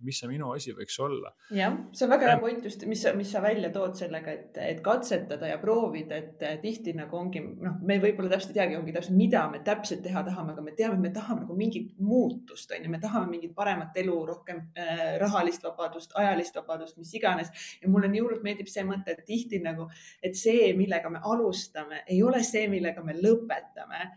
mis 0.03 0.19
see 0.19 0.29
minu 0.29 0.51
asi 0.51 0.73
võiks 0.75 0.97
olla. 1.03 1.31
jah, 1.55 1.77
see 1.95 2.07
on 2.07 2.11
väga 2.11 2.31
hea 2.31 2.39
point 2.41 2.65
just, 2.67 2.83
mis, 2.89 3.03
mis 3.17 3.31
sa 3.31 3.41
välja 3.43 3.69
tood 3.73 3.95
sellega, 3.97 4.33
et, 4.35 4.59
et 4.59 4.81
katsetada 4.83 5.47
ja 5.47 5.59
proovida, 5.61 6.19
et 6.19 6.43
tihti 6.63 6.95
nagu 6.97 7.17
ongi 7.17 7.43
noh, 7.43 7.77
me 7.87 7.99
võib-olla 8.03 8.33
täpselt 8.33 8.53
ei 8.53 8.59
teagi, 8.59 8.77
ongi 8.79 8.95
täpselt, 8.95 9.17
mida 9.17 9.45
me 9.51 9.63
täpselt 9.65 10.03
teha 10.03 10.25
tahame, 10.27 10.55
aga 10.55 10.65
me 10.65 10.75
teame, 10.77 10.99
me 10.99 11.13
tahame 11.15 11.45
nagu 11.45 11.57
mingit 11.57 11.93
muutust, 12.03 12.75
on 12.75 12.87
ju, 12.87 12.91
me 12.91 13.01
tahame 13.03 13.31
mingit 13.31 13.55
paremat 13.55 13.95
elu, 14.03 14.19
rohkem 14.33 14.63
äh, 14.75 15.05
rahalist 15.23 15.63
vabadust, 15.67 16.15
ajalist 16.19 16.59
vabadust, 16.59 16.99
mis 16.99 17.13
iganes. 17.15 17.53
ja 17.81 17.91
mulle 17.91 18.11
nii 18.11 18.25
hullult 18.25 18.43
meeldib 18.43 18.71
see 18.71 18.83
mõte, 18.87 19.15
et 19.15 19.23
tihti 19.27 19.61
nagu, 19.63 19.87
et 20.23 20.35
see, 20.39 20.73
millega 20.77 21.11
me 21.13 21.23
alustame, 21.23 22.03
ei 22.11 22.19
ole 22.23 22.43
see, 22.43 22.67
millega 22.71 23.03
me 23.05 23.15
lõpetame 23.15 24.11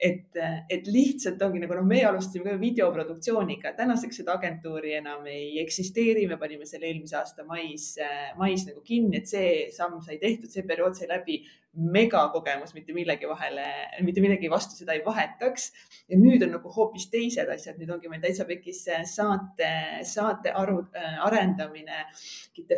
et, 0.00 0.38
et 0.70 0.88
lihtsalt 0.88 1.42
ongi 1.44 1.60
nagu 1.62 1.76
noh, 1.76 1.86
meie 1.86 2.06
alustasime 2.10 2.54
ka 2.54 2.60
videoproduktsiooniga, 2.60 3.72
tänaseks 3.78 4.20
seda 4.22 4.36
agentuuri 4.38 4.94
enam 4.98 5.26
ei 5.30 5.60
eksisteeri, 5.62 6.26
me 6.30 6.38
panime 6.40 6.68
selle 6.68 6.90
eelmise 6.90 7.16
aasta 7.20 7.46
mais, 7.48 7.92
mais 8.38 8.66
nagu 8.68 8.84
kinni, 8.86 9.22
et 9.22 9.30
see 9.30 9.50
samm 9.74 10.00
sai 10.04 10.20
tehtud, 10.22 10.50
see 10.52 10.66
periood 10.68 10.98
sai 10.98 11.08
läbi 11.10 11.40
megakogemus, 11.74 12.72
mitte 12.74 12.94
millegi 12.94 13.28
vahele, 13.30 13.64
mitte 14.02 14.22
millegi 14.22 14.48
vastu 14.50 14.74
seda 14.74 14.96
ei 14.96 15.02
vahetaks. 15.04 15.68
ja 16.10 16.18
nüüd 16.18 16.42
on 16.42 16.56
nagu 16.56 16.72
hoopis 16.74 17.06
teised 17.12 17.48
asjad, 17.52 17.78
nüüd 17.78 17.92
ongi 17.94 18.10
meil 18.10 18.22
täitsa 18.24 18.44
pekis 18.48 18.82
saate, 19.06 19.70
saate 20.06 20.50
aru, 20.56 20.80
arendamine, 21.26 22.02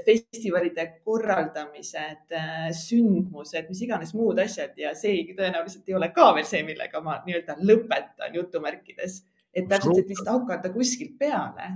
festivalide 0.05 0.87
korraldamised, 1.05 2.37
sündmused, 2.77 3.71
mis 3.71 3.83
iganes 3.87 4.13
muud 4.19 4.43
asjad. 4.45 4.77
Ja 4.77 4.93
see 4.99 5.25
tõenäoliselt 5.33 5.89
ei 5.89 5.97
ole 5.97 6.13
ka 6.13 6.33
veel 6.37 6.49
see, 6.49 6.63
millega 6.67 7.01
ma 7.05 7.23
nii-öelda 7.25 7.57
lõpetan 7.65 8.37
jutumärkides, 8.37 9.23
et 9.55 9.73
täpselt 9.73 10.05
lihtsalt 10.05 10.35
hakata 10.37 10.73
kuskilt 10.75 11.17
peale. 11.21 11.73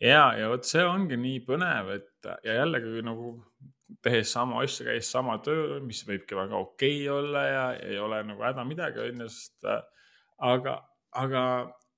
Ja, 0.00 0.32
ja 0.36 0.48
vot 0.50 0.64
see 0.68 0.82
ongi 0.84 1.16
nii 1.20 1.44
põnev, 1.44 1.92
et 1.98 2.32
ja 2.44 2.62
jällegi 2.62 3.04
nagu 3.04 3.36
tehes 4.04 4.32
sama 4.32 4.62
asja, 4.64 4.86
käies 4.88 5.10
sama 5.12 5.38
töö, 5.44 5.78
mis 5.84 6.02
võibki 6.08 6.36
väga 6.38 6.56
okei 6.56 7.02
okay 7.04 7.16
olla 7.18 7.44
ja 7.46 7.64
ei 7.76 7.98
ole 8.00 8.22
nagu 8.26 8.44
häda 8.44 8.64
midagi, 8.66 9.02
onju, 9.04 9.28
sest 9.28 9.68
äh, 9.68 9.82
aga, 10.50 10.78
aga 11.20 11.44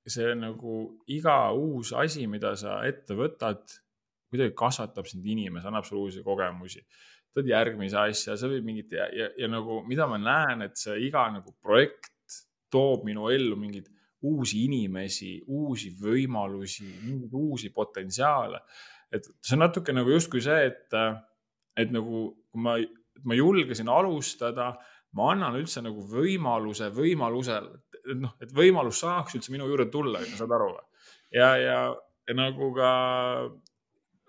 see 0.06 0.34
nagu 0.38 0.76
iga 1.10 1.36
uus 1.54 1.92
asi, 1.96 2.26
mida 2.30 2.54
sa 2.58 2.80
ette 2.86 3.16
võtad, 3.18 3.64
kuidagi 4.30 4.54
kasvatab 4.58 5.06
sind 5.10 5.26
inimese, 5.26 5.68
annab 5.70 5.86
sulle 5.86 6.06
uusi 6.06 6.24
kogemusi. 6.26 6.82
teed 7.36 7.50
järgmise 7.50 7.98
asja, 8.00 8.32
sa 8.32 8.48
võid 8.48 8.64
mingit 8.64 8.94
ja, 8.96 9.06
ja, 9.12 9.26
ja 9.36 9.48
nagu, 9.52 9.82
mida 9.84 10.06
ma 10.08 10.16
näen, 10.16 10.62
et 10.64 10.78
see 10.80 10.94
iga 11.04 11.26
nagu 11.28 11.52
projekt 11.60 12.38
toob 12.72 13.04
minu 13.04 13.28
ellu 13.28 13.58
mingeid 13.60 13.90
uusi 14.24 14.62
inimesi, 14.64 15.42
uusi 15.52 15.92
võimalusi, 16.00 16.88
uusi 17.32 17.70
potentsiaale. 17.74 18.62
et 19.12 19.26
see 19.38 19.54
on 19.54 19.62
natuke 19.62 19.92
nagu 19.92 20.10
justkui 20.10 20.40
see, 20.42 20.64
et 20.66 20.96
äh, 20.96 21.14
et 21.76 21.92
nagu, 21.92 22.28
ma, 22.62 22.76
ma 23.24 23.36
julgesin 23.36 23.90
alustada, 23.92 24.72
ma 25.16 25.30
annan 25.32 25.58
üldse 25.58 25.82
nagu 25.84 26.02
võimaluse 26.10 26.90
võimalusel, 26.94 27.68
et 28.06 28.18
noh, 28.20 28.34
et 28.42 28.52
võimalus 28.54 29.00
saaks 29.02 29.36
üldse 29.38 29.54
minu 29.54 29.68
juurde 29.68 29.88
tulla, 29.92 30.22
saad 30.36 30.52
aru 30.56 30.72
või? 30.74 30.84
ja, 31.36 31.54
ja, 31.60 31.80
ja 32.28 32.36
nagu 32.36 32.72
ka 32.76 32.90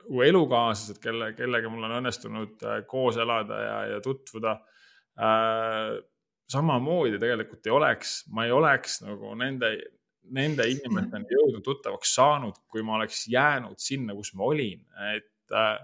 nagu 0.08 0.24
elukaaslased, 0.24 1.02
kelle, 1.04 1.34
kellega 1.36 1.70
mul 1.70 1.84
on 1.88 1.98
õnnestunud 2.00 2.64
äh, 2.64 2.80
koos 2.88 3.18
elada 3.20 3.60
ja, 3.60 3.78
ja 3.93 4.00
tutvuda 4.04 4.58
äh,. 5.20 5.98
samamoodi 6.48 7.20
tegelikult 7.20 7.68
ei 7.68 7.74
oleks, 7.76 8.12
ma 8.32 8.45
ei 8.48 8.54
oleks 8.56 9.02
nagu 9.04 9.34
nende, 9.36 9.74
nende 10.32 10.64
inimesteni 10.72 11.28
jõudnud 11.36 11.64
tuttavaks 11.66 12.14
saanud, 12.16 12.62
kui 12.72 12.86
ma 12.88 12.95
oleks 12.95 13.26
jäänud 13.28 13.76
sinna, 13.84 14.16
kus 14.16 14.32
ma 14.34 14.48
olin, 14.48 14.80
et 15.12 15.52
äh, 15.52 15.76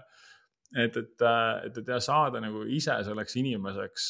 et, 0.74 0.96
et, 0.96 1.24
et, 1.68 1.78
et 1.82 1.92
ja 1.94 2.00
saada 2.02 2.42
nagu 2.42 2.64
ise 2.66 2.96
selleks 3.06 3.36
inimeseks, 3.40 4.08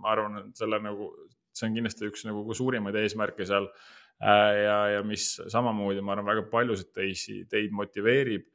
ma 0.00 0.12
arvan, 0.14 0.38
et 0.44 0.60
selle 0.60 0.78
nagu, 0.82 1.10
see 1.56 1.68
on 1.68 1.78
kindlasti 1.78 2.10
üks 2.10 2.26
nagu 2.28 2.44
suurimaid 2.56 2.96
eesmärke 3.02 3.46
seal. 3.48 3.68
ja, 4.20 4.78
ja 4.96 5.02
mis 5.06 5.32
samamoodi, 5.48 6.02
ma 6.04 6.14
arvan, 6.14 6.28
väga 6.28 6.46
paljusid 6.52 6.92
teisi, 6.94 7.42
teid 7.50 7.72
motiveerib 7.72 8.46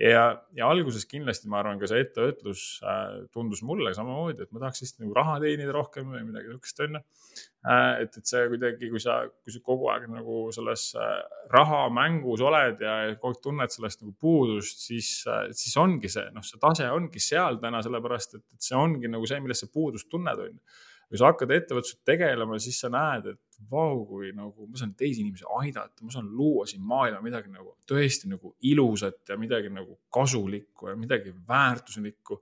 ja, 0.00 0.22
ja 0.56 0.68
alguses 0.70 1.04
kindlasti 1.06 1.48
ma 1.50 1.60
arvan, 1.60 1.78
ka 1.78 1.88
see 1.90 2.02
ettevõtlus 2.02 2.62
äh, 2.82 3.16
tundus 3.34 3.62
mulle 3.66 3.92
samamoodi, 3.94 4.44
et 4.44 4.54
ma 4.54 4.62
tahaks 4.62 4.82
lihtsalt 4.82 5.04
nagu 5.04 5.14
raha 5.16 5.36
teenida 5.44 5.74
rohkem 5.74 6.08
või 6.10 6.24
midagi 6.26 6.50
niisugust, 6.50 6.82
onju 6.86 7.00
äh,. 7.00 8.02
et, 8.04 8.18
et 8.18 8.30
see 8.32 8.48
kuidagi, 8.52 8.90
kui 8.90 9.02
sa, 9.02 9.20
kui 9.44 9.54
sa 9.54 9.62
kogu 9.70 9.90
aeg 9.92 10.08
nagu 10.10 10.40
selles 10.56 10.88
äh, 10.98 11.12
rahamängus 11.54 12.42
oled 12.44 12.82
ja 12.82 12.96
kogu 13.14 13.34
aeg 13.34 13.44
tunned 13.44 13.76
sellest 13.76 14.02
nagu 14.02 14.16
puudust, 14.20 14.82
siis 14.88 15.12
äh,, 15.30 15.46
siis 15.54 15.76
ongi 15.80 16.10
see, 16.12 16.26
noh, 16.34 16.46
see 16.46 16.58
tase 16.62 16.90
ongi 16.90 17.22
seal 17.22 17.62
täna, 17.62 17.84
sellepärast 17.86 18.40
et, 18.40 18.46
et 18.56 18.66
see 18.70 18.78
ongi 18.78 19.10
nagu 19.12 19.30
see, 19.30 19.38
millest 19.44 19.66
sa 19.66 19.70
puudust 19.70 20.10
tunned, 20.10 20.48
onju 20.48 20.82
kui 21.14 21.20
sa 21.20 21.28
hakkad 21.30 21.52
ettevõtlusega 21.54 22.08
tegelema, 22.08 22.56
siis 22.58 22.80
sa 22.82 22.88
näed, 22.90 23.34
et 23.34 23.53
vau, 23.70 24.04
kui 24.08 24.32
nagu 24.36 24.68
ma 24.68 24.78
saan 24.80 24.94
teisi 24.98 25.22
inimesi 25.22 25.46
aidata, 25.60 26.04
ma 26.04 26.12
saan 26.14 26.28
luua 26.36 26.66
siin 26.68 26.84
maailma 26.84 27.22
midagi 27.24 27.52
nagu 27.52 27.76
tõesti 27.88 28.30
nagu 28.30 28.54
ilusat 28.70 29.32
ja 29.32 29.38
midagi 29.40 29.72
nagu 29.72 29.98
kasulikku 30.14 30.90
ja 30.90 30.96
midagi 30.98 31.34
väärtuslikku. 31.48 32.40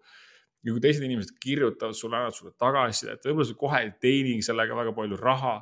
ja 0.63 0.71
kui 0.71 0.81
teised 0.81 1.03
inimesed 1.03 1.39
kirjutavad 1.43 1.97
sulle, 1.99 2.17
annavad 2.17 2.37
sulle 2.37 2.53
tagasisidet, 2.59 3.25
võib-olla 3.27 3.49
sa 3.49 3.55
kohe 3.59 3.81
ei 3.83 3.89
teenigi 4.01 4.45
sellega 4.47 4.77
väga 4.79 4.93
palju 4.95 5.17
raha, 5.19 5.57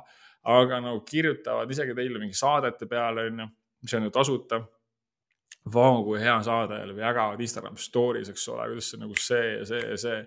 aga 0.53 0.77
nagu 0.81 1.01
kirjutavad 1.07 1.71
isegi 1.73 1.95
teile 1.97 2.21
mingi 2.21 2.37
saadete 2.37 2.85
peale, 2.89 3.25
onju, 3.31 3.47
mis 3.81 3.95
on 3.97 4.05
ju 4.05 4.13
tasuta 4.13 4.61
vau, 5.73 6.03
kui 6.05 6.21
hea 6.21 6.37
saade 6.45 6.79
või 6.91 7.03
jagavad 7.03 7.41
Instagram 7.41 7.77
story's, 7.77 8.29
eks 8.31 8.47
ole, 8.53 8.67
kuidas 8.71 8.91
see 8.91 9.01
nagu 9.01 9.17
see 9.17 9.51
ja 9.57 9.65
see 9.69 9.83
ja 9.83 9.99
see. 10.05 10.21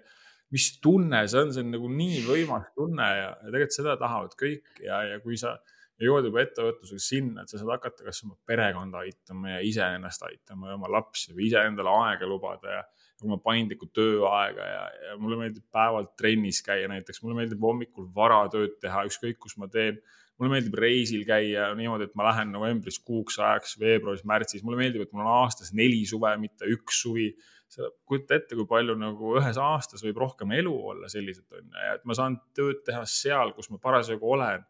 Mis 0.52 0.66
tunne 0.82 1.22
see 1.30 1.40
on, 1.40 1.52
see 1.54 1.64
on 1.64 1.72
nagu 1.74 1.88
nii 1.90 2.24
võimas 2.26 2.68
tunne 2.76 3.06
ja, 3.06 3.30
ja 3.32 3.48
tegelikult 3.48 3.78
seda 3.78 3.96
tahavad 4.00 4.36
kõik 4.40 4.82
ja, 4.84 5.00
ja 5.12 5.20
kui 5.24 5.38
sa 5.40 5.56
jõuad 6.02 6.26
juba 6.26 6.42
ettevõtlusega 6.42 7.02
sinna, 7.02 7.44
et 7.44 7.52
sa 7.52 7.60
saad 7.60 7.70
hakata 7.76 8.06
kas 8.08 8.24
oma 8.26 8.34
perekonda 8.46 9.04
aitama 9.04 9.54
ja 9.54 9.60
iseennast 9.64 10.26
aitama 10.26 10.72
ja 10.72 10.78
oma 10.78 10.90
lapsi 10.90 11.34
või 11.34 11.48
iseendale 11.48 11.92
aega 12.02 12.28
lubada 12.28 12.80
ja 12.80 12.82
oma 13.24 13.38
paindlikku 13.42 13.88
tööaega 13.94 14.66
ja, 14.68 14.82
ja 15.06 15.14
mulle 15.20 15.38
meeldib 15.40 15.64
päeval 15.72 16.10
trennis 16.18 16.60
käia 16.66 16.90
näiteks, 16.90 17.22
mulle 17.22 17.38
meeldib 17.38 17.62
hommikul 17.62 18.10
vara 18.14 18.42
tööd 18.52 18.76
teha, 18.82 19.06
ükskõik 19.08 19.38
kus 19.46 19.56
ma 19.60 19.70
teen 19.70 20.02
mulle 20.38 20.56
meeldib 20.56 20.74
reisil 20.82 21.22
käia 21.26 21.68
niimoodi, 21.78 22.08
et 22.08 22.16
ma 22.18 22.26
lähen 22.28 22.50
novembris 22.54 22.98
kuuks 23.06 23.38
ajaks, 23.38 23.76
veebruaris, 23.80 24.24
märtsis, 24.26 24.64
mulle 24.66 24.80
meeldib, 24.80 25.04
et 25.04 25.12
mul 25.14 25.24
on 25.24 25.32
aastas 25.44 25.70
neli 25.76 26.02
suve, 26.08 26.32
mitte 26.42 26.68
üks 26.74 27.04
suvi. 27.04 27.28
Kujuta 28.06 28.36
ette, 28.36 28.56
kui 28.56 28.66
palju 28.68 28.96
nagu 28.98 29.34
ühes 29.40 29.58
aastas 29.60 30.04
võib 30.04 30.18
rohkem 30.22 30.52
elu 30.56 30.72
olla 30.92 31.10
selliselt 31.10 31.50
on 31.56 31.64
ju, 31.64 31.84
et 31.94 32.04
ma 32.06 32.16
saan 32.16 32.38
tööd 32.56 32.82
teha 32.86 33.04
seal, 33.08 33.54
kus 33.56 33.70
ma 33.72 33.80
parasjagu 33.82 34.34
olen. 34.36 34.64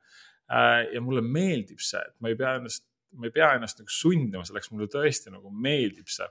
Äh, 0.53 0.92
ja 0.92 1.01
mulle 1.01 1.22
meeldib 1.24 1.80
see, 1.80 2.03
et 2.05 2.14
ma 2.20 2.30
ei 2.32 2.38
pea 2.38 2.55
ennast, 2.59 2.84
ma 3.16 3.28
ei 3.28 3.34
pea 3.34 3.55
ennast 3.57 3.80
nagu 3.80 3.92
sundima 3.92 4.45
selleks, 4.45 4.70
mulle 4.72 4.88
tõesti 4.92 5.32
nagu 5.32 5.53
meeldib 5.53 6.11
see. 6.12 6.28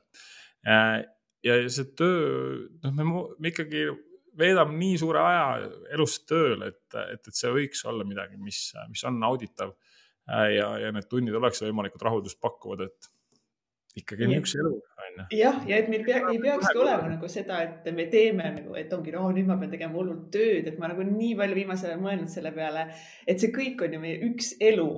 Äh, 0.70 1.00
ja 1.44 1.58
see 1.68 1.94
töö, 1.98 2.68
noh, 2.84 2.94
me, 2.98 3.24
me 3.42 3.54
ikkagi 3.54 3.88
veedame 4.40 4.78
nii 4.80 5.00
suure 5.02 5.22
aja 5.22 5.72
elust 5.94 6.26
tööl, 6.30 6.64
et, 6.70 6.86
et, 6.98 7.20
et 7.22 7.38
see 7.38 7.52
võiks 7.54 7.84
olla 7.90 8.06
midagi, 8.08 8.40
mis, 8.42 8.70
mis 8.90 9.04
on 9.10 9.20
nauditav. 9.22 9.76
ja, 10.24 10.70
ja 10.80 10.92
need 10.96 11.10
tunnid 11.12 11.36
oleks 11.36 11.60
võimalikult 11.66 12.06
rahuldust 12.08 12.40
pakkuvad, 12.42 12.86
et 12.88 13.10
ikkagi 14.00 14.26
on 14.26 14.36
üks 14.40 14.56
elu, 14.58 14.72
onju. 15.06 15.26
jah, 15.38 15.60
ja 15.70 15.78
et 15.82 15.90
meil 15.92 16.06
pea, 16.08 16.22
ei 16.32 16.40
peakski 16.42 16.80
olema 16.82 17.12
nagu 17.12 17.30
seda, 17.30 17.60
et 17.68 17.90
me 17.94 18.08
teeme 18.10 18.50
nagu, 18.58 18.74
et 18.80 18.94
ongi, 18.96 19.14
no 19.14 19.28
nüüd 19.36 19.50
ma 19.50 19.60
pean 19.62 19.74
tegema 19.74 19.98
hullult 20.00 20.32
tööd, 20.34 20.70
et 20.72 20.80
ma 20.82 20.90
nagu 20.92 21.06
nii 21.06 21.36
palju 21.40 21.60
viimasel 21.60 21.92
ajal 21.92 22.02
mõelnud 22.06 22.34
selle 22.34 22.54
peale, 22.56 22.88
et 23.30 23.44
see 23.44 23.54
kõik 23.54 23.86
on 23.86 23.94
ju 23.98 24.02
meie 24.02 24.18
üks 24.32 24.56
elu 24.72 24.90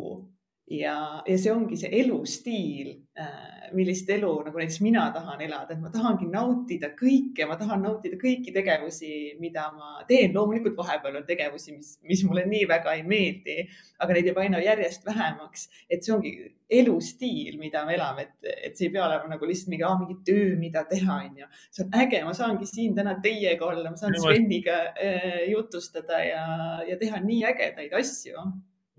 ja, 0.67 1.21
ja 1.27 1.37
see 1.37 1.51
ongi 1.53 1.77
see 1.77 1.91
elustiil, 1.99 2.89
äh, 3.21 3.67
millist 3.77 4.09
elu 4.09 4.31
nagu 4.47 4.57
näiteks 4.57 4.79
mina 4.81 5.03
tahan 5.13 5.43
elada, 5.45 5.75
et 5.75 5.81
ma 5.81 5.91
tahangi 5.93 6.25
nautida 6.31 6.89
kõike, 6.97 7.45
ma 7.49 7.57
tahan 7.59 7.83
nautida 7.85 8.17
kõiki 8.21 8.53
tegevusi, 8.55 9.35
mida 9.41 9.67
ma 9.75 10.01
teen. 10.09 10.33
loomulikult 10.33 10.77
vahepeal 10.77 11.21
on 11.21 11.29
tegevusi, 11.29 11.75
mis, 11.77 11.93
mis 12.09 12.25
mulle 12.25 12.47
nii 12.49 12.65
väga 12.69 12.97
ei 12.97 13.05
meeldi, 13.05 13.59
aga 14.01 14.17
neid 14.17 14.31
jääb 14.31 14.41
aina 14.41 14.65
järjest 14.65 15.05
vähemaks. 15.05 15.69
et 15.89 16.03
see 16.03 16.15
ongi 16.17 16.35
elustiil, 16.81 17.59
mida 17.61 17.85
me 17.85 17.93
elame, 17.93 18.25
et, 18.25 18.53
et 18.71 18.77
see 18.77 18.89
ei 18.89 18.93
pea 18.97 19.05
olema 19.05 19.35
nagu 19.35 19.45
lihtsalt 19.45 19.69
mingi, 19.69 19.95
mingi 20.01 20.21
töö, 20.25 20.53
mida 20.57 20.85
teha, 20.89 21.21
onju. 21.29 21.49
see 21.69 21.85
on 21.85 21.99
äge, 22.01 22.23
ma 22.25 22.33
saangi 22.33 22.65
siin 22.69 22.97
täna 22.97 23.19
teiega 23.21 23.69
olla, 23.69 23.91
ma 23.91 24.01
saan 24.01 24.17
Sveniga 24.17 24.81
äh, 24.97 25.43
jutustada 25.51 26.25
ja, 26.25 26.45
ja 26.89 26.97
teha 26.97 27.21
nii 27.21 27.43
ägedaid 27.53 27.93
asju 28.01 28.49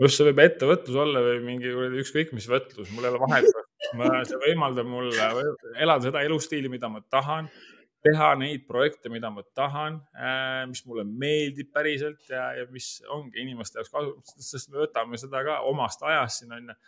just 0.03 0.19
see 0.19 0.27
võib 0.29 0.43
ettevõtlus 0.45 0.99
olla 1.01 1.23
või 1.25 1.39
mingi 1.45 1.73
ükskõik 2.03 2.35
mis 2.37 2.49
võtlus, 2.51 2.91
mul 2.93 3.07
ei 3.07 3.15
ole 3.15 3.23
vahet. 3.23 3.49
see 4.29 4.43
võimaldab 4.43 4.89
mul 4.91 5.09
elada 5.15 6.09
seda 6.09 6.25
elustiili, 6.27 6.71
mida 6.73 6.91
ma 6.93 7.01
tahan, 7.13 7.49
teha 8.07 8.33
neid 8.39 8.67
projekte, 8.69 9.11
mida 9.13 9.31
ma 9.33 9.43
tahan, 9.57 9.99
äh, 10.15 10.61
mis 10.71 10.85
mulle 10.87 11.07
meeldib 11.07 11.73
päriselt 11.75 12.29
ja, 12.31 12.51
ja 12.59 12.67
mis 12.73 13.01
ongi 13.13 13.41
inimeste 13.43 13.81
jaoks 13.81 13.95
kasu, 13.95 14.13
sest 14.51 14.71
me 14.71 14.85
võtame 14.85 15.19
seda 15.21 15.43
ka 15.47 15.63
omast 15.71 16.05
ajast 16.07 16.43
siin 16.43 16.55
on 16.57 16.71
ju. 16.71 16.79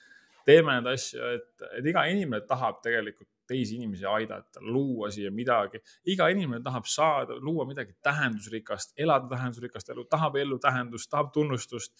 teeme 0.48 0.78
neid 0.78 0.86
asju, 0.94 1.32
et, 1.36 1.66
et 1.76 1.90
iga 1.90 2.06
inimene 2.08 2.46
tahab 2.48 2.78
tegelikult 2.84 3.28
teisi 3.48 3.78
inimesi 3.78 4.04
aidata, 4.08 4.60
luua 4.60 5.10
siia 5.12 5.30
midagi. 5.32 5.80
iga 6.12 6.28
inimene 6.32 6.60
tahab 6.64 6.86
saada, 6.88 7.36
luua 7.40 7.64
midagi 7.68 7.94
tähendusrikast, 8.04 8.92
elada 9.00 9.28
tähendusrikast 9.32 9.92
elu, 9.94 10.04
tahab 10.04 10.36
ellu 10.36 10.58
tähendust, 10.60 11.10
tahab 11.10 11.32
tunnustust 11.32 11.96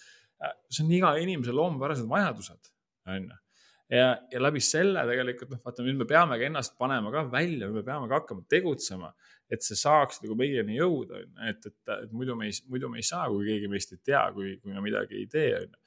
see 0.71 0.85
on 0.85 0.95
iga 0.95 1.13
inimese 1.23 1.55
loomupärased 1.55 2.09
vajadused, 2.11 2.71
on 3.09 3.29
ju. 3.29 3.39
ja, 3.97 4.11
ja 4.33 4.43
läbi 4.43 4.61
selle 4.63 5.03
tegelikult 5.09 5.55
noh, 5.55 5.63
vaata 5.65 5.87
nüüd 5.87 5.99
me 6.03 6.07
peamegi 6.09 6.49
ennast 6.49 6.77
panema 6.81 7.13
ka 7.15 7.25
välja, 7.33 7.71
me 7.73 7.83
peame 7.87 8.11
ka 8.11 8.21
hakkama 8.21 8.45
tegutsema, 8.51 9.11
et 9.51 9.65
see 9.65 9.79
saaks 9.79 10.23
nagu 10.25 10.37
meieni 10.39 10.79
jõuda, 10.79 11.23
on 11.23 11.27
ju, 11.27 11.49
et, 11.51 11.67
et, 11.73 11.95
et 11.97 12.15
muidu 12.15 12.37
me 12.39 12.51
ei, 12.51 12.61
muidu 12.69 12.93
me 12.93 13.03
ei 13.03 13.09
saa, 13.09 13.27
kui 13.33 13.49
keegi 13.49 13.73
meist 13.73 13.97
ei 13.97 14.03
tea, 14.11 14.23
kui, 14.37 14.55
kui 14.63 14.75
me 14.75 14.85
midagi 14.85 15.19
ei 15.23 15.27
tee, 15.33 15.51
on 15.63 15.69
ju. 15.73 15.83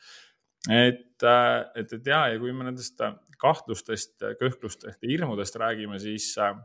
et, 0.82 1.28
äh, 1.28 1.56
et, 1.84 1.96
et 2.00 2.12
ja, 2.14 2.26
ja 2.34 2.42
kui 2.42 2.54
me 2.56 2.68
nendest 2.68 3.00
kahtlustest, 3.42 4.20
kõhklustest 4.42 5.02
ja 5.02 5.10
hirmudest 5.10 5.56
räägime, 5.58 5.98
siis 6.02 6.34
äh, 6.42 6.58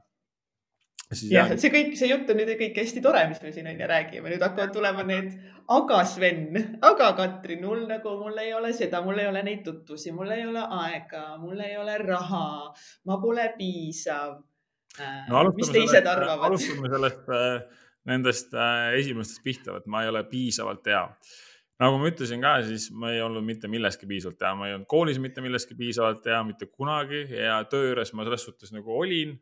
jah, 1.30 1.52
see 1.60 1.70
kõik, 1.70 1.92
see 1.98 2.08
jutt 2.10 2.30
on 2.32 2.40
nüüd 2.40 2.50
kõik 2.58 2.80
hästi 2.80 3.02
tore, 3.04 3.22
mis 3.30 3.38
me 3.42 3.52
siin 3.54 3.68
on 3.70 3.78
ju 3.80 3.88
räägime, 3.90 4.32
nüüd 4.32 4.42
hakkavad 4.42 4.74
tulema 4.74 5.04
need, 5.06 5.30
aga 5.76 6.00
Sven, 6.08 6.58
aga 6.84 7.12
Katrin, 7.18 7.62
mul 7.62 7.86
nagu, 7.90 8.16
mul 8.18 8.42
ei 8.42 8.52
ole 8.56 8.72
seda, 8.76 9.02
mul 9.06 9.22
ei 9.22 9.30
ole 9.30 9.44
neid 9.46 9.62
tutvusi, 9.66 10.12
mul 10.16 10.34
ei 10.34 10.46
ole 10.48 10.64
aega, 10.80 11.24
mul 11.42 11.62
ei 11.62 11.76
ole 11.78 11.96
raha, 12.02 12.46
ma 13.06 13.18
pole 13.22 13.48
piisav 13.58 14.38
no,. 15.30 15.44
mis 15.56 15.70
teised 15.74 16.10
arvavad? 16.10 16.50
alustame 16.50 16.90
sellest, 16.96 17.26
äh, 17.30 17.84
nendest 18.10 18.54
äh, 18.58 18.96
esimestest 18.98 19.44
pihta, 19.46 19.78
et 19.78 19.86
ma 19.90 20.02
ei 20.02 20.10
ole 20.10 20.26
piisavalt 20.30 20.90
hea 20.90 21.04
nagu 21.82 21.98
ma 22.00 22.08
ütlesin 22.08 22.40
ka, 22.40 22.54
siis 22.64 22.88
ma 22.96 23.10
ei 23.12 23.20
olnud 23.24 23.44
mitte 23.44 23.68
milleski 23.68 24.08
piisavalt 24.08 24.40
hea, 24.40 24.52
ma 24.56 24.68
ei 24.68 24.76
olnud 24.76 24.88
koolis 24.88 25.18
mitte 25.22 25.44
milleski 25.44 25.76
piisavalt 25.76 26.24
hea, 26.28 26.38
mitte 26.48 26.68
kunagi. 26.70 27.22
Ja 27.36 27.58
töö 27.68 27.90
juures 27.90 28.14
ma 28.16 28.24
selles 28.26 28.46
suhtes 28.48 28.72
nagu 28.72 28.96
olin, 28.96 29.34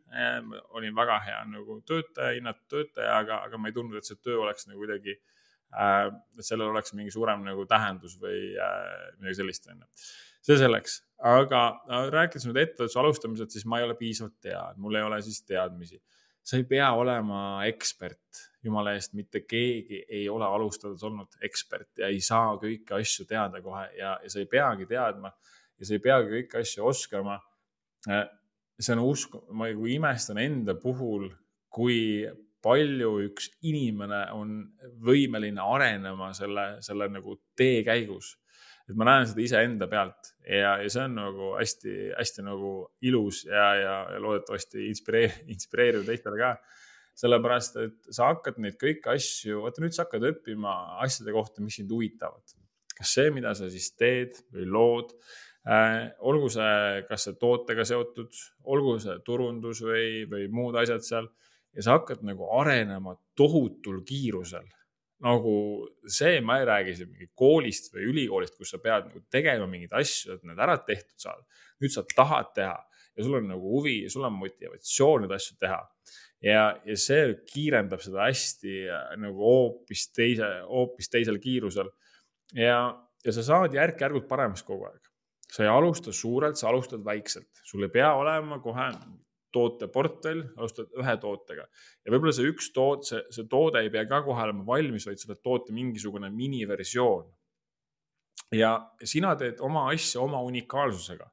olin 0.74 0.96
väga 0.96 1.20
hea 1.28 1.38
nagu 1.52 1.78
töötaja, 1.86 2.34
hinnatud 2.38 2.66
töötaja, 2.72 3.20
aga, 3.20 3.44
aga 3.48 3.60
ma 3.60 3.70
ei 3.70 3.76
tundnud, 3.76 4.00
et 4.00 4.10
see 4.10 4.18
töö 4.18 4.40
oleks 4.42 4.66
nagu 4.70 4.82
kuidagi 4.82 5.14
äh,, 5.14 6.10
et 6.38 6.46
sellel 6.46 6.72
oleks 6.72 6.94
mingi 6.98 7.14
suurem 7.14 7.46
nagu 7.46 7.66
tähendus 7.70 8.18
või 8.22 8.50
äh, 8.58 8.88
midagi 9.20 9.38
sellist, 9.42 9.70
onju. 9.70 9.86
see 10.44 10.58
selleks, 10.58 10.98
aga 11.30 11.62
äh, 11.86 12.08
rääkides 12.14 12.48
nüüd 12.50 12.58
ettevõtluse 12.64 13.00
alustamisest, 13.04 13.54
siis 13.54 13.68
ma 13.70 13.78
ei 13.78 13.86
ole 13.86 13.98
piisavalt 14.00 14.50
hea, 14.50 14.66
mul 14.82 14.98
ei 14.98 15.06
ole 15.06 15.22
siis 15.22 15.42
teadmisi. 15.46 16.02
Sa 16.44 16.58
ei 16.60 16.66
pea 16.68 16.90
olema 16.92 17.64
ekspert 17.66 18.44
jumala 18.64 18.94
eest, 18.96 19.12
mitte 19.16 19.42
keegi 19.48 20.04
ei 20.08 20.28
ole 20.28 20.46
alustades 20.46 21.02
olnud 21.04 21.36
ekspert 21.44 22.00
ja 22.00 22.08
ei 22.12 22.20
saa 22.24 22.54
kõiki 22.60 22.96
asju 22.96 23.26
teada 23.28 23.60
kohe 23.64 23.84
ja, 23.98 24.14
ja 24.22 24.30
sa 24.32 24.40
ei 24.40 24.48
peagi 24.50 24.88
teadma 24.88 25.32
ja 25.78 25.88
sa 25.88 25.96
ei 25.96 26.02
peagi 26.04 26.32
kõiki 26.32 26.60
asju 26.62 26.88
oskama. 26.88 27.36
Äh, 28.08 28.24
see 28.80 28.96
on 28.96 29.04
usku, 29.04 29.44
ma 29.52 29.68
nagu 29.70 29.86
imestan 29.88 30.40
enda 30.42 30.74
puhul, 30.80 31.28
kui 31.72 32.24
palju 32.64 33.10
üks 33.26 33.50
inimene 33.68 34.22
on 34.32 34.56
võimeline 35.04 35.60
arenema 35.60 36.30
selle, 36.36 36.78
selle 36.84 37.10
nagu 37.12 37.36
tee 37.58 37.82
käigus. 37.86 38.34
Et 38.84 38.96
ma 39.00 39.06
näen 39.08 39.28
seda 39.30 39.40
iseenda 39.44 39.88
pealt 39.88 40.34
ja, 40.44 40.76
ja 40.82 40.88
see 40.92 41.04
on 41.06 41.14
nagu 41.16 41.52
hästi-hästi 41.56 42.44
nagu 42.44 42.72
ilus 43.08 43.44
ja, 43.48 43.68
ja, 43.80 43.94
ja 44.12 44.20
loodetavasti 44.20 44.88
inspireeriv, 44.90 45.38
inspireeriv 45.54 46.04
teistele 46.08 46.40
ka 46.40 46.56
sellepärast 47.18 47.78
et 47.82 48.12
sa 48.14 48.32
hakkad 48.32 48.58
neid 48.62 48.76
kõiki 48.80 49.10
asju, 49.12 49.62
vaata 49.64 49.82
nüüd 49.84 49.94
sa 49.94 50.04
hakkad 50.06 50.26
õppima 50.32 50.74
asjade 51.04 51.34
kohta, 51.34 51.62
mis 51.62 51.78
sind 51.78 51.92
huvitavad. 51.94 52.42
kas 52.94 53.10
see, 53.16 53.30
mida 53.34 53.54
sa 53.58 53.66
siis 53.70 53.88
teed 53.98 54.36
või 54.54 54.68
lood 54.70 55.14
äh,, 55.66 56.12
olgu 56.22 56.50
see, 56.52 57.02
kas 57.08 57.26
see 57.26 57.38
tootega 57.40 57.86
seotud, 57.86 58.30
olgu 58.70 58.98
see 59.02 59.16
turundus 59.26 59.82
või, 59.82 60.24
või 60.30 60.46
muud 60.50 60.78
asjad 60.82 61.06
seal 61.06 61.30
ja 61.74 61.82
sa 61.82 61.98
hakkad 61.98 62.22
nagu 62.26 62.50
arenema 62.60 63.16
tohutul 63.38 64.02
kiirusel 64.06 64.66
nagu 65.24 65.54
see, 66.04 66.40
ma 66.44 66.58
ei 66.60 66.66
räägi 66.68 66.96
siin 66.98 67.12
mingi 67.12 67.30
koolist 67.38 67.92
või 67.94 68.10
ülikoolist, 68.12 68.58
kus 68.60 68.74
sa 68.74 68.80
pead 68.82 69.08
nagu 69.08 69.22
tegema 69.32 69.68
mingeid 69.70 69.94
asju, 69.96 70.36
et 70.36 70.44
need 70.44 70.60
ära 70.60 70.76
tehtud 70.84 71.16
saada. 71.20 71.44
nüüd 71.80 71.92
sa 71.94 72.04
tahad 72.14 72.52
teha 72.56 72.76
ja 73.14 73.24
sul 73.24 73.38
on 73.38 73.48
nagu 73.48 73.72
huvi 73.76 74.02
ja 74.04 74.10
sul 74.12 74.26
on 74.26 74.36
motivatsioon 74.36 75.24
neid 75.24 75.34
asju 75.36 75.56
teha 75.60 75.80
ja, 76.44 76.64
ja 76.84 76.96
see 77.00 77.32
kiirendab 77.48 78.02
seda 78.04 78.26
hästi 78.28 78.76
äh, 78.90 79.08
nagu 79.20 79.40
hoopis 79.40 80.08
teise, 80.14 80.50
hoopis 80.68 81.10
teisel 81.12 81.40
kiirusel. 81.42 81.90
ja, 82.58 82.78
ja 83.24 83.34
sa 83.34 83.44
saad 83.46 83.74
järk-järgult 83.76 84.28
paremaks 84.28 84.64
kogu 84.66 84.88
aeg. 84.90 85.00
sa 85.48 85.64
ei 85.64 85.70
alusta 85.70 86.12
suurelt, 86.12 86.58
sa 86.58 86.68
alustad 86.68 87.04
väikselt, 87.04 87.50
sul 87.64 87.86
ei 87.86 87.92
pea 87.92 88.12
olema 88.18 88.58
kohe 88.62 88.90
tooteportfell, 89.54 90.42
alustad 90.58 90.90
ühe 91.00 91.14
tootega. 91.22 91.66
Ja 92.04 92.14
võib-olla 92.14 92.34
see 92.36 92.50
üks 92.50 92.70
toot, 92.74 93.06
see, 93.08 93.22
see 93.34 93.46
toode 93.50 93.82
ei 93.84 93.92
pea 93.94 94.04
ka 94.10 94.22
kohe 94.26 94.46
olema 94.46 94.66
valmis, 94.66 95.06
vaid 95.08 95.22
teed 95.22 95.40
toote 95.42 95.74
mingisugune 95.76 96.30
miniversioon. 96.34 97.30
ja 98.54 98.76
sina 99.02 99.32
teed 99.38 99.60
oma 99.64 99.88
asja 99.90 100.20
oma 100.22 100.40
unikaalsusega. 100.46 101.26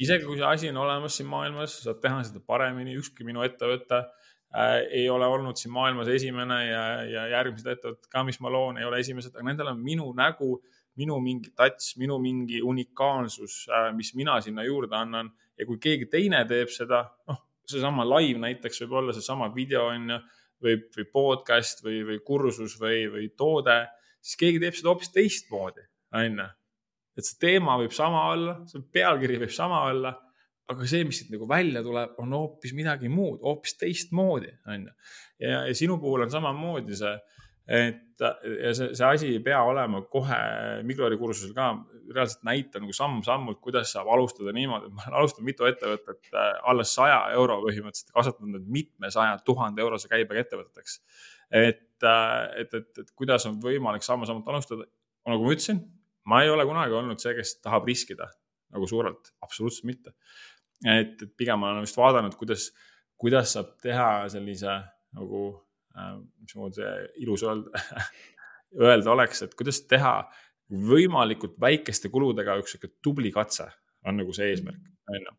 Isegi 0.00 0.24
kui 0.24 0.38
see 0.38 0.46
asi 0.48 0.68
on 0.72 0.78
olemas 0.80 1.18
siin 1.18 1.28
maailmas, 1.28 1.74
saad 1.84 1.98
teha 2.00 2.22
seda 2.24 2.40
paremini, 2.40 2.94
ükski 2.96 3.26
minu 3.28 3.42
ettevõte 3.44 3.98
äh, 4.00 4.78
ei 5.02 5.08
ole 5.12 5.26
olnud 5.28 5.58
siin 5.60 5.74
maailmas 5.74 6.08
esimene 6.08 6.60
ja, 6.64 6.84
ja 7.04 7.26
järgmised 7.34 7.68
ettevõtted 7.74 8.08
ka, 8.12 8.22
mis 8.24 8.40
ma 8.40 8.52
loon, 8.52 8.80
ei 8.80 8.88
ole 8.88 9.02
esimesed, 9.04 9.34
aga 9.34 9.44
nendel 9.50 9.74
on 9.74 9.82
minu 9.84 10.08
nägu, 10.16 10.54
minu 10.96 11.18
mingi 11.20 11.52
touch, 11.52 11.98
minu 12.00 12.16
mingi 12.22 12.62
unikaalsus, 12.64 13.66
äh, 13.68 13.90
mis 13.96 14.14
mina 14.16 14.38
sinna 14.44 14.64
juurde 14.64 14.96
annan 14.96 15.28
ja 15.58 15.66
kui 15.68 15.78
keegi 15.82 16.08
teine 16.12 16.42
teeb 16.48 16.72
seda, 16.72 17.02
noh, 17.28 17.40
seesama 17.66 18.06
live 18.16 18.40
näiteks 18.42 18.84
võib 18.84 18.98
olla 19.00 19.14
seesama 19.16 19.48
video 19.54 19.86
on 19.90 20.10
ju, 20.14 20.20
või, 20.62 20.76
või 20.96 21.08
podcast 21.12 21.82
või, 21.84 22.02
või 22.06 22.20
kursus 22.26 22.76
või, 22.80 23.06
või 23.12 23.30
toode, 23.36 23.80
siis 24.20 24.40
keegi 24.40 24.62
teeb 24.62 24.78
seda 24.78 24.92
hoopis 24.92 25.12
teistmoodi, 25.14 25.86
on 26.16 26.44
ju. 26.44 26.48
et 27.16 27.28
see 27.28 27.40
teema 27.42 27.78
võib 27.80 27.96
sama 27.96 28.28
olla, 28.34 28.60
see 28.70 28.84
pealkiri 28.92 29.40
võib 29.44 29.54
sama 29.54 29.82
olla 29.90 30.14
aga 30.72 30.86
see, 30.90 31.04
mis 31.06 31.20
siit 31.20 31.30
nagu 31.34 31.46
välja 31.48 31.82
tuleb, 31.84 32.16
on 32.22 32.34
hoopis 32.34 32.74
midagi 32.76 33.10
muud, 33.12 33.38
hoopis 33.44 33.76
teistmoodi, 33.80 34.50
on 34.70 34.88
ju. 34.88 34.94
ja, 35.44 35.62
ja 35.68 35.74
sinu 35.78 35.98
puhul 36.02 36.26
on 36.26 36.32
samamoodi 36.32 36.98
see, 36.98 37.14
et 37.66 38.02
ja 38.20 38.72
see, 38.74 38.92
see 38.96 39.06
asi 39.06 39.28
ei 39.34 39.40
pea 39.44 39.58
olema 39.66 40.00
kohe 40.10 40.36
Miglori 40.86 41.18
kursusel 41.20 41.52
ka, 41.56 41.68
reaalselt 42.14 42.44
näita 42.46 42.80
nagu 42.80 42.94
samm-sammult, 42.96 43.58
kuidas 43.64 43.92
saab 43.92 44.08
alustada 44.14 44.54
niimoodi, 44.56 44.88
et 44.88 44.94
ma 44.96 45.04
olen 45.08 45.18
alustanud 45.20 45.48
mitu 45.48 45.66
ettevõtet 45.68 46.30
äh, 46.32 46.52
alla 46.70 46.86
saja 46.86 47.18
euro 47.36 47.58
põhimõtteliselt, 47.64 48.14
kasvatanud 48.14 48.56
need 48.56 48.70
mitmesaja 48.78 49.36
tuhande 49.44 49.84
eurose 49.84 50.08
käibega 50.12 50.44
ettevõteteks. 50.44 51.00
et, 51.50 51.84
äh, 52.02 52.38
et, 52.62 52.74
et, 52.74 52.90
et 53.02 53.12
kuidas 53.18 53.46
on 53.50 53.60
võimalik 53.62 54.06
samm-sammult 54.06 54.48
alustada, 54.54 54.88
nagu 55.28 55.44
ma 55.44 55.54
ütlesin, 55.56 55.82
ma 56.30 56.42
ei 56.44 56.50
ole 56.50 56.66
kunagi 56.68 56.96
olnud 56.96 57.20
see, 57.22 57.34
kes 57.36 57.58
tahab 57.60 57.86
riskida 57.90 58.30
nagu 58.74 58.88
suurelt, 58.88 59.32
absoluutselt 59.44 59.86
mitte. 59.90 60.14
Et, 60.84 61.14
et 61.22 61.30
pigem 61.36 61.62
olen 61.62 61.84
vist 61.84 61.96
vaadanud, 61.96 62.34
kuidas, 62.38 62.70
kuidas 63.20 63.54
saab 63.56 63.76
teha 63.82 64.26
sellise 64.32 64.80
nagu 65.16 65.46
mismoodi 66.42 66.80
see 66.80 67.06
ilus 67.24 67.44
öelda 67.46 67.84
öelda 68.88 69.14
oleks, 69.14 69.42
et 69.46 69.54
kuidas 69.58 69.80
teha 69.88 70.18
võimalikult 70.90 71.56
väikeste 71.62 72.10
kuludega 72.12 72.58
üks 72.60 72.74
sihuke 72.74 72.92
tubli 73.02 73.30
katse 73.34 73.68
on 74.06 74.18
nagu 74.20 74.34
see 74.36 74.50
eesmärk, 74.52 74.82
on 75.10 75.20
ju 75.20 75.34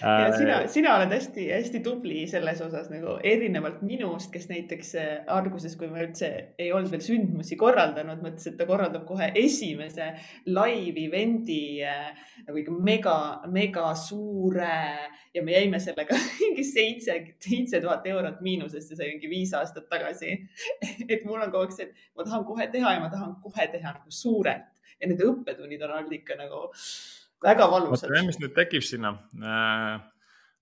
ja 0.00 0.26
äh, 0.26 0.34
sina, 0.36 0.56
sina 0.68 0.94
oled 0.98 1.12
hästi-hästi 1.14 1.80
tubli 1.84 2.24
selles 2.28 2.60
osas 2.64 2.88
nagu 2.92 3.16
erinevalt 3.24 3.82
minust, 3.86 4.30
kes 4.32 4.48
näiteks 4.50 4.92
äh, 5.00 5.10
alguses, 5.32 5.76
kui 5.78 5.88
ma 5.92 6.02
üldse 6.04 6.30
ei 6.60 6.70
olnud 6.74 6.92
veel 6.92 7.04
sündmusi 7.04 7.58
korraldanud, 7.60 8.20
mõtles, 8.24 8.48
et 8.50 8.58
ta 8.58 8.68
korraldab 8.68 9.06
kohe 9.08 9.30
esimese 9.40 10.10
live 10.50 11.06
event'i 11.06 11.60
äh, 11.86 12.10
nagu 12.46 12.62
ikka 12.62 12.78
mega, 12.90 13.16
mega 13.52 13.88
suure 13.98 14.78
ja 15.34 15.44
me 15.44 15.56
jäime 15.56 15.80
sellega 15.82 16.18
mingi 16.40 16.64
seitse, 16.66 17.18
seitse 17.42 17.82
tuhat 17.84 18.06
eurot 18.12 18.40
miinusesse, 18.44 18.96
see 18.96 19.12
mingi 19.14 19.32
viis 19.32 19.54
aastat 19.56 19.88
tagasi. 19.92 20.34
et 21.12 21.24
mul 21.24 21.40
on 21.40 21.52
kogu 21.52 21.66
aeg 21.66 21.76
see, 21.76 21.90
et 21.90 22.16
ma 22.16 22.26
tahan 22.26 22.48
kohe 22.48 22.70
teha 22.72 22.96
ja 22.96 23.04
ma 23.04 23.12
tahan 23.12 23.36
kohe 23.44 23.70
teha 23.72 23.96
nagu 23.96 24.12
suurelt 24.12 24.72
ja 25.00 25.08
need 25.10 25.20
õppetunnid 25.20 25.82
on 25.84 25.94
olnud 25.98 26.14
ikka 26.16 26.38
nagu 26.38 26.66
väga 27.46 27.68
valusad. 27.72 28.12
mis 28.26 28.40
nüüd 28.42 28.54
tekib 28.56 28.84
sinna? 28.86 29.14
Äh, 29.40 29.98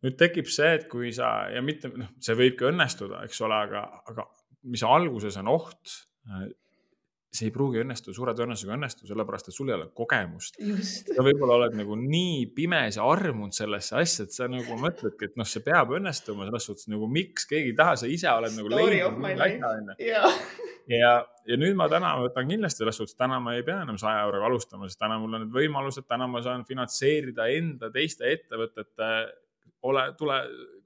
nüüd 0.05 0.19
tekib 0.21 0.51
see, 0.53 0.75
et 0.81 0.89
kui 0.91 1.13
sa 1.17 1.49
ja 1.53 1.63
mitte, 1.65 1.91
noh, 1.95 2.13
see 2.23 2.37
võibki 2.39 2.69
õnnestuda, 2.71 3.25
eks 3.29 3.41
ole, 3.47 3.63
aga, 3.69 3.87
aga 4.13 4.29
mis 4.73 4.85
alguses 4.87 5.39
on 5.41 5.49
oht, 5.53 5.97
äh, 6.29 6.47
see 7.35 7.49
ei 7.49 7.55
pruugi 7.55 7.81
õnnestuda, 7.83 8.15
suure 8.15 8.35
tõenäosusega 8.39 8.77
õnnestu, 8.77 9.09
sellepärast 9.09 9.49
et 9.51 9.57
sul 9.57 9.71
ei 9.71 9.75
ole 9.75 9.89
kogemust. 9.97 10.61
sa 10.95 11.25
võib-olla 11.27 11.57
oled 11.59 11.75
nagu 11.81 11.97
nii 11.99 12.45
pimesi 12.55 13.01
armunud 13.03 13.57
sellesse 13.57 13.97
asja, 13.99 14.29
et 14.29 14.37
sa 14.37 14.47
nagu 14.51 14.79
mõtledki, 14.79 15.31
et 15.31 15.41
noh, 15.41 15.49
see 15.49 15.65
peab 15.67 15.97
õnnestuma 15.99 16.47
selles 16.47 16.69
suhtes 16.71 16.87
nagu 16.93 17.09
miks 17.11 17.49
keegi 17.51 17.73
ei 17.73 17.79
taha, 17.81 17.97
sa 17.99 18.11
ise 18.11 18.31
oled 18.31 18.55
nagu 18.55 18.71
leidnud. 18.71 19.19
ja, 20.91 21.13
ja, 21.47 21.57
nüüd 21.61 21.77
ma 21.79 21.89
täna 21.93 22.15
võtan 22.23 22.49
kindlasti 22.51 22.83
selles 22.83 22.99
suhtes, 23.01 23.17
täna 23.19 23.39
ma 23.43 23.55
ei 23.57 23.65
pea 23.67 23.83
enam 23.85 23.99
saja 24.01 24.25
euroga 24.27 24.51
alustama, 24.51 24.89
sest 24.89 25.01
täna 25.01 25.19
mul 25.21 25.39
on 25.39 25.47
need 25.47 25.55
võimalused, 25.55 26.07
täna 26.09 26.29
ma 26.31 26.43
saan 26.45 26.67
finantseerida 26.69 27.49
enda 27.57 27.91
teiste 27.95 28.29
ettevõtete 28.33 29.11
ole, 29.85 30.05
tule 30.19 30.39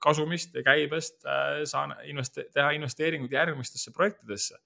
kasumist 0.03 0.55
ja 0.59 0.65
käibest, 0.67 1.21
äh, 1.27 1.63
saan 1.69 1.95
investe-, 2.07 2.49
teha 2.55 2.71
investeeringuid 2.79 3.35
järgmistesse 3.35 3.95
projektidesse 3.95 4.59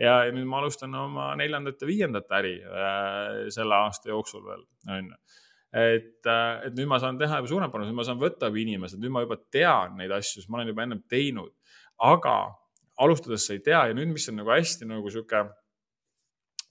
ja 0.00 0.16
nüüd 0.32 0.48
ma 0.48 0.60
alustan 0.60 0.94
oma 0.96 1.30
neljandat 1.38 1.82
ja 1.82 1.88
viiendat 1.88 2.32
äri 2.40 2.56
äh, 2.64 3.46
selle 3.52 3.76
aasta 3.76 4.12
jooksul 4.12 4.44
veel, 4.46 4.64
on 4.88 5.10
ju. 5.12 5.18
et, 5.72 6.26
äh, 6.26 6.66
et 6.68 6.76
nüüd 6.76 6.88
ma 6.90 7.00
saan 7.02 7.18
teha 7.20 7.40
juba 7.40 7.52
suuremat 7.52 7.74
panust, 7.74 7.92
nüüd 7.92 8.00
ma 8.00 8.08
saan 8.08 8.20
võtta 8.20 8.50
juba 8.50 8.62
inimesed, 8.64 9.02
nüüd 9.02 9.14
ma 9.14 9.24
juba 9.26 9.40
tean 9.52 9.96
neid 10.00 10.14
asju, 10.16 10.40
sest 10.40 10.52
ma 10.52 10.60
olen 10.60 10.72
juba 10.72 10.86
ennem 10.86 11.04
teinud. 11.10 11.52
aga 12.00 12.36
alustades 13.00 13.46
sa 13.46 13.56
ei 13.56 13.64
tea 13.64 13.86
ja 13.90 13.96
nüüd, 13.96 14.12
mis 14.14 14.28
on 14.32 14.40
nagu 14.40 14.52
hästi 14.52 14.88
nagu 14.88 15.12
sihuke, 15.12 15.44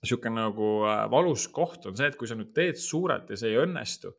sihuke 0.06 0.32
nagu 0.34 0.70
äh, 0.90 1.06
valus 1.12 1.48
koht 1.54 1.88
on 1.90 1.98
see, 2.00 2.12
et 2.12 2.20
kui 2.20 2.30
sa 2.30 2.38
nüüd 2.40 2.54
teed 2.56 2.80
suurelt 2.82 3.32
ja 3.32 3.40
see 3.40 3.54
ei 3.54 3.62
õnnestu 3.64 4.14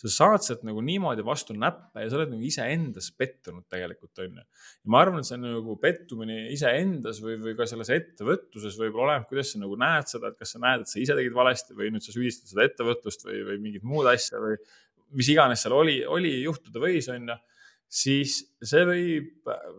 sa 0.00 0.10
saad 0.10 0.42
sealt 0.42 0.64
nagu 0.66 0.82
niimoodi 0.84 1.22
vastu 1.26 1.54
näppe 1.56 2.02
ja 2.02 2.10
sa 2.10 2.18
oled 2.18 2.32
nagu 2.32 2.42
iseendas 2.44 3.10
pettunud 3.14 3.66
tegelikult, 3.70 4.12
on 4.24 4.40
ju. 4.40 4.42
ja 4.42 4.90
ma 4.90 5.02
arvan, 5.04 5.22
et 5.22 5.28
see 5.28 5.38
on 5.38 5.46
nagu 5.46 5.76
pettumine 5.80 6.38
iseendas 6.52 7.20
või, 7.22 7.36
või 7.42 7.54
ka 7.58 7.66
selles 7.70 7.92
ettevõtluses 7.94 8.78
võib-olla 8.80 9.14
oleneb, 9.14 9.28
kuidas 9.30 9.54
sa 9.54 9.62
nagu 9.62 9.78
näed 9.80 10.10
seda, 10.10 10.32
et 10.32 10.40
kas 10.40 10.56
sa 10.56 10.62
näed, 10.64 10.84
et 10.84 10.90
sa 10.90 11.00
ise 11.02 11.16
tegid 11.18 11.36
valesti 11.36 11.78
või 11.78 11.92
nüüd 11.94 12.06
sa 12.06 12.14
süüdistad 12.14 12.50
seda 12.50 12.66
ettevõtlust 12.66 13.26
või, 13.28 13.40
või 13.50 13.60
mingit 13.68 13.86
muud 13.86 14.10
asja 14.10 14.42
või 14.42 14.58
mis 15.14 15.30
iganes 15.30 15.62
seal 15.62 15.76
oli, 15.76 16.00
oli 16.10 16.40
juhtuda 16.42 16.82
võis, 16.82 17.08
on 17.14 17.30
ju 17.30 17.38
siis 17.90 18.40
see 18.64 18.82
võib, 18.88 19.30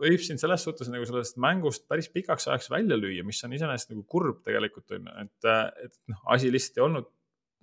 võib 0.02 0.24
sind 0.24 0.40
selles 0.42 0.64
suhtes 0.64 0.90
nagu 0.92 1.08
sellest 1.08 1.40
mängust 1.42 1.88
päris 1.90 2.08
pikaks 2.14 2.48
ajaks 2.48 2.72
välja 2.72 2.98
lüüa, 3.00 3.26
mis 3.28 3.42
on 3.48 3.56
iseenesest 3.58 3.92
nagu 3.92 4.06
kurb 4.08 4.44
tegelikult 4.46 4.96
on 4.96 5.10
ju, 5.10 5.18
et, 5.26 5.52
et 5.88 5.98
noh, 6.14 6.22
asi 6.36 6.52
lihtsalt 6.54 6.80
ei 6.80 6.86
olnud 6.88 7.12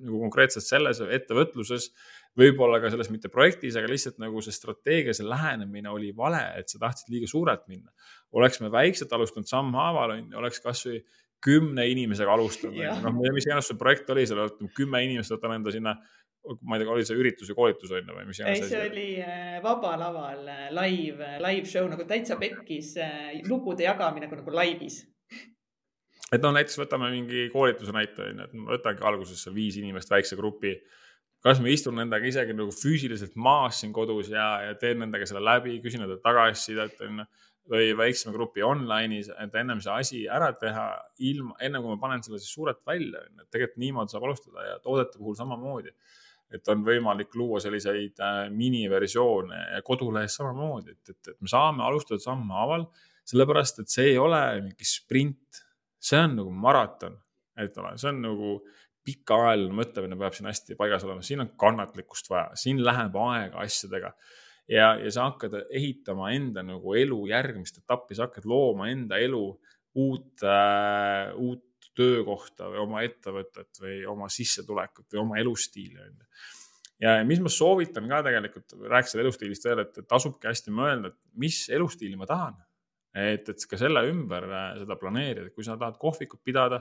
nagu 0.03 0.19
konkreetselt 0.25 0.67
selles 0.67 1.01
ettevõtluses 1.03 1.91
võib-olla 2.39 2.81
ka 2.83 2.91
selles 2.93 3.11
mitte 3.13 3.31
projektis, 3.33 3.77
aga 3.79 3.91
lihtsalt 3.91 4.19
nagu 4.23 4.41
see 4.45 4.55
strateegia, 4.57 5.15
see 5.17 5.27
lähenemine 5.29 5.93
oli 5.93 6.13
vale, 6.17 6.41
et 6.59 6.73
sa 6.73 6.81
tahtsid 6.83 7.13
liiga 7.13 7.29
suurelt 7.31 7.67
minna. 7.71 7.93
oleks 8.33 8.61
me 8.61 8.71
väikselt 8.73 9.13
alustanud 9.13 9.49
sammhaaval, 9.49 10.17
on 10.17 10.25
ju, 10.25 10.39
oleks 10.41 10.63
kasvõi 10.65 11.03
kümne 11.43 11.85
inimesega 11.91 12.33
alustanud, 12.33 12.79
noh, 13.03 13.17
mis 13.35 13.47
iganes 13.47 13.69
see 13.71 13.79
projekt 13.79 14.11
oli, 14.15 14.25
seal 14.27 14.47
kümme 14.77 15.03
inimest 15.05 15.35
võtan 15.35 15.57
enda 15.59 15.75
sinna 15.75 15.97
ma 16.63 16.77
ei 16.77 16.83
tea, 16.83 16.91
oli 16.91 17.07
see 17.07 17.19
üritus 17.19 17.51
või 17.53 17.59
koolitus 17.59 17.93
on 17.95 18.09
ju 18.09 18.17
või 18.17 18.27
mis 18.29 18.41
iganes. 18.41 18.65
ei, 18.65 18.71
see 18.71 18.83
oli 18.89 19.07
äh, 19.23 19.59
Vaba 19.63 19.95
Laval 20.01 20.49
äh, 20.51 20.65
live, 20.75 21.23
äh, 21.23 21.39
live 21.43 21.71
show 21.71 21.87
nagu 21.91 22.07
täitsa 22.09 22.39
pekkis 22.41 22.97
lugude 23.49 23.87
jagamine 23.87 24.27
nagu, 24.27 24.41
nagu 24.41 24.57
laivis. 24.57 25.03
et 26.33 26.43
noh, 26.43 26.55
näiteks 26.57 26.81
võtame 26.83 27.13
mingi 27.15 27.47
koolituse 27.53 27.95
näite 27.95 28.27
on 28.27 28.43
ju, 28.43 28.49
et 28.49 28.59
ma 28.59 28.75
võtangi 28.75 29.07
alguses 29.07 29.47
viis 29.55 29.79
inimest 29.79 30.11
väikse 30.11 30.39
grupi 30.41 30.77
kas 31.43 31.61
ma 31.63 31.71
istun 31.73 31.97
nendega 31.99 32.29
isegi 32.29 32.55
nagu 32.55 32.73
füüsiliselt 32.75 33.35
maas 33.35 33.81
siin 33.83 33.93
kodus 33.95 34.31
ja, 34.31 34.47
ja 34.69 34.77
teen 34.79 35.01
nendega 35.03 35.27
selle 35.29 35.43
läbi, 35.45 35.79
küsin 35.83 36.05
nende 36.05 36.21
tagasisidet, 36.23 37.01
onju. 37.07 37.27
või 37.71 37.93
väiksema 37.95 38.33
grupi 38.35 38.63
online'is, 38.67 39.29
et 39.39 39.53
ennem 39.55 39.79
see 39.83 39.93
asi 39.95 40.21
ära 40.27 40.49
teha 40.59 40.87
ilma, 41.23 41.55
enne 41.63 41.79
kui 41.79 41.93
ma 41.93 42.01
panen 42.03 42.23
selle 42.25 42.41
siis 42.43 42.55
suurelt 42.57 42.81
välja, 42.87 43.23
onju. 43.23 43.45
et 43.45 43.55
tegelikult 43.55 43.83
niimoodi 43.83 44.15
saab 44.15 44.27
alustada 44.27 44.67
ja 44.67 44.79
toodete 44.83 45.19
puhul 45.19 45.39
samamoodi. 45.39 45.95
Et 46.57 46.69
on 46.73 46.85
võimalik 46.87 47.35
luua 47.39 47.61
selliseid 47.63 48.21
äh, 48.23 48.45
miniversioone 48.53 49.81
kodulehes 49.87 50.37
samamoodi, 50.39 50.95
et, 50.97 51.15
et, 51.15 51.33
et 51.35 51.41
me 51.41 51.51
saame 51.51 51.85
alustada 51.87 52.23
sammhaaval, 52.23 52.87
sellepärast 53.29 53.83
et 53.83 53.93
see 53.93 54.13
ei 54.13 54.21
ole 54.21 54.41
mingi 54.61 54.87
sprint, 54.87 55.63
see 56.03 56.21
on 56.21 56.39
nagu 56.41 56.55
maraton, 56.65 57.17
et 57.61 57.77
see 57.97 58.11
on 58.11 58.23
nagu 58.25 58.55
pikaajaline 59.07 59.75
mõtlemine 59.75 60.19
peab 60.19 60.37
siin 60.37 60.49
hästi 60.51 60.79
paigas 60.79 61.05
olema, 61.07 61.25
siin 61.27 61.43
on 61.43 61.51
kannatlikkust 61.59 62.31
vaja, 62.31 62.53
siin 62.59 62.83
läheb 62.85 63.17
aega 63.25 63.63
asjadega. 63.65 64.13
ja, 64.71 64.93
ja 65.01 65.11
sa 65.11 65.27
hakkad 65.31 65.57
ehitama 65.71 66.31
enda 66.37 66.63
nagu 66.67 66.95
elu 66.99 67.19
järgmist 67.33 67.83
etappi, 67.83 68.15
sa 68.15 68.29
hakkad 68.29 68.47
looma 68.47 68.91
enda 68.93 69.19
elu 69.19 69.43
uut 69.99 70.45
äh,, 70.47 71.35
uut 71.37 71.67
töökohta 71.99 72.71
või 72.73 72.83
oma 72.83 73.05
ettevõtet 73.07 73.81
või 73.83 74.03
oma 74.09 74.29
sissetulekut 74.33 75.09
või 75.13 75.23
oma 75.23 75.39
elustiili, 75.43 75.99
on 76.01 76.13
ju. 76.13 76.43
ja 77.07 77.17
mis 77.29 77.41
ma 77.45 77.53
soovitan 77.53 78.09
ka 78.11 78.23
tegelikult, 78.29 78.77
rääkisin 78.95 79.25
elustiilist 79.25 79.69
veel, 79.69 79.87
et 79.87 80.03
tasubki 80.09 80.51
hästi 80.51 80.75
mõelda, 80.75 81.13
et 81.13 81.19
mis 81.45 81.65
elustiili 81.73 82.19
ma 82.21 82.29
tahan. 82.31 82.61
et, 83.13 83.49
et 83.49 83.67
ka 83.69 83.77
selle 83.77 84.07
ümber 84.09 84.47
äh, 84.49 84.69
seda 84.85 84.97
planeerida, 84.97 85.51
kui 85.53 85.65
sa 85.65 85.77
tahad 85.77 85.99
kohvikut 86.01 86.41
pidada 86.45 86.81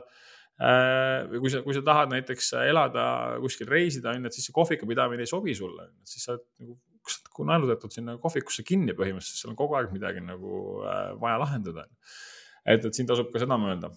Äh, 0.62 1.24
või 1.32 1.39
kui 1.41 1.49
sa, 1.49 1.64
kui 1.66 1.74
sa 1.74 1.82
tahad 1.82 2.12
näiteks 2.12 2.51
elada 2.68 3.03
kuskil 3.41 3.70
reisida, 3.72 4.12
on 4.12 4.22
ju, 4.22 4.30
et 4.30 4.36
siis 4.36 4.45
see 4.45 4.53
kohviku 4.53 4.86
pidamine 4.89 5.24
ei 5.26 5.30
sobi 5.30 5.55
sulle, 5.57 5.88
siis 6.05 6.28
sa 6.28 6.36
oled 6.36 6.43
nagu 6.62 6.76
kui 7.34 7.47
naelutatud 7.49 7.93
sinna 7.95 8.14
kohvikusse 8.22 8.62
kinni 8.68 8.93
põhimõtteliselt, 8.93 9.39
seal 9.39 9.53
on 9.55 9.57
kogu 9.57 9.80
aeg 9.80 9.89
midagi 9.95 10.22
nagu 10.22 10.84
äh, 10.86 11.16
vaja 11.24 11.39
lahendada. 11.41 11.88
et, 12.62 12.86
et 12.86 12.93
siin 12.93 13.09
tasub 13.09 13.32
ka 13.34 13.41
seda 13.41 13.57
mõelda. 13.57 13.89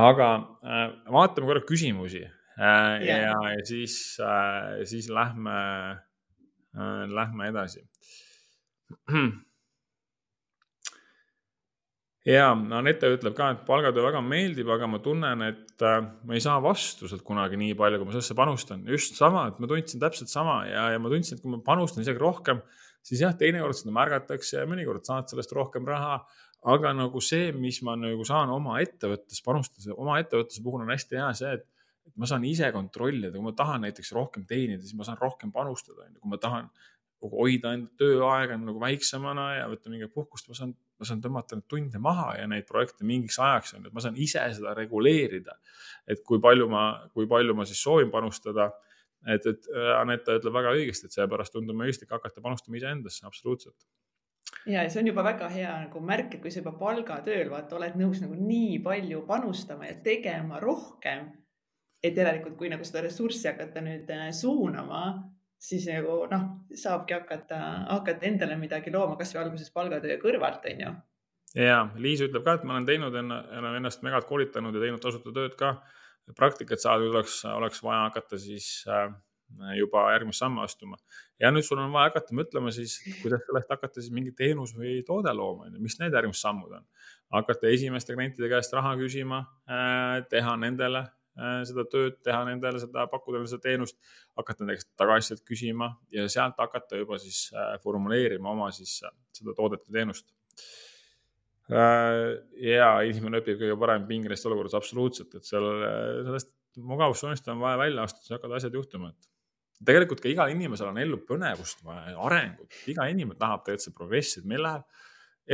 Aga 0.00 0.28
äh, 0.64 0.88
vaatame 1.12 1.46
korra 1.50 1.62
küsimusi 1.68 2.24
äh, 2.24 2.32
yeah. 2.62 3.20
ja, 3.28 3.36
ja 3.56 3.64
siis 3.68 4.18
äh,, 4.20 4.84
siis 4.88 5.08
lähme 5.12 5.56
äh,, 6.76 7.06
lähme 7.08 7.48
edasi 7.52 7.84
ja 12.28 12.50
Anette 12.52 13.10
ütleb 13.16 13.34
ka, 13.36 13.50
et 13.54 13.64
palgatöö 13.66 14.04
väga 14.06 14.20
meeldib, 14.24 14.68
aga 14.72 14.86
ma 14.90 15.00
tunnen, 15.02 15.42
et 15.48 15.82
äh, 15.84 15.98
ma 16.26 16.36
ei 16.36 16.44
saa 16.44 16.60
vastu 16.62 17.10
sealt 17.10 17.24
kunagi 17.26 17.58
nii 17.60 17.74
palju, 17.78 17.98
kui 17.98 18.08
ma 18.08 18.14
sellesse 18.14 18.36
panustan. 18.38 18.86
just 18.86 19.18
sama, 19.18 19.48
et 19.50 19.58
ma 19.62 19.70
tundsin 19.70 20.02
täpselt 20.02 20.30
sama 20.32 20.62
ja, 20.68 20.90
ja 20.94 21.02
ma 21.02 21.10
tundsin, 21.12 21.36
et 21.36 21.42
kui 21.42 21.52
ma 21.52 21.60
panustan 21.66 22.04
isegi 22.06 22.22
rohkem, 22.22 22.62
siis 23.02 23.24
jah, 23.24 23.34
teinekord 23.38 23.76
seda 23.78 23.94
märgatakse 23.96 24.60
ja 24.60 24.68
mõnikord 24.70 25.04
saad 25.08 25.32
sellest 25.32 25.54
rohkem 25.56 25.88
raha. 25.88 26.22
Aga 26.62 26.92
nagu 26.94 27.20
see, 27.24 27.50
mis 27.56 27.80
ma 27.82 27.96
nagu 27.98 28.24
saan 28.26 28.52
oma 28.54 28.78
ettevõttes 28.82 29.42
panustada, 29.44 29.96
oma 29.98 30.20
ettevõtluse 30.22 30.62
puhul 30.62 30.84
on 30.84 30.92
hästi 30.94 31.18
hea 31.18 31.30
see, 31.38 31.54
et 31.58 31.68
et 32.02 32.16
ma 32.18 32.26
saan 32.26 32.42
ise 32.42 32.66
kontrollida, 32.74 33.30
kui 33.30 33.44
ma 33.44 33.52
tahan 33.54 33.84
näiteks 33.86 34.10
rohkem 34.16 34.42
teenida, 34.48 34.82
siis 34.82 34.96
ma 34.98 35.06
saan 35.06 35.20
rohkem 35.20 35.52
panustada, 35.54 36.02
on 36.02 36.16
ju, 36.16 36.20
kui 36.24 36.32
ma 36.32 36.38
tahan 36.42 36.66
nagu 37.22 37.38
hoida 37.38 37.74
enda 37.76 37.92
tööaega 38.00 38.56
nagu 38.58 38.82
väiksemana 38.82 39.44
ja 39.60 39.68
võtta 39.70 39.92
mingit 39.92 40.10
puhkust, 40.14 40.48
ma 40.50 40.58
saan, 40.58 40.72
ma 40.98 41.06
saan 41.06 41.22
tõmmata 41.22 41.58
neid 41.58 41.68
tunde 41.70 42.00
maha 42.02 42.32
ja 42.40 42.48
neid 42.50 42.66
projekte 42.66 43.06
mingiks 43.06 43.38
ajaks 43.38 43.76
on 43.76 43.84
ju, 43.84 43.92
et 43.92 43.94
ma 43.94 44.02
saan 44.02 44.18
ise 44.18 44.42
seda 44.56 44.74
reguleerida. 44.74 45.54
et 46.10 46.24
kui 46.26 46.42
palju 46.42 46.66
ma, 46.68 46.86
kui 47.14 47.30
palju 47.30 47.54
ma 47.54 47.66
siis 47.70 47.82
soovin 47.82 48.10
panustada. 48.10 48.72
et, 49.22 49.46
et 49.46 49.68
Anette 50.00 50.34
ütleb 50.40 50.58
väga 50.58 50.74
õigesti, 50.74 51.06
et 51.06 51.14
seepärast 51.14 51.54
tundub 51.54 51.78
mõistlik 51.78 52.10
hakata 52.10 52.42
panustama 52.42 52.80
iseendasse, 52.80 53.22
absoluutselt 53.26 53.78
ja 54.66 54.86
see 54.90 55.02
on 55.02 55.10
juba 55.10 55.24
väga 55.26 55.48
hea 55.52 55.74
nagu 55.86 56.00
märk, 56.00 56.34
et 56.34 56.42
kui 56.42 56.50
sa 56.50 56.60
juba 56.62 56.74
palgatööl 56.78 57.50
vaata, 57.50 57.76
oled 57.76 57.98
nõus 57.98 58.22
nagu 58.22 58.38
nii 58.38 58.78
palju 58.84 59.24
panustama 59.26 59.90
ja 59.90 59.98
tegema 60.04 60.60
rohkem. 60.62 61.30
et 62.02 62.16
järelikult, 62.18 62.56
kui 62.58 62.66
nagu 62.66 62.82
seda 62.82 63.04
ressurssi 63.04 63.46
hakata 63.46 63.80
nüüd 63.80 64.08
äh, 64.10 64.32
suunama 64.34 65.32
siis 65.62 65.86
nagu 65.86 66.24
noh, 66.30 66.46
saabki 66.74 67.14
hakata, 67.14 67.58
hakata 67.92 68.26
endale 68.26 68.58
midagi 68.58 68.92
looma, 68.94 69.16
kasvõi 69.20 69.44
alguses 69.44 69.70
palgatöö 69.74 70.18
kõrvalt, 70.22 70.66
on 70.72 70.84
ju. 70.86 70.94
ja 71.62 71.82
Liis 72.02 72.24
ütleb 72.26 72.44
ka, 72.46 72.56
et 72.58 72.64
ma 72.66 72.76
olen 72.76 72.88
teinud 72.88 73.18
ennast 73.18 74.02
megalt 74.06 74.26
koolitanud 74.30 74.74
ja 74.74 74.82
teinud 74.82 75.02
tasuta 75.02 75.34
tööd 75.34 75.54
ka. 75.58 75.76
praktikat 76.38 76.82
saada 76.82 77.06
oleks, 77.10 77.40
oleks 77.50 77.82
vaja 77.82 78.08
hakata 78.08 78.38
siis 78.38 78.84
äh, 78.88 79.10
juba 79.78 80.04
järgmist 80.14 80.42
samme 80.42 80.62
astuma. 80.64 80.98
ja 81.40 81.50
nüüd 81.54 81.66
sul 81.66 81.80
on 81.82 81.92
vaja 81.94 82.10
hakata 82.10 82.36
mõtlema 82.36 82.72
siis, 82.74 82.98
kuidas 83.22 83.44
sellest 83.46 83.72
hakata 83.74 84.00
siis 84.00 84.12
mingi 84.14 84.34
teenus 84.36 84.76
või 84.76 85.00
toode 85.06 85.32
looma, 85.36 85.68
on 85.68 85.78
ju, 85.78 85.82
mis 85.82 85.98
need 86.00 86.14
järgmised 86.14 86.42
sammud 86.42 86.76
on. 86.78 86.86
hakata 87.32 87.72
esimeste 87.72 88.14
klientide 88.14 88.50
käest 88.52 88.72
raha 88.76 88.94
küsima, 89.00 89.44
äh, 89.68 90.22
teha 90.30 90.56
nendele 90.60 91.06
Äh, 91.32 91.62
seda 91.64 91.86
tööd, 91.88 92.18
teha 92.26 92.42
nendele 92.44 92.80
seda, 92.82 93.06
pakkuda 93.08 93.38
neile 93.38 93.48
seda 93.48 93.64
teenust, 93.64 93.96
hakata 94.36 94.66
nende 94.66 94.76
käest 94.76 94.90
tagasisidet 95.00 95.46
küsima 95.48 95.88
ja 96.12 96.26
sealt 96.28 96.58
hakata 96.60 96.98
juba 97.00 97.16
siis 97.22 97.46
äh, 97.56 97.78
formuleerima 97.80 98.50
oma 98.52 98.68
siis 98.76 98.98
seda 99.32 99.54
toodet 99.56 99.86
ja 99.86 99.96
teenust. 99.96 100.28
ja 101.72 102.88
inimene 103.08 103.40
õpib 103.40 103.62
kõige 103.62 103.78
parem 103.80 104.04
pingelistes 104.04 104.50
olukorras, 104.50 104.74
absoluutselt, 104.76 105.32
et 105.38 105.48
seal 105.48 105.64
sellest 106.26 106.50
mugavustsoonist 106.76 107.48
on 107.48 107.62
vaja 107.62 107.78
välja 107.80 108.04
astuda, 108.04 108.26
siis 108.26 108.34
hakkavad 108.36 108.58
asjad 108.58 108.76
juhtuma, 108.76 109.14
et 109.14 109.30
tegelikult 109.86 110.22
ka 110.22 110.30
igal 110.30 110.52
inimesel 110.52 110.90
on 110.90 111.00
ellu 111.02 111.18
põnevust 111.28 111.82
vaja, 111.86 112.14
arengut, 112.26 112.70
iga 112.90 113.08
inimene 113.10 113.38
tahab 113.40 113.64
tegelikult 113.66 113.98
progressi, 113.98 114.40
et 114.40 114.48
meil 114.48 114.62
läheb, 114.66 114.86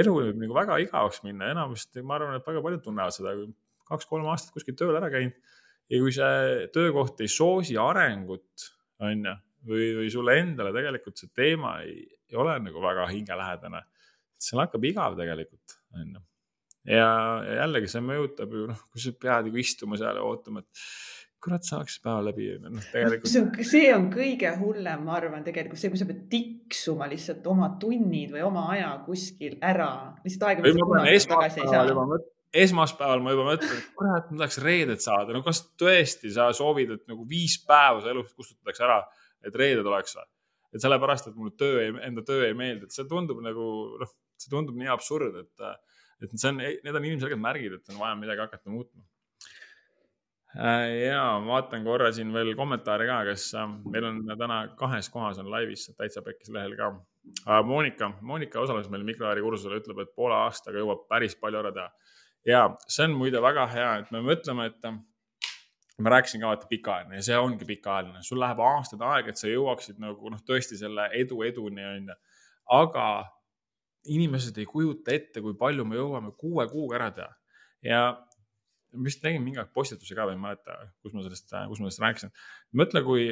elu 0.02 0.14
võib 0.18 0.40
nagu 0.42 0.56
väga 0.56 0.78
igavaks 0.84 1.22
minna, 1.24 1.52
enamasti 1.54 2.04
ma 2.04 2.18
arvan, 2.18 2.36
et 2.38 2.46
väga 2.48 2.62
paljud 2.64 2.84
tunnevad 2.84 3.16
seda, 3.16 3.34
kui 3.38 3.48
kaks-kolm 3.88 4.28
aastat 4.28 4.52
kuskil 4.56 4.76
tööl 4.76 4.96
ära 4.98 5.08
käinud 5.12 5.36
ja 5.88 6.00
kui 6.02 6.14
see 6.14 6.68
töökoht 6.74 7.20
ei 7.24 7.30
soosi 7.32 7.76
arengut, 7.80 8.68
on 9.04 9.24
ju, 9.24 9.34
või, 9.68 9.90
või 10.02 10.10
sulle 10.12 10.38
endale 10.42 10.72
tegelikult 10.76 11.20
see 11.20 11.32
teema 11.36 11.78
ei, 11.84 12.02
ei 12.28 12.38
ole 12.38 12.58
nagu 12.62 12.82
väga 12.84 13.06
hingelähedane, 13.10 13.82
seal 14.38 14.62
hakkab 14.64 14.84
igav 14.88 15.16
tegelikult, 15.18 15.78
on 15.96 16.16
ju. 16.18 16.24
ja 16.92 17.08
jällegi 17.62 17.90
see 17.94 18.04
mõjutab 18.04 18.52
ju, 18.54 18.66
noh, 18.70 18.84
kui 18.92 19.02
sa 19.02 19.14
pead 19.24 19.48
nagu 19.48 19.62
istuma 19.64 20.00
seal 20.00 20.20
ja 20.20 20.26
ootama, 20.26 20.64
et 20.64 20.84
kurat, 21.44 21.66
saaks 21.66 22.00
päeva 22.04 22.22
läbi. 22.28 22.48
noh, 22.62 22.80
tegelikult. 22.92 23.30
see 23.32 23.42
on, 23.44 23.52
see 23.72 23.92
on 23.94 24.08
kõige 24.14 24.54
hullem, 24.60 25.04
ma 25.06 25.18
arvan, 25.18 25.44
tegelikult 25.46 25.80
see, 25.80 25.92
kui 25.92 26.00
sa 26.00 26.08
pead 26.08 26.24
tiksuma 26.32 27.08
lihtsalt 27.10 27.46
oma 27.50 27.70
tunnid 27.80 28.34
või 28.34 28.42
oma 28.46 28.66
aja 28.74 28.90
kuskil 29.06 29.58
ära, 29.64 29.92
lihtsalt 30.24 30.50
aega. 30.50 30.66
või 30.66 30.80
ma 30.80 30.90
panen 30.94 31.14
esmaspäeval 31.14 31.94
juba 31.94 32.10
mõtlema 32.14 32.34
esmaspäeval 32.56 33.20
ma 33.20 33.34
juba 33.34 33.44
mõtlen, 33.50 33.80
et 33.80 33.88
kurat, 33.98 34.30
ma 34.30 34.42
tahaks 34.42 34.58
reedet 34.64 35.04
saada, 35.04 35.34
no 35.36 35.42
kas 35.44 35.60
tõesti 35.80 36.30
sa 36.32 36.48
soovid, 36.56 36.94
et 36.96 37.10
nagu 37.10 37.26
viis 37.28 37.58
päeva 37.68 38.00
su 38.00 38.08
elust 38.12 38.36
kustutatakse 38.38 38.86
ära, 38.86 39.02
et 39.44 39.56
reeded 39.58 39.86
oleks 39.86 40.16
või? 40.16 40.28
et 40.74 40.84
sellepärast, 40.84 41.30
et 41.30 41.36
mulle 41.36 41.54
töö, 41.56 41.84
enda 42.04 42.24
töö 42.28 42.42
ei 42.44 42.56
meeldi, 42.56 42.88
et 42.88 42.94
see 42.94 43.06
tundub 43.08 43.38
nagu 43.44 43.68
noh, 44.00 44.10
see 44.40 44.50
tundub 44.52 44.76
nii 44.76 44.90
absurd, 44.92 45.38
et, 45.40 45.68
et 46.24 46.34
see 46.34 46.50
on, 46.50 46.60
need 46.60 46.98
on 46.98 47.06
ilmselgelt 47.08 47.40
märgid, 47.40 47.78
et 47.78 47.94
on 47.94 48.00
vaja 48.02 48.18
midagi 48.20 48.44
hakata 48.44 48.72
muutma. 48.72 49.00
Ja 50.56 51.22
ma 51.42 51.52
vaatan 51.52 51.84
korra 51.84 52.08
siin 52.12 52.32
veel 52.32 52.54
kommentaare 52.56 53.06
ka, 53.06 53.18
kes 53.28 53.50
meil 53.92 54.06
on 54.08 54.22
täna 54.38 54.62
kahes 54.78 55.10
kohas 55.12 55.38
on 55.42 55.50
laivis 55.52 55.90
täitsa 55.96 56.22
pekkis 56.24 56.50
lehel 56.54 56.76
ka. 56.78 56.92
Monika, 57.66 58.14
Monika 58.24 58.60
osales 58.60 58.88
meil 58.88 59.04
mikroäri 59.04 59.42
kursusel, 59.44 59.76
ütleb, 59.82 60.00
et 60.00 60.14
poole 60.16 60.34
aastaga 60.46 60.80
jõuab 60.80 61.04
päris 61.10 61.36
palju 61.36 61.60
ära 61.60 61.74
teha 61.76 61.90
ja 62.48 62.64
see 62.88 63.06
on 63.08 63.16
muide 63.18 63.42
väga 63.42 63.66
hea, 63.72 63.90
et 64.02 64.12
me 64.14 64.22
mõtleme, 64.24 64.68
et 64.70 64.88
ma 65.98 66.12
rääkisin 66.14 66.42
ka, 66.42 66.52
vaata 66.52 66.70
pikaajaline 66.70 67.18
ja 67.18 67.26
see 67.26 67.38
ongi 67.38 67.66
pikaajaline, 67.68 68.22
sul 68.24 68.40
läheb 68.40 68.60
aastaid 68.62 69.02
aega, 69.04 69.32
et 69.32 69.40
sa 69.40 69.50
jõuaksid 69.50 69.98
nagu 70.02 70.32
noh, 70.32 70.42
tõesti 70.46 70.78
selle 70.78 71.08
edu 71.18 71.42
eduni 71.46 71.84
onju. 71.84 72.16
aga 72.78 73.08
inimesed 74.08 74.58
ei 74.58 74.66
kujuta 74.68 75.12
ette, 75.12 75.42
kui 75.42 75.56
palju 75.58 75.84
me 75.84 75.98
jõuame 75.98 76.32
kuue 76.38 76.66
kuuga 76.70 77.00
ära 77.00 77.10
teha 77.16 77.32
ja 77.82 78.02
ma 78.94 79.04
vist 79.08 79.20
tegin 79.22 79.44
mingi 79.44 79.60
aeg 79.60 79.72
postituse 79.74 80.16
ka 80.16 80.28
või 80.28 80.36
ei 80.36 80.42
mäleta, 80.44 80.78
kus 81.02 81.16
ma 81.16 81.24
sellest, 81.26 81.52
kus 81.52 81.82
ma 81.82 81.88
sellest 81.88 82.04
rääkisin. 82.04 82.32
mõtle, 82.80 83.04
kui 83.04 83.28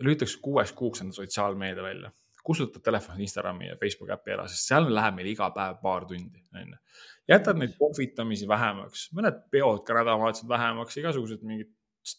lülitakse 0.00 0.40
kuueks 0.42 0.72
kuuks 0.76 1.04
enda 1.04 1.14
sotsiaalmeedia 1.14 1.84
välja, 1.84 2.12
kustutad 2.44 2.82
telefonist 2.82 3.28
Instagrami 3.28 3.68
ja 3.68 3.76
Facebooki 3.80 4.14
äppi 4.16 4.32
ära, 4.34 4.46
sest 4.48 4.70
seal 4.72 4.88
läheb 4.90 5.18
meil 5.18 5.28
iga 5.28 5.50
päev 5.54 5.80
paar 5.82 6.08
tundi, 6.08 6.42
onju 6.56 6.78
jätad 7.30 7.58
neid 7.60 7.76
kohvitamisi 7.78 8.48
vähemaks, 8.48 9.08
mõned 9.16 9.44
peod 9.52 9.84
ka 9.86 9.94
nädalavahetused 9.98 10.48
vähemaks, 10.50 10.96
igasugused 10.98 11.44
mingid 11.46 11.70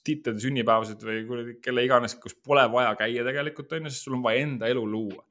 tittede 0.06 0.40
sünnipäevased 0.40 1.02
või 1.04 1.24
kuradi 1.28 1.56
kelle 1.64 1.84
iganes, 1.86 2.16
kus 2.22 2.36
pole 2.46 2.64
vaja 2.72 2.94
käia 3.00 3.26
tegelikult 3.28 3.74
on 3.76 3.88
ju, 3.88 3.94
sest 3.94 4.08
sul 4.08 4.20
on 4.20 4.24
vaja 4.26 4.44
enda 4.46 4.70
elu 4.72 4.84
luua. 4.88 5.26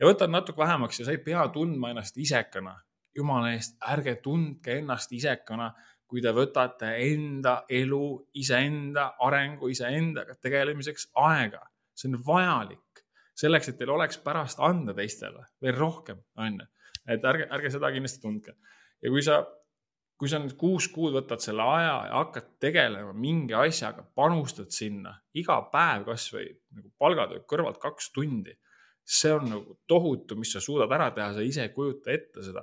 ja 0.00 0.08
võtad 0.08 0.32
natuke 0.32 0.58
vähemaks 0.58 0.98
ja 1.00 1.06
sa 1.06 1.14
ei 1.14 1.22
pea 1.22 1.46
tundma 1.54 1.92
ennast 1.94 2.18
isekana. 2.18 2.74
jumala 3.16 3.52
eest, 3.54 3.76
ärge 3.86 4.16
tundke 4.22 4.78
ennast 4.80 5.12
isekana, 5.12 5.72
kui 6.06 6.22
te 6.22 6.32
võtate 6.36 6.90
enda 7.06 7.62
elu, 7.70 8.06
iseenda 8.40 9.14
arengu, 9.24 9.70
iseendaga 9.72 10.36
tegelemiseks 10.40 11.10
aega. 11.14 11.62
see 11.94 12.10
on 12.10 12.18
vajalik 12.26 13.04
selleks, 13.38 13.68
et 13.68 13.78
teil 13.78 13.90
oleks 13.94 14.18
pärast 14.22 14.60
anda 14.62 14.94
teistele 14.94 15.44
veel 15.62 15.76
rohkem, 15.78 16.20
on 16.38 16.60
ju. 16.60 16.66
et 17.08 17.24
ärge, 17.24 17.48
ärge 17.50 17.70
seda 17.70 17.90
kindlasti 17.94 18.22
tundke 18.22 18.54
ja 19.04 19.12
kui 19.12 19.22
sa, 19.24 19.40
kui 20.18 20.30
sa 20.30 20.40
nüüd 20.40 20.56
kuus 20.58 20.88
kuud 20.92 21.14
võtad 21.16 21.42
selle 21.44 21.64
aja 21.66 21.94
ja 22.08 22.20
hakkad 22.22 22.54
tegelema 22.62 23.12
mingi 23.16 23.56
asjaga, 23.58 24.06
panustad 24.16 24.72
sinna 24.74 25.14
iga 25.36 25.58
päev 25.72 26.06
kasvõi 26.08 26.46
nagu 26.76 26.92
palgatöö 27.00 27.44
kõrvalt 27.50 27.80
kaks 27.82 28.12
tundi. 28.14 28.54
see 29.04 29.32
on 29.36 29.50
nagu 29.50 29.74
tohutu, 29.86 30.36
mis 30.40 30.54
sa 30.54 30.60
suudad 30.64 30.92
ära 30.96 31.10
teha, 31.12 31.34
sa 31.36 31.42
ise 31.44 31.66
ei 31.66 31.74
kujuta 31.74 32.12
ette 32.12 32.40
seda. 32.42 32.62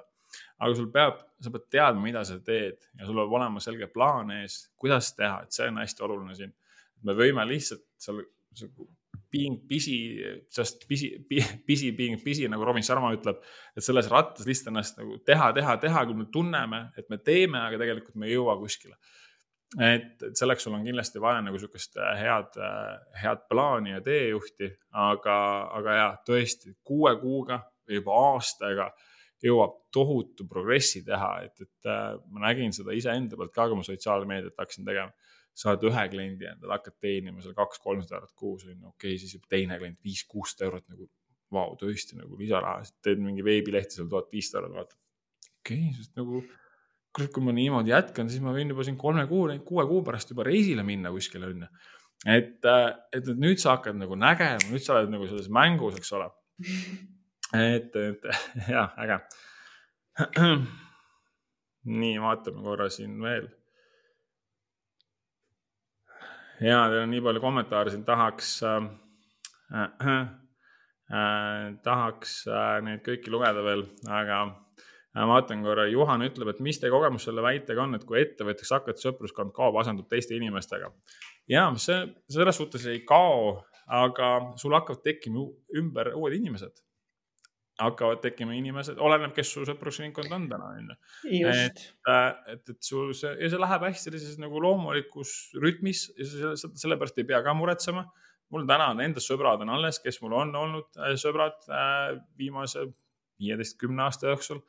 Aga 0.62 0.78
sul 0.78 0.90
peab, 0.94 1.22
sa 1.42 1.52
pead 1.54 1.68
teadma, 1.74 2.04
mida 2.06 2.24
sa 2.28 2.38
teed 2.46 2.78
ja 3.00 3.08
sul 3.08 3.18
peab 3.18 3.36
olema 3.40 3.62
selge 3.64 3.90
plaan 3.92 4.34
ees, 4.38 4.64
kuidas 4.80 5.14
teha, 5.18 5.44
et 5.46 5.56
see 5.56 5.70
on 5.72 5.82
hästi 5.82 6.06
oluline 6.06 6.38
siin. 6.38 6.54
me 7.02 7.16
võime 7.18 7.46
lihtsalt 7.50 7.82
seal 7.98 8.22
being 9.32 9.62
busy, 9.68 10.20
just 10.58 10.88
busy, 10.90 11.26
busy 11.68 11.92
being 11.92 12.20
busy 12.24 12.48
nagu 12.52 12.66
Robin 12.68 12.84
Sharma 12.84 13.14
ütleb, 13.16 13.40
et 13.76 13.86
selles 13.86 14.10
rattas 14.12 14.46
lihtsalt 14.48 14.74
ennast 14.74 15.00
nagu 15.00 15.18
teha, 15.26 15.50
teha, 15.56 15.78
teha, 15.82 16.04
kui 16.10 16.20
me 16.20 16.28
tunneme, 16.34 16.84
et 17.00 17.08
me 17.10 17.18
teeme, 17.18 17.62
aga 17.62 17.80
tegelikult 17.80 18.20
me 18.20 18.28
ei 18.28 18.36
jõua 18.36 18.58
kuskile. 18.60 18.98
et, 19.80 20.18
et 20.28 20.36
selleks 20.36 20.66
sul 20.68 20.76
on 20.76 20.84
kindlasti 20.84 21.22
vaja 21.24 21.40
nagu 21.46 21.60
sihukest 21.60 21.96
äh, 21.96 22.18
head, 22.20 22.58
äh, 22.60 23.22
head 23.24 23.46
plaani 23.50 23.94
ja 23.94 24.02
teejuhti, 24.04 24.68
aga, 25.00 25.38
aga 25.80 25.96
ja 25.96 26.10
tõesti 26.28 26.76
kuue 26.84 27.16
kuuga 27.22 27.62
või 27.88 28.02
juba 28.02 28.18
aastaga 28.34 28.90
jõuab 29.46 29.78
tohutu 29.94 30.46
progressi 30.50 31.02
teha, 31.06 31.32
et, 31.48 31.56
et 31.66 31.90
äh, 31.90 32.16
ma 32.32 32.46
nägin 32.48 32.74
seda 32.76 32.96
iseenda 32.96 33.40
pealt 33.40 33.54
ka, 33.56 33.68
kui 33.70 33.80
ma 33.80 33.86
sotsiaalmeediat 33.86 34.60
hakkasin 34.60 34.88
tegema 34.88 35.12
saad 35.62 35.84
ühe 35.88 36.04
kliendi 36.14 36.48
endale, 36.48 36.78
hakkad 36.78 36.96
teenima 37.04 37.44
seal 37.44 37.56
kaks-kolmsada 37.58 38.22
eurot 38.22 38.34
kuus, 38.40 38.64
on 38.68 38.76
ju, 38.76 38.94
okei 38.94 39.16
okay,, 39.16 39.20
siis 39.20 39.36
juba 39.36 39.52
teine 39.52 39.78
klient 39.82 40.00
viis-kuussada 40.06 40.68
eurot 40.70 40.88
nagu 40.94 41.10
vau, 41.52 41.76
tõesti 41.80 42.16
nagu 42.20 42.40
lisaraha, 42.40 42.86
siis 42.88 42.96
teed 43.04 43.20
mingi 43.24 43.44
veebilehti 43.44 43.98
seal 43.98 44.08
tuhat 44.12 44.32
viissada 44.32 44.64
eurot, 44.64 44.78
vaatad. 44.80 45.00
okei 45.60 45.82
okay,, 45.82 45.96
sest 45.98 46.16
nagu 46.20 46.44
kurat, 47.12 47.32
kui 47.36 47.44
ma 47.44 47.56
niimoodi 47.56 47.92
jätkan, 47.92 48.32
siis 48.32 48.44
ma 48.44 48.56
võin 48.56 48.72
juba 48.72 48.88
siin 48.88 49.00
kolme 49.00 49.26
kuu, 49.28 49.50
kuue 49.68 49.88
kuu 49.90 50.04
pärast 50.08 50.32
juba 50.32 50.48
reisile 50.48 50.86
minna 50.88 51.12
kuskile, 51.12 51.52
on 51.52 51.66
ju. 51.66 51.72
et, 52.38 52.70
et 53.12 53.32
nüüd 53.36 53.60
sa 53.60 53.76
hakkad 53.76 54.00
nagu 54.00 54.16
nägema, 54.20 54.62
nüüd 54.72 54.86
sa 54.86 54.96
oled 54.96 55.12
nagu 55.12 55.28
selles 55.28 55.52
mängus, 55.52 56.00
eks 56.00 56.16
ole. 56.16 56.32
et, 57.54 57.96
et 57.96 58.28
jah, 58.76 58.94
äge 59.02 59.20
nii, 62.02 62.20
vaatame 62.22 62.64
korra 62.64 62.90
siin 62.94 63.18
veel. 63.24 63.48
ja 66.62 66.84
teil 66.92 67.04
on 67.04 67.12
nii 67.12 67.24
palju 67.26 67.42
kommentaare 67.44 67.94
siin, 67.94 68.06
tahaks 68.08 68.52
äh,, 68.68 68.90
äh, 71.18 71.72
tahaks 71.84 72.44
äh, 72.48 72.76
neid 72.86 73.02
kõiki 73.08 73.34
lugeda 73.34 73.64
veel, 73.66 73.88
aga 74.08 74.44
äh, 74.46 75.24
ma 75.24 75.32
vaatan 75.34 75.66
korra, 75.66 75.88
Juhan 75.90 76.28
ütleb, 76.28 76.54
et 76.54 76.62
mis 76.64 76.80
teie 76.80 76.94
kogemus 76.94 77.26
selle 77.28 77.44
väitega 77.44 77.84
on, 77.84 77.98
et 77.98 78.06
kui 78.08 78.22
ettevõtjaks 78.22 78.76
hakkad, 78.78 79.02
sõpruskond 79.02 79.56
kaob, 79.56 79.80
asendub 79.82 80.08
teiste 80.12 80.38
inimestega. 80.38 80.94
ja 81.50 81.66
see 81.82 82.06
selles 82.30 82.62
suhtes 82.62 82.86
ei 82.88 83.04
kao, 83.08 83.66
aga 83.92 84.32
sul 84.62 84.78
hakkavad 84.78 85.02
tekkima 85.04 85.50
ümber 85.82 86.14
uued 86.14 86.38
inimesed 86.38 86.86
hakkavad 87.80 88.22
tekkima 88.24 88.56
inimesed, 88.58 89.00
oleneb, 89.02 89.34
kes 89.36 89.52
su 89.56 89.64
sõprusringkond 89.68 90.34
on 90.36 90.48
täna, 90.52 90.72
onju. 90.78 90.98
et, 91.52 91.84
äh, 92.10 92.28
et, 92.54 92.64
et 92.74 92.80
sul 92.86 93.14
see 93.18 93.32
ja 93.40 93.52
see 93.52 93.62
läheb 93.62 93.86
hästi 93.88 94.10
sellises 94.10 94.40
nagu 94.42 94.62
loomulikus 94.64 95.36
rütmis 95.62 96.08
ja 96.18 96.56
sellepärast 96.58 97.22
ei 97.22 97.30
pea 97.30 97.42
ka 97.46 97.56
muretsema. 97.58 98.06
mul 98.52 98.66
täna 98.68 98.90
on 98.92 99.00
enda 99.00 99.22
sõbrad 99.24 99.62
on 99.64 99.70
alles, 99.78 100.02
kes 100.04 100.20
mul 100.22 100.36
on 100.42 100.56
olnud 100.56 101.00
äh, 101.00 101.16
sõbrad 101.20 101.62
äh, 101.72 102.20
viimase 102.38 102.90
viieteist, 103.42 103.78
kümne 103.82 104.04
aasta 104.06 104.30
jooksul 104.30 104.60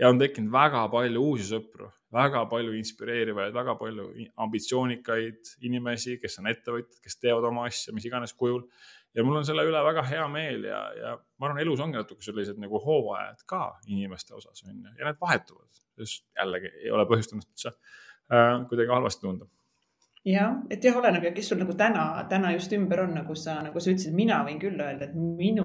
ja 0.00 0.08
on 0.08 0.20
tekkinud 0.20 0.52
väga 0.52 0.86
palju 0.92 1.20
uusi 1.20 1.50
sõpru, 1.50 1.90
väga 2.14 2.46
palju 2.48 2.72
inspireerivaid, 2.78 3.52
väga 3.54 3.74
palju 3.80 4.08
ambitsioonikaid 4.46 5.56
inimesi, 5.68 6.16
kes 6.22 6.38
on 6.40 6.48
ettevõtjad, 6.52 7.00
kes 7.04 7.18
teevad 7.20 7.50
oma 7.50 7.66
asja 7.68 7.92
mis 7.92 8.06
iganes 8.08 8.32
kujul 8.38 8.64
ja 9.14 9.24
mul 9.24 9.40
on 9.40 9.46
selle 9.46 9.64
üle 9.68 9.80
väga 9.84 10.04
hea 10.08 10.26
meel 10.32 10.68
ja, 10.68 10.82
ja 10.96 11.14
ma 11.38 11.48
arvan, 11.48 11.62
elus 11.64 11.80
ongi 11.84 11.98
natuke 12.00 12.24
sellised 12.24 12.60
nagu 12.62 12.80
hooajad 12.82 13.42
ka 13.48 13.64
inimeste 13.86 14.34
osas 14.38 14.64
on 14.66 14.78
ju. 14.78 14.94
Ja 14.98 15.08
need 15.08 15.20
vahetuvad, 15.20 15.82
sest 16.00 16.24
jällegi 16.38 16.72
ei 16.84 16.94
ole 16.94 17.08
põhjust 17.10 17.34
ennast 17.34 17.52
üldse 17.52 17.72
äh, 17.72 18.62
kuidagi 18.70 18.94
halvasti 18.94 19.26
tunda. 19.26 19.48
Jah, 20.22 20.60
et 20.70 20.84
jah, 20.86 20.94
oleneb 21.00 21.24
ja 21.26 21.32
kes 21.34 21.48
sul 21.50 21.58
nagu 21.58 21.74
täna, 21.74 22.04
täna 22.30 22.52
just 22.54 22.72
ümber 22.76 23.00
on, 23.08 23.16
nagu 23.18 23.34
sa, 23.34 23.56
nagu 23.64 23.80
sa 23.82 23.90
ütlesid, 23.90 24.14
mina 24.14 24.38
võin 24.46 24.60
küll 24.62 24.78
öelda, 24.78 25.08
et 25.08 25.16
minu, 25.18 25.64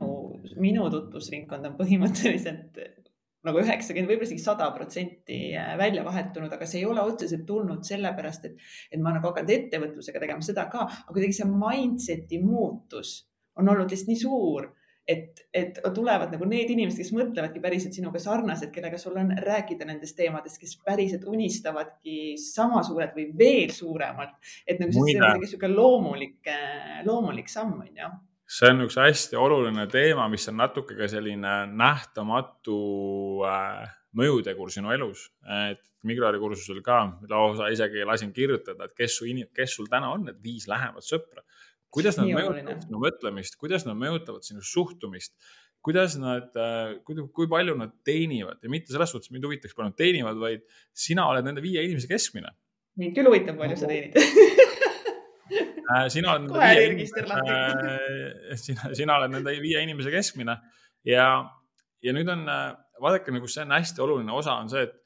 minu 0.57 0.87
tutvusringkond 0.89 1.69
on 1.69 1.75
põhimõtteliselt 1.77 2.79
nagu 3.47 3.61
üheksakümmend, 3.61 4.09
võib-olla 4.09 4.27
isegi 4.27 4.43
sada 4.43 4.65
protsenti 4.75 5.37
välja 5.79 6.01
vahetunud, 6.03 6.51
aga 6.51 6.67
see 6.67 6.81
ei 6.81 6.87
ole 6.89 7.05
otseselt 7.05 7.45
tulnud 7.47 7.85
sellepärast, 7.87 8.49
et, 8.49 8.65
et 8.91 8.99
ma 8.99 9.13
nagu 9.15 9.29
hakanud 9.29 9.53
ettevõtlusega 9.53 10.19
tegema 10.23 10.43
seda 10.43 10.65
ka, 10.71 10.87
aga 10.89 11.13
kuidagi 11.13 11.37
see 11.37 11.47
mindset'i 11.51 12.41
muutus 12.43 13.13
on 13.57 13.69
olnud 13.69 13.91
lihtsalt 13.91 14.11
nii 14.11 14.19
suur, 14.21 14.69
et, 15.07 15.41
et 15.55 15.79
tulevad 15.95 16.33
nagu 16.35 16.47
need 16.49 16.71
inimesed, 16.73 16.99
kes 16.99 17.13
mõtlevadki 17.15 17.61
päriselt 17.63 17.95
sinuga 17.95 18.19
sarnaselt, 18.21 18.73
kellega 18.75 18.99
sul 18.99 19.15
on 19.19 19.31
rääkida 19.43 19.87
nendest 19.87 20.17
teemadest, 20.19 20.59
kes 20.61 20.75
päriselt 20.85 21.27
unistavadki 21.29 22.35
sama 22.41 22.83
suurelt 22.85 23.15
või 23.17 23.29
veel 23.37 23.73
suuremalt. 23.75 24.35
et 24.67 24.81
nagu 24.83 24.93
see 24.93 25.19
on 25.23 25.45
sihuke 25.47 25.71
loomulik, 25.71 26.39
loomulik 27.07 27.51
samm 27.51 27.79
on 27.81 27.93
ju 28.03 28.15
see 28.47 28.71
on 28.71 28.85
üks 28.85 28.95
hästi 28.99 29.35
oluline 29.35 29.87
teema, 29.91 30.29
mis 30.31 30.47
on 30.47 30.55
natuke 30.61 30.95
ka 30.95 31.09
selline 31.11 31.55
nähtamatu 31.67 32.77
äh, 33.47 33.89
mõjutegur 34.15 34.71
sinu 34.71 34.93
elus. 34.95 35.29
et 35.67 35.83
Migrari 36.07 36.39
kursusel 36.39 36.79
ka 36.85 37.01
lausa 37.27 37.67
isegi 37.73 38.05
lasin 38.07 38.31
kirjutada, 38.31 38.85
et 38.85 38.93
kes 38.95 39.17
su, 39.17 39.25
kes 39.53 39.73
sul 39.75 39.89
täna 39.91 40.13
on 40.13 40.27
need 40.29 40.37
viis 40.43 40.67
lähemat 40.69 41.03
sõpra 41.03 41.43
kuidas 41.93 42.17
nad 42.19 42.29
mõjutavad 42.29 42.83
sinu 42.83 43.01
mõtlemist, 43.01 43.57
kuidas 43.61 43.87
nad 43.87 43.97
mõjutavad 43.99 44.45
sinu 44.45 44.63
suhtumist, 44.65 45.33
kuidas 45.85 46.17
nad, 46.19 46.49
äh, 46.59 46.97
kui 47.05 47.49
palju 47.49 47.77
nad 47.79 47.93
teenivad? 48.07 48.59
Ja 48.63 48.71
mitte 48.71 48.93
selles 48.93 49.13
suhtes 49.13 49.31
mind 49.31 49.47
huvitaks, 49.47 49.75
palju 49.77 49.91
nad 49.91 49.99
teenivad, 49.99 50.39
vaid 50.41 50.65
sina 50.95 51.27
oled 51.31 51.47
nende 51.47 51.63
viie 51.63 51.85
inimese 51.87 52.09
keskmine. 52.11 52.51
mind 52.97 53.13
küll 53.15 53.29
huvitab, 53.29 53.59
palju 53.59 53.79
sa 53.79 53.91
teenid. 53.91 54.17
Äh, 55.87 56.09
sina 56.11 56.33
oled 56.33 56.49
nende 56.49 56.59
viie 56.59 56.87
inimese, 56.89 57.21
äh, 58.51 58.57
sina, 58.59 58.89
sina 58.91 59.13
oled 59.21 59.31
nende 59.31 59.53
viie 59.63 59.79
inimese 59.85 60.11
keskmine. 60.11 60.57
Ja, 61.07 61.27
ja 62.03 62.11
nüüd 62.11 62.27
on, 62.27 62.41
vaadake 62.99 63.31
nagu 63.31 63.47
see 63.47 63.63
on 63.63 63.71
hästi 63.71 64.03
oluline 64.03 64.33
osa 64.35 64.57
on 64.59 64.67
see, 64.67 64.83
et, 64.83 64.97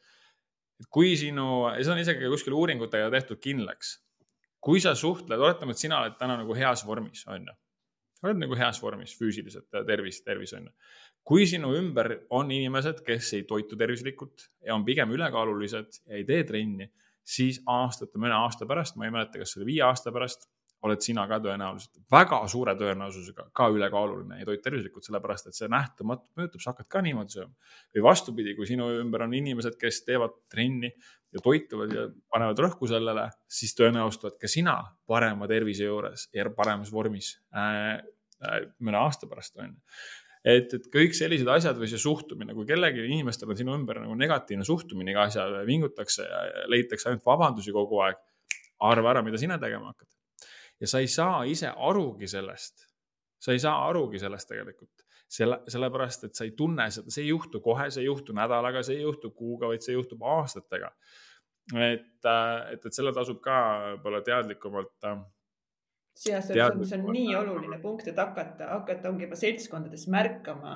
et 0.81 0.87
kui 0.89 1.11
sinu, 1.21 1.67
see 1.77 1.93
on 1.93 2.01
isegi 2.01 2.31
kuskil 2.33 2.57
uuringutega 2.57 3.11
tehtud 3.13 3.37
kindlaks 3.43 3.99
kui 4.61 4.81
sa 4.83 4.93
suhtled, 4.97 5.39
oletame, 5.39 5.73
et 5.75 5.81
sina 5.81 5.99
oled 6.01 6.17
täna 6.19 6.37
nagu 6.41 6.55
heas 6.57 6.85
vormis, 6.85 7.25
on 7.27 7.49
ju. 7.49 7.57
oled 8.21 8.41
nagu 8.43 8.57
heas 8.57 8.77
vormis 8.81 9.15
füüsiliselt, 9.17 9.67
tervis, 9.87 10.21
tervis 10.25 10.53
on 10.57 10.69
ju. 10.69 10.73
kui 11.25 11.45
sinu 11.49 11.73
ümber 11.77 12.13
on 12.37 12.51
inimesed, 12.51 13.03
kes 13.05 13.33
ei 13.37 13.43
toitu 13.49 13.77
tervislikult 13.77 14.47
ja 14.65 14.75
on 14.75 14.85
pigem 14.85 15.11
ülekaalulised 15.17 16.01
ja 16.05 16.17
ei 16.17 16.25
tee 16.25 16.43
trenni, 16.47 16.91
siis 17.25 17.61
aastate, 17.69 18.17
mõne 18.21 18.37
aasta 18.37 18.65
pärast, 18.69 18.97
ma 18.97 19.05
ei 19.05 19.13
mäleta, 19.13 19.41
kas 19.41 19.53
see 19.53 19.61
oli 19.61 19.73
viie 19.73 19.85
aasta 19.85 20.13
pärast 20.13 20.49
oled 20.85 21.01
sina 21.03 21.27
ka 21.29 21.37
tõenäoliselt 21.43 21.99
väga 22.11 22.39
suure 22.49 22.73
tõenäosusega 22.77 23.47
ka 23.57 23.67
ülekaaluline, 23.73 24.39
ei 24.41 24.47
toit 24.47 24.63
tervislikult, 24.65 25.05
sellepärast 25.05 25.49
et 25.49 25.57
see 25.57 25.69
nähtamatult 25.71 26.29
mõjutab, 26.39 26.63
sa 26.63 26.73
hakkad 26.73 26.87
ka 26.89 27.01
niimoodi 27.05 27.35
sööma. 27.37 27.73
või 27.95 28.05
vastupidi, 28.07 28.55
kui 28.57 28.69
sinu 28.69 28.87
ümber 29.01 29.25
on 29.27 29.35
inimesed, 29.37 29.77
kes 29.81 30.01
teevad 30.07 30.33
trenni 30.49 30.89
ja 30.89 31.43
toituvad 31.43 31.93
ja 31.93 32.07
panevad 32.33 32.63
rõhku 32.65 32.89
sellele, 32.89 33.27
siis 33.47 33.75
tõenäoliselt 33.77 34.25
oled 34.25 34.39
ka 34.41 34.49
sina 34.51 34.79
parema 35.07 35.47
tervise 35.47 35.85
juures 35.85 36.27
ja 36.33 36.49
paremas 36.55 36.91
vormis 36.91 37.35
äh, 37.53 38.01
äh, 38.41 38.57
mõne 38.81 38.97
aasta 39.03 39.29
pärast 39.29 39.61
on 39.61 39.69
ju 39.69 39.77
et, 40.41 40.73
et 40.73 40.87
kõik 40.89 41.13
sellised 41.13 41.49
asjad 41.53 41.77
või 41.77 41.91
see 41.91 42.01
suhtumine, 42.01 42.55
kui 42.57 42.65
kellelgi 42.65 43.05
inimestel 43.05 43.53
on 43.53 43.59
sinu 43.59 43.75
ümber 43.77 44.01
nagu 44.01 44.15
negatiivne 44.17 44.65
suhtumine 44.65 45.13
iga 45.13 45.27
asja, 45.29 45.45
vingutakse 45.67 46.25
ja 46.25 46.65
leitakse 46.73 47.11
ainult 47.11 47.27
vabandusi 47.27 47.73
kogu 47.75 48.01
aeg. 48.01 48.17
arva 48.81 49.11
ära, 49.11 49.21
mida 49.21 49.37
sina 49.37 49.59
tegema 49.61 49.91
hakkad 49.91 50.07
ja 50.81 50.89
sa 50.89 50.99
ei 50.99 51.07
saa 51.11 51.43
ise 51.49 51.69
arugi 51.69 52.27
sellest. 52.27 52.87
sa 53.41 53.51
ei 53.51 53.59
saa 53.59 53.87
arugi 53.87 54.19
sellest 54.21 54.49
tegelikult, 54.51 55.03
selle, 55.25 55.61
sellepärast 55.67 56.27
et 56.27 56.37
sa 56.37 56.45
ei 56.45 56.51
tunne 56.57 56.85
seda, 56.93 57.09
see 57.09 57.23
ei 57.23 57.31
juhtu 57.31 57.61
kohe, 57.61 57.89
see 57.89 58.03
ei 58.03 58.09
juhtu 58.09 58.35
nädalaga, 58.37 58.83
see 58.85 58.99
ei 58.99 59.05
juhtu 59.07 59.31
kuuga, 59.33 59.71
vaid 59.71 59.81
see 59.81 59.95
juhtub 59.95 60.21
aastatega. 60.21 60.91
et, 61.73 62.25
äh, 62.25 62.73
et, 62.73 62.85
et 62.85 62.93
selle 62.93 63.13
tasub 63.13 63.39
ka 63.41 63.55
võib-olla 63.95 64.21
teadlikumalt 64.25 65.09
äh, 65.09 65.23
ja 66.27 66.41
see 66.43 66.61
on, 66.63 66.85
see 66.85 66.99
on 66.99 67.09
nii 67.13 67.33
oluline 67.39 67.79
punkt, 67.81 68.07
et 68.11 68.17
hakata, 68.19 68.69
hakata 68.75 69.09
ongi 69.09 69.25
juba 69.25 69.39
seltskondades 69.39 70.07
märkama 70.11 70.75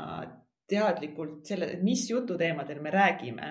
teadlikult 0.70 1.46
selle, 1.46 1.76
mis 1.86 2.08
jututeemadel 2.10 2.82
me 2.82 2.94
räägime 2.94 3.50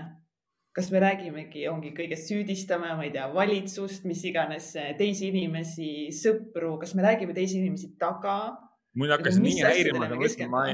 kas 0.74 0.90
me 0.90 1.00
räägimegi, 1.04 1.68
ongi 1.70 1.92
kõigest 1.94 2.30
süüdistame, 2.30 2.90
ma 2.98 3.04
ei 3.06 3.12
tea, 3.14 3.28
valitsust, 3.34 4.08
mis 4.10 4.24
iganes, 4.26 4.72
teisi 4.98 5.28
inimesi, 5.30 5.90
sõpru, 6.14 6.74
kas 6.82 6.96
me 6.98 7.04
räägime 7.06 7.36
teisi 7.36 7.60
inimesi 7.60 7.94
taga? 8.00 8.56
mind 8.94 9.10
hakkas 9.10 9.38
nii 9.42 9.62
häirima, 9.62 10.06
aga 10.06 10.18
ma 10.18 10.26
ütlen, 10.26 10.50
ma 10.50 10.64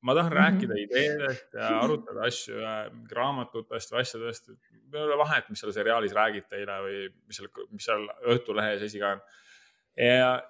ma 0.00 0.14
tahan 0.14 0.32
mm 0.32 0.36
-hmm. 0.36 0.42
rääkida 0.42 0.74
ideedest 0.78 1.54
ja 1.54 1.80
arutada 1.84 2.20
asju 2.26 2.54
raamatutest 3.12 3.92
või 3.92 4.00
asjadest. 4.00 4.48
ei 4.94 5.00
ole 5.00 5.18
vahet, 5.18 5.48
mis 5.50 5.60
seal 5.60 5.72
seriaalis 5.72 6.12
räägite 6.12 6.56
eile 6.56 6.76
või 6.84 6.98
mis 7.26 7.36
seal, 7.36 7.48
mis 7.70 7.84
seal 7.84 8.06
Õhtulehes 8.34 8.82
esiga 8.82 9.12
on. 9.12 9.20
ja, 9.96 10.42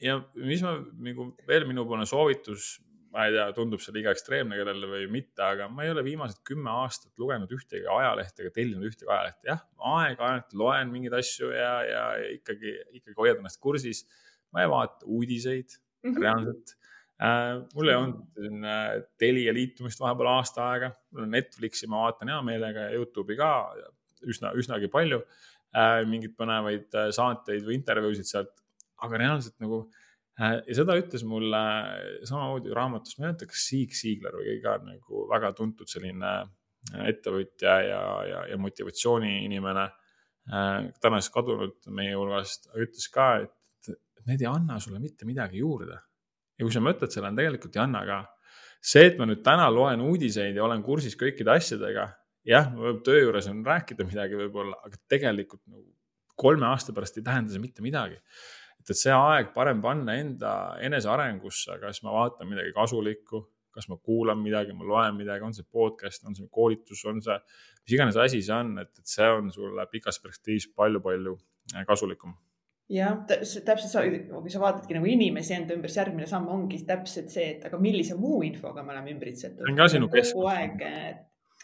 ja 0.00 0.16
mis 0.34 0.62
ma 0.62 0.78
nagu 1.08 1.36
veel 1.46 1.66
minupoolne 1.66 2.06
soovitus 2.06 2.80
ma 3.14 3.28
ei 3.28 3.34
tea, 3.34 3.46
tundub 3.54 3.82
see 3.82 3.94
liiga 3.94 4.12
ekstreemne 4.14 4.56
kellele 4.58 4.88
või 4.90 5.04
mitte, 5.12 5.38
aga 5.46 5.68
ma 5.70 5.84
ei 5.86 5.92
ole 5.92 6.02
viimased 6.06 6.40
kümme 6.46 6.72
aastat 6.82 7.12
lugenud 7.22 7.50
ühtegi 7.54 7.86
ajalehte 7.90 8.42
ega 8.42 8.54
tellinud 8.56 8.88
ühtegi 8.88 9.06
ajalehte. 9.06 9.46
jah, 9.52 9.60
aeg-ajalt 9.94 10.56
loen 10.58 10.90
mingeid 10.90 11.14
asju 11.20 11.52
ja, 11.54 11.74
ja, 11.86 12.04
ja 12.18 12.32
ikkagi, 12.34 12.74
ikkagi 12.98 13.18
hoian 13.20 13.38
ennast 13.38 13.60
kursis. 13.62 14.02
ma 14.54 14.64
ei 14.64 14.70
vaata 14.70 15.06
uudiseid 15.06 15.76
mm 15.76 16.10
-hmm. 16.10 16.22
reaalselt 16.26 16.74
äh,. 17.22 17.62
mul 17.74 17.92
ei 17.92 17.98
olnud 18.00 18.20
siin 18.34 18.64
äh, 18.64 18.90
Telia 19.18 19.54
liitumist 19.54 20.02
vahepeal 20.02 20.32
aasta 20.34 20.68
aega, 20.72 20.90
mul 21.10 21.28
on 21.28 21.34
Netflixi, 21.38 21.86
ma 21.86 22.06
vaatan 22.08 22.34
hea 22.34 22.42
meelega 22.42 22.88
ja 22.88 22.98
Youtube'i 22.98 23.38
ka 23.38 23.52
üsna, 24.26 24.54
üsnagi 24.58 24.90
palju 24.90 25.22
äh,. 25.70 26.02
mingeid 26.10 26.34
põnevaid 26.34 26.90
äh, 26.98 27.12
saateid 27.14 27.62
või 27.62 27.78
intervjuusid 27.78 28.26
sealt, 28.26 28.58
aga 29.06 29.22
reaalselt 29.22 29.60
nagu 29.62 29.84
ja 30.38 30.74
seda 30.74 30.96
ütles 30.98 31.22
mulle 31.26 31.60
samamoodi 32.26 32.72
raamatust, 32.74 33.18
ma 33.18 33.24
ei 33.24 33.30
mäleta, 33.30 33.48
kas 33.50 33.66
Siig 33.68 33.94
Siigler 33.94 34.34
või 34.34 34.48
keegi 34.48 34.62
ka 34.64 34.78
nagu 34.82 35.26
väga 35.30 35.52
tuntud 35.54 35.90
selline 35.90 36.32
äh, 36.40 37.04
ettevõtja 37.12 37.76
ja, 37.86 38.00
ja, 38.28 38.40
ja 38.50 38.58
motivatsiooniinimene. 38.62 39.84
Äh, 40.50 40.72
tänaseks 41.00 41.32
kadunud 41.34 41.86
meie 41.94 42.16
hulgast, 42.18 42.66
ütles 42.74 43.06
ka, 43.14 43.28
et, 43.46 43.94
et 43.94 44.26
need 44.28 44.42
ei 44.44 44.50
anna 44.50 44.80
sulle 44.82 44.98
mitte 45.00 45.28
midagi 45.28 45.62
juurde. 45.62 46.00
ja 46.58 46.66
kui 46.66 46.74
sa 46.74 46.82
mõtled, 46.82 47.10
selle 47.10 47.30
on 47.30 47.38
tegelikult 47.38 47.78
ei 47.78 47.84
anna 47.84 48.02
ka. 48.06 48.18
see, 48.84 49.06
et 49.06 49.16
ma 49.18 49.24
nüüd 49.30 49.40
täna 49.46 49.70
loen 49.72 50.02
uudiseid 50.04 50.58
ja 50.58 50.64
olen 50.66 50.82
kursis 50.84 51.14
kõikide 51.16 51.54
asjadega, 51.54 52.10
jah, 52.44 52.68
töö 53.06 53.22
juures 53.22 53.46
on 53.48 53.62
rääkida 53.64 54.04
midagi 54.04 54.36
võib-olla, 54.36 54.76
aga 54.84 54.98
tegelikult 55.08 55.62
nagu 55.64 55.86
kolme 56.36 56.66
aasta 56.66 56.92
pärast 56.92 57.16
ei 57.16 57.24
tähenda 57.24 57.54
see 57.54 57.62
mitte 57.62 57.80
midagi 57.86 58.18
et, 58.84 58.92
et 58.92 59.00
see 59.00 59.16
aeg 59.16 59.50
parem 59.56 59.82
panna 59.82 60.16
enda 60.20 60.54
enesearengusse, 60.84 61.80
kas 61.82 62.02
ma 62.04 62.14
vaatan 62.18 62.50
midagi 62.50 62.74
kasulikku, 62.76 63.42
kas 63.74 63.88
ma 63.90 63.98
kuulan 63.98 64.38
midagi, 64.38 64.76
ma 64.76 64.86
loen 64.86 65.16
midagi, 65.18 65.42
on 65.42 65.56
see 65.56 65.66
podcast, 65.66 66.22
on 66.28 66.36
see 66.36 66.46
koolitus, 66.52 67.02
on 67.10 67.22
see 67.24 67.38
mis 67.84 67.96
iganes 67.98 68.16
asi 68.20 68.40
see 68.42 68.54
on, 68.54 68.76
et, 68.84 68.92
et 68.98 69.16
see 69.16 69.28
on 69.28 69.50
sulle 69.52 69.86
pikas 69.90 70.20
perspektiivis 70.22 70.70
palju-palju 70.76 71.34
äh, 71.74 71.86
kasulikum 71.88 72.36
jah, 72.92 73.20
täpselt 73.28 73.88
sa, 73.88 74.02
kui 74.04 74.52
sa 74.52 74.60
vaatadki 74.62 74.96
nagu 74.96 75.08
inimesi 75.08 75.54
enda 75.56 75.76
ümber, 75.76 75.90
siis 75.90 76.02
järgmine 76.02 76.26
samm 76.28 76.50
ongi 76.52 76.82
täpselt 76.88 77.32
see, 77.32 77.54
et 77.56 77.64
aga 77.68 77.80
millise 77.80 78.16
muu 78.18 78.42
infoga 78.44 78.84
me 78.84 78.92
oleme 78.92 79.14
ümbritsetud. 79.14 79.64
kogu 80.12 80.48
aeg, 80.52 80.84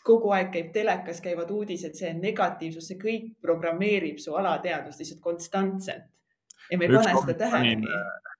kogu 0.07 0.33
aeg 0.37 0.49
käib 0.55 0.71
telekas, 0.73 1.21
käivad 1.25 1.53
uudised, 1.53 1.97
see 1.99 2.15
negatiivsus, 2.17 2.89
see 2.89 3.01
kõik 3.01 3.35
programmeerib 3.45 4.21
su 4.23 4.37
alateadvust 4.37 5.05
lihtsalt 5.05 5.23
konstantselt. 5.25 6.09
Ja 6.71 6.79
me 6.79 6.87
ei 6.89 6.97
pane 6.97 7.15
seda 7.21 7.39
tähelegi 7.45 7.95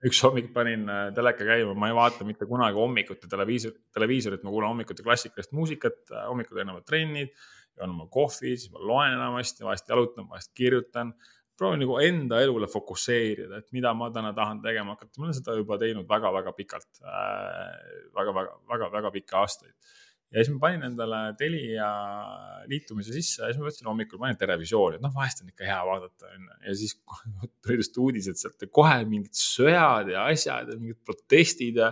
üks 0.09 0.21
hommik 0.25 0.53
panin 0.55 0.87
äh, 0.89 1.09
teleka 1.17 1.45
käima, 1.45 1.75
ma 1.77 1.91
ei 1.91 1.97
vaata 1.97 2.25
mitte 2.25 2.49
kunagi 2.49 2.79
hommikuti 2.81 3.29
televiisor, 3.29 3.75
televiisorit, 3.93 4.45
ma 4.47 4.53
kuulan 4.53 4.73
hommikuti 4.73 5.05
klassikalist 5.05 5.53
muusikat, 5.57 6.01
äh, 6.15 6.25
hommikul 6.31 6.57
teen 6.57 6.73
oma 6.73 6.81
trennid, 6.87 7.35
joon 7.77 7.93
oma 7.93 8.07
kohvi, 8.13 8.55
siis 8.57 8.71
ma 8.73 8.81
loen 8.81 9.19
enamasti, 9.19 9.67
vahest 9.67 9.93
jalutan, 9.93 10.29
vahest 10.31 10.55
kirjutan 10.57 11.13
proovin 11.61 11.83
nagu 11.83 11.99
enda 12.01 12.39
elule 12.41 12.65
fokusseerida, 12.73 13.59
et 13.61 13.75
mida 13.77 13.93
ma 13.93 14.09
täna 14.15 14.31
tahan 14.37 14.63
tegema 14.65 14.95
hakata, 14.95 15.13
ma 15.19 15.27
olen 15.27 15.37
seda 15.37 15.57
juba 15.59 15.77
teinud 15.81 16.09
väga-väga 16.09 16.55
pikalt 16.57 17.03
äh,. 17.05 17.75
väga-väga-väga-väga 18.17 19.11
pikki 19.19 19.37
aastaid. 19.37 19.75
Ja 20.31 20.43
siis 20.43 20.53
ma 20.55 20.61
panin 20.63 20.87
endale 20.91 21.21
Telia 21.39 21.89
liitumise 22.71 23.15
sisse 23.15 23.43
ja 23.43 23.51
siis 23.51 23.59
ma 23.61 23.67
mõtlesin 23.67 23.91
hommikul, 23.91 24.21
panin 24.23 24.39
Terevisiooni, 24.41 24.99
et 24.99 25.05
noh, 25.05 25.15
vahest 25.15 25.43
on 25.45 25.51
ikka 25.51 25.67
hea 25.67 25.81
vaadata, 25.89 26.31
onju. 26.37 26.61
ja 26.69 26.77
siis 26.83 26.95
tulid 27.65 27.83
just 27.83 27.99
uudised 28.05 28.43
sealt 28.43 28.63
ja 28.63 28.71
kohe 28.81 29.01
mingid 29.11 29.35
sõjad 29.37 30.13
ja 30.15 30.29
asjad 30.31 30.71
ja 30.71 30.79
mingid 30.79 31.01
protestid 31.07 31.83
ja, 31.83 31.91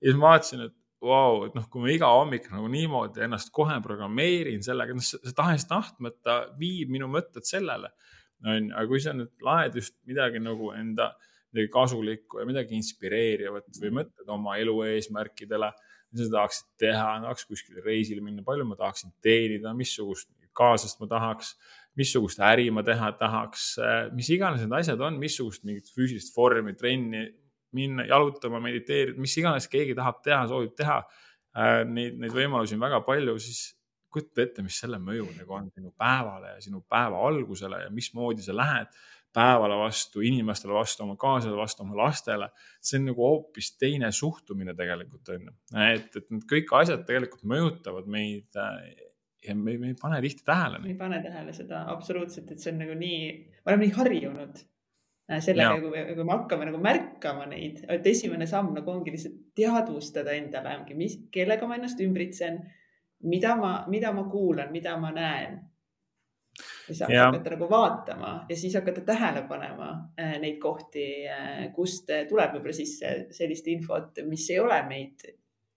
ja 0.00 0.08
siis 0.08 0.18
ma 0.20 0.34
vaatasin, 0.34 0.66
et 0.68 0.76
vau 1.04 1.34
wow,, 1.36 1.42
et 1.44 1.56
noh, 1.58 1.66
kui 1.68 1.82
ma 1.84 1.92
iga 1.92 2.08
hommik 2.16 2.48
nagu 2.48 2.70
niimoodi 2.72 3.26
ennast 3.26 3.50
kohe 3.52 3.76
programmeerin 3.84 4.62
sellega, 4.64 4.96
noh, 4.96 5.04
see 5.04 5.36
tahes-tahtmata 5.36 6.38
viib 6.60 6.92
minu 6.94 7.10
mõtted 7.12 7.44
sellele 7.44 7.92
on 8.44 8.68
ju, 8.68 8.74
aga 8.74 8.88
kui 8.88 9.00
sa 9.02 9.14
nüüd 9.16 9.44
laed 9.44 9.78
just 9.78 9.96
midagi 10.08 10.40
nagu 10.42 10.72
enda 10.76 11.12
midagi 11.54 11.70
kasulikku 11.72 12.40
ja 12.40 12.46
midagi 12.48 12.76
inspireerivat 12.78 13.78
või 13.80 13.92
mõtled 14.00 14.30
oma 14.34 14.56
elu 14.58 14.74
eesmärkidele, 14.88 15.70
mida 16.14 16.28
sa 16.28 16.36
tahaksid 16.38 16.66
teha, 16.80 17.06
tahaks 17.26 17.46
kuskile 17.50 17.84
reisile 17.84 18.22
minna, 18.24 18.44
palju 18.46 18.66
ma 18.68 18.78
tahaksin 18.78 19.12
teenida, 19.24 19.74
missugust 19.76 20.30
kaaslast 20.54 21.00
ma 21.02 21.08
tahaks, 21.10 21.54
missugust 21.98 22.42
äri 22.42 22.68
ma 22.74 22.84
teha 22.86 23.10
tahaks, 23.18 23.74
mis 24.14 24.30
iganes 24.34 24.62
need 24.62 24.76
asjad 24.78 25.02
on, 25.02 25.18
missugust 25.20 25.66
mingit 25.66 25.90
füüsilist 25.90 26.34
vormi, 26.36 26.76
trenni 26.78 27.26
minna 27.74 28.06
jalutama, 28.06 28.60
mediteerida, 28.62 29.18
mis 29.20 29.34
iganes 29.40 29.66
keegi 29.70 29.96
tahab 29.98 30.22
teha, 30.22 30.44
soovib 30.50 30.76
teha. 30.78 31.00
Neid, 31.86 32.16
neid 32.18 32.32
võimalusi 32.34 32.74
on 32.74 32.82
väga 32.82 32.98
palju, 33.06 33.36
siis 33.42 33.74
kujuta 34.14 34.42
ette, 34.42 34.62
mis 34.62 34.76
selle 34.78 34.98
mõju 35.02 35.26
nagu 35.36 35.54
on 35.54 35.68
sinu 35.74 35.90
päevale 35.98 36.54
ja 36.54 36.62
sinu 36.62 36.80
päeva 36.90 37.20
algusele 37.28 37.84
ja 37.84 37.90
mismoodi 37.94 38.42
sa 38.46 38.54
lähed 38.54 38.90
päevale 39.34 39.76
vastu, 39.78 40.22
inimestele 40.24 40.74
vastu, 40.76 41.04
oma 41.04 41.16
kaaslasele 41.20 41.58
vastu, 41.58 41.82
oma 41.84 41.96
lastele. 42.04 42.50
see 42.80 43.00
on 43.00 43.08
nagu 43.10 43.26
hoopis 43.26 43.72
teine 43.78 44.12
suhtumine 44.12 44.74
tegelikult 44.78 45.32
on 45.34 45.48
ju, 45.48 45.56
et, 45.86 46.10
et 46.20 46.30
need 46.30 46.46
kõik 46.50 46.76
asjad 46.80 47.02
tegelikult 47.08 47.46
mõjutavad 47.54 48.06
meid 48.10 48.54
ja 48.54 49.56
me, 49.56 49.74
me 49.78 49.90
ei 49.92 49.98
pane 50.00 50.20
tihti 50.24 50.46
tähele. 50.46 50.78
me 50.84 50.92
ei 50.92 51.00
pane 51.00 51.22
tähele 51.24 51.56
seda 51.56 51.84
absoluutselt, 51.94 52.54
et 52.54 52.62
see 52.62 52.72
on 52.72 52.80
nagu 52.84 52.94
nii, 53.00 53.26
me 53.58 53.72
oleme 53.72 53.88
nii 53.88 53.98
harjunud 53.98 54.62
äh, 54.62 55.42
sellega, 55.44 55.82
kui, 55.82 56.06
kui 56.14 56.24
me 56.24 56.38
hakkame 56.38 56.70
nagu 56.70 56.80
märkama 56.82 57.50
neid, 57.50 57.84
et 57.88 58.06
esimene 58.14 58.46
samm 58.50 58.72
nagu 58.78 58.94
ongi 58.94 59.14
lihtsalt 59.14 59.42
teadvustada 59.58 60.36
endale, 60.38 60.78
mis, 60.94 61.18
kellega 61.34 61.68
ma 61.68 61.78
ennast 61.80 62.02
ümbritsen 62.04 62.62
mida 63.24 63.56
ma, 63.56 63.84
mida 63.88 64.12
ma 64.12 64.24
kuulan, 64.30 64.72
mida 64.72 64.96
ma 65.00 65.10
näen. 65.10 65.58
Ja 66.88 66.94
siis 66.94 67.20
hakata 67.20 67.54
nagu 67.54 67.68
vaatama 67.70 68.32
ja 68.48 68.56
siis 68.56 68.74
hakata 68.78 69.04
tähele 69.06 69.44
panema 69.48 69.90
äh, 70.20 70.36
neid 70.42 70.58
kohti 70.62 71.04
äh,, 71.30 71.68
kust 71.74 72.10
tuleb 72.28 72.56
võib-olla 72.56 72.76
sisse 72.76 73.14
sellist 73.34 73.68
infot, 73.72 74.22
mis 74.28 74.48
ei 74.52 74.60
ole 74.62 74.80
meid 74.88 75.24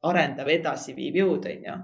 arendav, 0.08 0.50
edasiviiv 0.54 1.22
jõud, 1.22 1.48
on 1.52 1.70
ju. 1.70 1.78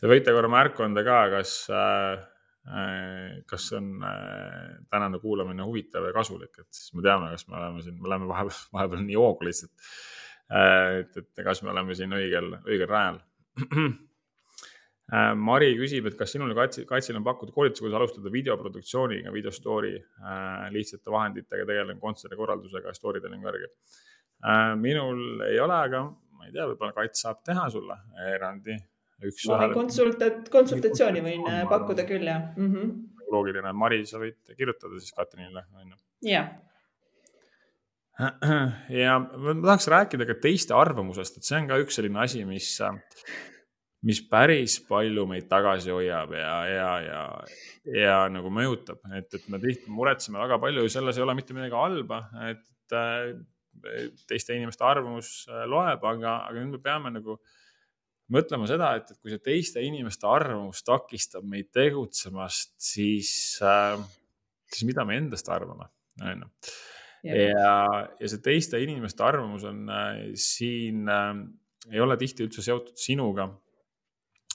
Te 0.00 0.10
võite 0.10 0.32
korra 0.34 0.50
märku 0.52 0.84
anda 0.84 1.04
ka, 1.06 1.18
kas 1.36 1.52
äh, 1.72 2.24
äh 2.64 3.44
kas 3.50 3.68
on 3.76 3.92
äh, 4.04 4.72
tänane 4.90 5.20
kuulamine 5.22 5.66
huvitav 5.66 6.08
ja 6.08 6.16
kasulik, 6.16 6.58
et 6.58 6.70
siis 6.72 6.94
me 6.96 7.04
teame, 7.04 7.30
kas 7.36 7.46
me 7.48 7.60
oleme 7.60 7.84
siin, 7.84 8.00
me 8.00 8.10
oleme 8.10 8.28
vahepeal, 8.32 8.66
vahepeal 8.72 9.06
nii 9.06 9.20
hoogu 9.20 9.46
lihtsalt. 9.48 9.92
Äh, 10.50 11.04
et, 11.04 11.22
et 11.22 11.44
kas 11.44 11.62
me 11.62 11.72
oleme 11.72 11.94
siin 11.96 12.12
õigel, 12.16 12.50
õigel 12.64 12.90
rajal 12.90 13.22
Äh, 13.56 13.92
Mari 15.12 15.74
küsib, 15.76 16.06
et 16.08 16.14
kas 16.16 16.32
sinul 16.32 16.54
Katsil, 16.56 16.86
Katsil 16.88 17.18
on 17.18 17.24
pakkuda 17.26 17.52
koolitusi, 17.52 17.82
kuidas 17.84 17.98
alustada 17.98 18.30
videoproduktsiooniga, 18.32 19.32
video 19.34 19.52
story 19.52 19.98
äh,, 19.98 20.70
lihtsate 20.72 21.12
vahenditega 21.12 21.66
tegelen 21.68 22.00
kontserdikorraldusega, 22.00 22.94
story 22.96 23.20
telling 23.20 23.44
värgi 23.44 23.68
äh,. 23.68 24.72
minul 24.80 25.44
ei 25.44 25.60
ole, 25.60 25.76
aga 25.76 26.02
ma 26.08 26.48
ei 26.48 26.56
tea, 26.56 26.64
võib-olla 26.72 26.96
Kats 26.96 27.26
saab 27.26 27.44
teha 27.44 27.68
sulle 27.72 27.98
erandi. 28.32 28.78
konsultat-, 29.76 30.48
konsultatsiooni 30.52 31.24
võin 31.28 31.48
pakkuda 31.68 32.08
küll, 32.08 32.24
jah 32.24 32.54
mm. 32.56 32.72
-hmm. 32.72 33.30
loogiline, 33.36 33.76
Mari, 33.76 34.06
sa 34.08 34.24
võid 34.24 34.40
kirjutada 34.56 34.96
siis 34.96 35.12
Katrinile, 35.12 35.68
on 35.76 35.92
ju. 35.92 35.98
jah 36.32 36.54
ja 39.04 39.18
ma 39.20 39.54
tahaks 39.58 39.88
rääkida 39.90 40.24
ka 40.26 40.40
teiste 40.40 40.74
arvamusest, 40.74 41.36
et 41.36 41.44
see 41.44 41.58
on 41.60 41.66
ka 41.68 41.78
üks 41.82 41.98
selline 41.98 42.20
asi, 42.22 42.44
mis 42.48 42.78
mis 44.04 44.20
päris 44.28 44.76
palju 44.84 45.24
meid 45.28 45.48
tagasi 45.48 45.92
hoiab 45.94 46.34
ja, 46.36 46.54
ja, 46.68 46.88
ja, 47.04 47.22
ja 47.94 48.20
nagu 48.32 48.52
mõjutab, 48.52 49.00
et, 49.16 49.30
et 49.32 49.48
me 49.52 49.60
tihti 49.62 49.92
muretseme 49.92 50.40
väga 50.42 50.58
palju 50.62 50.84
ja 50.84 50.92
selles 50.92 51.18
ei 51.18 51.24
ole 51.24 51.36
mitte 51.38 51.56
midagi 51.56 51.76
halba, 51.78 52.20
et 52.50 52.96
äh, 52.96 53.32
teiste 54.28 54.56
inimeste 54.56 54.84
arvamus 54.86 55.32
äh, 55.48 55.64
loeb, 55.70 56.04
aga, 56.04 56.38
aga 56.50 56.60
nüüd 56.60 56.76
me 56.76 56.82
peame 56.84 57.14
nagu 57.16 57.38
mõtlema 58.34 58.68
seda, 58.68 58.94
et, 58.98 59.10
et 59.12 59.20
kui 59.20 59.32
see 59.32 59.44
teiste 59.44 59.84
inimeste 59.84 60.28
arvamus 60.28 60.84
takistab 60.84 61.48
meid 61.48 61.72
tegutsemast, 61.74 62.74
siis 62.80 63.32
äh,, 63.64 63.96
siis 64.68 64.88
mida 64.88 65.04
me 65.08 65.16
endast 65.20 65.48
arvame, 65.52 65.88
on 66.20 66.44
ju. 66.44 66.52
ja, 67.32 67.74
ja 68.20 68.28
see 68.28 68.44
teiste 68.44 68.80
inimeste 68.84 69.24
arvamus 69.24 69.64
on 69.68 69.84
äh, 69.88 70.24
siin 70.36 71.08
äh, 71.08 71.44
ei 71.92 72.00
ole 72.00 72.16
tihti 72.20 72.46
üldse 72.46 72.64
seotud 72.64 72.96
sinuga 73.00 73.48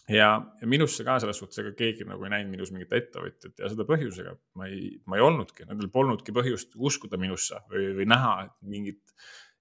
ja, 0.09 0.29
ja 0.61 0.67
minusse 0.69 1.05
ka 1.05 1.17
selles 1.21 1.39
suhtes, 1.39 1.59
ega 1.61 1.73
keegi 1.77 2.07
nagu 2.07 2.25
ei 2.25 2.33
näinud 2.33 2.53
minus 2.53 2.71
mingit 2.73 2.93
ettevõtjat 2.97 3.61
ja 3.61 3.69
seda 3.71 3.85
põhjusega 3.89 4.33
ma 4.59 4.69
ei, 4.69 4.95
ma 5.09 5.19
ei 5.19 5.25
olnudki, 5.25 5.67
nendel 5.69 5.91
polnudki 5.93 6.33
põhjust 6.35 6.75
uskuda 6.75 7.19
minusse 7.21 7.61
või, 7.71 7.91
või 7.99 8.09
näha 8.09 8.33
mingit, 8.69 9.03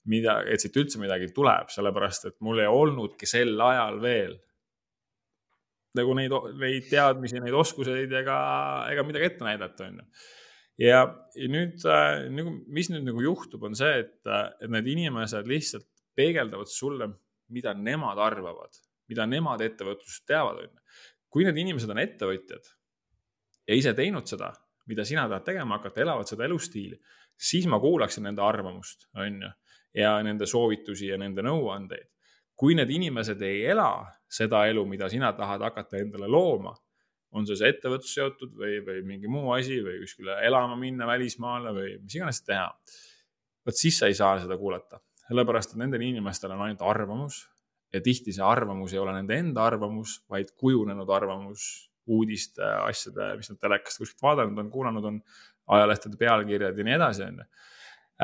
mida, 0.08 0.40
et 0.48 0.64
siit 0.64 0.76
üldse 0.80 1.00
midagi 1.02 1.30
tuleb, 1.36 1.72
sellepärast 1.74 2.30
et 2.30 2.38
mul 2.44 2.62
ei 2.62 2.70
olnudki 2.70 3.28
sel 3.28 3.54
ajal 3.68 4.00
veel 4.04 4.38
nagu 5.98 6.16
neid, 6.16 6.34
neid 6.60 6.90
teadmisi, 6.90 7.40
neid 7.42 7.56
oskuseid 7.56 8.12
ega, 8.20 8.40
ega 8.92 9.04
midagi 9.06 9.30
ette 9.32 9.46
näidata, 9.46 9.88
on 9.88 10.00
ju. 10.00 10.26
ja, 10.84 11.04
nüüd 11.50 11.86
nagu, 12.36 12.58
mis 12.72 12.92
nüüd 12.92 13.08
nagu 13.08 13.24
juhtub, 13.24 13.64
on 13.68 13.76
see, 13.78 14.04
et, 14.04 14.20
et 14.62 14.68
need 14.72 14.92
inimesed 14.94 15.48
lihtsalt 15.50 15.88
peegeldavad 16.18 16.70
sulle, 16.70 17.10
mida 17.54 17.72
nemad 17.74 18.20
arvavad 18.20 18.76
mida 19.08 19.26
nemad 19.26 19.62
ettevõtlusest 19.64 20.26
teavad, 20.28 20.62
on 20.64 20.70
ju. 20.70 20.82
kui 21.28 21.44
need 21.44 21.56
inimesed 21.60 21.90
on 21.92 22.00
ettevõtjad 22.02 22.72
ja 23.68 23.76
ise 23.76 23.92
teinud 23.96 24.28
seda, 24.28 24.52
mida 24.88 25.04
sina 25.04 25.26
tahad 25.28 25.44
tegema 25.44 25.78
hakata, 25.78 26.00
elavad 26.00 26.28
seda 26.28 26.46
elustiili, 26.48 26.96
siis 27.36 27.66
ma 27.70 27.80
kuulaksin 27.80 28.24
nende 28.28 28.42
arvamust, 28.42 29.08
on 29.16 29.42
ju, 29.42 29.50
ja 30.02 30.16
nende 30.24 30.46
soovitusi 30.48 31.12
ja 31.12 31.18
nende 31.20 31.44
nõuandeid. 31.44 32.08
kui 32.58 32.74
need 32.74 32.90
inimesed 32.90 33.42
ei 33.46 33.60
ela 33.70 34.02
seda 34.26 34.64
elu, 34.66 34.82
mida 34.86 35.06
sina 35.08 35.28
tahad 35.32 35.62
hakata 35.62 36.00
endale 36.00 36.26
looma, 36.26 36.72
on 37.30 37.46
see 37.46 37.56
see 37.60 37.68
ettevõtlus 37.70 38.14
seotud 38.16 38.56
või, 38.58 38.80
või 38.82 39.04
mingi 39.06 39.30
muu 39.30 39.52
asi 39.54 39.76
või 39.84 40.00
kuskile 40.02 40.40
elama 40.42 40.74
minna 40.80 41.06
välismaale 41.06 41.74
või 41.76 41.92
mis 42.02 42.16
iganes 42.16 42.42
teha. 42.42 42.72
vot 43.66 43.76
siis 43.76 43.98
sa 44.00 44.08
ei 44.08 44.16
saa 44.18 44.40
seda 44.40 44.56
kuulata, 44.58 44.98
sellepärast 45.28 45.76
et 45.76 45.82
nendel 45.84 46.02
inimestel 46.02 46.50
on 46.56 46.64
ainult 46.66 46.82
arvamus 46.82 47.44
ja 47.92 48.00
tihti 48.04 48.34
see 48.36 48.44
arvamus 48.44 48.94
ei 48.94 49.00
ole 49.02 49.14
nende 49.16 49.38
enda 49.38 49.64
arvamus, 49.64 50.18
vaid 50.30 50.52
kujunenud 50.60 51.08
arvamus 51.14 51.68
uudiste, 52.08 52.64
asjade, 52.88 53.34
mis 53.36 53.50
nad 53.52 53.60
telekast 53.60 54.00
kuskilt 54.00 54.24
vaadanud 54.24 54.58
on, 54.62 54.70
kuulanud 54.72 55.08
on, 55.10 55.18
ajalehtede 55.76 56.16
pealkirjad 56.20 56.78
ja 56.78 56.86
nii 56.86 56.94
edasi, 56.96 57.26
on 57.26 57.42
ju. 57.42 57.48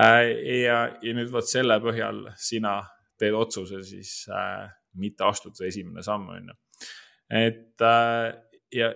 Äh, 0.01 0.23
ja, 0.65 0.79
ja 1.05 1.17
nüüd 1.17 1.31
vot 1.33 1.47
selle 1.47 1.77
põhjal 1.85 2.25
sina 2.41 2.79
teed 3.21 3.37
otsuse 3.39 3.83
siis 3.87 4.25
äh, 4.33 4.65
mitte 4.99 5.27
astuda 5.29 5.61
see 5.61 5.69
esimene 5.71 6.03
samm, 6.03 6.33
on 6.35 6.49
ju. 6.51 6.57
et 7.31 7.85
äh, 7.85 8.33
ja, 8.75 8.91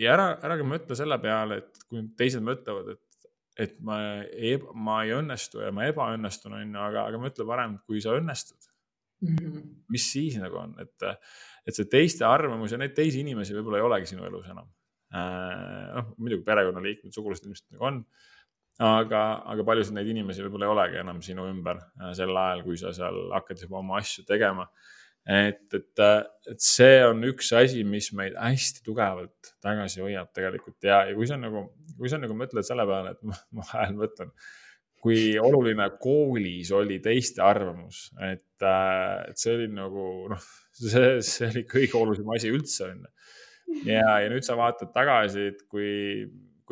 ja 0.00 0.12
ära, 0.16 0.26
ära 0.44 0.58
ka 0.60 0.66
mõtle 0.68 0.98
selle 0.98 1.16
peale, 1.22 1.62
et 1.62 1.86
kui 1.88 2.04
teised 2.18 2.44
mõtlevad, 2.44 2.92
et, 2.96 3.30
et 3.64 3.80
ma 3.86 3.96
ma 4.74 4.98
ei 5.06 5.14
õnnestu 5.16 5.62
ja 5.64 5.72
ma 5.72 5.86
ebaõnnestun, 5.88 6.58
on 6.58 6.66
ju, 6.66 6.84
aga, 6.90 7.06
aga 7.08 7.22
mõtle 7.22 7.48
parem, 7.48 7.78
kui 7.86 8.02
sa 8.04 8.18
õnnestud 8.18 8.71
mm. 9.22 9.38
-hmm. 9.38 9.72
mis 9.94 10.10
siis 10.12 10.36
nagu 10.42 10.60
on, 10.60 10.76
et, 10.82 11.08
et 11.66 11.78
see 11.78 11.88
teiste 11.90 12.26
arvamus 12.28 12.74
ja 12.74 12.80
neid 12.82 12.94
teisi 12.96 13.22
inimesi 13.24 13.56
võib-olla 13.56 13.80
ei 13.80 13.88
olegi 13.88 14.12
sinu 14.14 14.28
elus 14.28 14.50
enam. 14.50 14.68
noh, 15.12 16.14
muidugi 16.16 16.44
perekonnaliikmed, 16.44 17.12
sugulased 17.12 17.44
ilmselt 17.44 17.74
nagu 17.74 17.84
on 17.84 18.04
aga, 18.80 19.20
aga 19.52 19.66
paljusid 19.66 19.96
neid 19.96 20.08
inimesi 20.12 20.44
võib-olla 20.44 20.68
ei 20.68 20.74
olegi 20.74 21.00
enam 21.02 21.20
sinu 21.24 21.46
ümber 21.50 21.78
äh, 21.82 22.10
sel 22.16 22.32
ajal, 22.32 22.64
kui 22.66 22.78
sa 22.80 22.92
seal 22.96 23.18
hakkad 23.34 23.62
juba 23.64 23.80
oma 23.82 23.98
asju 24.00 24.24
tegema. 24.28 24.68
et, 25.22 25.68
et, 25.74 26.00
äh, 26.02 26.24
et 26.50 26.64
see 26.64 26.96
on 27.06 27.22
üks 27.28 27.52
asi, 27.54 27.84
mis 27.86 28.10
meid 28.18 28.34
hästi 28.34 28.82
tugevalt 28.86 29.52
tagasi 29.62 30.02
hoiab 30.02 30.32
tegelikult 30.34 30.82
ja, 30.88 31.04
ja 31.06 31.14
kui 31.14 31.28
sa 31.30 31.38
nagu, 31.38 31.68
kui 31.98 32.10
sa 32.10 32.18
nagu 32.18 32.34
mõtled 32.34 32.66
selle 32.66 32.86
peale, 32.88 33.14
et 33.14 33.22
ma, 33.28 33.38
ma 33.54 33.66
vahel 33.68 33.94
mõtlen, 34.00 34.32
kui 35.02 35.34
oluline 35.38 35.88
koolis 36.00 36.70
oli 36.78 37.00
teiste 37.02 37.42
arvamus, 37.42 38.04
et, 38.22 38.62
äh, 38.62 39.30
et 39.32 39.40
see 39.40 39.56
oli 39.56 39.68
nagu 39.74 40.06
noh, 40.30 40.46
see, 40.78 41.16
see 41.26 41.48
oli 41.50 41.64
kõige 41.70 41.98
olulisem 41.98 42.30
asi 42.36 42.52
üldse 42.54 42.86
onju. 42.90 43.10
ja, 43.88 44.06
ja 44.22 44.30
nüüd 44.30 44.46
sa 44.46 44.56
vaatad 44.58 44.92
tagasi, 44.94 45.50
et 45.52 45.66
kui 45.70 45.90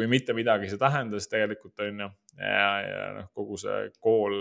kui 0.01 0.07
mitte 0.09 0.33
midagi 0.37 0.71
see 0.71 0.81
tähendas 0.81 1.29
tegelikult 1.29 1.83
on 1.85 2.05
ju. 2.05 2.09
ja, 2.39 2.71
ja 2.87 3.03
noh, 3.19 3.27
kogu 3.37 3.59
see 3.61 3.91
kool 4.01 4.39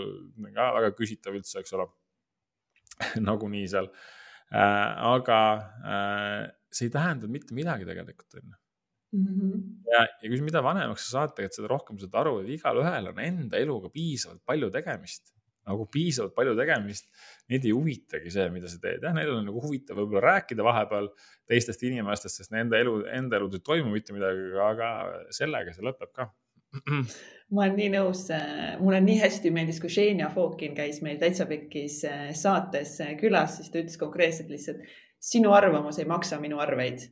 ka 0.54 0.70
väga 0.78 0.94
küsitav 0.96 1.36
üldse, 1.36 1.60
eks 1.60 1.74
ole 1.76 1.88
nagunii 3.28 3.66
seal 3.68 3.90
äh,. 3.90 4.88
aga 5.10 5.40
äh, 5.82 6.40
see 6.70 6.88
ei 6.88 6.94
tähendanud 6.94 7.34
mitte 7.34 7.56
midagi 7.56 7.88
tegelikult 7.88 8.40
on 8.40 8.54
ju. 8.54 8.59
Mm 9.10 9.26
-hmm. 9.26 9.62
ja, 9.90 10.04
ja 10.22 10.28
kui, 10.28 10.40
mida 10.46 10.62
vanemaks 10.62 11.08
sa 11.08 11.16
saad, 11.16 11.34
tegelikult 11.34 11.56
seda 11.58 11.68
rohkem 11.72 11.98
saad 11.98 12.14
aru, 12.14 12.38
et 12.40 12.52
igalühel 12.54 13.10
on 13.10 13.18
enda 13.18 13.58
eluga 13.58 13.90
piisavalt 13.90 14.42
palju 14.46 14.70
tegemist 14.70 15.32
nagu 15.70 15.86
piisavalt 15.92 16.34
palju 16.34 16.54
tegemist. 16.58 17.08
Neid 17.50 17.66
ei 17.68 17.74
huvitagi 17.76 18.32
see, 18.32 18.46
mida 18.54 18.70
sa 18.70 18.78
teed, 18.82 19.04
jah, 19.04 19.14
neil 19.16 19.32
on 19.34 19.44
nagu 19.48 19.62
huvitav 19.62 19.98
võib-olla 19.98 20.22
rääkida 20.26 20.66
vahepeal 20.66 21.10
teistest 21.50 21.82
inimestest, 21.86 22.40
sest 22.40 22.54
nende 22.54 22.80
elu, 22.80 23.00
enda 23.18 23.40
elus 23.40 23.58
ei 23.58 23.64
toimu 23.66 23.92
mitte 23.92 24.16
midagi, 24.16 24.50
aga 24.70 24.92
sellega 25.36 25.74
see 25.76 25.86
lõpeb 25.86 26.14
ka 26.16 26.30
ma 27.52 27.64
olen 27.64 27.76
nii 27.78 27.88
nõus, 27.96 28.24
mulle 28.78 29.00
nii 29.02 29.18
hästi 29.24 29.50
meeldis, 29.54 29.80
kui 29.82 29.90
Xenia 29.90 30.28
Fokin 30.30 30.76
käis 30.76 31.00
meil 31.02 31.18
Täitsa 31.18 31.48
Pekkis 31.50 31.96
eh, 32.06 32.28
saates 32.38 32.92
eh, 33.02 33.16
külas, 33.18 33.56
siis 33.58 33.72
ta 33.72 33.80
ütles 33.82 33.98
konkreetselt 33.98 34.52
lihtsalt, 34.52 34.84
sinu 35.18 35.50
arvamus 35.56 35.98
ei 35.98 36.06
maksa 36.08 36.38
minu 36.42 36.62
arveid 36.62 37.08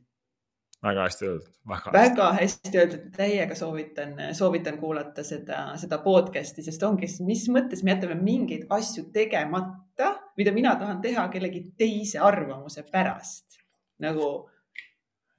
väga 0.83 1.03
hästi 1.03 1.27
öeldud. 1.27 1.47
väga 1.93 2.27
hästi 2.33 2.77
öeldud, 2.77 3.07
täiega 3.15 3.55
soovitan, 3.55 4.13
soovitan 4.33 4.77
kuulata 4.79 5.23
seda, 5.27 5.63
seda 5.77 5.99
podcast'i, 6.03 6.63
sest 6.63 6.83
ongi, 6.87 7.09
mis 7.27 7.47
mõttes 7.51 7.83
me 7.83 7.95
jätame 7.95 8.15
mingeid 8.19 8.67
asju 8.69 9.09
tegemata, 9.13 10.13
mida 10.39 10.53
mina 10.55 10.75
tahan 10.79 11.01
teha 11.03 11.27
kellegi 11.33 11.65
teise 11.77 12.21
arvamuse 12.23 12.85
pärast 12.91 13.59
nagu. 13.99 14.29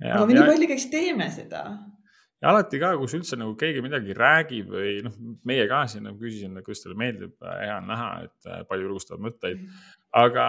aga 0.01 0.27
me 0.27 0.37
nii 0.37 0.51
palju 0.53 0.69
käiks 0.75 0.91
teeme 0.93 1.31
seda. 1.33 1.65
ja 2.41 2.53
alati 2.53 2.81
ka, 2.81 2.93
kus 3.01 3.17
üldse 3.17 3.39
nagu 3.41 3.57
keegi 3.57 3.81
midagi 3.85 4.17
räägib 4.17 4.77
või 4.77 4.99
noh, 5.07 5.17
meie 5.49 5.65
ka 5.69 5.87
siin 5.89 6.05
nagu 6.09 6.21
küsisin, 6.21 6.61
kuidas 6.65 6.85
teile 6.85 7.01
meeldib, 7.01 7.35
hea 7.41 7.81
on 7.81 7.89
näha, 7.89 8.13
et 8.29 8.69
palju 8.69 8.91
julgustavad 8.91 9.25
mõtteid 9.29 9.57
mm. 9.57 9.67
-hmm 9.67 9.99
aga 10.11 10.45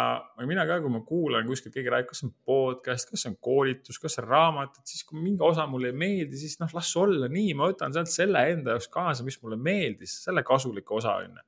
mina 0.49 0.64
ka, 0.66 0.80
kui 0.82 0.89
ma 0.89 1.03
kuulan 1.05 1.45
kuskilt 1.45 1.76
keegi 1.76 1.91
räägib, 1.93 2.09
kas 2.09 2.24
see 2.24 2.30
on 2.30 2.34
podcast, 2.49 3.12
kas 3.12 3.26
see 3.26 3.30
on 3.30 3.38
koolitus, 3.45 3.99
kas 4.01 4.16
see 4.18 4.24
on 4.24 4.30
raamat, 4.32 4.80
et 4.80 4.93
siis 4.93 5.03
kui 5.05 5.22
mingi 5.22 5.45
osa 5.45 5.68
mulle 5.70 5.91
ei 5.91 5.97
meeldi, 6.01 6.39
siis 6.41 6.57
noh, 6.62 6.72
las 6.74 6.89
olla 6.97 7.30
nii, 7.30 7.53
ma 7.57 7.70
võtan 7.70 7.93
sealt 7.93 8.09
selle 8.09 8.41
enda 8.53 8.76
jaoks 8.76 8.89
kaasa, 8.93 9.26
mis 9.28 9.38
mulle 9.43 9.59
meeldis, 9.62 10.18
selle 10.26 10.41
kasuliku 10.47 10.97
osa 10.97 11.20
on 11.22 11.38
ju. 11.38 11.45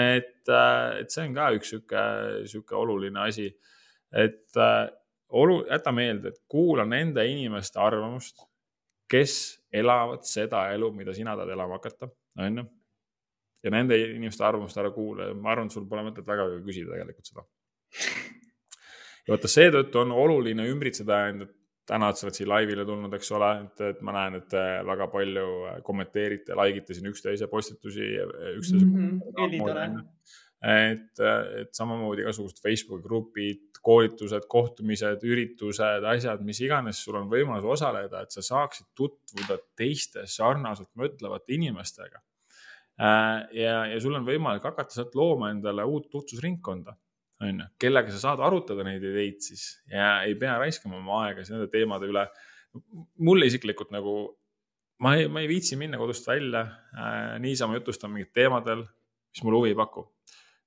et, 0.00 0.48
äh, 0.48 1.02
et 1.02 1.12
see 1.12 1.26
on 1.28 1.36
ka 1.36 1.50
üks 1.58 1.74
sihuke, 1.74 2.06
sihuke 2.48 2.78
oluline 2.78 3.20
asi, 3.26 3.50
et 4.24 4.56
äh, 4.56 4.86
olu-, 5.36 5.66
jäta 5.68 5.92
meelde, 5.92 6.32
et 6.32 6.40
kuula 6.48 6.88
nende 6.88 7.26
inimeste 7.28 7.80
arvamust, 7.80 8.46
kes 9.12 9.34
elavad 9.72 10.24
seda 10.24 10.70
elu, 10.72 10.88
mida 10.96 11.12
sina 11.12 11.36
tahad 11.36 11.52
elama 11.52 11.76
hakata, 11.76 12.08
on 12.40 12.62
ju 12.62 12.70
ja 13.62 13.72
nende 13.72 13.98
inimeste 14.02 14.44
arvamust 14.46 14.78
ära 14.80 14.90
kuula 14.94 15.30
ja 15.30 15.38
ma 15.38 15.52
arvan, 15.54 15.70
et 15.70 15.76
sul 15.76 15.88
pole 15.88 16.04
mõtet 16.06 16.26
väga 16.26 16.48
küsida 16.66 16.94
tegelikult 16.94 17.30
seda. 17.30 17.44
ja 19.26 19.34
vaata, 19.34 19.50
seetõttu 19.50 20.02
on 20.02 20.14
oluline 20.24 20.66
ümbritseda 20.72 21.26
end, 21.30 21.46
et 21.46 21.58
täna, 21.92 22.10
et 22.10 22.18
sa 22.18 22.28
oled 22.28 22.38
siia 22.38 22.48
laivile 22.50 22.86
tulnud, 22.86 23.14
eks 23.18 23.30
ole, 23.36 23.50
et, 23.64 23.84
et 23.90 24.02
ma 24.06 24.14
näen, 24.16 24.38
et 24.38 24.48
te 24.50 24.62
väga 24.86 25.08
palju 25.12 25.46
kommenteerite, 25.86 26.56
like 26.58 26.82
ite 26.82 26.96
siin 26.96 27.10
üksteise 27.10 27.48
postitusi, 27.50 28.06
üksteise 28.56 28.86
mm. 28.86 28.92
-hmm, 28.94 30.02
et, 30.62 31.22
et 31.58 31.72
samamoodi 31.74 32.22
igasugused 32.22 32.62
Facebooki 32.62 33.02
grupid, 33.02 33.80
koolitused, 33.82 34.46
kohtumised, 34.48 35.24
üritused, 35.26 36.06
asjad, 36.06 36.44
mis 36.46 36.60
iganes 36.62 37.02
sul 37.02 37.18
on 37.18 37.26
võimalus 37.30 37.66
osaleda, 37.78 38.22
et 38.22 38.30
sa 38.30 38.44
saaksid 38.46 38.92
tutvuda 38.94 39.58
teiste 39.74 40.22
sarnaselt 40.30 40.92
mõtlevate 40.94 41.58
inimestega 41.58 42.22
Äh, 42.22 42.31
ja, 43.02 43.76
ja 43.90 44.00
sul 44.02 44.14
on 44.18 44.26
võimalik 44.26 44.64
hakata 44.66 44.94
sealt 44.94 45.16
looma 45.18 45.50
endale 45.52 45.84
uut 45.88 46.08
tutvusringkonda, 46.12 46.94
on 47.42 47.64
ju, 47.64 47.68
kellega 47.82 48.12
sa 48.14 48.20
saad 48.28 48.44
arutada 48.46 48.84
neid 48.86 49.02
ideid 49.02 49.42
siis 49.42 49.66
ja 49.90 50.20
ei 50.26 50.36
pea 50.38 50.54
raiskama 50.62 51.00
oma 51.00 51.24
aega 51.26 51.44
nende 51.48 51.68
teemade 51.72 52.10
üle. 52.10 52.26
mulle 53.18 53.48
isiklikult 53.50 53.90
nagu, 53.92 54.14
ma 55.02 55.16
ei, 55.18 55.28
ma 55.28 55.42
ei 55.42 55.50
viitsi 55.50 55.76
minna 55.76 55.98
kodust 56.00 56.28
välja 56.28 56.62
äh, 56.62 57.38
niisama 57.42 57.76
jutustama 57.80 58.16
mingit 58.16 58.32
teemadel, 58.32 58.86
mis 59.32 59.42
mulle 59.44 59.62
huvi 59.62 59.74
ei 59.74 59.78
paku 59.78 60.06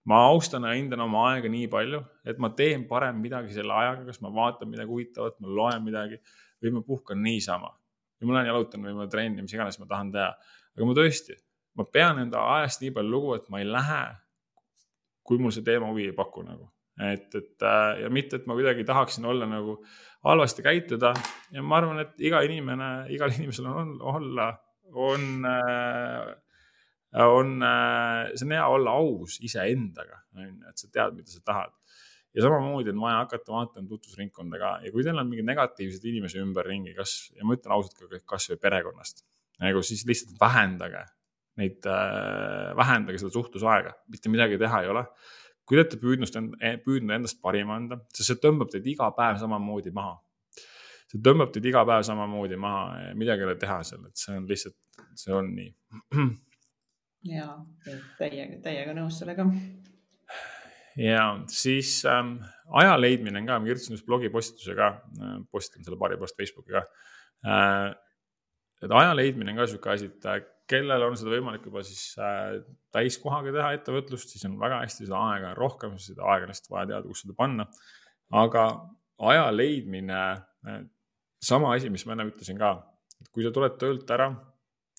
ma 0.05 0.21
austan 0.29 0.65
ja 0.67 0.73
hindan 0.77 1.01
oma 1.05 1.23
aega 1.31 1.49
nii 1.49 1.69
palju, 1.71 2.01
et 2.29 2.41
ma 2.41 2.51
teen 2.57 2.86
parem 2.89 3.17
midagi 3.21 3.55
selle 3.55 3.73
ajaga, 3.73 4.05
kas 4.09 4.21
ma 4.21 4.29
vaatan 4.33 4.69
midagi 4.69 4.91
huvitavat, 4.91 5.39
ma 5.41 5.55
loen 5.59 5.81
midagi 5.86 6.19
või 6.61 6.75
ma 6.77 6.83
puhkan 6.86 7.21
niisama. 7.21 7.71
või 8.21 8.29
ma 8.29 8.38
lähen 8.38 8.51
jalutan 8.53 8.86
või 8.86 8.93
ma 8.95 9.07
trenni, 9.11 9.41
mis 9.43 9.53
iganes 9.53 9.79
ma 9.81 9.89
tahan 9.89 10.11
teha. 10.13 10.29
aga 10.75 10.88
ma 10.88 10.95
tõesti, 10.97 11.36
ma 11.76 11.86
pean 11.91 12.21
enda 12.23 12.43
ajast 12.57 12.84
nii 12.84 12.93
palju 12.95 13.11
lugu, 13.11 13.36
et 13.36 13.49
ma 13.51 13.59
ei 13.61 13.67
lähe, 13.67 14.03
kui 15.26 15.41
mul 15.41 15.53
see 15.53 15.65
teema 15.65 15.89
huvi 15.91 16.09
ei 16.09 16.15
paku 16.15 16.45
nagu. 16.45 16.69
et, 16.95 17.28
et 17.36 17.63
äh, 17.67 18.01
ja 18.05 18.09
mitte, 18.09 18.38
et 18.39 18.45
ma 18.47 18.55
kuidagi 18.55 18.86
tahaksin 18.88 19.26
olla 19.28 19.47
nagu 19.49 19.82
halvasti 20.23 20.63
käituda. 20.63 21.13
ja 21.51 21.63
ma 21.63 21.82
arvan, 21.82 21.99
et 22.05 22.21
iga 22.23 22.41
inimene, 22.47 22.91
igal 23.11 23.34
inimesel 23.38 23.67
on 23.67 23.95
olla, 24.01 24.53
on, 24.93 25.47
äh, 25.49 26.30
on, 27.26 27.57
äh, 27.63 28.36
see 28.36 28.47
on 28.47 28.55
hea 28.55 28.67
olla 28.78 28.99
aus 29.01 29.39
iseendaga, 29.43 30.21
on 30.38 30.47
ju, 30.47 30.53
et 30.69 30.86
sa 30.86 30.91
tead, 30.91 31.19
mida 31.19 31.34
sa 31.34 31.43
tahad. 31.51 31.76
ja 32.36 32.43
samamoodi 32.43 32.91
on 32.91 33.03
vaja 33.03 33.19
hakata 33.23 33.51
vaatama 33.51 33.88
tutvusringkonda 33.88 34.59
ka. 34.59 34.71
ja 34.86 34.91
kui 34.95 35.03
teil 35.03 35.19
on 35.19 35.28
mingeid 35.28 35.51
negatiivseid 35.51 36.07
inimesi 36.13 36.39
ümberringi, 36.39 36.95
kas, 36.95 37.34
ja 37.36 37.47
ma 37.47 37.59
ütlen 37.59 37.76
ausalt 37.76 37.99
ka 37.99 38.23
kasvõi 38.36 38.59
perekonnast, 38.61 39.26
nagu 39.59 39.84
siis 39.84 40.07
lihtsalt 40.07 40.39
vähendage 40.39 41.03
neid 41.60 41.88
äh,, 41.89 42.76
vähendage 42.78 43.22
seda 43.22 43.34
suhtlusaega, 43.34 43.95
mitte 44.12 44.32
midagi 44.34 44.60
teha 44.62 44.84
ei 44.84 44.91
ole. 44.91 45.06
kui 45.66 45.74
te 45.74 45.82
olete 45.82 45.97
püüdnud, 45.97 46.58
eh, 46.62 46.76
püüdnud 46.86 47.16
endast 47.16 47.39
parima 47.41 47.80
anda, 47.80 47.97
sest 48.14 48.30
see 48.30 48.41
tõmbab 48.43 48.70
teid 48.70 48.86
iga 48.86 49.10
päev 49.18 49.39
samamoodi 49.41 49.93
maha. 49.95 50.20
see 51.10 51.22
tõmbab 51.26 51.53
teid 51.56 51.66
iga 51.72 51.86
päev 51.88 52.06
samamoodi 52.06 52.60
maha, 52.60 53.14
midagi 53.18 53.45
ei 53.45 53.49
ole 53.49 53.58
teha 53.62 53.80
seal, 53.88 54.06
et 54.10 54.26
see 54.26 54.36
on 54.38 54.45
lihtsalt, 54.51 54.78
see 55.18 55.34
on 55.34 55.49
nii. 55.56 55.72
ja, 57.36 57.49
täiega, 58.20 58.62
täiega 58.62 58.93
nõus 58.97 59.20
sellega 59.24 59.47
ja 60.95 61.24
siis 61.51 61.97
ähm, 62.08 62.38
aja 62.80 62.95
leidmine 63.01 63.41
on 63.41 63.49
ka, 63.49 63.60
ma 63.60 63.68
kirjutasin 63.68 63.97
just 63.97 64.06
blogipostituse 64.08 64.76
ka 64.78 64.88
äh,, 64.95 65.38
postitan 65.51 65.84
selle 65.84 65.99
paari 65.99 66.20
pärast 66.20 66.38
Facebooki 66.38 66.76
ka 66.76 66.86
äh,. 67.45 67.93
Et 68.84 68.91
aja 68.91 69.13
leidmine 69.15 69.53
on 69.53 69.61
ka 69.61 69.67
sihuke 69.69 69.91
asi, 69.93 70.09
et 70.11 70.28
äh, 70.30 70.41
kellel 70.69 71.05
on 71.05 71.15
seda 71.19 71.34
võimalik 71.36 71.67
juba 71.69 71.84
siis 71.86 72.15
äh, 72.21 72.57
täiskohaga 72.95 73.53
teha 73.53 73.69
ettevõtlust, 73.78 74.34
siis 74.34 74.45
on 74.49 74.57
väga 74.61 74.82
hästi, 74.84 75.07
seda 75.07 75.21
aega 75.30 75.53
on 75.53 75.59
rohkem, 75.59 75.95
seda 76.01 76.26
aega 76.26 76.47
on 76.47 76.53
lihtsalt 76.53 76.73
vaja 76.73 76.89
teada, 76.93 77.05
kus 77.07 77.23
seda 77.26 77.38
panna. 77.38 77.67
aga 78.34 78.65
aja 79.32 79.45
leidmine, 79.53 80.19
äh, 80.68 80.81
sama 81.45 81.76
asi, 81.76 81.91
mis 81.93 82.06
ma 82.07 82.15
enne 82.15 82.27
ütlesin 82.31 82.60
ka, 82.60 82.76
et 83.22 83.31
kui 83.31 83.45
sa 83.45 83.53
tuled 83.56 83.77
töölt 83.81 84.11
ära, 84.11 84.31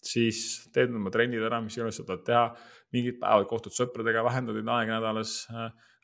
siis 0.06 0.70
teed 0.74 0.94
oma 0.94 1.10
trennid 1.12 1.42
ära, 1.42 1.60
mis 1.64 1.76
iganes 1.76 1.98
sa 1.98 2.06
tahad 2.06 2.24
teha, 2.26 2.46
mingid 2.94 3.18
päevad 3.20 3.48
kohtud 3.50 3.74
sõpradega, 3.74 4.22
vähendad 4.24 4.56
neid 4.56 4.70
aega 4.70 5.00
nädalas 5.00 5.40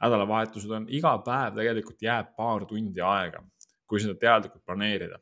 nädalavahetused 0.02 0.72
on, 0.74 0.88
iga 0.90 1.12
päev 1.22 1.54
tegelikult 1.60 2.02
jääb 2.02 2.32
paar 2.34 2.66
tundi 2.66 3.04
aega, 3.06 3.38
kui 3.86 4.02
seda 4.02 4.16
teadlikult 4.18 4.64
planeerida 4.66 5.20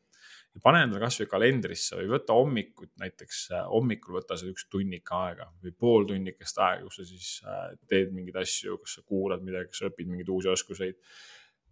ja 0.51 0.61
pane 0.63 0.83
endale 0.85 1.01
kasvõi 1.05 1.27
kalendrisse 1.31 1.97
või 1.99 2.09
võta 2.11 2.35
hommikut 2.35 2.91
näiteks, 3.01 3.41
äh, 3.55 3.67
hommikul 3.71 4.17
võta 4.19 4.37
see 4.39 4.51
üks 4.51 4.67
tunnik 4.71 5.11
aega 5.15 5.47
või 5.63 5.75
pool 5.83 6.07
tunnikest 6.09 6.59
aega, 6.59 6.87
kus 6.87 6.99
sa 6.99 7.05
siis 7.07 7.29
äh, 7.45 7.67
teed 7.91 8.15
mingeid 8.15 8.41
asju, 8.41 8.79
kas 8.81 8.97
sa 8.97 9.05
kuulad 9.07 9.45
midagi, 9.47 9.71
kas 9.71 9.83
sa 9.83 9.91
õpid 9.91 10.11
mingeid 10.11 10.31
uusi 10.33 10.51
oskuseid. 10.51 10.99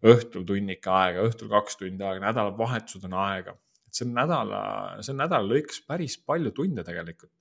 õhtul 0.09 0.45
tunnik 0.47 0.87
aega, 0.87 1.25
õhtul 1.27 1.51
kaks 1.51 1.81
tundi 1.81 2.05
aega, 2.05 2.23
nädalavahetused 2.29 3.03
on 3.09 3.17
aega. 3.19 3.57
et 3.89 3.97
see 3.97 4.05
on 4.05 4.13
nädala, 4.15 4.61
see 5.01 5.15
on 5.15 5.23
nädala 5.25 5.49
lõikes 5.49 5.81
päris 5.87 6.15
palju 6.17 6.51
tunde 6.55 6.85
tegelikult. 6.87 7.33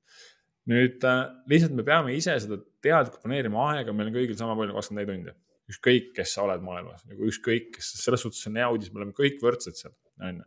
nüüd 0.68 1.04
äh, 1.06 1.20
lihtsalt 1.48 1.76
me 1.76 1.84
peame 1.86 2.16
ise 2.16 2.34
seda 2.40 2.58
teadlikult 2.82 3.22
planeerima, 3.22 3.70
aega 3.74 3.94
meil 3.94 4.10
on 4.10 4.18
kõigil 4.18 4.36
sama 4.36 4.58
palju, 4.58 4.74
kakskümmend 4.74 5.06
neli 5.06 5.22
tundi 5.22 5.38
ükskõik, 5.68 6.12
kes 6.16 6.32
sa 6.34 6.44
oled 6.46 6.62
maailmas, 6.64 7.04
nagu 7.08 7.26
ükskõik, 7.28 7.74
kes, 7.76 7.90
selles 8.00 8.22
suhtes 8.24 8.46
on 8.48 8.56
hea 8.56 8.68
uudis, 8.72 8.92
me 8.92 9.02
oleme 9.02 9.16
kõik 9.16 9.42
võrdsed 9.44 9.76
seal, 9.76 9.94
on 10.24 10.40
ju. 10.40 10.46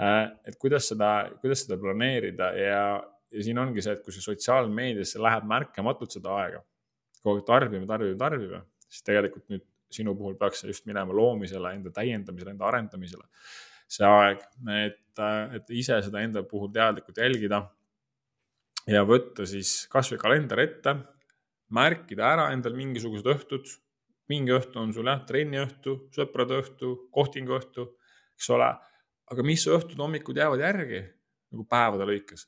Äh, 0.00 0.22
et 0.48 0.56
kuidas 0.60 0.88
seda, 0.88 1.10
kuidas 1.42 1.66
seda 1.66 1.76
planeerida 1.80 2.52
ja, 2.56 2.84
ja 3.32 3.44
siin 3.44 3.58
ongi 3.60 3.84
see, 3.84 3.96
et 3.96 4.04
kui 4.04 4.14
see 4.14 4.24
sotsiaalmeediasse 4.24 5.20
läheb 5.20 5.44
märkamatult 5.50 6.16
seda 6.16 6.32
aega, 6.40 6.62
kogu 7.20 7.40
aeg 7.40 7.48
tarbime, 7.48 7.88
tarbime, 7.90 8.16
tarbime, 8.20 8.62
siis 8.88 9.04
tegelikult 9.04 9.50
nüüd 9.52 9.66
sinu 9.92 10.14
puhul 10.16 10.38
peaks 10.40 10.62
see 10.62 10.72
just 10.72 10.88
minema 10.88 11.12
loomisele, 11.12 11.74
enda 11.76 11.92
täiendamisele, 11.92 12.54
enda 12.54 12.68
arendamisele. 12.70 13.28
see 13.92 14.08
aeg, 14.08 14.40
et, 14.72 15.22
et 15.58 15.72
ise 15.76 15.98
seda 16.06 16.22
enda 16.24 16.40
puhul 16.48 16.70
teadlikult 16.72 17.18
jälgida 17.20 17.58
ja 18.88 19.02
võtta 19.04 19.44
siis 19.46 19.82
kasvõi 19.92 20.16
kalender 20.22 20.62
ette, 20.64 20.94
märkida 21.72 22.30
ära 22.34 22.46
endal 22.54 22.76
mingisugused 22.78 23.28
õhtud. 23.34 23.68
mingi 24.30 24.54
õhtu 24.54 24.78
on 24.80 24.92
sul 24.94 25.10
jah, 25.10 25.20
trenniõhtu, 25.28 26.06
sõprade 26.14 26.56
õhtu, 26.62 26.94
kohtingu 27.12 27.52
õhtu, 27.58 27.84
eks 28.38 28.48
ole. 28.54 28.70
Aga 29.32 29.44
mis 29.46 29.66
õhtud, 29.68 29.98
hommikud 30.00 30.38
jäävad 30.38 30.62
järgi? 30.64 31.02
Nagu 31.52 31.66
päevade 31.68 32.08
lõikes. 32.08 32.46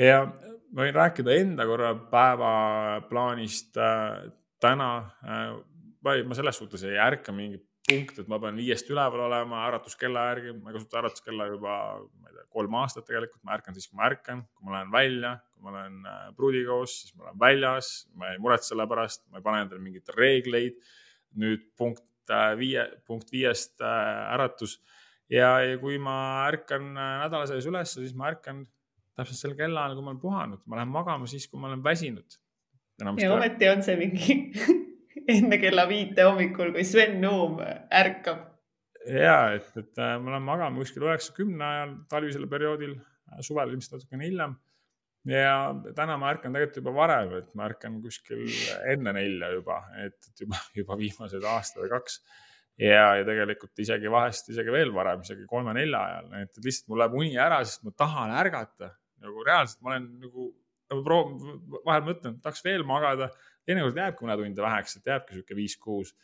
Ja 0.00 0.24
ma 0.24 0.84
võin 0.84 0.96
rääkida 0.96 1.34
enda 1.36 1.64
korra 1.68 1.94
päevaplaanist 2.12 3.76
äh, 3.80 4.30
täna 4.60 4.90
äh, 5.24 5.58
ma 6.04 6.16
ma 6.24 6.36
selles 6.36 6.60
suhtes 6.60 6.84
ei 6.88 6.98
ärka 7.00 7.32
mingit 7.34 7.66
punkti, 7.90 8.22
et 8.22 8.28
ma 8.30 8.38
pean 8.40 8.58
viiest 8.60 8.90
üleval 8.92 9.24
olema 9.26 9.64
äratuskella 9.66 10.26
järgi, 10.30 10.52
ma 10.58 10.70
ei 10.70 10.76
kasuta 10.76 11.00
äratuskella 11.00 11.46
juba, 11.50 11.76
ma 12.20 12.30
ei 12.30 12.36
tea, 12.36 12.46
kolm 12.54 12.76
aastat 12.80 13.06
tegelikult, 13.08 13.42
ma 13.46 13.56
ärkan 13.56 13.76
siis, 13.76 13.88
kui 13.90 13.98
ma 13.98 14.06
ärkan, 14.10 14.44
kui 14.54 14.68
ma 14.68 14.76
lähen 14.76 14.92
välja, 14.94 15.32
kui 15.54 15.64
ma 15.64 15.72
olen 15.72 15.98
äh, 16.06 16.20
pruudiga 16.36 16.70
koos, 16.74 16.96
siis 17.02 17.16
ma 17.16 17.26
olen 17.26 17.40
väljas, 17.40 17.90
ma 18.20 18.30
ei 18.30 18.40
muretse 18.42 18.72
selle 18.72 18.86
pärast, 18.90 19.24
ma 19.30 19.40
ei 19.40 19.46
pane 19.46 19.64
endale 19.64 19.84
mingeid 19.84 20.14
reegleid. 20.16 20.80
nüüd 21.40 21.68
punkt 21.78 22.32
äh, 22.34 22.52
viie, 22.58 22.86
punkt 23.06 23.28
viiest 23.32 23.82
äh, 23.86 24.34
äratus 24.34 24.80
ja, 25.30 25.50
ja 25.64 25.78
kui 25.80 25.98
ma 26.02 26.16
ärkan 26.48 26.92
nädala 26.96 27.46
sees 27.48 27.66
üles, 27.70 27.94
siis 27.96 28.14
ma 28.18 28.30
ärkan 28.32 28.64
täpselt 29.18 29.40
sel 29.40 29.56
kellaajal, 29.58 29.96
kui 29.96 30.06
ma 30.06 30.12
olen 30.12 30.22
puhanud, 30.22 30.62
ma 30.66 30.78
lähen 30.80 30.92
magama 30.92 31.28
siis, 31.30 31.46
kui 31.50 31.60
ma 31.60 31.70
olen 31.70 31.82
väsinud. 31.84 32.38
ja 33.20 33.32
ometi 33.34 33.68
on 33.70 33.82
see 33.84 33.96
mingi 34.00 34.38
enne 35.34 35.58
kella 35.62 35.86
viite 35.88 36.26
hommikul, 36.28 36.72
kui 36.74 36.86
Sven 36.86 37.20
Nuum 37.22 37.60
ärkab. 37.62 38.48
ja 39.06 39.36
et, 39.56 39.70
et 39.76 40.00
äh, 40.00 40.16
ma 40.20 40.34
lähen 40.34 40.48
magama 40.48 40.82
kuskil 40.82 41.06
üheksa-kümne 41.08 41.64
ajal 41.68 41.94
talvisel 42.10 42.48
perioodil, 42.50 42.98
äh, 43.30 43.40
suvel 43.46 43.72
ilmselt 43.72 44.00
natukene 44.00 44.28
hiljem. 44.28 44.58
ja 45.28 45.54
täna 45.96 46.16
ma 46.20 46.30
ärkan 46.34 46.54
tegelikult 46.54 46.82
juba 46.82 46.96
varem, 46.96 47.34
et 47.40 47.54
ma 47.54 47.68
ärkan 47.68 48.00
kuskil 48.04 48.46
enne 48.88 49.14
nelja 49.16 49.50
juba, 49.56 49.82
et 50.04 50.30
juba, 50.40 50.60
juba 50.76 50.96
viimased 51.00 51.44
aasta 51.44 51.82
või 51.82 51.92
kaks 51.92 52.22
ja, 52.80 53.04
ja 53.18 53.26
tegelikult 53.26 53.82
isegi 53.82 54.10
vahest 54.12 54.50
isegi 54.52 54.72
veel 54.72 54.92
varem, 54.94 55.22
isegi 55.24 55.46
kolme-nelja 55.48 56.00
ajal, 56.00 56.32
et 56.40 56.60
lihtsalt 56.64 56.90
mul 56.90 57.02
läheb 57.02 57.16
uni 57.20 57.36
ära, 57.40 57.60
sest 57.66 57.84
ma 57.86 57.94
tahan 58.04 58.34
ärgata. 58.40 58.94
Nagu 59.20 59.44
reaalselt 59.44 59.82
ma 59.84 59.92
olen 59.92 60.06
nagu, 60.22 60.46
ma 60.90 61.00
proovin, 61.06 61.56
vahel 61.84 62.06
mõtlen, 62.06 62.38
tahaks 62.40 62.64
veel 62.64 62.86
magada. 62.88 63.28
Teinekord 63.68 63.98
jääbki 64.00 64.24
mõne 64.24 64.38
tunde 64.40 64.64
väheks, 64.64 64.96
et 64.96 65.10
jääbki 65.12 65.36
sihuke 65.36 65.58
viis-kuus. 65.58 66.14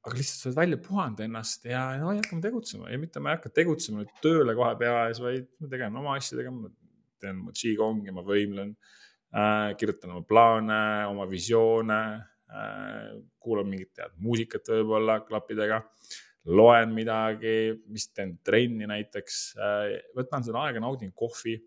aga 0.00 0.16
lihtsalt 0.16 0.40
sa 0.40 0.48
oled 0.48 0.58
välja 0.58 0.76
puhanud 0.80 1.18
ennast 1.24 1.64
ja 1.68 1.80
no 2.00 2.12
hakkame 2.12 2.44
tegutsema. 2.44 2.90
Ja 2.92 2.98
mitte 3.00 3.20
ma 3.20 3.32
ei 3.32 3.38
hakka 3.38 3.52
tegutsema 3.56 4.02
nüüd 4.02 4.12
tööle 4.24 4.54
kohe 4.56 4.74
pea 4.80 5.06
ees, 5.08 5.20
vaid 5.20 5.48
ma 5.60 5.68
tegelen 5.72 5.96
oma 6.00 6.16
asjadega, 6.20 6.52
ma 6.52 6.70
teen 7.20 7.40
oma 7.40 7.52
Qigongi, 7.56 8.12
ma 8.16 8.24
võimlen 8.24 8.74
äh,, 9.32 9.72
kirjutan 9.80 10.14
oma 10.14 10.24
plaane, 10.28 10.82
oma 11.08 11.26
visioone. 11.28 12.00
äh,, 12.16 12.29
kuulan 13.38 13.68
mingit 13.70 13.92
tead 13.94 14.16
muusikat 14.18 14.72
võib-olla 14.72 15.20
klappidega 15.26 15.84
loen 16.50 16.94
midagi, 16.96 17.76
mis 17.92 18.08
teen 18.16 18.38
trenni 18.44 18.88
näiteks 18.88 19.40
võtan 20.16 20.46
seda 20.46 20.64
aega, 20.64 20.80
naudin 20.82 21.12
kohvi 21.14 21.58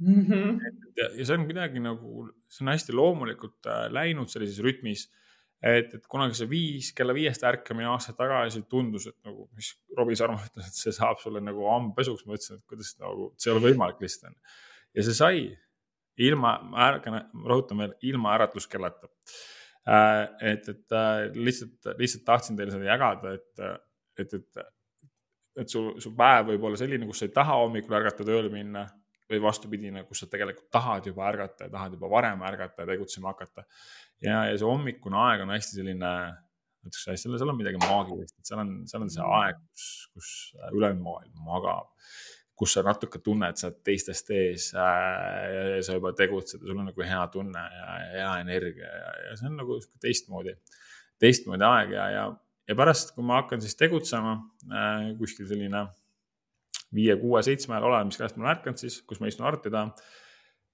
mm. 0.00 0.26
-hmm. 0.26 0.60
ja, 0.96 1.08
ja 1.14 1.26
see 1.26 1.36
on 1.38 1.46
kuidagi 1.48 1.82
nagu, 1.82 2.28
see 2.48 2.64
on 2.64 2.72
hästi 2.72 2.96
loomulikult 2.96 3.70
äh, 3.70 3.86
läinud 3.92 4.30
sellises 4.32 4.60
rütmis. 4.64 5.08
et, 5.64 5.94
et 5.94 6.06
kunagi 6.10 6.36
see 6.36 6.48
viis, 6.50 6.90
kella 6.92 7.14
viiest 7.16 7.44
ärkamine 7.48 7.88
aastaid 7.88 8.18
tagasi 8.18 8.62
tundus, 8.68 9.06
et 9.08 9.16
nagu, 9.24 9.46
mis 9.56 9.70
Robbie 9.96 10.16
Sarmo 10.18 10.36
ütles, 10.36 10.66
et 10.68 10.76
see 10.76 10.92
saab 10.92 11.22
sulle 11.22 11.40
nagu 11.40 11.64
hambpesuks. 11.70 12.26
ma 12.26 12.36
ütlesin, 12.36 12.60
et 12.60 12.66
kuidas 12.68 12.94
nagu, 13.00 13.30
see 13.38 13.50
ei 13.50 13.56
ole 13.56 13.70
võimalik 13.70 14.02
lihtsalt. 14.04 14.36
ja 14.94 15.06
see 15.06 15.16
sai 15.16 15.44
ilma, 16.20 16.58
ma 16.62 16.88
ärkan, 16.90 17.16
ma 17.32 17.50
rõhutan 17.50 17.80
veel, 17.80 17.98
ilma 18.12 18.36
äratuskellata 18.38 19.08
äh,. 19.08 19.38
Et, 19.84 20.68
et 20.68 20.96
äh, 20.96 21.26
lihtsalt, 21.36 21.92
lihtsalt 21.98 22.24
tahtsin 22.24 22.56
teile 22.56 22.72
seda 22.72 22.88
jagada, 22.88 23.34
et, 23.36 23.64
et, 24.18 24.38
et 24.40 24.64
et 25.54 25.70
su, 25.70 25.84
su 26.02 26.12
päev 26.18 26.48
võib 26.52 26.68
olla 26.68 26.78
selline, 26.78 27.06
kus 27.06 27.22
sa 27.22 27.28
ei 27.28 27.34
taha 27.34 27.58
hommikul 27.62 27.96
ärgata 27.98 28.26
tööle 28.26 28.50
minna 28.52 28.84
või 29.30 29.40
vastupidine, 29.44 30.02
kus 30.08 30.24
sa 30.24 30.28
tegelikult 30.30 30.68
tahad 30.74 31.06
juba 31.08 31.28
ärgata 31.30 31.68
ja 31.68 31.72
tahad 31.72 31.94
juba 31.96 32.10
varem 32.12 32.42
ärgata 32.44 32.84
ja 32.84 32.90
tegutsema 32.90 33.32
hakata. 33.32 33.64
ja, 34.24 34.44
ja 34.50 34.58
see 34.58 34.68
hommikune 34.68 35.20
aeg 35.28 35.44
on 35.46 35.54
hästi 35.54 35.78
selline, 35.78 36.12
ütleks 36.84 37.06
hästi, 37.12 37.32
seal 37.38 37.54
on 37.54 37.60
midagi 37.60 37.80
maagilist, 37.86 38.36
et 38.38 38.50
seal 38.50 38.62
on, 38.64 38.74
seal 38.90 39.06
on 39.06 39.12
see 39.14 39.28
aeg, 39.38 39.60
kus, 39.70 39.88
kus 40.12 40.32
ülejäänud 40.72 41.04
maailm 41.06 41.46
magab. 41.48 41.92
Kus 42.54 42.76
sa 42.76 42.84
natuke 42.86 43.18
tunned, 43.24 43.58
sa 43.58 43.68
oled 43.68 43.80
teistest 43.86 44.30
ees 44.34 44.68
äh, 44.78 45.80
sa 45.82 45.96
juba 45.96 46.14
tegutsed 46.16 46.62
ja 46.62 46.70
sul 46.70 46.78
on 46.78 46.88
nagu 46.90 47.06
hea 47.06 47.22
tunne 47.32 47.64
ja 47.78 47.98
hea 48.12 48.30
energia 48.44 48.90
ja, 48.90 49.12
ja 49.26 49.36
see 49.40 49.50
on 49.50 49.58
nagu 49.58 49.78
teistmoodi, 50.02 50.54
teistmoodi 51.22 51.66
aeg 51.66 51.94
ja, 51.96 52.08
ja, 52.14 52.24
ja 52.68 52.78
pärast, 52.78 53.14
kui 53.16 53.26
ma 53.26 53.40
hakkan 53.42 53.62
siis 53.64 53.74
tegutsema 53.80 54.36
äh, 54.70 55.10
kuskil 55.18 55.50
selline 55.50 55.86
viie, 56.94 57.16
kuue, 57.18 57.42
seitsme 57.42 57.74
ajal 57.74 57.88
olen, 57.90 58.12
mis 58.12 58.20
käest 58.20 58.38
ma 58.38 58.46
olen 58.46 58.54
ärkanud 58.54 58.84
siis, 58.84 59.00
kus 59.08 59.18
ma 59.18 59.30
istun 59.30 59.48
arvuti 59.50 59.72
taha. 59.74 59.90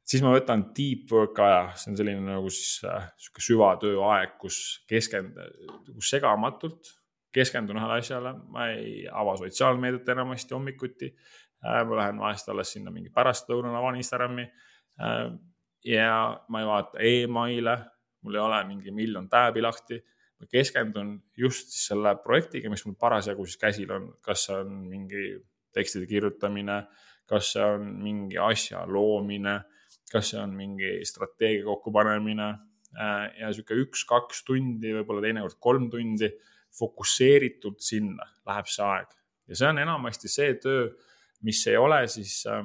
siis 0.04 0.24
ma 0.26 0.34
võtan 0.34 0.66
deep 0.76 1.08
work 1.14 1.40
aja, 1.40 1.62
see 1.80 1.94
on 1.94 2.00
selline 2.02 2.24
nagu 2.26 2.52
siis 2.52 2.84
äh, 2.84 3.08
sihuke 3.16 3.44
süvatööaeg, 3.46 4.36
kus 4.42 4.60
keskend-, 4.90 5.40
kus 5.94 6.12
segamatult 6.12 6.98
keskendun 7.34 7.78
ühele 7.78 8.00
asjale, 8.00 8.34
ma 8.50 8.66
ei 8.74 9.04
ava 9.06 9.36
sotsiaalmeediat 9.38 10.08
enamasti 10.16 10.56
hommikuti. 10.56 11.12
Ma 11.62 11.96
lähen 11.96 12.20
vahest 12.20 12.48
alles 12.48 12.72
sinna 12.72 12.92
mingi 12.94 13.12
pärastlõunal 13.12 13.76
avan 13.76 13.98
Instagrami. 14.00 14.46
Äh,. 15.00 15.30
ja 15.84 16.40
ma 16.48 16.60
ei 16.60 16.66
vaata 16.68 17.00
email'e, 17.00 17.76
mul 18.24 18.36
ei 18.36 18.42
ole 18.42 18.64
mingi 18.68 18.92
miljon 18.92 19.28
tääbi 19.28 19.62
lahti. 19.64 20.00
Ma 20.40 20.48
keskendun 20.48 21.18
just 21.36 21.72
selle 21.76 22.14
projektiga, 22.24 22.70
mis 22.72 22.84
mul 22.86 22.96
parasjagu 23.00 23.44
siis 23.44 23.60
käsil 23.60 23.90
on, 23.92 24.06
kas 24.24 24.46
see 24.46 24.56
on 24.56 24.70
mingi 24.88 25.24
tekstide 25.76 26.08
kirjutamine, 26.08 26.78
kas 27.28 27.52
see 27.54 27.64
on 27.64 27.90
mingi 28.00 28.40
asja 28.40 28.86
loomine, 28.88 29.58
kas 30.10 30.32
see 30.32 30.40
on 30.40 30.54
mingi 30.56 30.98
strateegia 31.08 31.66
kokkupanemine. 31.68 32.48
Äh, 32.90 33.26
ja 33.38 33.52
sihuke 33.54 33.76
üks-kaks 33.84 34.42
tundi, 34.48 34.90
võib-olla 34.96 35.22
teinekord 35.22 35.60
kolm 35.62 35.90
tundi 35.92 36.32
fokusseeritult 36.74 37.78
sinna 37.84 38.26
läheb 38.48 38.68
see 38.70 38.86
aeg. 38.86 39.12
Ja 39.50 39.58
see 39.58 39.68
on 39.70 39.78
enamasti 39.82 40.30
see 40.30 40.56
töö, 40.62 40.88
mis 41.46 41.64
ei 41.70 41.76
ole 41.80 42.04
siis 42.08 42.42
äh,, 42.50 42.64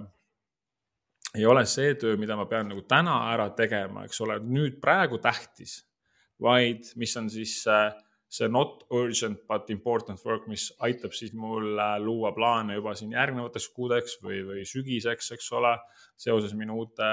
ei 1.36 1.46
ole 1.46 1.66
see 1.68 1.96
töö, 2.00 2.16
mida 2.20 2.38
ma 2.40 2.48
pean 2.50 2.70
nagu 2.72 2.86
täna 2.88 3.18
ära 3.34 3.50
tegema, 3.58 4.06
eks 4.08 4.22
ole, 4.24 4.40
nüüd 4.44 4.80
praegu 4.84 5.20
tähtis, 5.24 5.82
vaid 6.42 6.88
mis 7.00 7.16
on 7.20 7.30
siis 7.32 7.58
äh, 7.72 7.92
see 8.32 8.50
not 8.52 8.84
urgent 8.96 9.46
but 9.48 9.70
important 9.74 10.22
work, 10.26 10.48
mis 10.52 10.68
aitab 10.84 11.14
siis 11.16 11.34
mul 11.38 11.76
äh, 11.80 11.98
luua 12.04 12.32
plaane 12.36 12.78
juba 12.78 12.96
siin 12.98 13.14
järgnevateks 13.16 13.68
kuudeks 13.76 14.18
või, 14.24 14.42
või 14.48 14.66
sügiseks, 14.68 15.32
eks 15.36 15.52
ole. 15.60 15.76
seoses 16.18 16.54
minu 16.56 16.78
uute 16.80 17.08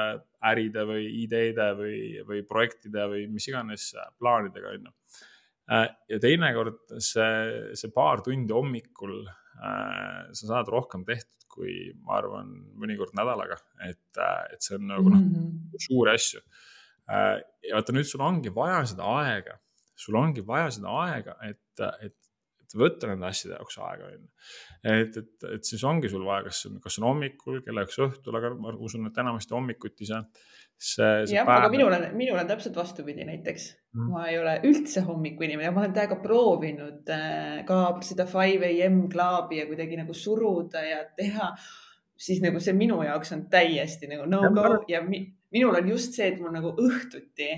äride 0.46 0.84
või 0.86 1.06
ideede 1.24 1.72
või, 1.78 1.98
või 2.26 2.42
projektide 2.46 3.08
või 3.10 3.26
mis 3.30 3.48
iganes 3.50 3.92
äh, 3.98 4.10
plaanidega, 4.18 4.74
on 4.78 4.90
ju. 4.90 4.96
Ja 5.72 6.18
teinekord 6.20 6.90
see, 7.00 7.70
see 7.78 7.90
paar 7.94 8.20
tundi 8.20 8.52
hommikul 8.52 9.22
sa 9.60 10.46
saad 10.46 10.70
rohkem 10.72 11.04
tehtud, 11.08 11.48
kui 11.52 11.90
ma 12.00 12.16
arvan, 12.16 12.52
mõnikord 12.80 13.12
nädalaga, 13.18 13.58
et, 13.84 14.20
et 14.54 14.64
see 14.64 14.78
on 14.78 14.86
nagu 14.88 15.10
noh 15.10 15.20
mm 15.20 15.34
-hmm., 15.34 15.82
suuri 15.88 16.14
asju 16.14 16.40
äh,. 16.40 17.42
ja 17.68 17.76
vaata 17.76 17.92
nüüd 17.92 18.08
sul 18.08 18.24
ongi 18.24 18.52
vaja 18.54 18.80
seda 18.88 19.10
aega 19.20 19.58
sul 20.02 20.18
ongi 20.18 20.44
vaja 20.46 20.70
seda 20.76 20.96
aega, 21.04 21.36
et, 21.48 21.84
et, 22.06 22.18
võtta 22.72 23.08
nende 23.10 23.28
asjade 23.28 23.58
jaoks 23.58 23.76
aega, 23.84 24.06
on 24.08 24.14
ju. 24.14 24.28
et, 24.88 25.16
et, 25.20 25.46
et 25.58 25.68
siis 25.68 25.82
ongi 25.84 26.08
sul 26.08 26.22
vaja, 26.24 26.46
kas, 26.46 26.62
kas 26.80 26.96
on 27.02 27.10
hommikul, 27.10 27.58
kella 27.66 27.84
üks 27.84 27.98
õhtul, 28.00 28.38
aga 28.38 28.54
ma 28.56 28.72
usun, 28.80 29.10
et 29.10 29.20
enamasti 29.20 29.52
hommikuti 29.52 30.08
see, 30.08 30.20
see, 30.82 31.26
see. 31.26 31.36
jah, 31.36 31.48
aga 31.48 31.70
minul 31.72 31.94
on, 31.94 32.08
minul 32.18 32.40
on 32.40 32.48
täpselt 32.50 32.76
vastupidi 32.78 33.26
näiteks 33.28 33.68
mm.. 33.94 34.08
ma 34.10 34.26
ei 34.30 34.38
ole 34.40 34.56
üldse 34.68 35.04
hommikuinimene, 35.06 35.70
ma 35.74 35.84
olen 35.84 35.94
täiega 35.96 36.18
proovinud 36.24 37.12
äh, 37.14 37.62
ka 37.68 37.84
seda 38.06 38.26
five 38.30 38.72
am 38.86 39.04
klaabi 39.12 39.62
ja 39.62 39.68
kuidagi 39.70 40.00
nagu 40.00 40.16
suruda 40.16 40.84
ja 40.86 41.04
teha 41.18 41.52
siis 42.22 42.42
nagu 42.42 42.60
see 42.62 42.74
minu 42.78 43.00
jaoks 43.06 43.32
on 43.36 43.46
täiesti 43.52 44.10
nagu 44.10 44.26
no 44.30 44.42
go 44.54 44.82
ja 44.90 45.02
mi, 45.06 45.24
minul 45.54 45.78
on 45.78 45.94
just 45.94 46.18
see, 46.18 46.32
et 46.32 46.42
mul 46.42 46.54
nagu 46.54 46.74
õhtuti 46.80 47.52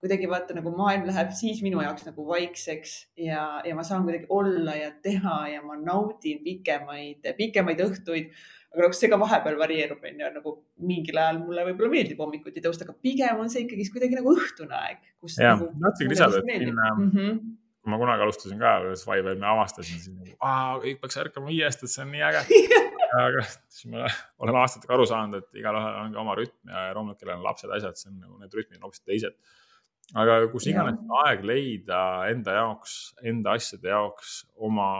kuidagi 0.00 0.28
vaata 0.30 0.56
nagu 0.56 0.72
maailm 0.72 1.04
läheb 1.08 1.32
siis 1.36 1.60
minu 1.64 1.82
jaoks 1.84 2.06
nagu 2.08 2.24
vaikseks 2.28 2.94
ja, 3.20 3.44
ja 3.66 3.74
ma 3.76 3.84
saan 3.84 4.06
kuidagi 4.06 4.30
olla 4.32 4.76
ja 4.78 4.94
teha 5.04 5.36
ja 5.52 5.60
ma 5.64 5.76
naudin 5.76 6.40
pikemaid, 6.44 7.28
pikemaid 7.36 7.82
õhtuid. 7.84 8.32
Aga 8.74 8.86
noh, 8.86 8.96
see 8.96 9.10
ka 9.10 9.18
vahepeal 9.20 9.56
varieerub, 9.60 10.02
onju, 10.10 10.32
nagu 10.36 10.52
mingil 10.90 11.18
ajal 11.18 11.40
mulle 11.42 11.64
võib-olla 11.70 11.94
meeldib 11.96 12.20
hommikuti 12.22 12.62
tõusta, 12.62 12.86
aga 12.86 12.94
pigem 13.02 13.40
on 13.42 13.50
see 13.52 13.64
ikkagi 13.64 13.88
kuidagi 13.94 14.18
nagu 14.18 14.34
õhtune 14.36 14.76
aeg. 14.78 15.00
jah 15.34 15.56
nagu,, 15.56 15.72
tahtsingi 15.86 16.14
lisada, 16.14 16.38
et 16.38 16.52
siin 16.52 16.70
mm 16.76 17.10
-hmm. 17.10 17.40
kui 17.80 17.92
ma 17.92 17.98
kunagi 18.02 18.26
alustasin 18.26 18.62
ka 18.62 18.76
Survivor'i, 18.94 19.40
ma 19.42 19.56
avastasin 19.56 20.04
siin, 20.04 20.20
nagu, 20.20 20.36
kõik 20.84 21.00
peaks 21.02 21.18
ärkama 21.24 21.50
viiest, 21.50 21.82
et 21.82 21.94
see 21.94 22.04
on 22.04 22.12
nii 22.14 22.26
äge 22.28 22.44
aga 23.18 23.42
siis 23.46 23.88
ma 23.90 24.06
olen 24.38 24.60
aastatega 24.60 24.94
aru 24.94 25.06
saanud, 25.08 25.42
et 25.42 25.60
igalühel 25.62 25.98
on 26.04 26.14
ka 26.14 26.20
oma 26.22 26.36
rütm 26.38 26.70
ja 26.70 26.90
loomulikult, 26.94 27.24
kellel 27.24 27.40
on 27.40 27.46
lapsed, 27.48 27.72
asjad, 27.74 27.98
see 27.98 28.10
on 28.12 28.20
nagu 28.22 28.38
need 28.38 28.54
rütmid 28.54 28.78
on 28.78 28.86
hoopis 28.86 29.02
teised. 29.02 29.34
aga 30.14 30.40
kus 30.52 30.66
iganes 30.70 30.98
aeg 31.24 31.44
leida 31.46 32.00
enda 32.30 32.54
jaoks, 32.60 32.96
enda 33.22 33.56
asjade 33.58 33.90
jaoks, 33.90 34.44
oma 34.56 34.90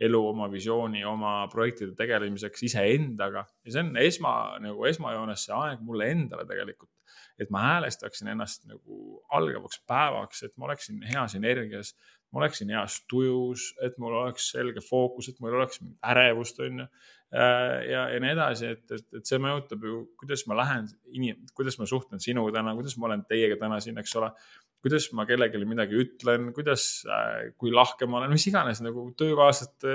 elu, 0.00 0.20
oma 0.26 0.48
visiooni, 0.50 1.04
oma 1.06 1.36
projektide 1.52 1.94
tegelemiseks 1.98 2.64
iseendaga 2.66 3.44
ja 3.46 3.74
see 3.74 3.84
on 3.84 3.94
esma, 4.02 4.34
nagu 4.62 4.88
esmajoones 4.90 5.46
see 5.46 5.54
aeg 5.54 5.84
mulle 5.86 6.10
endale 6.10 6.48
tegelikult 6.48 6.90
et 7.38 7.50
ma 7.50 7.62
häälestaksin 7.64 8.30
ennast 8.30 8.66
nagu 8.70 9.22
algavaks 9.34 9.80
päevaks, 9.88 10.44
et 10.46 10.54
ma 10.56 10.68
oleksin 10.68 11.02
heas 11.10 11.34
energias, 11.34 11.94
ma 12.32 12.42
oleksin 12.42 12.70
heas 12.74 13.00
tujus, 13.10 13.72
et 13.82 13.98
mul 14.02 14.14
oleks 14.20 14.50
selge 14.54 14.82
fookus, 14.84 15.28
et 15.30 15.40
mul 15.42 15.54
oleks 15.58 15.82
ärevust, 16.12 16.60
on 16.62 16.84
ju. 16.84 16.88
Äh, 17.34 17.80
ja, 17.90 18.04
ja 18.14 18.18
nii 18.22 18.30
edasi, 18.30 18.68
et, 18.76 18.84
et, 18.94 19.06
et 19.18 19.26
see 19.26 19.40
mõjutab 19.42 19.82
ju, 19.82 20.00
kuidas 20.20 20.44
ma 20.46 20.54
lähen, 20.60 20.86
kuidas 21.58 21.80
ma 21.80 21.88
suhtlen 21.90 22.22
sinuga 22.22 22.60
täna, 22.60 22.76
kuidas 22.78 22.94
ma 22.98 23.08
olen 23.08 23.24
teiega 23.26 23.58
täna 23.58 23.80
siin, 23.82 23.98
eks 23.98 24.14
ole. 24.20 24.30
Kuidas 24.84 25.08
ma 25.16 25.24
kellelegi 25.28 25.68
midagi 25.68 25.96
ütlen, 26.02 26.50
kuidas, 26.56 26.84
äh, 27.08 27.54
kui 27.60 27.72
lahke 27.72 28.08
ma 28.10 28.20
olen, 28.20 28.34
mis 28.36 28.44
iganes 28.50 28.82
nagu 28.84 29.06
töökaaslaste, 29.18 29.94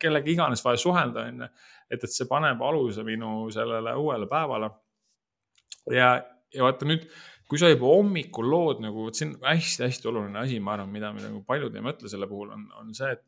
kellega 0.00 0.30
iganes 0.30 0.62
vaja 0.64 0.78
suhelda, 0.80 1.26
on 1.32 1.42
ju. 1.44 1.50
et, 1.90 1.98
et 1.98 2.14
see 2.14 2.28
paneb 2.30 2.62
aluse 2.62 3.02
minu 3.06 3.48
sellele 3.52 3.96
uuele 3.98 4.30
päevale. 4.30 4.70
ja, 5.90 6.14
ja 6.54 6.66
vaata 6.66 6.86
nüüd, 6.86 7.08
kui 7.50 7.58
sa 7.58 7.72
juba 7.72 7.90
hommikul 7.90 8.46
lood 8.46 8.84
nagu, 8.84 9.08
vot 9.08 9.18
see 9.18 9.26
on 9.26 9.34
hästi-hästi 9.42 10.06
oluline 10.12 10.38
asi, 10.44 10.60
ma 10.62 10.76
arvan, 10.76 10.92
mida 10.94 11.10
me 11.12 11.24
nagu 11.24 11.42
paljud 11.46 11.74
ei 11.74 11.82
mõtle 11.82 12.10
selle 12.12 12.30
puhul 12.30 12.54
on, 12.54 12.68
on 12.78 12.94
see, 12.94 13.10
et 13.16 13.26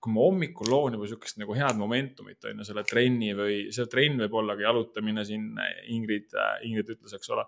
kui 0.00 0.14
ma 0.14 0.24
hommikul 0.24 0.70
loon 0.72 0.96
juba 0.96 1.08
sihukest 1.10 1.40
nagu 1.42 1.56
head 1.58 1.76
momentumit 1.78 2.46
on 2.48 2.62
ju 2.62 2.66
selle 2.68 2.84
trenni 2.86 3.32
või 3.36 3.58
see 3.74 3.88
trenn 3.90 4.22
võib 4.22 4.36
olla 4.40 4.54
ka 4.56 4.64
jalutamine 4.64 5.24
siin 5.26 5.50
Ingrid, 5.94 6.32
Ingrid 6.68 6.94
ütles, 6.94 7.16
eks 7.18 7.34
ole. 7.34 7.44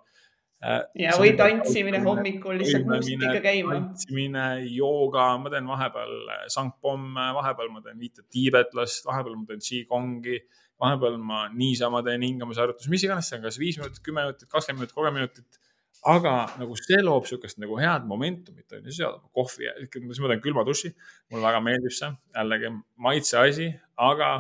Äh, 0.61 0.83
ja, 1.07 1.15
või 1.17 1.33
tantsimine 1.39 2.03
hommikul 2.05 2.59
lihtsalt 2.61 2.85
muusika 2.85 3.39
käima. 3.41 3.79
tantsimine, 3.79 4.47
jooga, 4.69 5.31
ma 5.41 5.53
teen 5.53 5.69
vahepeal 5.71 6.13
sangpomme, 6.53 7.31
vahepeal 7.39 7.71
ma 7.73 7.81
teen 7.85 7.97
viite 8.03 8.27
tiibetlast, 8.29 9.07
vahepeal 9.09 9.39
ma 9.41 9.49
teen 9.49 9.65
qigongi, 9.65 10.37
vahepeal 10.81 11.17
ma 11.17 11.47
niisama 11.55 12.05
teen 12.05 12.27
hingamisharjutusi, 12.29 12.93
mis 12.93 13.07
iganes 13.09 13.33
see 13.33 13.41
on, 13.41 13.47
kas 13.49 13.57
viis 13.63 13.81
minutit, 13.81 14.05
kümme 14.05 14.27
minutit, 14.27 14.51
kakskümmend 14.53 14.85
minutit, 14.85 14.97
kolmkümmend 14.99 15.23
minutit 15.25 15.61
aga 16.09 16.35
nagu 16.57 16.77
see 16.81 17.01
loob 17.05 17.27
sihukest 17.29 17.61
nagu 17.61 17.77
head 17.81 18.07
momentumit, 18.09 18.67
on 18.73 18.87
ju, 18.87 18.95
siis 18.95 19.19
kohvi, 19.37 19.69
siis 19.93 20.23
ma 20.23 20.31
teen 20.33 20.41
külma 20.45 20.65
duši. 20.65 20.93
mulle 21.31 21.45
väga 21.45 21.61
meeldib 21.65 21.95
see, 21.95 22.11
jällegi 22.37 22.73
maitse 22.97 23.39
asi, 23.39 23.69
aga 23.97 24.31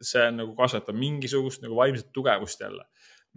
see 0.00 0.28
nagu 0.30 0.54
kasvatab 0.58 0.94
mingisugust 0.94 1.62
nagu 1.64 1.74
vaimset 1.78 2.12
tugevust 2.14 2.60
jälle. 2.60 2.86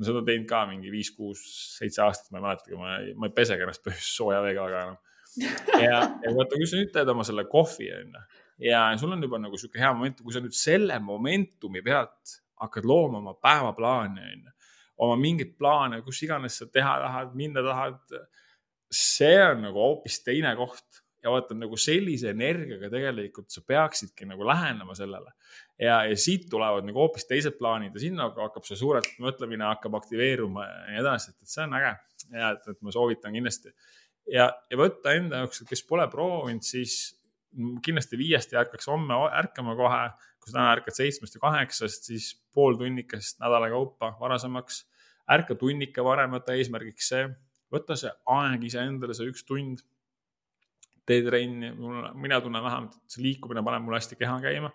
Ma 0.02 0.08
seda 0.08 0.24
teinud 0.26 0.48
ka 0.50 0.66
mingi 0.70 0.92
viis, 0.94 1.12
kuus, 1.14 1.42
seitse 1.78 2.02
aastat, 2.02 2.32
ma 2.34 2.40
ei 2.40 2.46
mäletagi, 2.48 2.78
ma 2.80 2.94
ma 3.22 3.30
ei 3.30 3.36
pesegi 3.38 3.66
ennast 3.66 3.84
põhimõtteliselt 3.86 4.18
sooja 4.18 4.40
veega 4.42 4.68
väga 4.68 4.84
enam. 4.88 5.02
ja, 5.86 6.00
ja 6.26 6.32
vaata, 6.36 6.58
kui 6.58 6.68
sa 6.68 6.80
nüüd 6.80 6.90
teed 6.96 7.12
oma 7.14 7.26
selle 7.28 7.46
kohvi, 7.52 7.92
on 7.96 8.18
ju, 8.18 8.24
ja 8.68 8.82
sul 9.00 9.14
on 9.14 9.22
juba 9.24 9.40
nagu 9.42 9.60
sihuke 9.62 9.80
hea 9.80 9.92
moment, 9.94 10.24
kui 10.26 10.34
sa 10.34 10.42
nüüd 10.44 10.58
selle 10.58 10.98
momentumi 11.06 11.84
pealt 11.86 12.40
hakkad 12.62 12.88
looma 12.90 13.22
oma 13.22 13.36
päevaplaani, 13.38 14.26
on 14.26 14.50
ju 14.50 14.58
oma 15.02 15.18
mingeid 15.18 15.56
plaane, 15.58 16.02
kus 16.06 16.20
iganes 16.26 16.60
sa 16.62 16.68
teha 16.70 16.98
tahad, 17.06 17.38
minna 17.38 17.64
tahad. 17.66 18.02
see 18.92 19.38
on 19.40 19.62
nagu 19.64 19.80
hoopis 19.80 20.18
teine 20.20 20.50
koht 20.60 21.01
ja 21.24 21.32
vaata 21.34 21.56
nagu 21.58 21.78
sellise 21.78 22.32
energiaga 22.34 22.90
tegelikult 22.90 23.52
sa 23.54 23.64
peaksidki 23.68 24.26
nagu 24.30 24.46
lähenema 24.48 24.96
sellele. 24.98 25.34
ja, 25.80 26.04
ja 26.10 26.18
siit 26.18 26.50
tulevad 26.50 26.88
nagu 26.88 27.04
hoopis 27.04 27.28
teised 27.30 27.58
plaanid 27.60 27.96
ja 27.96 28.04
sinna 28.04 28.30
hakkab 28.36 28.66
see 28.68 28.80
suurelt 28.80 29.10
mõtlemine 29.22 29.68
hakkab 29.70 30.00
aktiveeruma 30.02 30.66
ja 30.68 30.78
nii 30.90 31.02
edasi, 31.04 31.34
et, 31.36 31.50
see 31.54 31.66
on 31.66 31.78
äge 31.80 31.96
ja 32.38 32.52
et, 32.56 32.68
et 32.74 32.82
ma 32.82 32.94
soovitan 32.96 33.38
kindlasti. 33.38 33.74
ja, 34.32 34.50
ja 34.70 34.82
võtta 34.82 35.16
enda 35.18 35.44
jaoks, 35.44 35.64
kes 35.70 35.86
pole 35.88 36.08
proovinud, 36.12 36.66
siis 36.66 37.00
kindlasti 37.84 38.18
viiest 38.20 38.54
ei 38.54 38.62
ärkaks 38.64 38.88
homme 38.88 39.18
ärkama 39.38 39.76
kohe. 39.76 40.04
kui 40.42 40.50
sa 40.50 40.56
täna 40.58 40.72
ärkad 40.74 40.96
seitsmest 40.98 41.36
või 41.38 41.42
kaheksast, 41.44 42.08
siis 42.10 42.32
pool 42.54 42.74
tunnikest 42.80 43.38
nädala 43.44 43.68
kaupa 43.70 44.16
varasemaks 44.18 44.88
ärka 45.30 45.56
tunnike 45.56 46.04
varem, 46.04 46.34
võta 46.36 46.56
eesmärgiks 46.58 47.12
see, 47.12 47.28
võta 47.72 47.98
see 48.00 48.12
aeg 48.36 48.66
iseendale, 48.68 49.14
see 49.14 49.30
üks 49.32 49.46
tund. 49.48 49.84
Tee 51.12 51.26
trenni, 51.26 51.74
mina 52.18 52.40
tunnen 52.44 52.64
vähemalt, 52.64 52.96
et 52.98 53.16
see 53.16 53.26
liikumine 53.28 53.64
paneb 53.68 53.86
mul 53.86 54.00
hästi 54.00 54.18
keha 54.20 54.40
käima. 54.44 54.72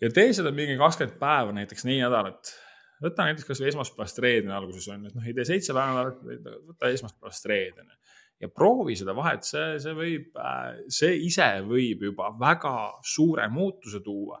ja 0.00 0.12
tee 0.14 0.34
seda 0.36 0.52
mingi 0.54 0.78
kakskümmend 0.80 1.18
päeva, 1.20 1.56
näiteks 1.56 1.88
neli 1.88 2.02
nädalat. 2.04 2.54
võta 3.00 3.24
näiteks 3.24 3.48
kasvõi 3.48 3.70
esmaspäevast 3.72 4.18
reedeni 4.20 4.52
alguses 4.52 4.88
on 4.92 5.06
ju, 5.06 5.12
et 5.12 5.16
noh, 5.16 5.26
ei 5.26 5.36
tee 5.36 5.48
seitse 5.48 5.76
päeva 5.76 5.96
nädalat, 5.96 6.64
võta 6.68 6.92
esmaspäevast 6.92 7.48
reedeni 7.48 7.96
ja 8.40 8.48
proovi 8.48 8.96
seda 8.96 9.14
vahet, 9.16 9.44
see, 9.46 9.76
see 9.82 9.94
võib, 9.96 10.36
see 10.92 11.16
ise 11.26 11.48
võib 11.66 12.04
juba 12.08 12.30
väga 12.40 12.74
suure 13.04 13.46
muutuse 13.52 14.00
tuua. 14.04 14.40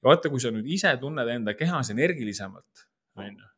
ja 0.00 0.10
vaata, 0.10 0.30
kui 0.32 0.42
sa 0.42 0.52
nüüd 0.54 0.68
ise 0.70 0.92
tunned 1.00 1.28
enda 1.28 1.54
kehas 1.58 1.90
energilisemalt, 1.94 2.86
onju, 3.18 3.48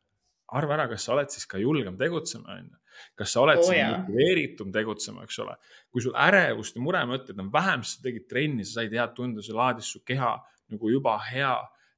arva 0.57 0.79
ära, 0.79 0.87
kas 0.91 1.05
sa 1.05 1.13
oled 1.15 1.29
siis 1.33 1.45
ka 1.49 1.61
julgem 1.61 1.97
tegutsema, 1.99 2.57
onju. 2.57 2.79
Kas 3.17 3.33
sa 3.35 3.43
oled 3.43 3.61
oh, 3.61 3.69
motiveeritum 3.69 4.71
tegutsema, 4.73 5.23
eks 5.27 5.39
ole. 5.43 5.55
kui 5.91 6.03
sul 6.03 6.15
ärevust 6.19 6.77
ja 6.77 6.83
muremõtteid 6.83 7.39
on 7.41 7.51
vähem, 7.53 7.83
siis 7.85 7.99
sa 7.99 8.07
tegid 8.07 8.27
trenni, 8.29 8.65
sa 8.65 8.81
said 8.81 8.95
head 8.97 9.15
tunda, 9.17 9.43
see 9.45 9.55
laadis 9.55 9.91
su 9.93 10.03
keha 10.05 10.33
nagu 10.73 10.91
juba 10.91 11.17
hea, 11.27 11.53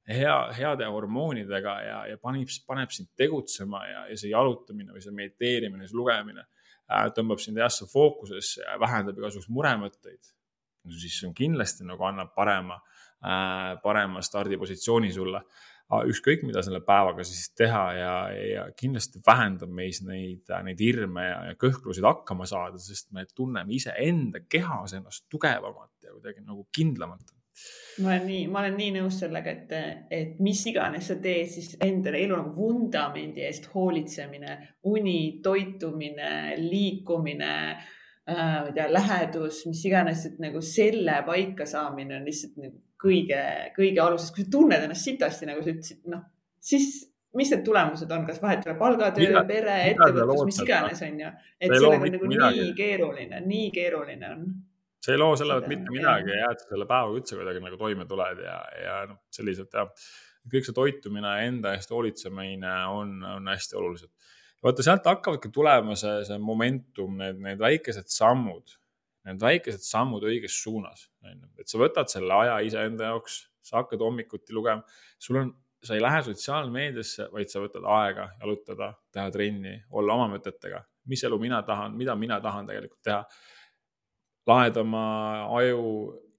hea, 0.09 0.37
heade 0.57 0.89
hormoonidega 0.91 1.75
ja, 1.85 1.99
ja 2.11 2.19
paneb, 2.21 2.51
paneb 2.67 2.93
sind 2.95 3.11
tegutsema 3.17 3.83
ja, 3.87 4.05
ja 4.11 4.17
see 4.19 4.33
jalutamine 4.33 4.95
või 4.95 5.03
see 5.03 5.15
mediteerimine, 5.15 5.87
see 5.87 5.99
lugemine 5.99 6.43
äh, 6.43 7.07
tõmbab 7.15 7.41
sind 7.43 7.61
heasse 7.61 7.87
fookusesse 7.91 8.65
ja 8.65 8.79
vähendab 8.81 9.21
igasuguseid 9.21 9.55
muremõtteid. 9.55 10.33
no 10.85 10.99
siis 10.99 11.21
on 11.27 11.33
kindlasti 11.33 11.87
nagu 11.87 12.03
annab 12.05 12.35
parema 12.35 12.77
äh,, 12.81 13.77
parema 13.83 14.21
stardipositsiooni 14.21 15.13
sulle 15.13 15.41
ükskõik, 15.93 16.41
mida 16.47 16.63
selle 16.65 16.81
päevaga 16.85 17.23
siis 17.27 17.51
teha 17.57 17.83
ja, 17.93 18.13
ja 18.33 18.65
kindlasti 18.77 19.21
vähendab 19.25 19.69
meis 19.69 20.01
neid, 20.05 20.49
neid 20.65 20.81
hirme 20.81 21.27
ja, 21.27 21.39
ja 21.51 21.57
kõhklusid 21.61 22.05
hakkama 22.07 22.47
saada, 22.49 22.81
sest 22.81 23.11
me 23.13 23.27
tunneme 23.35 23.75
iseenda 23.77 24.41
kehas 24.49 24.95
ennast 24.97 25.27
tugevamalt 25.29 25.93
ja 26.01 26.15
kuidagi 26.15 26.41
nagu 26.41 26.65
kindlamalt 26.73 27.35
ma 28.03 28.09
olen 28.09 28.25
nii, 28.27 28.47
ma 28.51 28.61
olen 28.63 28.73
nii 28.75 28.93
nõus 28.97 29.19
sellega, 29.21 29.51
et, 29.53 30.01
et 30.11 30.39
mis 30.43 30.59
iganes 30.67 31.05
sa 31.07 31.15
teed, 31.23 31.47
siis 31.47 31.75
endale 31.83 32.19
elu 32.25 32.35
nagu 32.35 32.51
vundamendi 32.57 33.45
eest 33.47 33.69
hoolitsemine, 33.71 34.57
uni, 34.91 35.19
toitumine, 35.43 36.31
liikumine 36.59 37.53
äh,, 37.71 38.35
ma 38.35 38.65
ei 38.67 38.75
tea, 38.75 38.89
lähedus, 38.91 39.61
mis 39.69 39.85
iganes, 39.87 40.25
et 40.27 40.41
nagu 40.43 40.59
selle 40.65 41.21
paika 41.27 41.67
saamine 41.69 42.19
on 42.19 42.27
lihtsalt 42.27 42.59
nagu 42.59 42.81
kõige, 43.05 43.41
kõige 43.75 44.01
aluses, 44.03 44.31
kui 44.33 44.45
sa 44.45 44.53
tunned 44.57 44.87
ennast 44.87 45.07
sitasti, 45.07 45.47
nagu 45.49 45.63
sa 45.63 45.73
ütlesid, 45.73 46.01
noh, 46.11 46.23
siis 46.63 47.05
mis 47.35 47.51
need 47.51 47.65
tulemused 47.67 48.11
on, 48.15 48.23
kas 48.27 48.39
vahet 48.41 48.63
ei 48.63 48.71
ole 48.71 48.77
palgatöö, 48.79 49.41
pere, 49.47 49.79
ettevõtlus, 49.91 50.45
mis 50.49 50.61
iganes, 50.63 51.01
on 51.05 51.17
ju. 51.19 51.31
et 51.59 51.73
sellega 51.73 51.97
on 51.99 52.15
nagu 52.15 52.29
midagi. 52.31 52.61
nii 52.61 52.75
keeruline, 52.77 53.41
nii 53.49 53.65
keeruline 53.75 54.29
on. 54.31 54.45
see 55.05 55.13
ei 55.13 55.21
loo 55.21 55.35
selle 55.37 55.57
pealt 55.59 55.67
mitte 55.69 55.93
midagi 55.93 56.31
ja 56.33 56.53
sa 56.55 56.69
selle 56.71 56.87
päevaga 56.89 57.19
üldse 57.19 57.37
kuidagi 57.37 57.61
nagu 57.61 57.77
toime 57.81 58.07
tuled 58.09 58.39
ja, 58.45 58.55
ja 58.85 58.95
noh, 59.09 59.19
sellised 59.35 59.75
jah. 59.75 60.07
kõik 60.53 60.69
see 60.69 60.77
toitumine, 60.77 61.35
enda 61.49 61.75
eest 61.75 61.91
hoolitsemine 61.91 62.73
on, 62.93 63.19
on 63.35 63.51
hästi 63.51 63.77
olulised. 63.81 64.31
vaata, 64.63 64.87
sealt 64.87 65.11
hakkavadki 65.11 65.51
tulema 65.53 65.99
see, 65.99 66.23
see 66.29 66.39
momentum, 66.41 67.19
need, 67.19 67.43
need 67.43 67.61
väikesed 67.61 68.09
sammud 68.15 68.79
need 69.25 69.41
väikesed 69.41 69.83
sammud 69.85 70.25
õiges 70.27 70.55
suunas, 70.63 71.07
on 71.25 71.35
ju, 71.35 71.51
et 71.61 71.71
sa 71.71 71.81
võtad 71.81 72.11
selle 72.11 72.33
aja 72.43 72.57
iseenda 72.65 73.11
jaoks, 73.11 73.39
sa 73.65 73.81
hakkad 73.81 74.03
hommikuti 74.05 74.53
lugema, 74.53 74.83
sul 75.21 75.41
on, 75.41 75.53
sa 75.85 75.97
ei 75.97 76.03
lähe 76.03 76.21
sotsiaalmeediasse, 76.25 77.29
vaid 77.33 77.51
sa 77.51 77.61
võtad 77.63 77.85
aega 77.97 78.29
jalutada, 78.41 78.91
teha 79.13 79.31
trenni, 79.33 79.75
olla 79.97 80.17
oma 80.17 80.29
mõtetega, 80.35 80.83
mis 81.09 81.23
elu 81.25 81.39
mina 81.41 81.61
tahan, 81.65 81.97
mida 81.97 82.15
mina 82.17 82.39
tahan 82.41 82.69
tegelikult 82.69 83.01
teha. 83.05 83.23
laed 84.45 84.77
oma 84.77 85.05
aju 85.57 85.85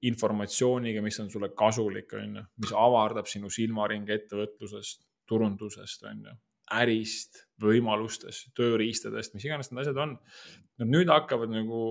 informatsiooniga, 0.06 1.02
mis 1.02 1.18
on 1.18 1.30
sulle 1.30 1.50
kasulik, 1.58 2.12
on 2.14 2.36
ju, 2.38 2.42
mis 2.62 2.72
avardab 2.86 3.26
sinu 3.26 3.50
silmaringi 3.50 4.14
ettevõtlusest, 4.14 5.02
turundusest, 5.26 6.04
on 6.06 6.20
ju 6.28 6.34
ärist, 6.74 7.42
võimalustest, 7.62 8.50
tööriistadest, 8.56 9.34
mis 9.34 9.44
iganes 9.46 9.70
need 9.70 9.82
asjad 9.84 10.00
on. 10.02 10.14
Nad 10.76 10.90
nüüd 10.92 11.08
hakkavad 11.08 11.52
nagu 11.52 11.82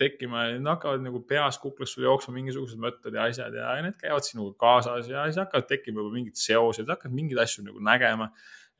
tekkima, 0.00 0.46
need 0.54 0.68
hakkavad 0.70 1.02
nagu 1.04 1.20
peas 1.28 1.58
kuklas 1.60 1.92
sul 1.92 2.06
jooksma 2.06 2.32
mingisugused 2.38 2.80
mõtted 2.80 3.16
ja 3.16 3.26
asjad 3.28 3.56
ja 3.58 3.74
need 3.84 3.98
käivad 4.00 4.24
sinuga 4.24 4.54
kaasas 4.62 5.10
ja 5.10 5.26
siis 5.28 5.40
hakkavad 5.42 5.68
tekkima 5.68 6.00
juba 6.00 6.14
mingid 6.14 6.40
seosed, 6.40 6.88
hakkad 6.88 7.12
mingeid 7.12 7.42
asju 7.44 7.66
nagu 7.66 7.82
nägema. 7.84 8.30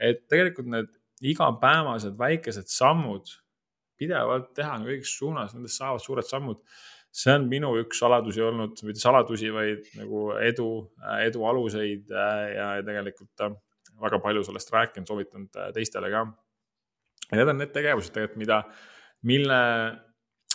et 0.00 0.26
tegelikult 0.28 0.68
need 0.68 0.88
igapäevased 1.24 2.16
väikesed 2.20 2.68
sammud 2.68 3.28
pidevalt 4.00 4.52
teha 4.56 4.76
nagu 4.80 4.92
õiges 4.92 5.14
suunas, 5.18 5.54
nendest 5.56 5.80
saavad 5.80 6.04
suured 6.04 6.28
sammud. 6.28 6.60
see 7.16 7.32
on 7.32 7.46
minu 7.48 7.70
üks 7.80 7.96
saladusi 8.02 8.42
olnud, 8.44 8.76
mitte 8.84 9.00
saladusi, 9.00 9.48
vaid 9.48 9.86
nagu 9.96 10.26
edu, 10.36 10.66
edu 11.24 11.46
aluseid 11.48 12.10
ja 12.12 12.66
tegelikult 12.84 13.44
äh, 13.46 13.54
väga 14.02 14.20
palju 14.22 14.44
sellest 14.46 14.72
rääkinud, 14.74 15.08
soovitanud 15.08 15.60
äh, 15.60 15.70
teistele 15.76 16.10
ka. 16.12 16.24
ja 17.30 17.40
need 17.40 17.52
on 17.52 17.62
need 17.62 17.74
tegevused 17.74 18.14
tegelikult, 18.14 18.40
mida, 18.42 18.62
mille, 19.26 19.60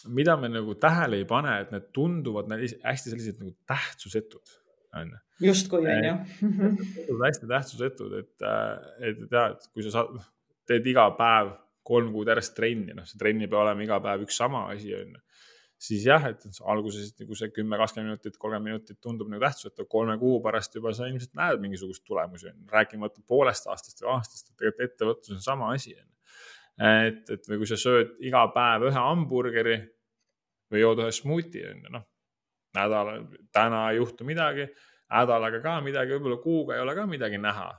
mida 0.07 0.37
me 0.39 0.51
nagu 0.51 0.75
tähele 0.75 1.21
ei 1.21 1.27
pane, 1.29 1.59
et 1.65 1.71
need 1.75 1.91
tunduvad 1.95 2.51
hästi 2.55 3.13
sellised 3.13 3.41
nagu 3.41 3.55
tähtsusetud 3.69 4.57
on 4.93 5.09
ju. 5.09 5.47
justkui 5.47 5.79
on 5.79 6.03
ju. 6.03 6.13
hästi 7.25 7.47
tähtsusetud, 7.47 8.13
et, 8.19 8.35
äh, 8.41 9.09
et, 9.09 9.25
et 9.25 9.31
ja, 9.31 9.47
et 9.51 9.67
kui 9.73 9.83
sa 9.85 9.93
saad, 9.97 10.21
teed 10.67 10.87
iga 10.87 11.07
päev 11.17 11.55
kolm 11.87 12.11
kuud 12.13 12.29
järjest 12.29 12.53
trenni, 12.55 12.93
noh, 12.95 13.07
see 13.09 13.19
trenn 13.19 13.41
ei 13.41 13.49
pea 13.51 13.63
olema 13.63 13.85
iga 13.85 13.99
päev 14.03 14.25
üks 14.27 14.37
sama 14.37 14.67
asi, 14.73 14.93
on 14.95 15.15
ju. 15.15 15.23
Siis 15.81 16.05
jah, 16.05 16.25
et 16.29 16.43
alguses 16.69 17.09
nagu 17.19 17.37
see 17.37 17.49
kümme, 17.55 17.77
kakskümmend 17.81 18.11
minutit, 18.11 18.37
kolmkümmend 18.37 18.69
minutit 18.69 18.99
tundub 19.01 19.31
nagu 19.31 19.41
tähtsusetu, 19.41 19.87
kolme 19.89 20.17
kuu 20.21 20.37
pärast 20.43 20.75
juba 20.77 20.93
sa 20.93 21.07
ilmselt 21.09 21.33
näed 21.37 21.63
mingisugust 21.63 22.03
tulemusi, 22.05 22.53
rääkimata 22.71 23.23
poolest 23.27 23.69
aastast 23.71 24.03
või 24.03 24.11
aastast, 24.15 24.51
et 24.51 24.61
tegelikult 24.61 24.85
ettevõtlus 24.87 25.39
on 25.39 25.43
sama 25.45 25.71
asi, 25.73 25.95
et, 26.77 27.23
et 27.33 27.49
või 27.49 27.63
kui 27.63 27.71
sa 27.71 27.79
sööd 27.81 28.13
iga 28.27 28.45
päev 28.53 28.87
ühe 28.91 28.97
hamburgeri 28.97 29.79
või 30.71 30.85
jood 30.85 31.01
ühe 31.03 31.11
smuuti, 31.15 31.65
on 31.71 31.85
ju, 31.87 31.93
noh. 31.97 32.07
nädala, 32.77 33.17
täna 33.51 33.87
ei 33.91 33.97
juhtu 33.97 34.27
midagi, 34.27 34.69
nädalaga 35.11 35.63
ka 35.65 35.79
midagi, 35.83 36.13
võib-olla 36.15 36.41
kuuga 36.43 36.77
ei 36.77 36.85
ole 36.85 36.95
ka 36.95 37.07
midagi 37.09 37.41
näha. 37.41 37.71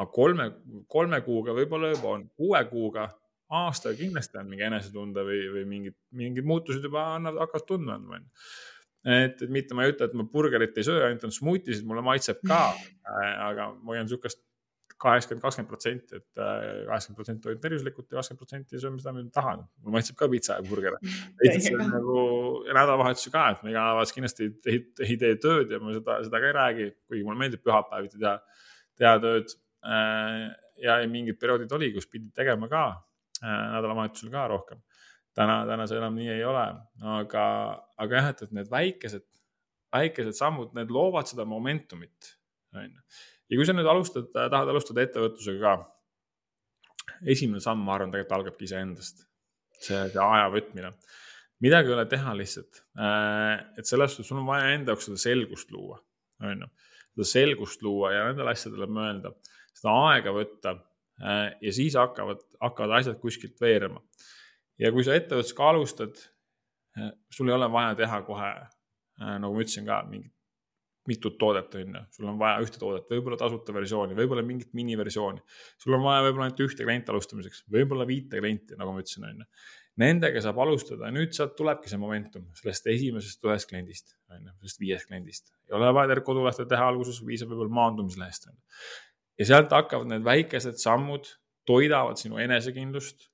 Aga 0.00 0.12
kolme, 0.12 0.50
kolme 0.88 1.20
kuuga 1.22 1.54
võib-olla 1.54 1.94
juba 1.94 2.16
on, 2.16 2.26
kuue 2.36 2.60
kuuga 2.72 3.06
aastaga 3.50 3.98
kindlasti 3.98 4.38
on 4.40 4.50
mingi 4.50 4.66
enesetunde 4.66 5.24
või, 5.26 5.40
või 5.54 5.64
mingid, 5.68 5.96
mingid 6.16 6.46
muutused 6.46 6.84
juba 6.86 7.08
annavad, 7.16 7.42
hakkavad 7.46 7.66
tundma 7.66 7.96
andma, 7.98 8.20
onju. 8.20 8.44
et, 9.16 9.42
et 9.42 9.50
mitte 9.50 9.76
ma 9.76 9.86
ei 9.86 9.94
ütle, 9.94 10.06
et 10.06 10.14
ma 10.18 10.26
burgerit 10.30 10.78
ei 10.78 10.86
söö, 10.86 11.02
ainult 11.08 11.26
on 11.26 11.34
smuutisid, 11.34 11.88
mulle 11.88 12.04
maitseb 12.06 12.44
ka 12.46 12.60
äh,, 12.76 13.34
aga 13.48 13.72
ma 13.80 13.96
hoian 13.96 14.10
sihukest 14.10 14.44
kaheksakümmend, 15.00 15.42
kakskümmend 15.42 15.70
protsenti, 15.70 16.18
et 16.20 16.40
äh, 16.40 16.84
kaheksakümmend 16.86 17.18
protsenti 17.18 17.44
toidun 17.46 17.62
tervislikult 17.64 18.10
ja 18.10 18.18
kakskümmend 18.18 18.42
protsenti 18.42 18.80
söön, 18.82 18.96
mida 18.98 19.14
ma 19.16 19.24
tahan. 19.34 19.66
mulle 19.80 19.96
maitseb 19.96 20.18
ka 20.20 20.28
pitsa 20.28 20.58
ja 20.58 20.66
burger. 20.68 20.98
nagu 21.94 22.16
nädalavahetusi 22.68 23.32
ka, 23.32 23.46
et 23.54 23.62
ma 23.64 23.72
iga 23.72 23.78
nädalavahetus 23.80 24.16
kindlasti 24.18 24.50
ei, 24.68 24.82
ei 25.08 25.16
tee 25.22 25.36
tööd 25.42 25.72
ja 25.72 25.80
ma 25.80 25.94
seda, 25.96 26.18
seda 26.26 26.42
ka 26.42 26.50
ei 26.50 26.56
räägi, 26.58 26.88
kuigi 27.08 27.26
mulle 27.26 27.40
meeldib 27.40 27.64
pühapäeviti 27.64 28.20
teha, 28.20 28.36
teha 29.00 29.14
tööd. 29.24 29.54
Äh, 29.80 30.50
ja 30.84 31.00
mingid 31.08 31.40
perioodid 31.40 31.72
oli, 31.76 31.94
kus 31.96 32.08
pidid 32.08 32.34
tegema 32.36 32.68
ka 32.68 32.84
nädalavahetusel 33.40 34.32
ka 34.32 34.46
rohkem. 34.50 34.80
täna, 35.36 35.62
täna 35.66 35.86
see 35.86 35.98
enam 36.00 36.16
nii 36.18 36.32
ei 36.32 36.42
ole, 36.44 36.64
aga, 37.16 37.44
aga 38.02 38.18
jah, 38.18 38.28
et, 38.32 38.42
et 38.44 38.52
need 38.56 38.70
väikesed, 38.70 39.24
väikesed 39.94 40.36
sammud, 40.36 40.74
need 40.76 40.90
loovad 40.92 41.30
seda 41.30 41.46
momentumit, 41.48 42.34
on 42.74 42.88
ju. 42.88 43.06
ja 43.52 43.60
kui 43.60 43.68
sa 43.68 43.76
nüüd 43.76 43.88
alustad, 43.90 44.28
tahad 44.34 44.72
alustada 44.72 45.04
ettevõtlusega 45.06 45.62
ka, 45.62 47.14
esimene 47.30 47.62
samm, 47.62 47.86
ma 47.86 47.96
arvan, 47.96 48.12
tegelikult 48.12 48.38
algabki 48.40 48.68
iseendast. 48.68 49.24
see, 49.80 49.96
see 50.12 50.20
aja 50.20 50.50
võtmine 50.52 50.92
midagi 51.64 51.90
ei 51.90 51.94
ole 51.94 52.04
teha 52.08 52.32
lihtsalt. 52.36 52.78
Äh, 52.96 53.58
et 53.78 53.88
selles 53.88 54.14
suhtes 54.14 54.28
sul 54.28 54.40
on 54.40 54.46
vaja 54.48 54.70
enda 54.74 54.94
jaoks 54.94 55.08
seda 55.08 55.20
selgust 55.20 55.72
luua, 55.72 55.98
on 56.44 56.64
ju. 56.64 56.68
seda 57.14 57.26
selgust 57.28 57.82
luua 57.84 58.14
ja 58.14 58.22
nendele 58.28 58.52
asjadele 58.54 58.88
mõelda, 58.88 59.32
seda 59.76 59.96
aega 60.08 60.32
võtta 60.36 60.74
Äh, 60.74 60.89
ja 61.60 61.72
siis 61.72 61.96
hakkavad, 61.98 62.42
hakkavad 62.60 62.98
asjad 63.00 63.18
kuskilt 63.20 63.60
veerema. 63.60 64.00
ja 64.80 64.92
kui 64.92 65.04
sa 65.04 65.16
ettevõtlusega 65.18 65.66
alustad, 65.68 66.20
äh, 66.98 67.10
sul 67.32 67.50
ei 67.50 67.56
ole 67.56 67.68
vaja 67.72 67.94
teha 67.98 68.22
kohe, 68.24 68.52
äh, 69.20 69.34
nagu 69.42 69.52
ma 69.54 69.64
ütlesin 69.64 69.88
ka, 69.88 70.02
mingit 70.08 70.32
mitut 71.08 71.38
toodet, 71.40 71.74
on 71.74 71.96
ju, 71.96 72.00
sul 72.14 72.28
on 72.30 72.38
vaja 72.38 72.60
ühte 72.62 72.78
toodet, 72.78 73.06
võib-olla 73.10 73.38
tasuta 73.40 73.72
versiooni, 73.74 74.14
võib-olla 74.18 74.44
mingit 74.46 74.74
miniversiooni. 74.76 75.40
sul 75.80 75.96
on 75.96 76.04
vaja 76.04 76.26
võib-olla 76.26 76.48
ainult 76.48 76.60
ühte 76.66 76.86
klienti 76.86 77.10
alustamiseks, 77.10 77.64
võib-olla 77.72 78.06
viite 78.06 78.38
klienti, 78.38 78.76
nagu 78.78 78.94
ma 78.94 79.02
ütlesin, 79.02 79.26
on 79.26 79.42
ju. 79.42 79.48
Nendega 80.00 80.40
saab 80.44 80.60
alustada 80.62 81.08
ja 81.08 81.12
nüüd 81.12 81.32
sealt 81.36 81.56
tulebki 81.58 81.90
see 81.90 81.98
momentum 82.00 82.46
sellest 82.56 82.86
esimesest 82.92 83.48
ühest 83.48 83.68
kliendist, 83.68 84.14
on 84.30 84.44
ju, 84.44 84.52
sellest 84.60 84.84
viiest 84.84 85.08
kliendist. 85.08 85.50
ei 85.68 85.76
ole 85.76 85.90
vaja 85.96 86.12
tervet 86.12 86.28
kodulehte 86.28 86.68
teha 86.68 86.86
alguses, 86.92 87.18
piisab 87.26 87.50
võib-olla 87.52 87.74
maandumislehest, 87.80 88.48
on 88.52 88.54
ju 88.54 89.09
ja 89.40 89.48
sealt 89.48 89.72
hakkavad 89.72 90.10
need 90.10 90.24
väikesed 90.24 90.78
sammud, 90.80 91.28
toidavad 91.68 92.20
sinu 92.20 92.40
enesekindlust, 92.42 93.30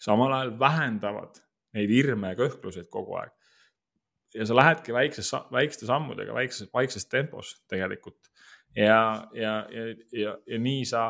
samal 0.00 0.32
ajal 0.36 0.52
vähendavad 0.60 1.40
neid 1.76 1.90
hirme 1.90 2.32
ja 2.32 2.38
kõhkluseid 2.38 2.90
kogu 2.92 3.16
aeg. 3.18 3.32
ja 4.34 4.46
sa 4.46 4.54
lähedki 4.54 4.94
väikses, 4.94 5.32
väikeste 5.52 5.86
sammudega, 5.86 6.34
väikses, 6.34 6.68
vaikses 6.74 7.06
tempos 7.06 7.56
tegelikult. 7.68 8.30
ja, 8.76 9.26
ja, 9.34 9.66
ja, 9.74 9.86
ja, 10.12 10.36
ja 10.46 10.58
nii 10.58 10.84
sa 10.86 11.04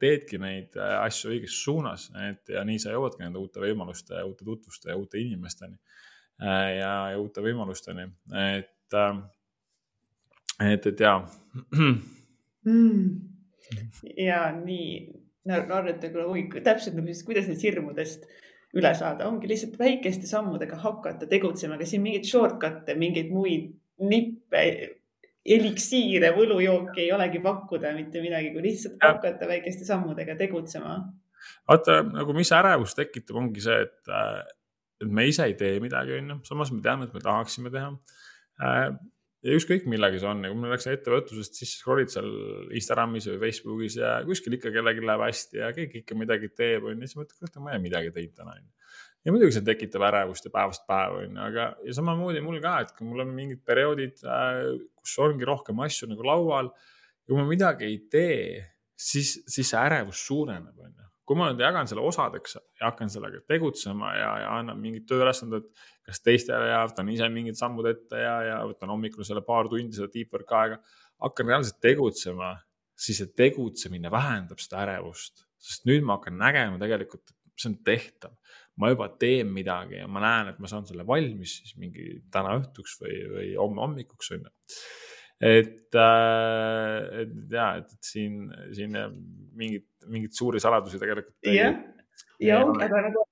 teedki 0.00 0.38
neid 0.40 0.76
äh, 0.76 0.96
asju 1.04 1.30
õiges 1.30 1.58
suunas, 1.64 2.08
et 2.30 2.48
ja 2.48 2.64
nii 2.64 2.78
sa 2.82 2.94
jõuadki 2.94 3.22
nende 3.22 3.38
uute 3.38 3.60
võimaluste 3.60 4.22
uute 4.24 4.44
tutvuste 4.44 4.90
ja 4.90 4.96
uute 4.96 5.20
inimesteni 5.20 5.76
äh, 6.42 6.78
ja, 6.78 6.94
ja 7.12 7.20
uute 7.20 7.44
võimalusteni, 7.44 8.08
et, 8.40 8.96
äh, 8.96 9.20
et, 10.72 10.86
et 10.86 11.04
ja 11.06 11.18
mm 11.52 13.31
ja 14.16 14.44
nii, 14.56 14.86
no 15.48 15.58
arvata 15.58 16.10
küll, 16.12 16.24
oi, 16.28 16.46
täpselt 16.64 16.96
kuidas 17.26 17.46
nendest 17.48 17.66
hirmudest 17.66 18.26
üle 18.78 18.92
saada, 18.96 19.28
ongi 19.28 19.50
lihtsalt 19.50 19.76
väikeste 19.80 20.28
sammudega 20.28 20.78
hakata 20.80 21.28
tegutsema, 21.28 21.76
ega 21.76 21.88
siin 21.88 22.04
mingeid 22.04 22.28
shortcut'e, 22.28 22.96
mingeid 22.98 23.32
muid 23.32 23.68
nippe, 24.08 24.62
eliksiire, 25.42 26.30
võlujooki 26.36 27.02
ei 27.04 27.10
olegi 27.12 27.42
pakkuda 27.42 27.90
mitte 27.96 28.22
midagi, 28.22 28.52
kui 28.54 28.62
lihtsalt 28.64 29.02
hakata 29.02 29.48
väikeste 29.50 29.84
sammudega 29.88 30.36
tegutsema. 30.38 31.00
vaata 31.68 32.00
nagu, 32.06 32.34
mis 32.36 32.52
ärevust 32.54 32.96
tekitab, 32.96 33.40
ongi 33.42 33.64
see, 33.64 33.80
et, 33.82 34.12
et 35.02 35.10
me 35.10 35.26
ise 35.28 35.44
ei 35.50 35.56
tee 35.58 35.80
midagi, 35.82 36.16
onju, 36.20 36.38
samas 36.48 36.72
me 36.72 36.80
teame, 36.84 37.10
et 37.10 37.16
me 37.16 37.24
tahaksime 37.24 37.74
teha 37.74 37.90
ja 39.42 39.56
ükskõik 39.58 39.88
millega 39.90 40.20
see 40.20 40.28
on, 40.30 40.44
kui 40.46 40.58
ma 40.58 40.70
läksin 40.72 40.94
ettevõtlusest, 40.94 41.58
siis 41.58 41.74
scroll'id 41.80 42.12
seal 42.12 42.28
Instagramis 42.78 43.26
või 43.32 43.40
Facebookis 43.42 43.98
ja 43.98 44.14
kuskil 44.26 44.58
ikka 44.58 44.72
kellelgi 44.74 45.04
läheb 45.04 45.24
hästi 45.26 45.62
ja 45.62 45.72
keegi 45.76 46.02
ikka 46.02 46.18
midagi 46.18 46.52
teeb, 46.54 46.86
onju. 46.90 47.08
siis 47.08 47.18
mõtled, 47.18 47.38
kurat, 47.40 47.58
ma 47.64 47.74
ei 47.74 47.82
midagi 47.82 48.14
teinud 48.14 48.36
täna, 48.38 48.56
onju. 48.60 48.90
ja 49.26 49.34
muidugi 49.34 49.56
see 49.56 49.66
tekitab 49.66 50.06
ärevust 50.10 50.46
ja 50.46 50.54
päevast 50.54 50.86
päeva, 50.88 51.24
onju, 51.24 51.42
aga 51.48 51.68
ja 51.88 51.96
samamoodi 51.98 52.44
mul 52.44 52.60
ka, 52.62 52.78
et 52.86 52.94
kui 52.96 53.08
mul 53.08 53.26
on 53.26 53.34
mingid 53.34 53.64
perioodid 53.66 54.22
äh,, 54.22 54.62
kus 55.02 55.18
ongi 55.26 55.48
rohkem 55.48 55.82
asju 55.86 56.10
nagu 56.12 56.28
laual. 56.28 56.70
kui 57.26 57.38
ma 57.38 57.46
midagi 57.48 57.86
ei 57.86 57.98
tee, 58.10 58.42
siis, 58.98 59.40
siis 59.50 59.74
see 59.74 59.78
ärevus 59.78 60.22
suureneb, 60.26 60.78
onju 60.78 61.11
kui 61.32 61.40
ma 61.40 61.48
nüüd 61.48 61.62
jagan 61.64 61.88
selle 61.88 62.02
osadeks 62.04 62.58
ja 62.58 62.90
hakkan 62.90 63.08
sellega 63.12 63.40
tegutsema 63.48 64.10
ja, 64.12 64.30
ja 64.42 64.50
annan 64.58 64.80
mingid 64.80 65.06
tööülesanded 65.08 65.70
kas 66.04 66.20
teistele 66.20 66.68
ja 66.68 66.82
võtan 66.84 67.08
ise 67.08 67.28
mingid 67.32 67.56
sammud 67.56 67.88
ette 67.88 68.20
ja, 68.20 68.34
ja 68.50 68.58
võtan 68.68 68.92
hommikul 68.92 69.24
selle 69.24 69.40
paar 69.46 69.70
tundi 69.72 69.96
seda 69.96 70.10
deep 70.12 70.34
work 70.36 70.52
aega, 70.58 70.76
hakkan 71.24 71.48
reaalselt 71.48 71.78
tegutsema, 71.80 72.52
siis 72.98 73.22
see 73.22 73.32
tegutsemine 73.38 74.12
vähendab 74.12 74.60
seda 74.60 74.82
ärevust, 74.84 75.46
sest 75.62 75.88
nüüd 75.88 76.04
ma 76.04 76.18
hakkan 76.18 76.36
nägema 76.36 76.76
tegelikult, 76.82 77.32
et 77.32 77.64
see 77.64 77.72
on 77.72 77.78
tehtav. 77.86 78.36
ma 78.76 78.88
juba 78.88 79.08
teen 79.20 79.50
midagi 79.52 79.98
ja 79.98 80.06
ma 80.08 80.20
näen, 80.24 80.48
et 80.52 80.60
ma 80.60 80.68
saan 80.68 80.86
selle 80.88 81.04
valmis 81.06 81.58
siis 81.60 81.74
mingi 81.76 82.22
täna 82.32 82.54
õhtuks 82.56 82.98
või, 83.02 83.16
või 83.34 83.48
homme 83.60 83.82
hommikuks 83.84 84.32
on 84.32 84.46
ju 84.46 84.52
et, 85.42 85.94
äh, 85.98 87.22
et 87.22 87.52
ja, 87.52 87.66
et 87.82 88.06
siin, 88.06 88.46
siin 88.72 88.96
mingit, 89.58 89.88
mingeid 90.10 90.34
suuri 90.36 90.60
saladusi 90.62 91.00
tegelikult. 91.00 91.36
jah, 91.46 91.76
ja 92.40 92.62
ongi, 92.64 92.82
aga 92.84 93.02
nagu 93.08 93.26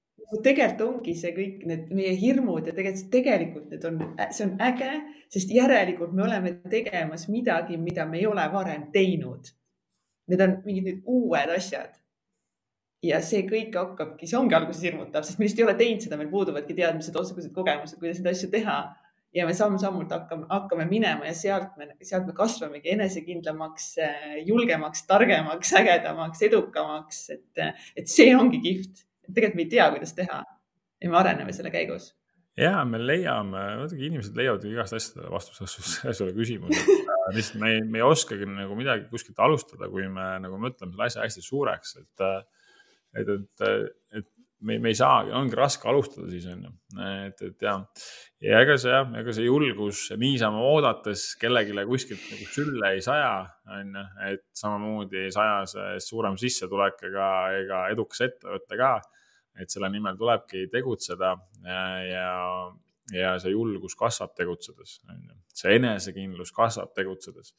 tegelikult 0.45 0.83
ongi 0.87 1.15
see 1.19 1.33
kõik 1.35 1.65
need 1.67 1.89
meie 1.95 2.13
hirmud 2.19 2.69
ja 2.69 2.75
tegelikult, 2.77 3.09
tegelikult 3.15 3.73
need 3.75 3.87
on, 3.89 4.03
see 4.31 4.47
on 4.47 4.53
äge, 4.63 4.91
sest 5.33 5.55
järelikult 5.55 6.13
me 6.15 6.27
oleme 6.27 6.53
tegemas 6.71 7.27
midagi, 7.33 7.79
mida 7.81 8.07
me 8.07 8.21
ei 8.21 8.29
ole 8.31 8.45
varem 8.53 8.89
teinud. 8.95 9.51
Need 10.31 10.45
on 10.45 10.55
mingid 10.67 10.87
nüüd 10.87 11.11
uued 11.11 11.57
asjad. 11.57 11.97
ja 13.01 13.17
see 13.25 13.47
kõik 13.49 13.73
hakkabki, 13.73 14.27
see 14.29 14.37
ongi 14.37 14.53
alguses 14.53 14.83
hirmutav, 14.85 15.25
sest 15.25 15.39
me 15.41 15.47
lihtsalt 15.47 15.63
ei 15.63 15.65
ole 15.65 15.75
teinud 15.79 16.03
seda, 16.05 16.19
meil 16.21 16.29
puuduvadki 16.29 16.75
teadmised, 16.77 17.15
oskused, 17.17 17.49
kogemused, 17.55 17.97
kuidas 17.97 18.19
neid 18.21 18.35
asju 18.35 18.51
teha 18.53 18.75
ja 19.35 19.47
me 19.47 19.55
samm-sammult 19.57 20.11
hakkame, 20.15 20.47
hakkame 20.51 20.87
minema 20.91 21.29
ja 21.29 21.35
sealt 21.37 21.77
me, 21.79 21.91
sealt 22.03 22.27
me 22.27 22.35
kasvamegi 22.37 22.95
enesekindlamaks, 22.97 23.91
julgemaks, 24.47 25.05
targemaks, 25.11 25.75
ägedamaks, 25.81 26.43
edukamaks, 26.49 27.21
et, 27.37 27.85
et 27.97 28.11
see 28.11 28.33
ongi 28.37 28.63
kihvt. 28.65 29.05
tegelikult 29.31 29.61
me 29.61 29.67
ei 29.69 29.75
tea, 29.77 29.91
kuidas 29.95 30.17
teha 30.17 30.41
ja 31.01 31.13
me 31.13 31.21
areneme 31.21 31.55
selle 31.55 31.71
käigus 31.75 32.11
ja 32.59 32.81
me 32.85 32.99
leiame, 32.99 33.63
muidugi 33.85 34.11
inimesed 34.11 34.37
leiavad 34.37 34.67
ju 34.67 34.75
igast 34.75 34.99
asjadele 34.99 35.31
vastuse 35.33 35.71
selle 35.71 36.35
küsimusele 36.41 37.01
lihtsalt 37.35 37.61
me 37.61 37.71
ei, 37.75 37.83
me 37.87 38.01
ei 38.01 38.07
oskagi 38.07 38.49
nagu 38.49 38.77
midagi 38.79 39.07
kuskilt 39.11 39.39
alustada, 39.43 39.89
kui 39.91 40.07
me 40.11 40.27
nagu 40.43 40.59
mõtleme 40.61 40.95
selle 40.95 41.07
asja 41.07 41.25
hästi 41.25 41.45
suureks, 41.45 41.97
et, 42.01 42.25
et, 43.21 43.33
et, 43.35 43.65
et 44.21 44.29
me, 44.67 44.79
me 44.79 44.91
ei 44.93 44.97
saagi, 44.97 45.33
ongi 45.37 45.57
raske 45.59 45.89
alustada 45.89 46.29
siis 46.31 46.47
on 46.51 46.65
ju, 46.67 46.73
et, 47.27 47.43
et 47.47 47.65
ja, 47.65 47.75
ja 48.45 48.61
ega 48.65 48.77
see 48.81 48.93
jah, 48.93 49.09
ega 49.21 49.35
see 49.37 49.47
julgus 49.47 50.03
niisama 50.21 50.61
oodates 50.71 51.25
kellelegi 51.41 51.77
kuskilt 51.89 52.27
nagu 52.33 52.49
sülle 52.55 52.93
ei 52.97 53.03
saja, 53.05 53.33
on 53.77 53.97
ju, 53.97 54.05
et 54.31 54.45
samamoodi 54.61 55.25
ei 55.27 55.35
saja 55.35 55.63
see 55.71 55.97
suurem 56.05 56.39
sissetulek 56.41 57.01
ega, 57.11 57.31
ega 57.63 57.83
edukas 57.95 58.27
ettevõte 58.29 58.81
ka. 58.81 58.95
et 59.61 59.69
selle 59.73 59.91
nimel 59.93 60.17
tulebki 60.17 60.69
tegutseda 60.73 61.35
ja, 61.67 61.81
ja, 62.07 62.27
ja 63.13 63.33
see 63.43 63.53
julgus 63.53 63.97
kasvab 63.99 64.33
tegutsedes, 64.39 65.01
on 65.09 65.23
ju, 65.27 65.39
see 65.63 65.77
enesekindlus 65.77 66.53
kasvab 66.57 66.95
tegutsedes. 66.97 67.55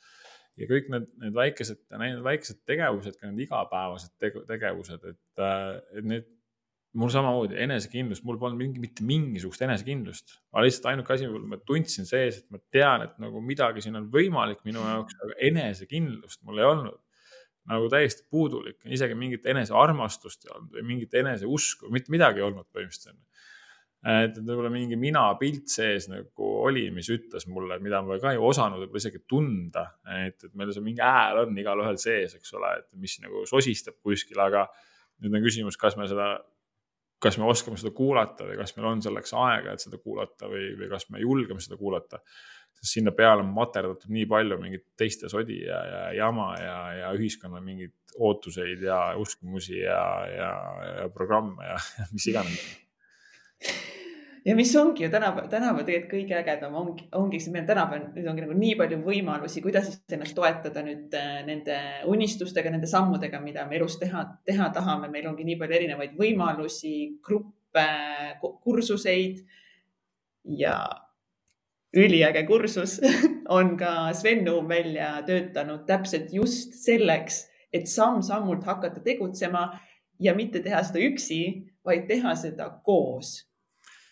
Ja 0.60 0.68
kõik 0.68 0.90
need, 0.92 1.06
need 1.22 1.36
väikesed, 1.36 1.80
need 2.00 2.20
väikesed 2.26 2.60
tegevused, 2.68 3.16
ka 3.20 3.30
need 3.30 3.46
igapäevased 3.46 4.12
tegevused, 4.50 5.06
et, 5.08 5.44
et 5.96 6.08
need 6.08 6.28
mul 7.00 7.12
samamoodi 7.12 7.56
enesekindlust, 7.64 8.24
mul 8.28 8.40
polnud 8.42 8.60
mingi, 8.60 8.82
mitte 8.84 9.06
mingisugust 9.08 9.64
enesekindlust. 9.64 10.36
ma 10.52 10.64
lihtsalt 10.66 10.90
ainuke 10.92 11.16
asi, 11.16 11.30
ma 11.48 11.60
tundsin 11.68 12.08
sees, 12.08 12.42
et 12.42 12.52
ma 12.52 12.60
tean, 12.74 13.06
et 13.08 13.16
nagu 13.24 13.44
midagi 13.44 13.84
siin 13.86 13.96
on 14.00 14.10
võimalik 14.12 14.66
minu 14.68 14.84
jaoks, 14.84 15.16
aga 15.24 15.38
enesekindlust 15.52 16.44
mul 16.48 16.60
ei 16.60 16.68
olnud. 16.68 17.00
nagu 17.72 17.86
täiesti 17.94 18.24
puudulik, 18.34 18.80
isegi 18.90 19.14
mingit 19.16 19.46
enesearmastust 19.48 20.48
ei 20.48 20.50
olnud 20.56 20.72
või 20.76 20.86
mingit 20.88 21.14
eneseusku, 21.22 21.92
mitte 21.94 22.12
midagi 22.12 22.42
ei 22.42 22.48
olnud 22.48 22.66
põhimõtteliselt. 22.74 23.20
et 24.12 24.40
võib-olla 24.42 24.72
mingi 24.74 24.98
minapilt 24.98 25.70
sees 25.70 26.10
nagu 26.10 26.54
oli, 26.66 26.88
mis 26.92 27.08
ütles 27.14 27.46
mulle, 27.48 27.78
mida 27.80 28.02
ma 28.02 28.18
ka 28.20 28.34
ei 28.34 28.42
osanud 28.42 28.82
võib-olla 28.82 29.04
isegi 29.06 29.22
tunda, 29.30 29.86
et, 30.26 30.42
et 30.44 30.56
meil 30.58 30.74
see 30.74 30.84
mingi 30.84 31.06
hääl 31.06 31.46
on 31.46 31.60
igalühel 31.64 32.02
sees, 32.02 32.34
eks 32.36 32.58
ole, 32.58 32.80
et 32.82 32.90
mis 32.98 33.20
nagu 33.22 33.46
sosistab 33.48 34.02
kuskil, 34.02 34.42
aga 34.42 34.66
nüüd 35.22 35.38
on 35.38 35.46
küsimus, 35.46 35.78
kas 35.78 35.96
me 36.02 36.10
seda 36.10 36.34
kas 37.22 37.38
me 37.38 37.46
oskame 37.50 37.78
seda 37.78 37.94
kuulata 37.96 38.48
või 38.48 38.58
kas 38.60 38.76
meil 38.78 38.90
on 38.90 39.04
selleks 39.06 39.36
aega, 39.38 39.76
et 39.76 39.84
seda 39.84 40.00
kuulata 40.02 40.50
või, 40.50 40.72
või 40.80 40.90
kas 40.92 41.08
me 41.14 41.22
julgeme 41.22 41.62
seda 41.62 41.78
kuulata. 41.78 42.22
sest 42.80 42.98
sinna 42.98 43.14
peale 43.16 43.46
on 43.46 43.54
materdatud 43.54 44.10
nii 44.10 44.26
palju 44.26 44.58
mingit 44.62 44.88
teiste 44.98 45.30
sodi 45.30 45.62
ja, 45.66 45.80
ja 45.94 46.04
jama 46.18 46.52
ja, 46.60 46.78
ja 47.02 47.14
ühiskonna 47.18 47.62
mingeid 47.62 47.94
ootuseid 48.18 48.82
ja 48.84 49.00
uskumusi 49.18 49.80
ja, 49.80 50.04
ja, 50.28 50.52
ja 51.02 51.10
programme 51.14 51.66
ja 51.66 51.80
mis 52.16 52.28
iganes 52.28 52.62
ja 54.46 54.56
mis 54.56 54.76
ongi 54.76 55.04
ju 55.04 55.10
tänapäeval, 55.10 55.50
tänapäeval 55.50 55.86
tegelikult 55.86 56.14
kõige 56.16 56.38
ägedam 56.40 56.76
ongi, 56.80 57.06
ongi 57.18 57.40
see, 57.42 57.54
meil 57.54 57.68
tänapäeval 57.70 58.08
nüüd 58.16 58.30
ongi 58.32 58.46
nagu 58.46 58.56
nii 58.58 58.78
palju 58.80 58.98
võimalusi, 59.06 59.62
kuidas 59.62 59.92
ennast 60.10 60.36
toetada 60.38 60.84
nüüd 60.86 61.14
äh, 61.18 61.42
nende 61.46 61.78
unistustega, 62.10 62.72
nende 62.74 62.90
sammudega, 62.90 63.42
mida 63.44 63.68
me 63.70 63.78
elus 63.78 64.00
teha, 64.02 64.26
teha 64.48 64.72
tahame. 64.74 65.12
meil 65.14 65.28
ongi 65.30 65.46
nii 65.46 65.60
palju 65.62 65.78
erinevaid 65.78 66.18
võimalusi, 66.18 66.96
gruppe, 67.22 67.86
kursuseid 68.64 69.44
ja 70.58 70.76
üliäge 71.94 72.46
kursus 72.48 72.98
on 73.58 73.76
ka 73.78 74.10
Sven 74.18 74.46
Nuum 74.48 74.68
välja 74.70 75.14
töötanud 75.28 75.86
täpselt 75.86 76.34
just 76.34 76.74
selleks, 76.82 77.46
et 77.72 77.88
samm-sammult 77.88 78.66
hakata 78.66 79.04
tegutsema 79.06 79.68
ja 80.20 80.34
mitte 80.36 80.64
teha 80.66 80.82
seda 80.88 81.06
üksi, 81.06 81.42
vaid 81.86 82.10
teha 82.10 82.34
seda 82.36 82.68
koos 82.86 83.51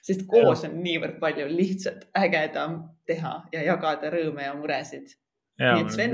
sest 0.09 0.27
koos 0.29 0.65
on 0.67 0.77
niivõrd 0.83 1.17
palju 1.21 1.47
lihtsalt 1.51 2.07
ägedam 2.17 2.81
teha 3.09 3.33
ja 3.53 3.63
jagada 3.67 4.11
rõõme 4.13 4.45
ja 4.47 4.53
muresid. 4.57 5.15
nii 5.59 5.83
et 5.83 5.91
Sven, 5.91 6.13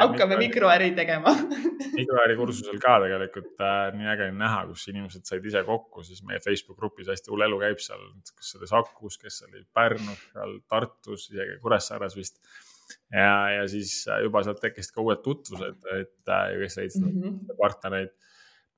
hakkame 0.00 0.38
mikroäri 0.40 0.92
tegema 0.96 1.34
mikroäri 2.00 2.36
kursusel 2.38 2.78
ka 2.82 2.98
tegelikult 3.04 3.60
äh, 3.60 3.88
nii 3.96 4.12
äge 4.14 4.30
näha, 4.36 4.62
kus 4.70 4.86
inimesed 4.92 5.28
said 5.28 5.44
ise 5.46 5.62
kokku, 5.66 6.04
siis 6.06 6.22
meie 6.26 6.40
Facebook 6.44 6.80
grupis 6.80 7.10
hästi 7.12 7.32
hull 7.32 7.44
elu 7.46 7.60
käib 7.64 7.82
seal, 7.84 8.06
see 8.40 8.60
oli 8.60 8.70
Sakus, 8.70 9.20
kes 9.20 9.42
oli 9.48 9.66
Pärnus, 9.76 10.22
seal 10.32 10.56
Tartus, 10.68 11.28
isegi 11.32 11.60
Kuressaares 11.62 12.16
vist 12.16 12.40
ja, 13.12 13.50
ja 13.50 13.68
siis 13.68 13.98
äh, 14.08 14.22
juba 14.26 14.42
sealt 14.46 14.60
tekkisid 14.62 14.94
ka 14.94 15.04
uued 15.04 15.22
tutvused, 15.24 15.82
et 15.96 16.32
äh, 16.32 16.54
kes 16.62 16.80
leidsid 16.80 17.04
mm 17.04 17.22
-hmm. 17.22 17.58
partnereid. 17.60 18.14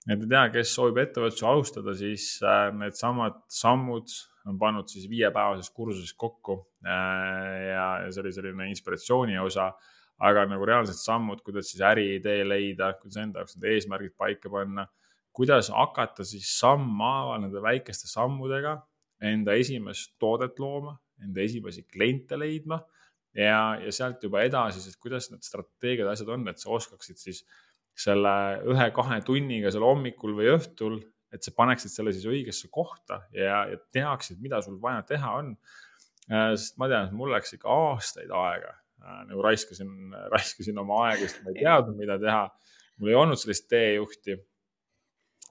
Et 0.09 0.25
ei 0.25 0.31
tea, 0.31 0.47
kes 0.55 0.73
soovib 0.73 1.03
ettevõtlusi 1.03 1.47
alustada, 1.47 1.95
siis 1.97 2.31
äh, 2.45 2.69
needsamad 2.77 3.43
sammud 3.53 4.13
on 4.49 4.59
pannud 4.61 4.89
siis 4.89 5.05
viiepäevases 5.11 5.69
kursuses 5.77 6.15
kokku 6.17 6.57
äh, 6.87 7.69
ja, 7.69 7.87
ja 8.05 8.11
see 8.13 8.23
oli 8.25 8.33
selline 8.33 8.69
inspiratsiooni 8.73 9.39
osa. 9.43 9.73
aga 10.19 10.49
nagu 10.51 10.65
reaalsed 10.67 10.99
sammud, 10.99 11.45
kuidas 11.47 11.69
siis 11.71 11.83
äriidee 11.87 12.41
leida, 12.43 12.89
kuidas 12.99 13.21
enda 13.23 13.39
jaoks 13.39 13.55
need 13.55 13.69
eesmärgid 13.71 14.17
paika 14.19 14.51
panna, 14.51 14.89
kuidas 15.31 15.69
hakata 15.71 16.25
siis 16.27 16.49
sammhaaval 16.59 17.45
nende 17.45 17.63
väikeste 17.63 18.11
sammudega 18.11 18.81
enda 19.21 19.55
esimest 19.59 20.17
toodet 20.19 20.59
looma, 20.59 20.97
enda 21.23 21.43
esimesi 21.43 21.85
kliente 21.87 22.39
leidma 22.39 22.81
ja, 23.35 23.79
ja 23.83 23.93
sealt 23.95 24.23
juba 24.27 24.43
edasi, 24.47 24.83
siis 24.83 24.99
kuidas 24.99 25.31
need 25.31 25.47
strateegiad, 25.47 26.11
asjad 26.11 26.35
on, 26.35 26.47
et 26.51 26.59
sa 26.63 26.71
oskaksid 26.75 27.21
siis 27.21 27.45
selle 27.99 28.35
ühe-kahe 28.71 29.21
tunniga 29.27 29.73
seal 29.75 29.87
hommikul 29.87 30.37
või 30.39 30.53
õhtul 30.55 31.01
et 31.35 31.45
sa 31.45 31.53
paneksid 31.57 31.93
selle 31.93 32.13
siis 32.17 32.27
õigesse 32.29 32.71
kohta 32.73 33.23
ja, 33.35 33.63
ja 33.69 33.79
teaksid, 33.95 34.41
mida 34.43 34.61
sul 34.65 34.79
vaja 34.83 35.05
teha 35.09 35.35
on. 35.41 35.55
Äh, 36.29 36.53
sest 36.57 36.79
ma 36.81 36.89
tean, 36.91 37.09
et 37.09 37.17
mul 37.17 37.33
läks 37.33 37.55
ikka 37.57 37.73
aastaid 37.73 38.33
aega 38.35 38.73
äh, 38.75 39.23
nagu 39.31 39.45
raiskasin, 39.45 39.93
raiskasin 40.33 40.81
oma 40.81 41.03
aega, 41.09 41.25
sest 41.27 41.43
ma 41.45 41.55
ei 41.55 41.63
teadnud, 41.63 41.99
mida 42.01 42.19
teha. 42.23 42.45
mul 42.99 43.13
ei 43.13 43.19
olnud 43.19 43.41
sellist 43.41 43.69
teejuhti. 43.71 44.37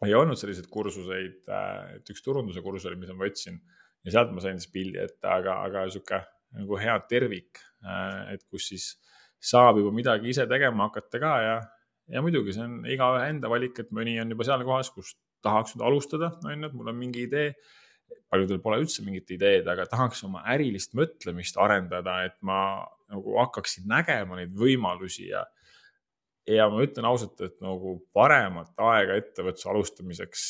ei 0.06 0.14
olnud 0.14 0.38
selliseid 0.38 0.69
kursuseid, 0.69 1.41
äh, 1.49 1.98
et 1.98 2.14
üks 2.14 2.26
turunduse 2.26 2.61
kursus 2.65 2.90
oli, 2.90 2.99
mida 3.02 3.18
ma 3.18 3.26
võtsin 3.26 3.57
ja 4.06 4.14
sealt 4.14 4.34
ma 4.34 4.41
sain 4.44 4.60
siis 4.61 4.72
pildi 4.72 5.02
ette, 5.02 5.26
aga, 5.28 5.61
aga 5.68 5.88
sihuke 5.91 6.22
nagu 6.57 6.78
hea 6.80 6.94
tervik, 7.10 7.60
et 8.32 8.44
kus 8.48 8.69
siis 8.69 8.86
saab 9.44 9.82
juba 9.82 9.91
midagi 9.94 10.32
ise 10.32 10.45
tegema 10.48 10.88
hakata 10.88 11.19
ka 11.19 11.32
ja, 11.44 11.57
ja 12.14 12.24
muidugi 12.24 12.56
see 12.56 12.66
on 12.66 12.78
igaühe 12.90 13.26
enda 13.32 13.50
valik, 13.52 13.80
et 13.84 13.92
mõni 13.96 14.18
on 14.22 14.32
juba 14.34 14.48
seal 14.48 14.64
kohas, 14.68 14.92
kus 14.94 15.16
tahaks 15.46 15.76
nüüd 15.76 15.86
alustada, 15.88 16.32
on 16.44 16.64
ju, 16.64 16.70
et 16.70 16.78
mul 16.78 16.94
on 16.94 16.98
mingi 16.98 17.28
idee. 17.28 17.52
paljudel 18.32 18.62
pole 18.64 18.78
üldse 18.80 19.04
mingit 19.04 19.32
ideed, 19.36 19.68
aga 19.68 19.84
tahaks 19.92 20.22
oma 20.24 20.40
ärilist 20.48 20.94
mõtlemist 20.96 21.58
arendada, 21.60 22.22
et 22.24 22.38
ma 22.42 22.86
nagu 23.12 23.36
hakkaksin 23.40 23.84
nägema 23.88 24.38
neid 24.40 24.54
võimalusi 24.56 25.28
ja 25.28 25.42
ja 26.48 26.69
ma 26.72 26.84
ütlen 26.86 27.07
ausalt, 27.10 27.40
et 27.44 27.57
nagu 27.64 27.98
paremat 28.15 28.74
aega 28.90 29.18
ettevõtluse 29.19 29.69
alustamiseks 29.72 30.44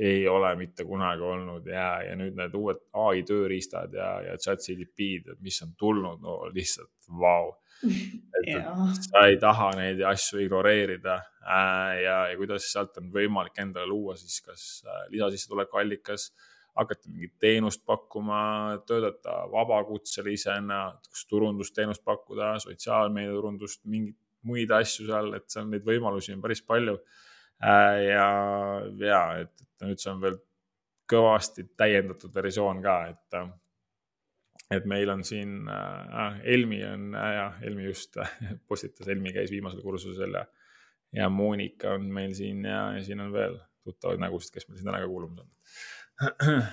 ei 0.00 0.28
ole 0.30 0.52
mitte 0.56 0.86
kunagi 0.86 1.24
olnud 1.26 1.66
ja, 1.66 1.96
ja 2.06 2.14
nüüd 2.16 2.36
need 2.38 2.54
uued 2.56 2.84
ai 3.06 3.24
tööriistad 3.26 3.94
ja, 3.96 4.12
ja 4.28 4.36
chat 4.38 4.62
CDP-d, 4.64 5.40
mis 5.42 5.58
on 5.66 5.74
tulnud, 5.78 6.22
no 6.22 6.42
lihtsalt 6.54 6.94
vau. 7.10 7.50
Wow 7.50 7.58
et 8.44 9.04
sa 9.06 9.24
ei 9.28 9.38
taha 9.40 9.70
neid 9.78 10.00
asju 10.04 10.42
ignoreerida 10.44 11.16
äh, 11.16 12.00
ja, 12.04 12.16
ja 12.30 12.36
kuidas 12.38 12.68
sealt 12.72 12.98
on 13.00 13.10
võimalik 13.14 13.56
endale 13.62 13.88
luua 13.88 14.16
siis 14.20 14.40
kas 14.44 14.64
äh, 14.84 15.06
lisasissetuleku 15.14 15.80
allikas, 15.80 16.30
hakata 16.76 17.10
mingit 17.10 17.34
teenust 17.42 17.82
pakkuma, 17.88 18.40
töötada 18.88 19.42
vabakutselisena, 19.52 20.82
kas 21.08 21.24
turundusteenust 21.30 22.04
pakkuda, 22.06 22.54
sotsiaalmeediaturundust, 22.66 23.82
mingeid 23.90 24.18
muid 24.48 24.70
asju 24.72 25.08
seal, 25.08 25.34
et 25.38 25.46
seal 25.52 25.66
neid 25.70 25.84
võimalusi 25.86 26.34
on 26.34 26.44
päris 26.44 26.62
palju 26.66 26.96
äh,. 26.96 27.96
ja, 28.06 28.28
ja 29.04 29.22
et, 29.42 29.52
et 29.64 29.88
nüüd 29.88 30.02
see 30.02 30.12
on 30.12 30.22
veel 30.24 30.38
kõvasti 31.10 31.66
täiendatud 31.78 32.32
versioon 32.34 32.82
ka, 32.84 32.96
et 33.10 33.40
et 34.70 34.84
meil 34.86 35.10
on 35.10 35.24
siin 35.26 35.68
äh,, 35.68 36.38
Helmi 36.44 36.78
on 36.86 37.14
äh,, 37.18 37.32
jah, 37.36 37.56
Helmi 37.62 37.84
just 37.88 38.16
äh, 38.22 38.30
postitas, 38.68 39.08
Helmi 39.10 39.32
käis 39.34 39.50
viimasel 39.50 39.82
kursusel 39.82 40.32
ja, 40.38 40.44
ja 41.16 41.28
Monika 41.32 41.96
on 41.98 42.04
meil 42.14 42.34
siin 42.38 42.64
ja, 42.64 42.92
ja 42.96 43.04
siin 43.04 43.20
on 43.24 43.32
veel 43.34 43.58
tuttavaid 43.84 44.20
nägusid, 44.22 44.54
kes 44.54 44.68
meil 44.68 44.78
siin 44.78 44.88
täna 44.90 45.02
ka 45.02 45.10
kuulamas 45.10 45.40
on. 45.42 45.48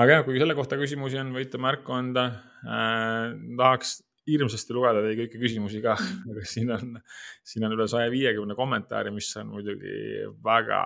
aga 0.00 0.08
jah, 0.10 0.22
kui 0.26 0.40
selle 0.40 0.56
kohta 0.58 0.80
küsimusi 0.80 1.16
on, 1.22 1.28
võite 1.36 1.56
märku 1.62 1.90
anda 1.94 2.24
äh,. 2.66 3.30
tahaks 3.60 3.88
hirmsasti 4.28 4.76
lugeda 4.76 5.02
teie 5.04 5.16
kõiki 5.22 5.40
küsimusi 5.40 5.82
ka, 5.84 5.96
aga 6.30 6.44
siin 6.48 6.72
on, 6.74 6.94
siin 7.44 7.66
on 7.66 7.74
üle 7.76 7.88
saja 7.90 8.12
viiekümne 8.12 8.56
kommentaari, 8.58 9.12
mis 9.14 9.30
on 9.40 9.50
muidugi 9.52 9.96
väga, 10.44 10.84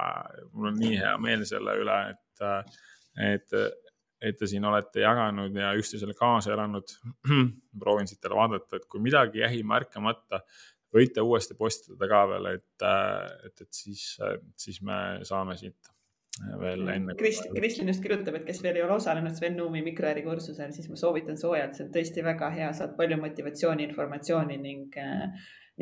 mul 0.52 0.72
on 0.72 0.80
nii 0.80 0.96
hea 1.02 1.12
meel 1.22 1.44
selle 1.48 1.76
üle, 1.82 2.00
et, 2.14 2.48
et 3.32 3.60
et 4.18 4.34
te 4.34 4.48
siin 4.50 4.64
olete 4.66 5.04
jaganud 5.04 5.54
ja 5.54 5.68
üksteisele 5.78 6.14
kaasa 6.18 6.50
elanud. 6.50 6.90
proovin 7.82 8.08
siit 8.10 8.18
teile 8.18 8.34
vaadata, 8.34 8.80
et 8.80 8.88
kui 8.90 9.02
midagi 9.02 9.44
jäi 9.44 9.60
märkamata, 9.62 10.40
võite 10.94 11.22
uuesti 11.22 11.54
postitada 11.58 12.08
ka 12.10 12.24
veel, 12.32 12.48
et, 12.56 12.86
et, 13.46 13.62
et 13.62 13.68
siis, 13.70 14.02
siis 14.58 14.80
me 14.82 14.98
saame 15.28 15.54
siit 15.60 15.92
veel 16.60 16.86
enne. 16.92 17.14
Krist-, 17.18 17.48
Kristlin 17.54 17.90
just 17.90 18.02
kirjutab, 18.04 18.38
et 18.38 18.46
kes 18.48 18.62
veel 18.64 18.78
ei 18.78 18.84
ole 18.84 18.96
osalenud 18.98 19.36
Sven 19.36 19.56
Nuumi 19.58 19.82
mikroäri 19.86 20.22
kursusel, 20.26 20.72
siis 20.74 20.88
ma 20.90 20.98
soovitan 21.00 21.38
soojalt, 21.40 21.76
see 21.76 21.86
on 21.86 21.92
tõesti 21.94 22.24
väga 22.26 22.50
hea, 22.54 22.70
saad 22.76 22.94
palju 22.98 23.18
motivatsiooni, 23.22 23.86
informatsiooni 23.88 24.58
ning, 24.62 24.98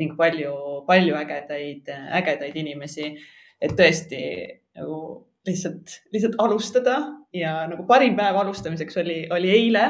ning 0.01 0.17
palju, 0.19 0.53
palju 0.89 1.17
ägedaid, 1.21 1.91
ägedaid 2.21 2.59
inimesi. 2.63 3.13
et 3.61 3.71
tõesti 3.73 4.19
nagu 4.77 4.97
lihtsalt, 5.47 5.95
lihtsalt 6.13 6.35
alustada 6.43 6.97
ja 7.33 7.63
nagu 7.69 7.87
parim 7.89 8.17
päev 8.17 8.37
alustamiseks 8.43 8.99
oli, 9.01 9.17
oli 9.33 9.49
eile, 9.49 9.85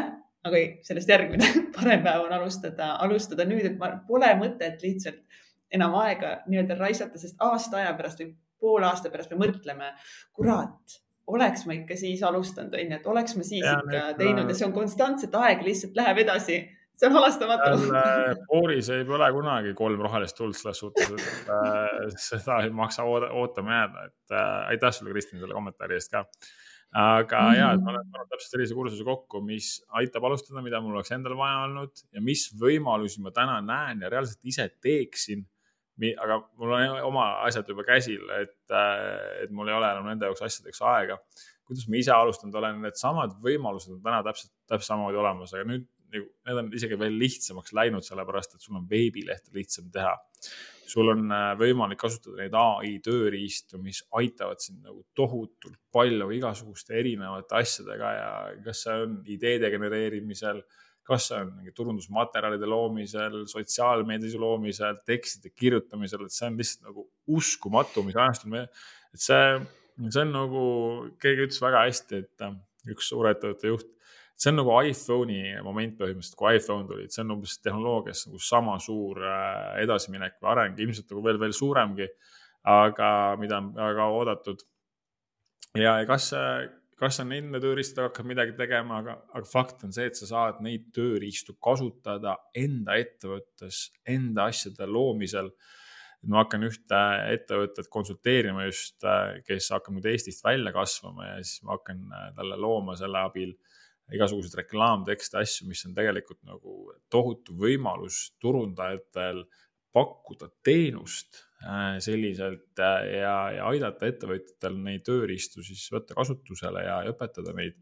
aga 0.47 0.61
sellest 0.87 1.11
järgmine 1.11 1.49
parem 1.75 2.03
päev 2.05 2.25
on 2.27 2.35
alustada, 2.37 2.93
alustada 3.03 3.45
nüüd, 3.49 3.65
et 3.67 3.77
ma, 3.81 3.91
pole 4.07 4.29
mõtet 4.39 4.83
lihtsalt 4.85 5.23
enam 5.73 5.97
aega 5.99 6.37
nii-öelda 6.47 6.77
raisata, 6.79 7.19
sest 7.19 7.41
aasta 7.43 7.81
aja 7.81 7.95
pärast 7.97 8.21
või 8.23 8.31
poole 8.59 8.89
aasta 8.89 9.11
pärast 9.13 9.33
me 9.33 9.41
mõtleme, 9.45 9.91
kurat, 10.35 10.97
oleks 11.27 11.65
ma 11.67 11.75
ikka 11.75 11.97
siis 11.99 12.23
alustanud, 12.23 12.73
onju, 12.73 12.99
et 12.99 13.07
oleks 13.11 13.35
ma 13.37 13.45
siis 13.47 13.65
ja, 13.65 13.77
ikka 13.79 13.93
need, 13.93 14.17
teinud 14.21 14.49
ja 14.49 14.57
see 14.57 14.67
on 14.67 14.75
konstantselt, 14.75 15.35
aeg 15.35 15.63
lihtsalt 15.65 15.97
läheb 15.99 16.23
edasi 16.23 16.61
see 16.97 17.09
on 17.09 17.17
halastamatu. 17.17 17.89
Booris 18.49 18.89
ei 18.93 19.03
põle 19.07 19.27
kunagi 19.35 19.73
kolm 19.77 20.01
rohelist 20.05 20.37
tuld 20.37 20.57
selles 20.57 20.79
suhtes, 20.81 21.11
et 21.13 21.51
äh, 21.53 22.07
seda 22.29 22.61
ei 22.65 22.71
maksa 22.73 23.05
ootama 23.07 23.81
jääda, 23.81 24.07
et 24.09 24.33
äh, 24.33 24.71
aitäh 24.73 24.95
sulle, 24.95 25.13
Kristjan, 25.13 25.43
selle 25.43 25.57
kommentaari 25.57 25.97
eest 25.99 26.13
ka. 26.13 26.25
aga 26.97 27.41
mm 27.41 27.51
-hmm. 27.51 27.57
ja, 27.59 27.71
et 27.73 27.81
ma 27.83 27.91
olen 27.91 28.09
pannud 28.11 28.29
täpselt 28.31 28.55
sellise 28.55 28.73
kursuse 28.73 29.03
kokku, 29.03 29.41
mis 29.41 29.83
aitab 29.99 30.23
alustada, 30.23 30.61
mida 30.61 30.81
mul 30.81 30.95
oleks 30.95 31.11
endal 31.11 31.37
vaja 31.37 31.63
olnud 31.67 32.03
ja 32.13 32.21
mis 32.21 32.47
võimalusi 32.61 33.21
ma 33.21 33.31
täna 33.31 33.61
näen 33.61 34.01
ja 34.01 34.09
reaalselt 34.09 34.39
ise 34.43 34.69
teeksin 34.81 35.45
aga 35.97 36.39
mul 36.59 36.73
on 36.77 37.03
oma 37.07 37.27
asjad 37.47 37.69
juba 37.71 37.85
käsil, 37.87 38.23
et, 38.41 38.59
äh, 38.71 39.43
et 39.43 39.53
mul 39.53 39.69
ei 39.69 39.77
ole 39.77 39.91
enam 39.91 40.09
nende 40.11 40.29
jaoks 40.29 40.45
asjadeks 40.45 40.81
aega. 40.85 41.19
kuidas 41.67 41.87
ma 41.91 41.97
ise 41.99 42.13
alustanud 42.15 42.55
olen, 42.55 42.77
needsamad 42.79 43.33
võimalused 43.43 43.91
on 43.91 44.03
täna 44.03 44.21
täpselt, 44.23 44.53
täpselt 44.69 44.87
samamoodi 44.87 45.17
olemas, 45.19 45.51
aga 45.51 45.65
nüüd 45.67 45.83
nagu 46.13 46.29
need 46.47 46.59
on 46.61 46.69
isegi 46.77 46.97
veel 46.99 47.17
lihtsamaks 47.19 47.73
läinud, 47.75 48.05
sellepärast 48.05 48.55
et 48.55 48.63
sul 48.63 48.77
on 48.79 48.85
veebilehte 48.89 49.51
lihtsam 49.55 49.89
teha. 49.91 50.15
sul 50.87 51.11
on 51.11 51.25
äh, 51.35 51.49
võimalik 51.59 51.99
kasutada 51.99 52.37
neid 52.39 52.53
ai 52.55 52.93
tööriistu, 53.03 53.81
mis 53.83 53.99
aitavad 54.15 54.61
sind 54.63 54.85
nagu 54.87 55.01
tohutult 55.17 55.75
palju 55.91 56.29
igasuguste 56.37 56.95
erinevate 56.95 57.57
asjadega 57.59 58.11
ja 58.15 58.29
kas 58.63 58.85
see 58.85 58.95
on 59.03 59.17
ideede 59.27 59.71
genereerimisel 59.73 60.61
kas 61.07 61.29
see 61.29 61.39
on 61.39 61.51
mingi 61.55 61.73
turundusmaterjalide 61.75 62.67
loomisel, 62.67 63.41
sotsiaalmeedias 63.47 64.35
loomisel, 64.39 64.99
tekstide 65.07 65.53
kirjutamisel, 65.55 66.25
et 66.27 66.35
see 66.35 66.47
on 66.49 66.57
lihtsalt 66.59 66.89
nagu 66.89 67.05
uskumatu, 67.39 68.03
mis 68.05 68.17
ajastul 68.17 68.51
me, 68.53 68.65
et 69.15 69.23
see, 69.23 69.43
see 70.09 70.23
on 70.25 70.33
nagu, 70.35 70.63
keegi 71.23 71.47
ütles 71.47 71.61
väga 71.63 71.85
hästi, 71.87 72.23
et 72.25 72.47
äh, 72.47 72.57
üks 72.91 73.11
suurettevõtte 73.13 73.71
juht, 73.71 73.93
see 74.37 74.51
on 74.51 74.59
nagu 74.59 74.73
iPhone'i 74.89 75.55
moment 75.65 75.95
põhimõtteliselt, 75.97 76.37
kui 76.39 76.57
iPhone 76.59 76.89
tuli, 76.89 77.07
et 77.07 77.15
see 77.15 77.23
on 77.23 77.37
umbes 77.37 77.55
tehnoloogias 77.63 78.25
nagu 78.27 78.41
sama 78.43 78.75
suur 78.83 79.23
äh, 79.23 79.77
edasiminek 79.85 80.41
või 80.41 80.51
areng, 80.53 80.81
ilmselt 80.83 81.13
nagu 81.13 81.23
veel, 81.29 81.39
veel 81.45 81.55
suuremgi. 81.55 82.09
aga 82.67 83.09
mida 83.39 83.61
on 83.61 83.69
väga 83.75 84.05
oodatud. 84.11 84.59
ja 85.79 85.93
kas 86.09 86.33
see 86.33 86.67
kas 86.97 87.19
sa 87.19 87.25
nende 87.27 87.59
tööriistadega 87.61 88.09
hakkad 88.09 88.27
midagi 88.27 88.55
tegema, 88.57 89.01
aga, 89.03 89.17
aga 89.37 89.49
fakt 89.49 89.83
on 89.85 89.93
see, 89.93 90.07
et 90.09 90.17
sa 90.17 90.29
saad 90.29 90.61
neid 90.65 90.87
tööriistu 90.95 91.57
kasutada 91.63 92.37
enda 92.57 92.97
ettevõttes, 92.97 93.87
enda 94.15 94.47
asjade 94.51 94.89
loomisel. 94.89 95.51
ma 96.27 96.41
hakkan 96.41 96.65
ühte 96.65 96.99
ettevõtet 97.29 97.87
konsulteerima 97.93 98.65
just, 98.65 99.05
kes 99.45 99.67
hakkab 99.71 99.93
nüüd 99.93 100.07
Eestist 100.09 100.41
välja 100.43 100.73
kasvama 100.73 101.27
ja 101.27 101.35
siis 101.43 101.61
ma 101.63 101.75
hakkan 101.77 102.01
talle 102.35 102.57
looma 102.57 102.95
selle 102.97 103.21
abil 103.21 103.53
igasuguseid 104.11 104.55
reklaamtekste, 104.63 105.37
asju, 105.37 105.67
mis 105.69 105.85
on 105.85 105.93
tegelikult 105.93 106.41
nagu 106.47 106.95
tohutu 107.13 107.53
võimalus 107.61 108.31
turundajatel 108.41 109.43
pakkuda 109.93 110.49
teenust 110.65 111.37
Äh, 111.37 111.46
selliselt 112.03 112.79
äh, 112.79 113.05
ja, 113.17 113.35
ja 113.55 113.69
aidata 113.71 114.07
ettevõtjatel 114.07 114.77
neid 114.77 115.03
tööriistu 115.07 115.63
siis 115.65 115.87
võtta 115.93 116.13
kasutusele 116.17 116.83
ja 116.85 116.99
õpetada 117.09 117.53
neid, 117.57 117.79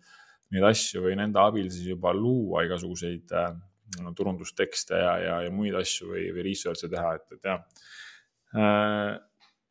neid 0.56 0.68
asju 0.70 1.04
või 1.04 1.18
nende 1.20 1.42
abil 1.42 1.68
siis 1.74 1.90
juba 1.92 2.14
luua 2.16 2.64
igasuguseid 2.66 3.36
äh, 3.36 3.52
no, 4.02 4.14
turundustekste 4.16 5.02
ja, 5.02 5.12
ja, 5.20 5.36
ja 5.48 5.52
muid 5.54 5.76
asju 5.76 6.14
või, 6.14 6.30
või 6.32 6.48
research'e 6.48 6.90
teha, 6.92 7.12
et, 7.20 7.36
et 7.36 7.50
jah. 7.52 9.20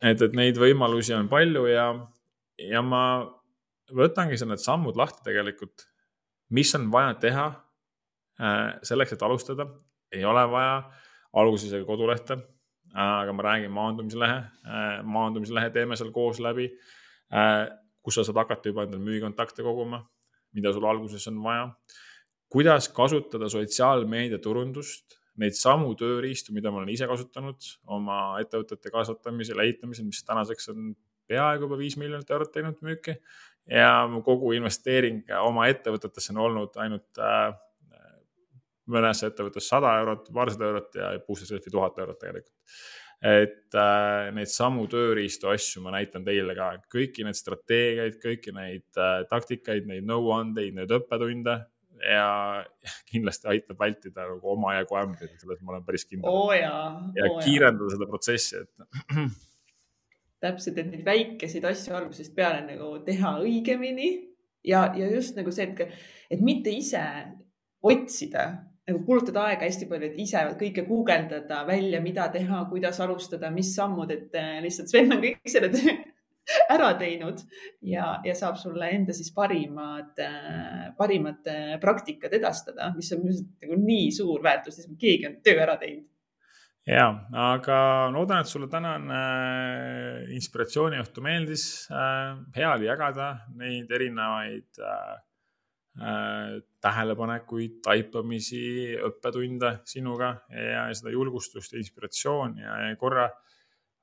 et, 0.04 0.22
et 0.28 0.36
neid 0.36 0.60
võimalusi 0.60 1.16
on 1.16 1.30
palju 1.32 1.64
ja, 1.70 1.88
ja 2.60 2.84
ma 2.84 3.02
võtangi 3.96 4.36
seal 4.36 4.52
need 4.52 4.62
sammud 4.62 5.00
lahti 5.00 5.24
tegelikult, 5.30 5.88
mis 6.52 6.70
on 6.76 6.90
vaja 6.92 7.16
teha 7.24 7.48
selleks, 8.84 9.14
et 9.14 9.22
alustada, 9.22 9.66
ei 10.12 10.24
ole 10.26 10.42
vaja 10.50 10.76
alguses 11.40 11.72
kodulehte 11.86 12.36
aga 12.94 13.32
ma 13.32 13.42
räägin 13.42 13.72
maandumislehe, 13.74 14.36
äh, 14.66 15.02
maandumislehe 15.02 15.70
teeme 15.74 15.96
seal 15.98 16.12
koos 16.14 16.38
läbi, 16.42 16.68
äh, 17.34 17.66
kus 18.02 18.18
sa 18.18 18.24
saad 18.26 18.38
hakata 18.44 18.70
juba 18.70 18.84
endale 18.86 19.02
müügikontakte 19.02 19.66
koguma, 19.66 20.04
mida 20.54 20.72
sul 20.72 20.86
alguses 20.86 21.26
on 21.28 21.42
vaja. 21.42 21.68
kuidas 22.54 22.86
kasutada 22.88 23.48
sotsiaalmeedia 23.50 24.38
turundust, 24.38 25.16
neid 25.42 25.56
samu 25.58 25.96
tööriistu, 25.98 26.52
mida 26.54 26.70
ma 26.70 26.78
olen 26.78 26.92
ise 26.92 27.08
kasutanud 27.10 27.66
oma 27.90 28.38
ettevõtete 28.38 28.92
kasvatamisel, 28.94 29.58
ehitamisel, 29.64 30.06
mis 30.06 30.22
tänaseks 30.22 30.70
on 30.70 30.92
peaaegu 31.26 31.66
juba 31.66 31.78
viis 31.80 31.96
miljonit 31.98 32.30
eurot 32.30 32.52
teinud 32.54 32.78
müüki 32.84 33.16
ja 33.66 34.06
mu 34.06 34.22
kogu 34.22 34.52
investeering 34.54 35.24
oma 35.40 35.66
ettevõtetesse 35.72 36.30
on 36.36 36.42
olnud 36.44 36.78
ainult 36.84 37.18
äh, 37.18 37.56
mõnes 38.92 39.22
ettevõttes 39.26 39.68
sada 39.70 39.94
eurot, 40.00 40.28
paarsada 40.34 40.68
eurot 40.68 40.98
ja 41.00 41.14
Boost'i 41.24 41.48
Selfie 41.48 41.72
tuhat 41.72 41.98
eurot 42.02 42.20
tegelikult. 42.20 42.54
et 43.24 43.76
äh, 43.80 44.30
neid 44.36 44.50
samu 44.52 44.84
tööriistu 44.90 45.48
asju 45.48 45.80
ma 45.84 45.94
näitan 45.94 46.24
teile 46.26 46.56
ka, 46.58 46.74
kõiki 46.92 47.24
neid 47.24 47.38
strateegiaid, 47.38 48.18
kõiki 48.20 48.52
neid 48.52 49.00
äh, 49.00 49.22
taktikaid, 49.30 49.86
neid 49.88 50.04
nõuandeid, 50.08 50.74
neid 50.76 50.92
õppetunde 50.92 51.54
ja 52.02 52.28
kindlasti 53.10 53.48
aitab 53.54 53.80
vältida 53.80 54.28
nagu 54.28 54.52
omajagu 54.56 54.98
ämbrit, 55.00 55.38
selles 55.40 55.62
ma 55.62 55.76
olen 55.76 55.86
päris 55.86 56.04
kindel 56.10 56.30
oh. 56.30 56.52
ja, 56.52 56.74
ja 57.16 57.30
oh 57.30 57.40
kiirendada 57.44 57.94
seda 57.94 58.10
protsessi, 58.10 58.60
et 58.60 59.24
täpselt, 60.44 60.78
et 60.78 60.90
neid 60.90 61.06
väikeseid 61.06 61.64
asju 61.70 61.96
algusest 61.96 62.34
peale 62.36 62.60
nagu 62.66 62.90
teha 63.06 63.38
õigemini 63.40 64.10
ja, 64.66 64.90
ja 64.96 65.08
just 65.12 65.38
nagu 65.38 65.54
see, 65.54 65.70
et, 65.70 65.96
et 66.34 66.44
mitte 66.44 66.72
ise 66.72 67.02
otsida 67.84 68.48
nagu 68.88 69.04
kulutada 69.06 69.46
aega 69.48 69.64
hästi 69.66 69.88
palju, 69.88 70.10
et 70.10 70.18
ise 70.20 70.40
kõike 70.60 70.84
guugeldada 70.88 71.62
välja, 71.68 72.00
mida 72.04 72.26
teha, 72.32 72.64
kuidas 72.70 73.00
alustada, 73.00 73.50
mis 73.54 73.72
sammud, 73.76 74.10
et 74.12 74.34
eh, 74.36 74.58
lihtsalt 74.64 74.92
Sven 74.92 75.16
on 75.16 75.22
kõik 75.24 75.40
selle 75.48 75.70
töö 75.72 75.94
ära 76.74 76.90
teinud 77.00 77.40
ja, 77.88 78.18
ja 78.26 78.34
saab 78.36 78.58
sulle 78.60 78.90
enda 78.92 79.16
siis 79.16 79.32
parimad, 79.36 80.12
eh, 80.20 80.88
parimad 80.98 81.48
eh, 81.48 81.76
praktikad 81.80 82.36
edastada, 82.36 82.90
mis 82.96 83.12
on 83.16 83.24
nagu 83.30 83.78
nii 83.80 84.10
suur 84.12 84.44
väärtus, 84.44 84.82
sest 84.82 84.92
keegi 85.00 85.30
on 85.30 85.38
töö 85.44 85.56
ära 85.64 85.78
teinud. 85.80 86.10
ja, 86.84 87.08
aga 87.48 87.78
loodan, 88.12 88.44
et 88.44 88.52
sulle 88.52 88.68
tänane 88.68 89.20
inspiratsiooniõhtu 90.36 91.24
meeldis. 91.24 91.86
hea 91.88 92.74
oli 92.74 92.90
jagada 92.90 93.30
neid 93.56 93.88
erinevaid 93.96 94.84
äh, 94.84 95.14
Äh, 95.14 95.33
tähelepanekuid, 95.94 97.76
taipamisi, 97.84 98.96
õppetunde 99.06 99.76
sinuga 99.86 100.32
ja 100.50 100.88
seda 100.96 101.12
julgustust 101.14 101.72
ja 101.72 101.78
inspiratsiooni 101.78 102.64
ja 102.64 102.96
korra 102.98 103.28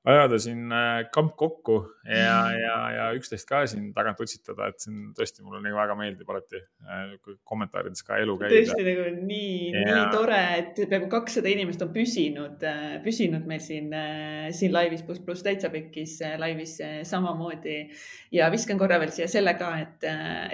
ajada 0.02 0.38
siin 0.42 0.72
äh, 0.74 1.04
kamp 1.14 1.36
kokku 1.38 1.76
ja, 2.02 2.38
ja, 2.58 2.76
ja 2.96 3.04
üksteist 3.14 3.46
ka 3.46 3.60
siin 3.70 3.92
tagant 3.94 4.18
utsitada, 4.22 4.66
et 4.72 4.82
see 4.82 4.90
on 4.90 5.12
tõesti, 5.14 5.44
mulle 5.46 5.60
nagu 5.62 5.78
väga 5.78 5.94
meeldib 5.98 6.30
alati 6.32 6.58
äh, 6.58 7.12
kommentaarides 7.46 8.02
ka 8.06 8.18
elu 8.22 8.34
käia. 8.40 8.50
tõesti 8.50 8.86
nagu 8.88 9.04
nii 9.20 9.70
ja..., 9.76 9.84
nii 9.86 10.08
tore, 10.14 10.40
et 10.58 10.80
peaaegu 10.80 11.10
kakssada 11.12 11.52
inimest 11.52 11.84
on 11.86 11.92
püsinud, 11.94 12.66
püsinud 13.04 13.46
meil 13.46 13.62
siin, 13.62 13.94
siin 14.58 14.74
laivis 14.74 15.04
pluss, 15.06 15.22
pluss 15.22 15.46
täitsa 15.46 15.70
pekkis 15.70 16.18
laivis 16.42 16.78
samamoodi. 17.06 17.78
ja 18.34 18.50
viskan 18.50 18.80
korra 18.80 18.98
veel 19.02 19.14
siia 19.14 19.28
selle 19.30 19.54
ka, 19.60 19.70
et, 19.84 20.08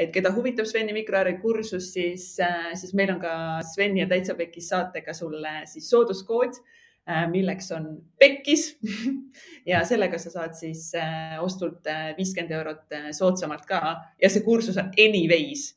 et 0.05 0.13
keda 0.13 0.35
huvitab 0.37 0.69
Sveni 0.69 0.93
mikroäri 0.93 1.39
kursus, 1.41 1.89
siis, 1.95 2.35
siis 2.77 2.93
meil 2.93 3.17
on 3.17 3.23
ka 3.25 3.33
Sveni 3.73 4.05
ja 4.05 4.11
täitsa 4.11 4.37
pekkis 4.37 4.69
saatega 4.75 5.17
sulle 5.17 5.63
siis 5.73 5.89
sooduskood 5.89 6.61
Äh, 6.61 6.85
milleks 7.33 7.73
on 7.77 7.91
pekkis. 8.21 8.71
Ja 9.69 9.83
sellega 9.85 10.17
sa 10.17 10.31
saad 10.33 10.55
siis 10.57 10.87
äh, 10.97 11.35
ostult 11.45 11.85
äh, 11.93 12.15
viiskümmend 12.17 12.55
eurot 12.57 12.95
soodsamalt 13.13 13.67
ka. 13.69 13.81
Ja 14.17 14.31
see 14.33 14.41
kursus 14.47 14.79
on 14.81 14.89
anyways 14.97 15.75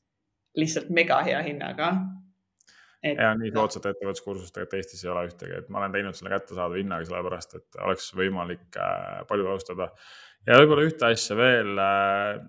lihtsalt 0.56 0.90
mega 0.96 1.20
hea 1.28 1.42
hinnaga. 1.44 1.92
Et.... 3.02 3.18
ja 3.18 3.32
nii 3.34 3.50
soodsate 3.50 3.96
ettevõtluskursust 3.96 4.54
tegelikult 4.54 4.78
Eestis 4.78 5.02
ei 5.06 5.10
ole 5.10 5.24
ühtegi, 5.26 5.56
et 5.58 5.70
ma 5.74 5.80
olen 5.82 5.96
teinud 5.96 6.18
selle 6.18 6.30
kättesaadava 6.36 6.78
hinnaga, 6.78 7.08
sellepärast 7.10 7.56
et 7.58 7.80
oleks 7.82 8.12
võimalik 8.14 8.78
äh, 8.78 9.24
palju 9.30 9.48
alustada. 9.50 9.88
ja 10.46 10.60
võib-olla 10.62 10.86
ühte 10.86 11.08
asja 11.10 11.38
veel 11.40 11.82
äh, 11.82 12.44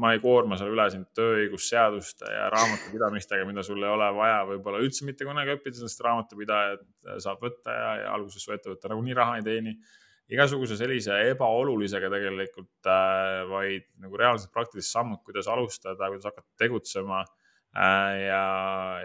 ma 0.00 0.10
ei 0.14 0.20
koorma 0.22 0.56
seal 0.58 0.72
üle 0.74 0.86
sind 0.90 1.06
tööõigusseaduste 1.14 2.30
ja 2.30 2.48
raamatupidamistega, 2.52 3.44
mida 3.46 3.62
sul 3.66 3.82
ei 3.82 3.90
ole 3.90 4.08
vaja 4.16 4.40
võib-olla 4.48 4.80
üldse 4.82 5.06
mitte 5.06 5.26
kunagi 5.26 5.54
õppida, 5.54 5.78
sest 5.78 6.02
raamatupidajat 6.04 6.82
äh, 6.82 7.20
saab 7.22 7.44
võtta 7.44 7.76
ja, 7.76 7.92
ja 8.02 8.08
alguses 8.16 8.42
su 8.42 8.54
ettevõte 8.54 8.90
nagunii 8.90 9.14
raha 9.18 9.38
ei 9.38 9.46
teeni. 9.46 9.76
igasuguse 10.34 10.76
sellise 10.80 11.16
ebaolulisega 11.30 12.10
tegelikult 12.10 12.90
äh,, 12.90 13.44
vaid 13.50 13.86
nagu 14.02 14.18
reaalsed 14.18 14.50
praktilised 14.52 14.90
sammud, 14.90 15.22
kuidas 15.22 15.48
alustada, 15.52 16.08
kuidas 16.08 16.26
hakata 16.30 16.48
tegutsema 16.58 17.22
äh, 17.22 18.24
ja, 18.24 18.44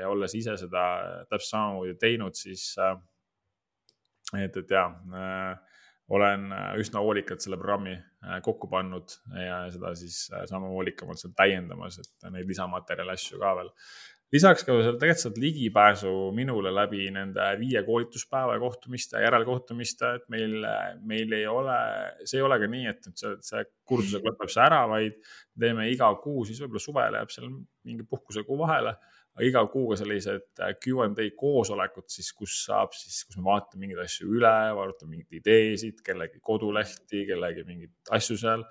ja 0.01 0.09
olles 0.09 0.33
ise 0.35 0.57
seda 0.57 0.83
täpselt 1.29 1.51
samamoodi 1.51 1.97
teinud, 2.01 2.39
siis 2.39 2.71
äh, 2.79 2.95
et, 4.41 4.57
et 4.57 4.71
ja 4.71 4.87
äh, 5.13 5.68
olen 6.09 6.51
äh, 6.53 6.69
üsna 6.81 7.01
hoolikalt 7.03 7.43
selle 7.43 7.57
programmi 7.59 7.95
äh, 7.95 8.39
kokku 8.45 8.69
pannud 8.71 9.13
ja 9.37 9.63
seda 9.73 9.93
siis 9.97 10.27
äh, 10.33 10.45
sama 10.49 10.71
hoolikamalt 10.71 11.21
seal 11.21 11.35
täiendamas, 11.37 11.99
et 12.01 12.31
neid 12.33 12.49
lisamaterjali 12.49 13.13
asju 13.13 13.41
ka 13.41 13.51
veel. 13.59 13.69
lisaks 14.33 14.65
ka 14.65 14.77
seal 14.77 14.97
tegelikult 15.01 15.25
saad 15.25 15.37
ligipääsu 15.41 16.13
minule 16.37 16.73
läbi 16.73 17.07
nende 17.13 17.45
viie 17.61 17.83
koolituspäeva 17.85 18.57
ja 18.57 18.63
kohtumiste 18.63 19.21
järelkohtumiste, 19.23 20.13
et 20.19 20.27
meil, 20.33 20.57
meil 21.13 21.37
ei 21.37 21.47
ole, 21.49 21.77
see 22.23 22.41
ei 22.41 22.47
ole 22.47 22.59
ka 22.61 22.69
nii, 22.73 22.89
et 22.89 23.09
nüüd 23.09 23.21
see, 23.23 23.35
see 23.45 23.63
kursusega 23.89 24.31
lõpeb 24.31 24.53
see 24.53 24.65
ära, 24.65 24.83
vaid 24.89 25.21
teeme 25.59 25.89
iga 25.93 26.11
kuu, 26.23 26.43
siis 26.45 26.61
võib-olla 26.63 26.85
suvel 26.85 27.21
jääb 27.21 27.33
seal 27.33 27.49
mingi 27.85 28.05
puhkusekuu 28.09 28.57
vahele 28.61 28.97
iga 29.45 29.61
kuuga 29.71 29.97
sellised 29.99 30.61
äh, 30.63 30.73
Q&A 30.81 31.27
koosolekud 31.37 32.07
siis, 32.11 32.31
kus 32.35 32.55
saab 32.65 32.95
siis, 32.97 33.21
kus 33.27 33.39
me 33.39 33.45
vaatame 33.47 33.85
mingeid 33.85 34.01
asju 34.03 34.29
üle, 34.37 34.55
vaatame 34.77 35.15
mingeid 35.15 35.39
ideesid, 35.41 36.01
kellegi 36.05 36.41
kodulehti, 36.45 37.25
kellegi 37.29 37.65
mingeid 37.67 38.13
asju 38.17 38.37
seal. 38.41 38.65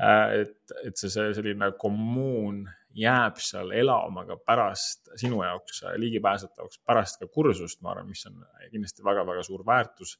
Äh, 0.00 0.42
et, 0.42 0.76
et 0.84 1.00
see, 1.00 1.12
see 1.12 1.32
selline 1.36 1.72
kommuun 1.80 2.64
jääb 2.96 3.38
seal 3.42 3.70
elama 3.76 4.24
ka 4.26 4.36
pärast 4.46 5.12
sinu 5.20 5.42
jaoks 5.46 5.84
äh, 5.86 5.96
ligipääsetavaks 6.00 6.82
pärast 6.86 7.20
ka 7.22 7.30
kursust, 7.32 7.82
ma 7.84 7.94
arvan, 7.94 8.10
mis 8.10 8.24
on 8.30 8.40
kindlasti 8.70 9.06
väga-väga 9.06 9.44
suur 9.46 9.66
väärtus 9.66 10.16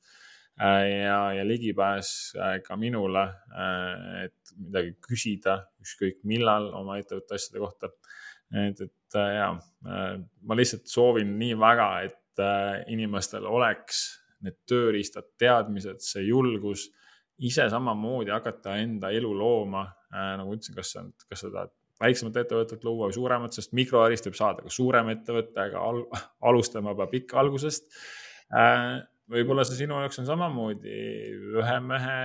ja, 0.60 1.18
ja 1.32 1.44
ligipääs 1.46 2.08
ka 2.66 2.76
minule, 2.76 3.22
et 4.26 4.50
midagi 4.58 4.90
küsida 5.06 5.54
ükskõik 5.80 6.18
millal 6.28 6.66
oma 6.76 6.98
ettevõtte 7.00 7.38
asjade 7.38 7.62
kohta 7.62 7.88
et, 8.50 8.80
et 8.80 8.92
äh, 9.18 9.34
ja 9.38 9.50
äh, 9.86 10.14
ma 10.46 10.56
lihtsalt 10.58 10.90
soovin 10.90 11.36
nii 11.40 11.56
väga, 11.60 11.90
et 12.06 12.42
äh, 12.42 12.80
inimestel 12.92 13.46
oleks 13.48 14.04
need 14.44 14.56
tööriistad, 14.68 15.28
teadmised, 15.40 16.00
see 16.04 16.24
julgus 16.28 16.88
ise 17.44 17.66
samamoodi 17.72 18.32
hakata 18.32 18.78
enda 18.80 19.10
elu 19.12 19.30
looma. 19.36 19.86
nagu 20.10 20.56
ütlesin, 20.56 20.74
kas, 20.74 20.94
kas 21.28 21.42
seda 21.44 21.66
väiksemat 22.00 22.38
ettevõtet 22.40 22.82
luua 22.84 23.06
või 23.06 23.14
suuremat, 23.14 23.54
sest 23.54 23.74
mikroärist 23.76 24.26
võib 24.26 24.38
saada 24.38 24.64
ka 24.64 24.72
suurem 24.72 25.12
ettevõte, 25.12 25.54
aga 25.60 25.84
al 25.84 26.00
alustama 26.50 26.96
peab 26.98 27.14
ikka 27.20 27.38
algusest 27.38 27.92
võib-olla 29.30 29.64
see 29.66 29.78
sinu 29.84 29.98
jaoks 30.02 30.20
on 30.22 30.26
samamoodi 30.28 30.94
ühe 31.60 31.76
mehe, 31.84 32.16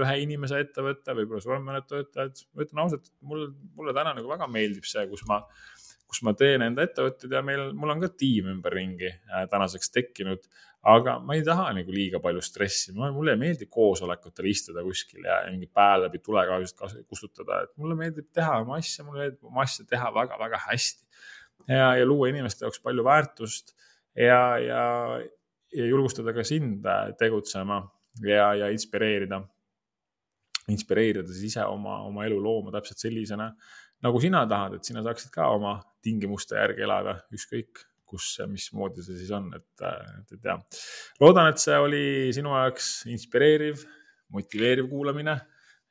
ühe 0.00 0.14
inimese 0.24 0.62
ettevõte, 0.64 1.14
võib-olla 1.18 1.58
mõned 1.64 1.88
töötajad. 1.90 2.40
ma 2.54 2.64
ütlen 2.64 2.82
ausalt, 2.84 3.10
et 3.10 3.28
mul, 3.28 3.48
mulle 3.76 3.94
täna 3.96 4.14
nagu 4.16 4.30
väga 4.30 4.48
meeldib 4.50 4.88
see, 4.88 5.04
kus 5.10 5.24
ma, 5.28 5.42
kus 6.08 6.22
ma 6.24 6.32
teen 6.36 6.64
enda 6.64 6.86
ettevõtted 6.86 7.32
ja 7.36 7.42
meil, 7.44 7.68
mul 7.76 7.92
on 7.92 8.02
ka 8.04 8.10
tiim 8.16 8.48
ümberringi 8.54 9.10
äh, 9.10 9.44
tänaseks 9.50 9.92
tekkinud. 9.94 10.48
aga 10.88 11.16
ma 11.18 11.34
ei 11.34 11.42
taha 11.44 11.72
nagu 11.74 11.92
liiga 11.92 12.20
palju 12.22 12.40
stressi, 12.40 12.92
mulle 12.94 13.34
ei 13.34 13.40
meeldi 13.40 13.66
koosolekutel 13.66 14.46
istuda 14.46 14.82
kuskil 14.86 15.26
ja 15.26 15.40
mingi 15.50 15.66
päev 15.66 16.04
läbi 16.06 16.20
tulekahjusid 16.22 17.02
kustutada, 17.10 17.64
et 17.64 17.72
mulle 17.76 17.96
meeldib 17.98 18.28
teha 18.32 18.60
oma 18.62 18.78
asja, 18.78 19.04
mulle 19.04 19.24
meeldib 19.26 19.50
oma 19.50 19.64
asja 19.66 19.84
teha 19.90 20.12
väga-väga 20.14 20.62
hästi. 20.68 21.04
ja, 21.68 21.96
ja 21.98 22.06
luua 22.06 22.30
inimeste 22.30 22.64
jaoks 22.64 22.80
palju 22.80 23.04
väärtust 23.04 23.74
ja, 24.16 24.40
ja 24.62 24.84
ja 25.72 25.86
julgustada 25.86 26.32
ka 26.32 26.44
sind 26.44 26.86
äh, 26.86 27.12
tegutsema 27.18 27.82
ja, 28.24 28.52
ja 28.54 28.68
inspireerida, 28.72 29.42
inspireerida 30.72 31.28
siis 31.32 31.52
ise 31.52 31.64
oma, 31.68 32.00
oma 32.06 32.24
elu 32.26 32.38
looma 32.42 32.72
täpselt 32.74 33.02
sellisena, 33.02 33.50
nagu 34.04 34.20
sina 34.22 34.44
tahad, 34.48 34.78
et 34.78 34.88
sina 34.88 35.02
saaksid 35.06 35.32
ka 35.34 35.48
oma 35.54 35.78
tingimuste 36.04 36.58
järgi 36.58 36.84
elada, 36.86 37.18
ükskõik 37.34 37.84
kus 38.08 38.30
ja 38.38 38.46
mismoodi 38.48 39.04
see 39.04 39.18
siis 39.20 39.32
on, 39.36 39.50
et, 39.56 39.84
äh, 39.84 40.12
et, 40.20 40.36
et 40.38 40.48
jah. 40.50 40.80
loodan, 41.20 41.50
et 41.52 41.60
see 41.60 41.76
oli 41.76 42.04
sinu 42.36 42.54
jaoks 42.56 42.90
inspireeriv, 43.12 43.84
motiveeriv 44.32 44.88
kuulamine 44.88 45.36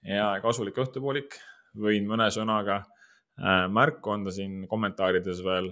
ja 0.07 0.31
kasulik 0.41 0.77
õhtupoolik. 0.81 1.37
võin 1.77 2.07
mõne 2.09 2.31
sõnaga 2.33 2.79
äh, 2.81 3.67
märku 3.69 4.15
anda 4.15 4.33
siin 4.33 4.63
kommentaarides 4.69 5.43
veel 5.45 5.69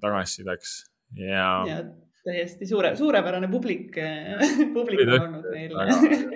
tagasisideks 0.00 0.74
ja, 1.18 1.48
ja 1.68 1.78
täiesti 2.24 2.66
suure, 2.66 2.94
suurepärane 2.96 3.48
publik, 3.52 3.98
publik 4.76 5.02
on 5.04 5.14
olnud 5.18 5.48
meil 5.52 5.74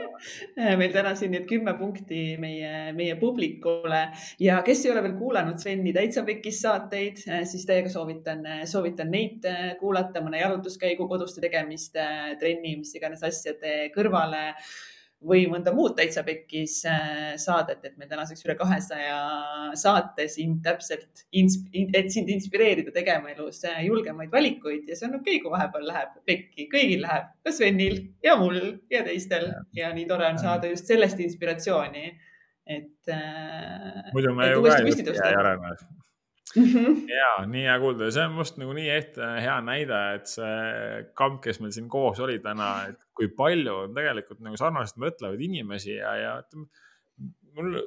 meil 0.80 0.92
täna 0.92 1.14
siin 1.18 1.32
need 1.34 1.46
kümme 1.48 1.74
punkti 1.78 2.22
meie, 2.40 2.92
meie 2.96 3.16
publikule. 3.20 4.02
Ja 4.42 4.60
kes 4.66 4.84
ei 4.84 4.92
ole 4.92 5.04
veel 5.06 5.16
kuulanud 5.20 5.60
Sveni 5.62 5.94
Täitsa 5.96 6.24
Pekis 6.26 6.60
saateid, 6.64 7.22
siis 7.22 7.64
täiega 7.68 7.92
soovitan, 7.92 8.44
soovitan 8.68 9.12
neid 9.14 9.48
kuulata, 9.80 10.22
mõne 10.24 10.42
jalutuskäigu, 10.42 11.08
koduste 11.08 11.42
tegemiste, 11.44 12.04
trenni, 12.40 12.76
mis 12.82 12.94
iganes 12.98 13.24
asjade 13.26 13.88
kõrvale 13.94 14.52
või 15.24 15.48
mõnda 15.50 15.72
muud 15.74 15.96
täitsa 15.98 16.22
pekkis 16.26 16.76
äh, 16.86 17.32
saadet, 17.40 17.82
et 17.82 17.96
meil 17.98 18.10
tänaseks 18.10 18.44
üle 18.46 18.54
kahesaja 18.58 19.16
saate 19.78 20.28
sind 20.30 20.60
täpselt, 20.62 21.24
et 21.34 22.10
sind 22.14 22.30
inspireerida 22.30 22.94
tegema 22.94 23.32
elus 23.32 23.64
äh, 23.66 23.80
julgemaid 23.88 24.30
valikuid 24.32 24.86
ja 24.86 24.98
see 24.98 25.08
on 25.08 25.18
okei 25.18 25.38
okay,, 25.38 25.42
kui 25.42 25.54
vahepeal 25.54 25.88
läheb 25.90 26.16
pekki, 26.28 26.68
kõigil 26.70 27.02
läheb, 27.02 27.30
ka 27.42 27.54
Svenil 27.54 28.00
ja 28.24 28.38
mul 28.38 28.60
ja 28.92 29.02
teistel 29.06 29.50
ja 29.74 29.90
nii 29.96 30.06
tore 30.10 30.30
on 30.30 30.38
saada 30.38 30.70
just 30.70 30.86
sellest 30.90 31.20
inspiratsiooni. 31.26 32.10
et. 32.68 33.08
Äh, 33.08 34.12
muidu 34.14 34.34
me 34.36 34.52
ju 34.52 34.62
ka 34.62 34.76
ei 34.78 34.92
jää 35.02 35.32
järele 35.32 35.74
Mm 36.56 36.64
-hmm. 36.64 36.96
ja 37.12 37.46
nii 37.46 37.64
hea 37.66 37.78
kuulda 37.82 38.08
ja 38.08 38.14
see 38.16 38.24
on 38.24 38.36
must 38.38 38.58
nagu 38.60 38.72
nii 38.76 38.88
ehte 38.94 39.30
hea 39.44 39.58
näide, 39.64 40.00
et 40.16 40.30
see 40.30 41.04
kamp, 41.18 41.42
kes 41.44 41.60
meil 41.60 41.74
siin 41.76 41.88
koos 41.92 42.20
oli 42.24 42.38
täna, 42.44 42.70
et 42.88 43.00
kui 43.14 43.28
palju 43.28 43.74
on 43.84 43.94
tegelikult 43.94 44.40
nagu 44.44 44.56
sarnaselt 44.56 45.00
mõtlevaid 45.02 45.42
inimesi 45.44 45.96
ja, 45.96 46.14
ja 46.16 46.34
ütleme, 46.42 46.68
mul, 47.58 47.80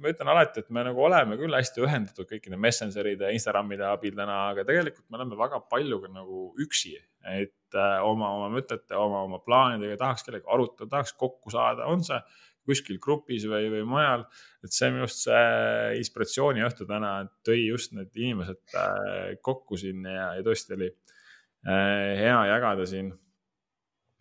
ma 0.00 0.12
ütlen 0.12 0.30
alati, 0.32 0.62
et 0.62 0.70
me 0.74 0.84
nagu 0.86 1.02
oleme 1.04 1.36
küll 1.40 1.54
hästi 1.56 1.82
ühendatud 1.84 2.28
kõikide 2.30 2.58
Messengeride 2.60 3.28
ja 3.28 3.36
Instagramide 3.36 3.86
abil 3.88 4.14
täna, 4.16 4.38
aga 4.52 4.64
tegelikult 4.68 5.06
me 5.08 5.20
oleme 5.20 5.38
väga 5.38 5.60
palju 5.70 6.00
ka 6.04 6.12
nagu 6.14 6.44
üksi, 6.62 6.94
et 7.30 7.78
äh, 7.78 7.96
oma, 8.06 8.30
oma 8.38 8.50
mõtete, 8.54 8.96
oma, 8.96 9.24
oma 9.28 9.40
plaanidega 9.44 9.98
tahaks 10.00 10.26
kellegagi 10.26 10.54
arutada, 10.54 10.90
tahaks 10.96 11.14
kokku 11.20 11.52
saada, 11.52 11.88
on 11.90 12.04
see 12.06 12.20
kuskil 12.68 12.98
grupis 13.02 13.46
või, 13.48 13.68
või 13.72 13.84
mujal. 13.88 14.24
et 14.64 14.74
see 14.74 14.90
minu 14.92 15.06
arust 15.06 15.24
see 15.26 16.00
inspiratsiooniõhtu 16.00 16.86
täna 16.88 17.14
tõi 17.46 17.62
just 17.64 17.94
need 17.96 18.12
inimesed 18.16 18.60
äh, 18.76 19.38
kokku 19.44 19.78
siin 19.80 20.04
ja, 20.06 20.32
ja 20.38 20.44
tõesti 20.46 20.76
oli 20.76 20.90
äh, 20.90 22.20
hea 22.20 22.36
jagada 22.52 22.86
siin. 22.88 23.14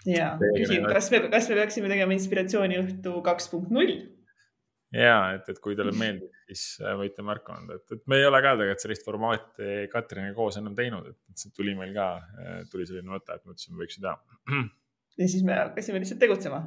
ja 0.07 0.31
küsin, 0.39 0.87
kas 0.87 1.11
me, 1.13 1.25
kas 1.33 1.51
me 1.51 1.59
peaksime 1.59 1.91
tegema 1.91 2.15
inspiratsiooniõhtu 2.15 3.19
kaks 3.25 3.51
punkt 3.51 3.75
null? 3.75 3.93
ja 4.95 5.19
et, 5.35 5.51
et 5.51 5.61
kui 5.61 5.75
teile 5.77 5.93
meeldib, 5.93 6.33
siis 6.49 6.79
äh, 6.81 6.95
võite 6.99 7.25
märku 7.25 7.53
anda, 7.53 7.77
et, 7.77 7.97
et 7.99 8.05
me 8.09 8.21
ei 8.21 8.27
ole 8.29 8.41
ka 8.45 8.55
tegelikult 8.55 8.87
sellist 8.87 9.05
formaati 9.05 9.87
Katriniga 9.91 10.37
koos 10.37 10.57
ennem 10.61 10.77
teinud, 10.79 11.11
et 11.11 11.43
see 11.43 11.53
tuli 11.55 11.75
meil 11.77 11.93
ka, 11.93 12.11
tuli 12.71 12.87
selline 12.89 13.11
mõte, 13.11 13.35
et 13.35 13.45
mõtlesime, 13.45 13.81
võiks 13.83 13.99
ju 13.99 14.07
teha 14.07 14.17
ja 15.19 15.27
siis 15.27 15.43
me 15.45 15.57
hakkasime 15.59 16.01
lihtsalt 16.01 16.21
tegutsema 16.21 16.65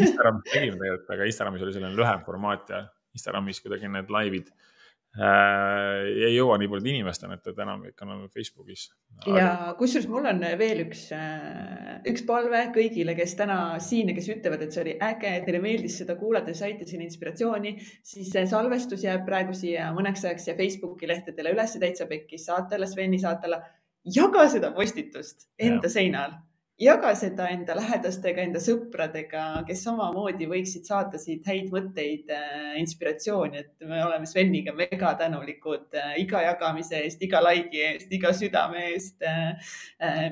Instagramis 0.00 0.50
tegime 0.52 0.80
tegelikult, 0.80 1.12
aga 1.14 1.28
Instagramis 1.28 1.62
oli 1.66 1.76
selline 1.76 1.94
lühem 1.96 2.26
formaat 2.26 2.74
ja 2.74 2.82
Instagramis 3.16 3.62
kuidagi 3.64 3.88
need 3.90 4.10
laivid 4.12 4.50
äh, 4.50 6.04
ei 6.26 6.34
jõua 6.36 6.58
nii 6.60 6.68
palju 6.70 6.92
inimesteni, 6.92 7.38
et, 7.38 7.48
et 7.50 7.62
enamik 7.64 8.04
on 8.04 8.12
olnud 8.14 8.34
Facebookis. 8.34 8.86
ja 9.26 9.72
kusjuures 9.78 10.08
mul 10.12 10.28
on 10.30 10.44
veel 10.60 10.84
üks, 10.84 11.06
äh, 11.16 11.96
üks 12.10 12.24
palve 12.28 12.62
kõigile, 12.76 13.16
kes 13.18 13.34
täna 13.40 13.58
siin 13.82 14.12
ja 14.12 14.18
kes 14.18 14.28
ütlevad, 14.36 14.66
et 14.66 14.76
see 14.76 14.84
oli 14.84 14.94
äge, 15.08 15.32
teile 15.46 15.62
meeldis 15.64 15.98
seda 16.02 16.18
kuulata, 16.20 16.54
saite 16.56 16.88
siin 16.88 17.02
inspiratsiooni, 17.06 17.74
siis 18.12 18.34
salvestus 18.52 19.06
jääb 19.06 19.24
praegu 19.28 19.56
siia 19.56 19.88
mõneks 19.96 20.26
ajaks 20.28 20.48
siia 20.48 20.58
Facebooki 20.60 21.10
lehtedele 21.10 21.56
üles 21.56 21.78
täitsa 21.80 22.08
pekkis, 22.10 22.46
saate 22.52 22.78
alla, 22.78 22.90
Sveni 22.90 23.18
saate 23.22 23.50
alla. 23.50 23.64
jaga 24.04 24.46
seda 24.52 24.70
postitust 24.76 25.48
enda 25.58 25.88
ja. 25.88 25.96
seinal 25.96 26.38
jaga 26.80 27.10
seda 27.18 27.46
enda 27.52 27.74
lähedastega, 27.76 28.44
enda 28.46 28.60
sõpradega, 28.62 29.44
kes 29.68 29.82
samamoodi 29.84 30.48
võiksid 30.50 30.88
saada 30.88 31.20
siit 31.20 31.46
häid 31.48 31.68
mõtteid, 31.74 32.30
äh, 32.32 32.72
inspiratsiooni, 32.80 33.64
et 33.64 33.86
me 33.88 34.00
oleme 34.04 34.28
Sveniga 34.28 34.72
väga 34.76 35.12
tänulikud 35.20 35.98
äh, 36.00 36.14
iga 36.22 36.42
jagamise 36.46 37.02
eest, 37.04 37.22
iga 37.26 37.42
like'i 37.44 37.84
eest, 37.92 38.12
iga 38.16 38.32
südame 38.36 38.86
eest, 38.94 39.20
äh, 39.26 39.74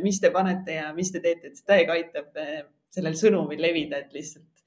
mis 0.02 0.20
te 0.22 0.32
panete 0.34 0.78
ja 0.80 0.92
mis 0.96 1.12
te 1.12 1.22
teete, 1.24 1.52
et 1.52 1.60
see 1.60 1.68
täiega 1.68 1.98
aitab 1.98 2.40
sellel 2.94 3.16
sõnumil 3.20 3.60
levida, 3.60 4.00
et 4.00 4.14
lihtsalt 4.16 4.64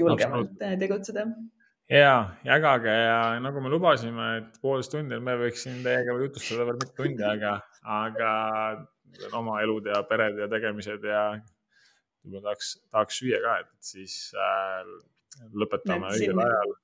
julgemalt 0.00 0.56
tegutseda. 0.80 1.26
Ja 1.90 2.14
jagage 2.46 2.92
ja 2.94 3.34
nagu 3.42 3.60
me 3.60 3.72
lubasime, 3.72 4.26
et 4.38 4.60
poolteist 4.62 4.94
tundi 4.94 5.18
me 5.20 5.34
võiksime 5.40 5.82
teiega 5.84 6.14
jutustada 6.22 6.64
veel 6.68 6.78
mitu 6.78 6.94
tundi, 6.96 7.24
aga, 7.26 7.56
aga 7.82 8.30
oma 9.36 9.60
elud 9.62 9.86
ja 9.90 10.02
pered 10.08 10.38
ja 10.38 10.48
tegemised 10.50 11.04
ja 11.06 11.24
võib-olla 12.24 12.50
tahaks, 12.50 12.74
tahaks 12.90 13.20
süüa 13.22 13.40
ka, 13.44 13.56
et 13.64 13.92
siis 13.92 14.16
äh, 14.36 14.84
lõpetame 15.56 16.10
õigel 16.10 16.34
siin, 16.34 16.42
ajal. 16.44 16.74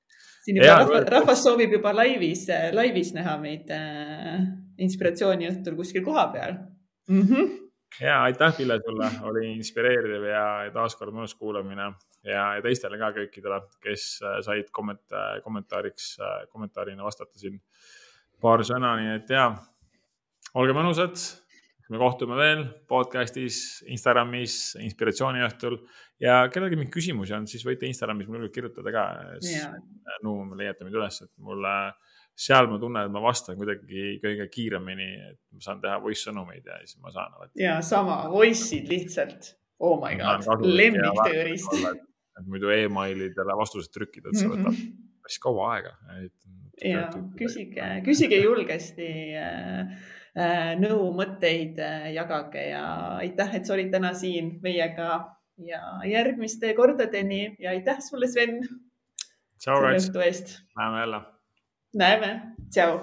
siin 0.45 0.59
juba 0.61 0.73
rahvas, 0.73 1.05
rahvas 1.13 1.43
soovib 1.45 1.77
juba 1.77 1.93
laivis, 1.95 2.47
laivis 2.73 3.13
näha 3.15 3.37
meid 3.41 3.71
äh, 3.73 4.41
inspiratsiooni 4.83 5.49
õhtul 5.51 5.77
kuskil 5.79 6.05
kohapeal 6.05 6.57
mm. 7.09 7.21
-hmm. 7.21 7.55
ja 8.01 8.21
aitäh, 8.23 8.55
Pille, 8.57 8.79
sulle, 8.85 9.11
oli 9.29 9.51
inspireeriv 9.53 10.29
ja, 10.31 10.45
ja 10.67 10.75
taaskord 10.75 11.15
mõnus 11.15 11.35
kuulamine 11.37 11.91
ja, 12.23 12.43
ja 12.57 12.61
teistele 12.63 12.99
ka 13.01 13.13
kõikidele, 13.21 13.61
kes 13.83 14.09
äh, 14.23 14.39
said 14.45 14.71
komment-, 14.73 15.17
kommentaariks, 15.43 16.15
äh, 16.19 16.45
kommentaarina 16.51 17.03
vastata 17.03 17.37
siin 17.39 17.61
paar 18.41 18.63
sõna, 18.65 18.95
nii 18.99 19.15
et 19.17 19.33
ja 19.33 19.49
olge 20.57 20.73
mõnusad 20.77 21.17
me 21.89 21.99
kohtume 22.01 22.35
veel 22.37 22.63
podcast'is, 22.89 23.83
Instagramis, 23.93 24.75
inspiratsiooniõhtul 24.83 25.77
ja 26.23 26.41
kellelgi 26.51 26.79
mingeid 26.79 26.93
küsimusi 26.97 27.35
on, 27.37 27.47
siis 27.49 27.63
võite 27.67 27.87
Instagramis 27.87 28.29
mulle 28.31 28.49
kirjutada 28.53 28.93
ka. 28.93 29.05
no 30.25 30.35
leiate 30.57 30.87
mind 30.87 30.99
üles, 30.99 31.21
et 31.23 31.31
mulle 31.43 31.75
seal 32.37 32.69
ma 32.69 32.77
tunnen, 32.81 33.07
et 33.07 33.13
ma 33.13 33.21
vastan 33.23 33.57
kuidagi 33.57 34.17
kõige 34.21 34.49
kiiremini, 34.53 35.09
et 35.31 35.39
ma 35.55 35.63
saan 35.63 35.81
teha 35.81 35.97
voice 36.03 36.27
sõnumeid 36.27 36.67
ja 36.67 36.77
siis 36.83 36.99
ma 37.01 37.13
saan 37.15 37.33
alati. 37.39 37.55
ja 37.63 37.79
sama, 37.85 38.19
voice'id 38.33 38.91
lihtsalt, 38.91 39.53
oh 39.79 39.97
my 40.03 40.19
god, 40.19 40.45
lemmiktööriist. 40.67 41.73
et 41.87 42.45
muidu 42.45 42.69
emailidele 42.73 43.57
vastused 43.57 43.93
trükkida, 43.95 44.29
et 44.29 44.41
see 44.41 44.51
võtab 44.51 44.69
mm 44.69 44.77
-hmm. 44.77 45.17
päris 45.23 45.39
kaua 45.41 45.71
aega. 45.77 45.95
ja 46.83 47.07
küsige, 47.39 47.89
küsige 48.05 48.43
julgesti 48.43 49.09
Äh, 49.37 49.97
nõu, 50.79 51.09
mõtteid 51.17 51.79
äh, 51.81 52.11
jagage 52.13 52.69
ja 52.69 52.83
aitäh, 53.23 53.57
et 53.57 53.65
sa 53.65 53.73
olid 53.77 53.91
täna 53.93 54.13
siin 54.17 54.57
meiega 54.63 55.09
ja 55.65 55.81
järgmiste 56.05 56.73
kordadeni 56.77 57.55
ja 57.59 57.73
aitäh 57.73 58.01
sulle, 58.05 58.29
Sven. 58.29 58.61
selle 59.57 59.97
õhtu 59.97 60.25
eest. 60.25 60.57
näeme 60.77 61.05
jälle. 61.05 61.21
näeme, 62.05 62.33
tšau 62.69 62.97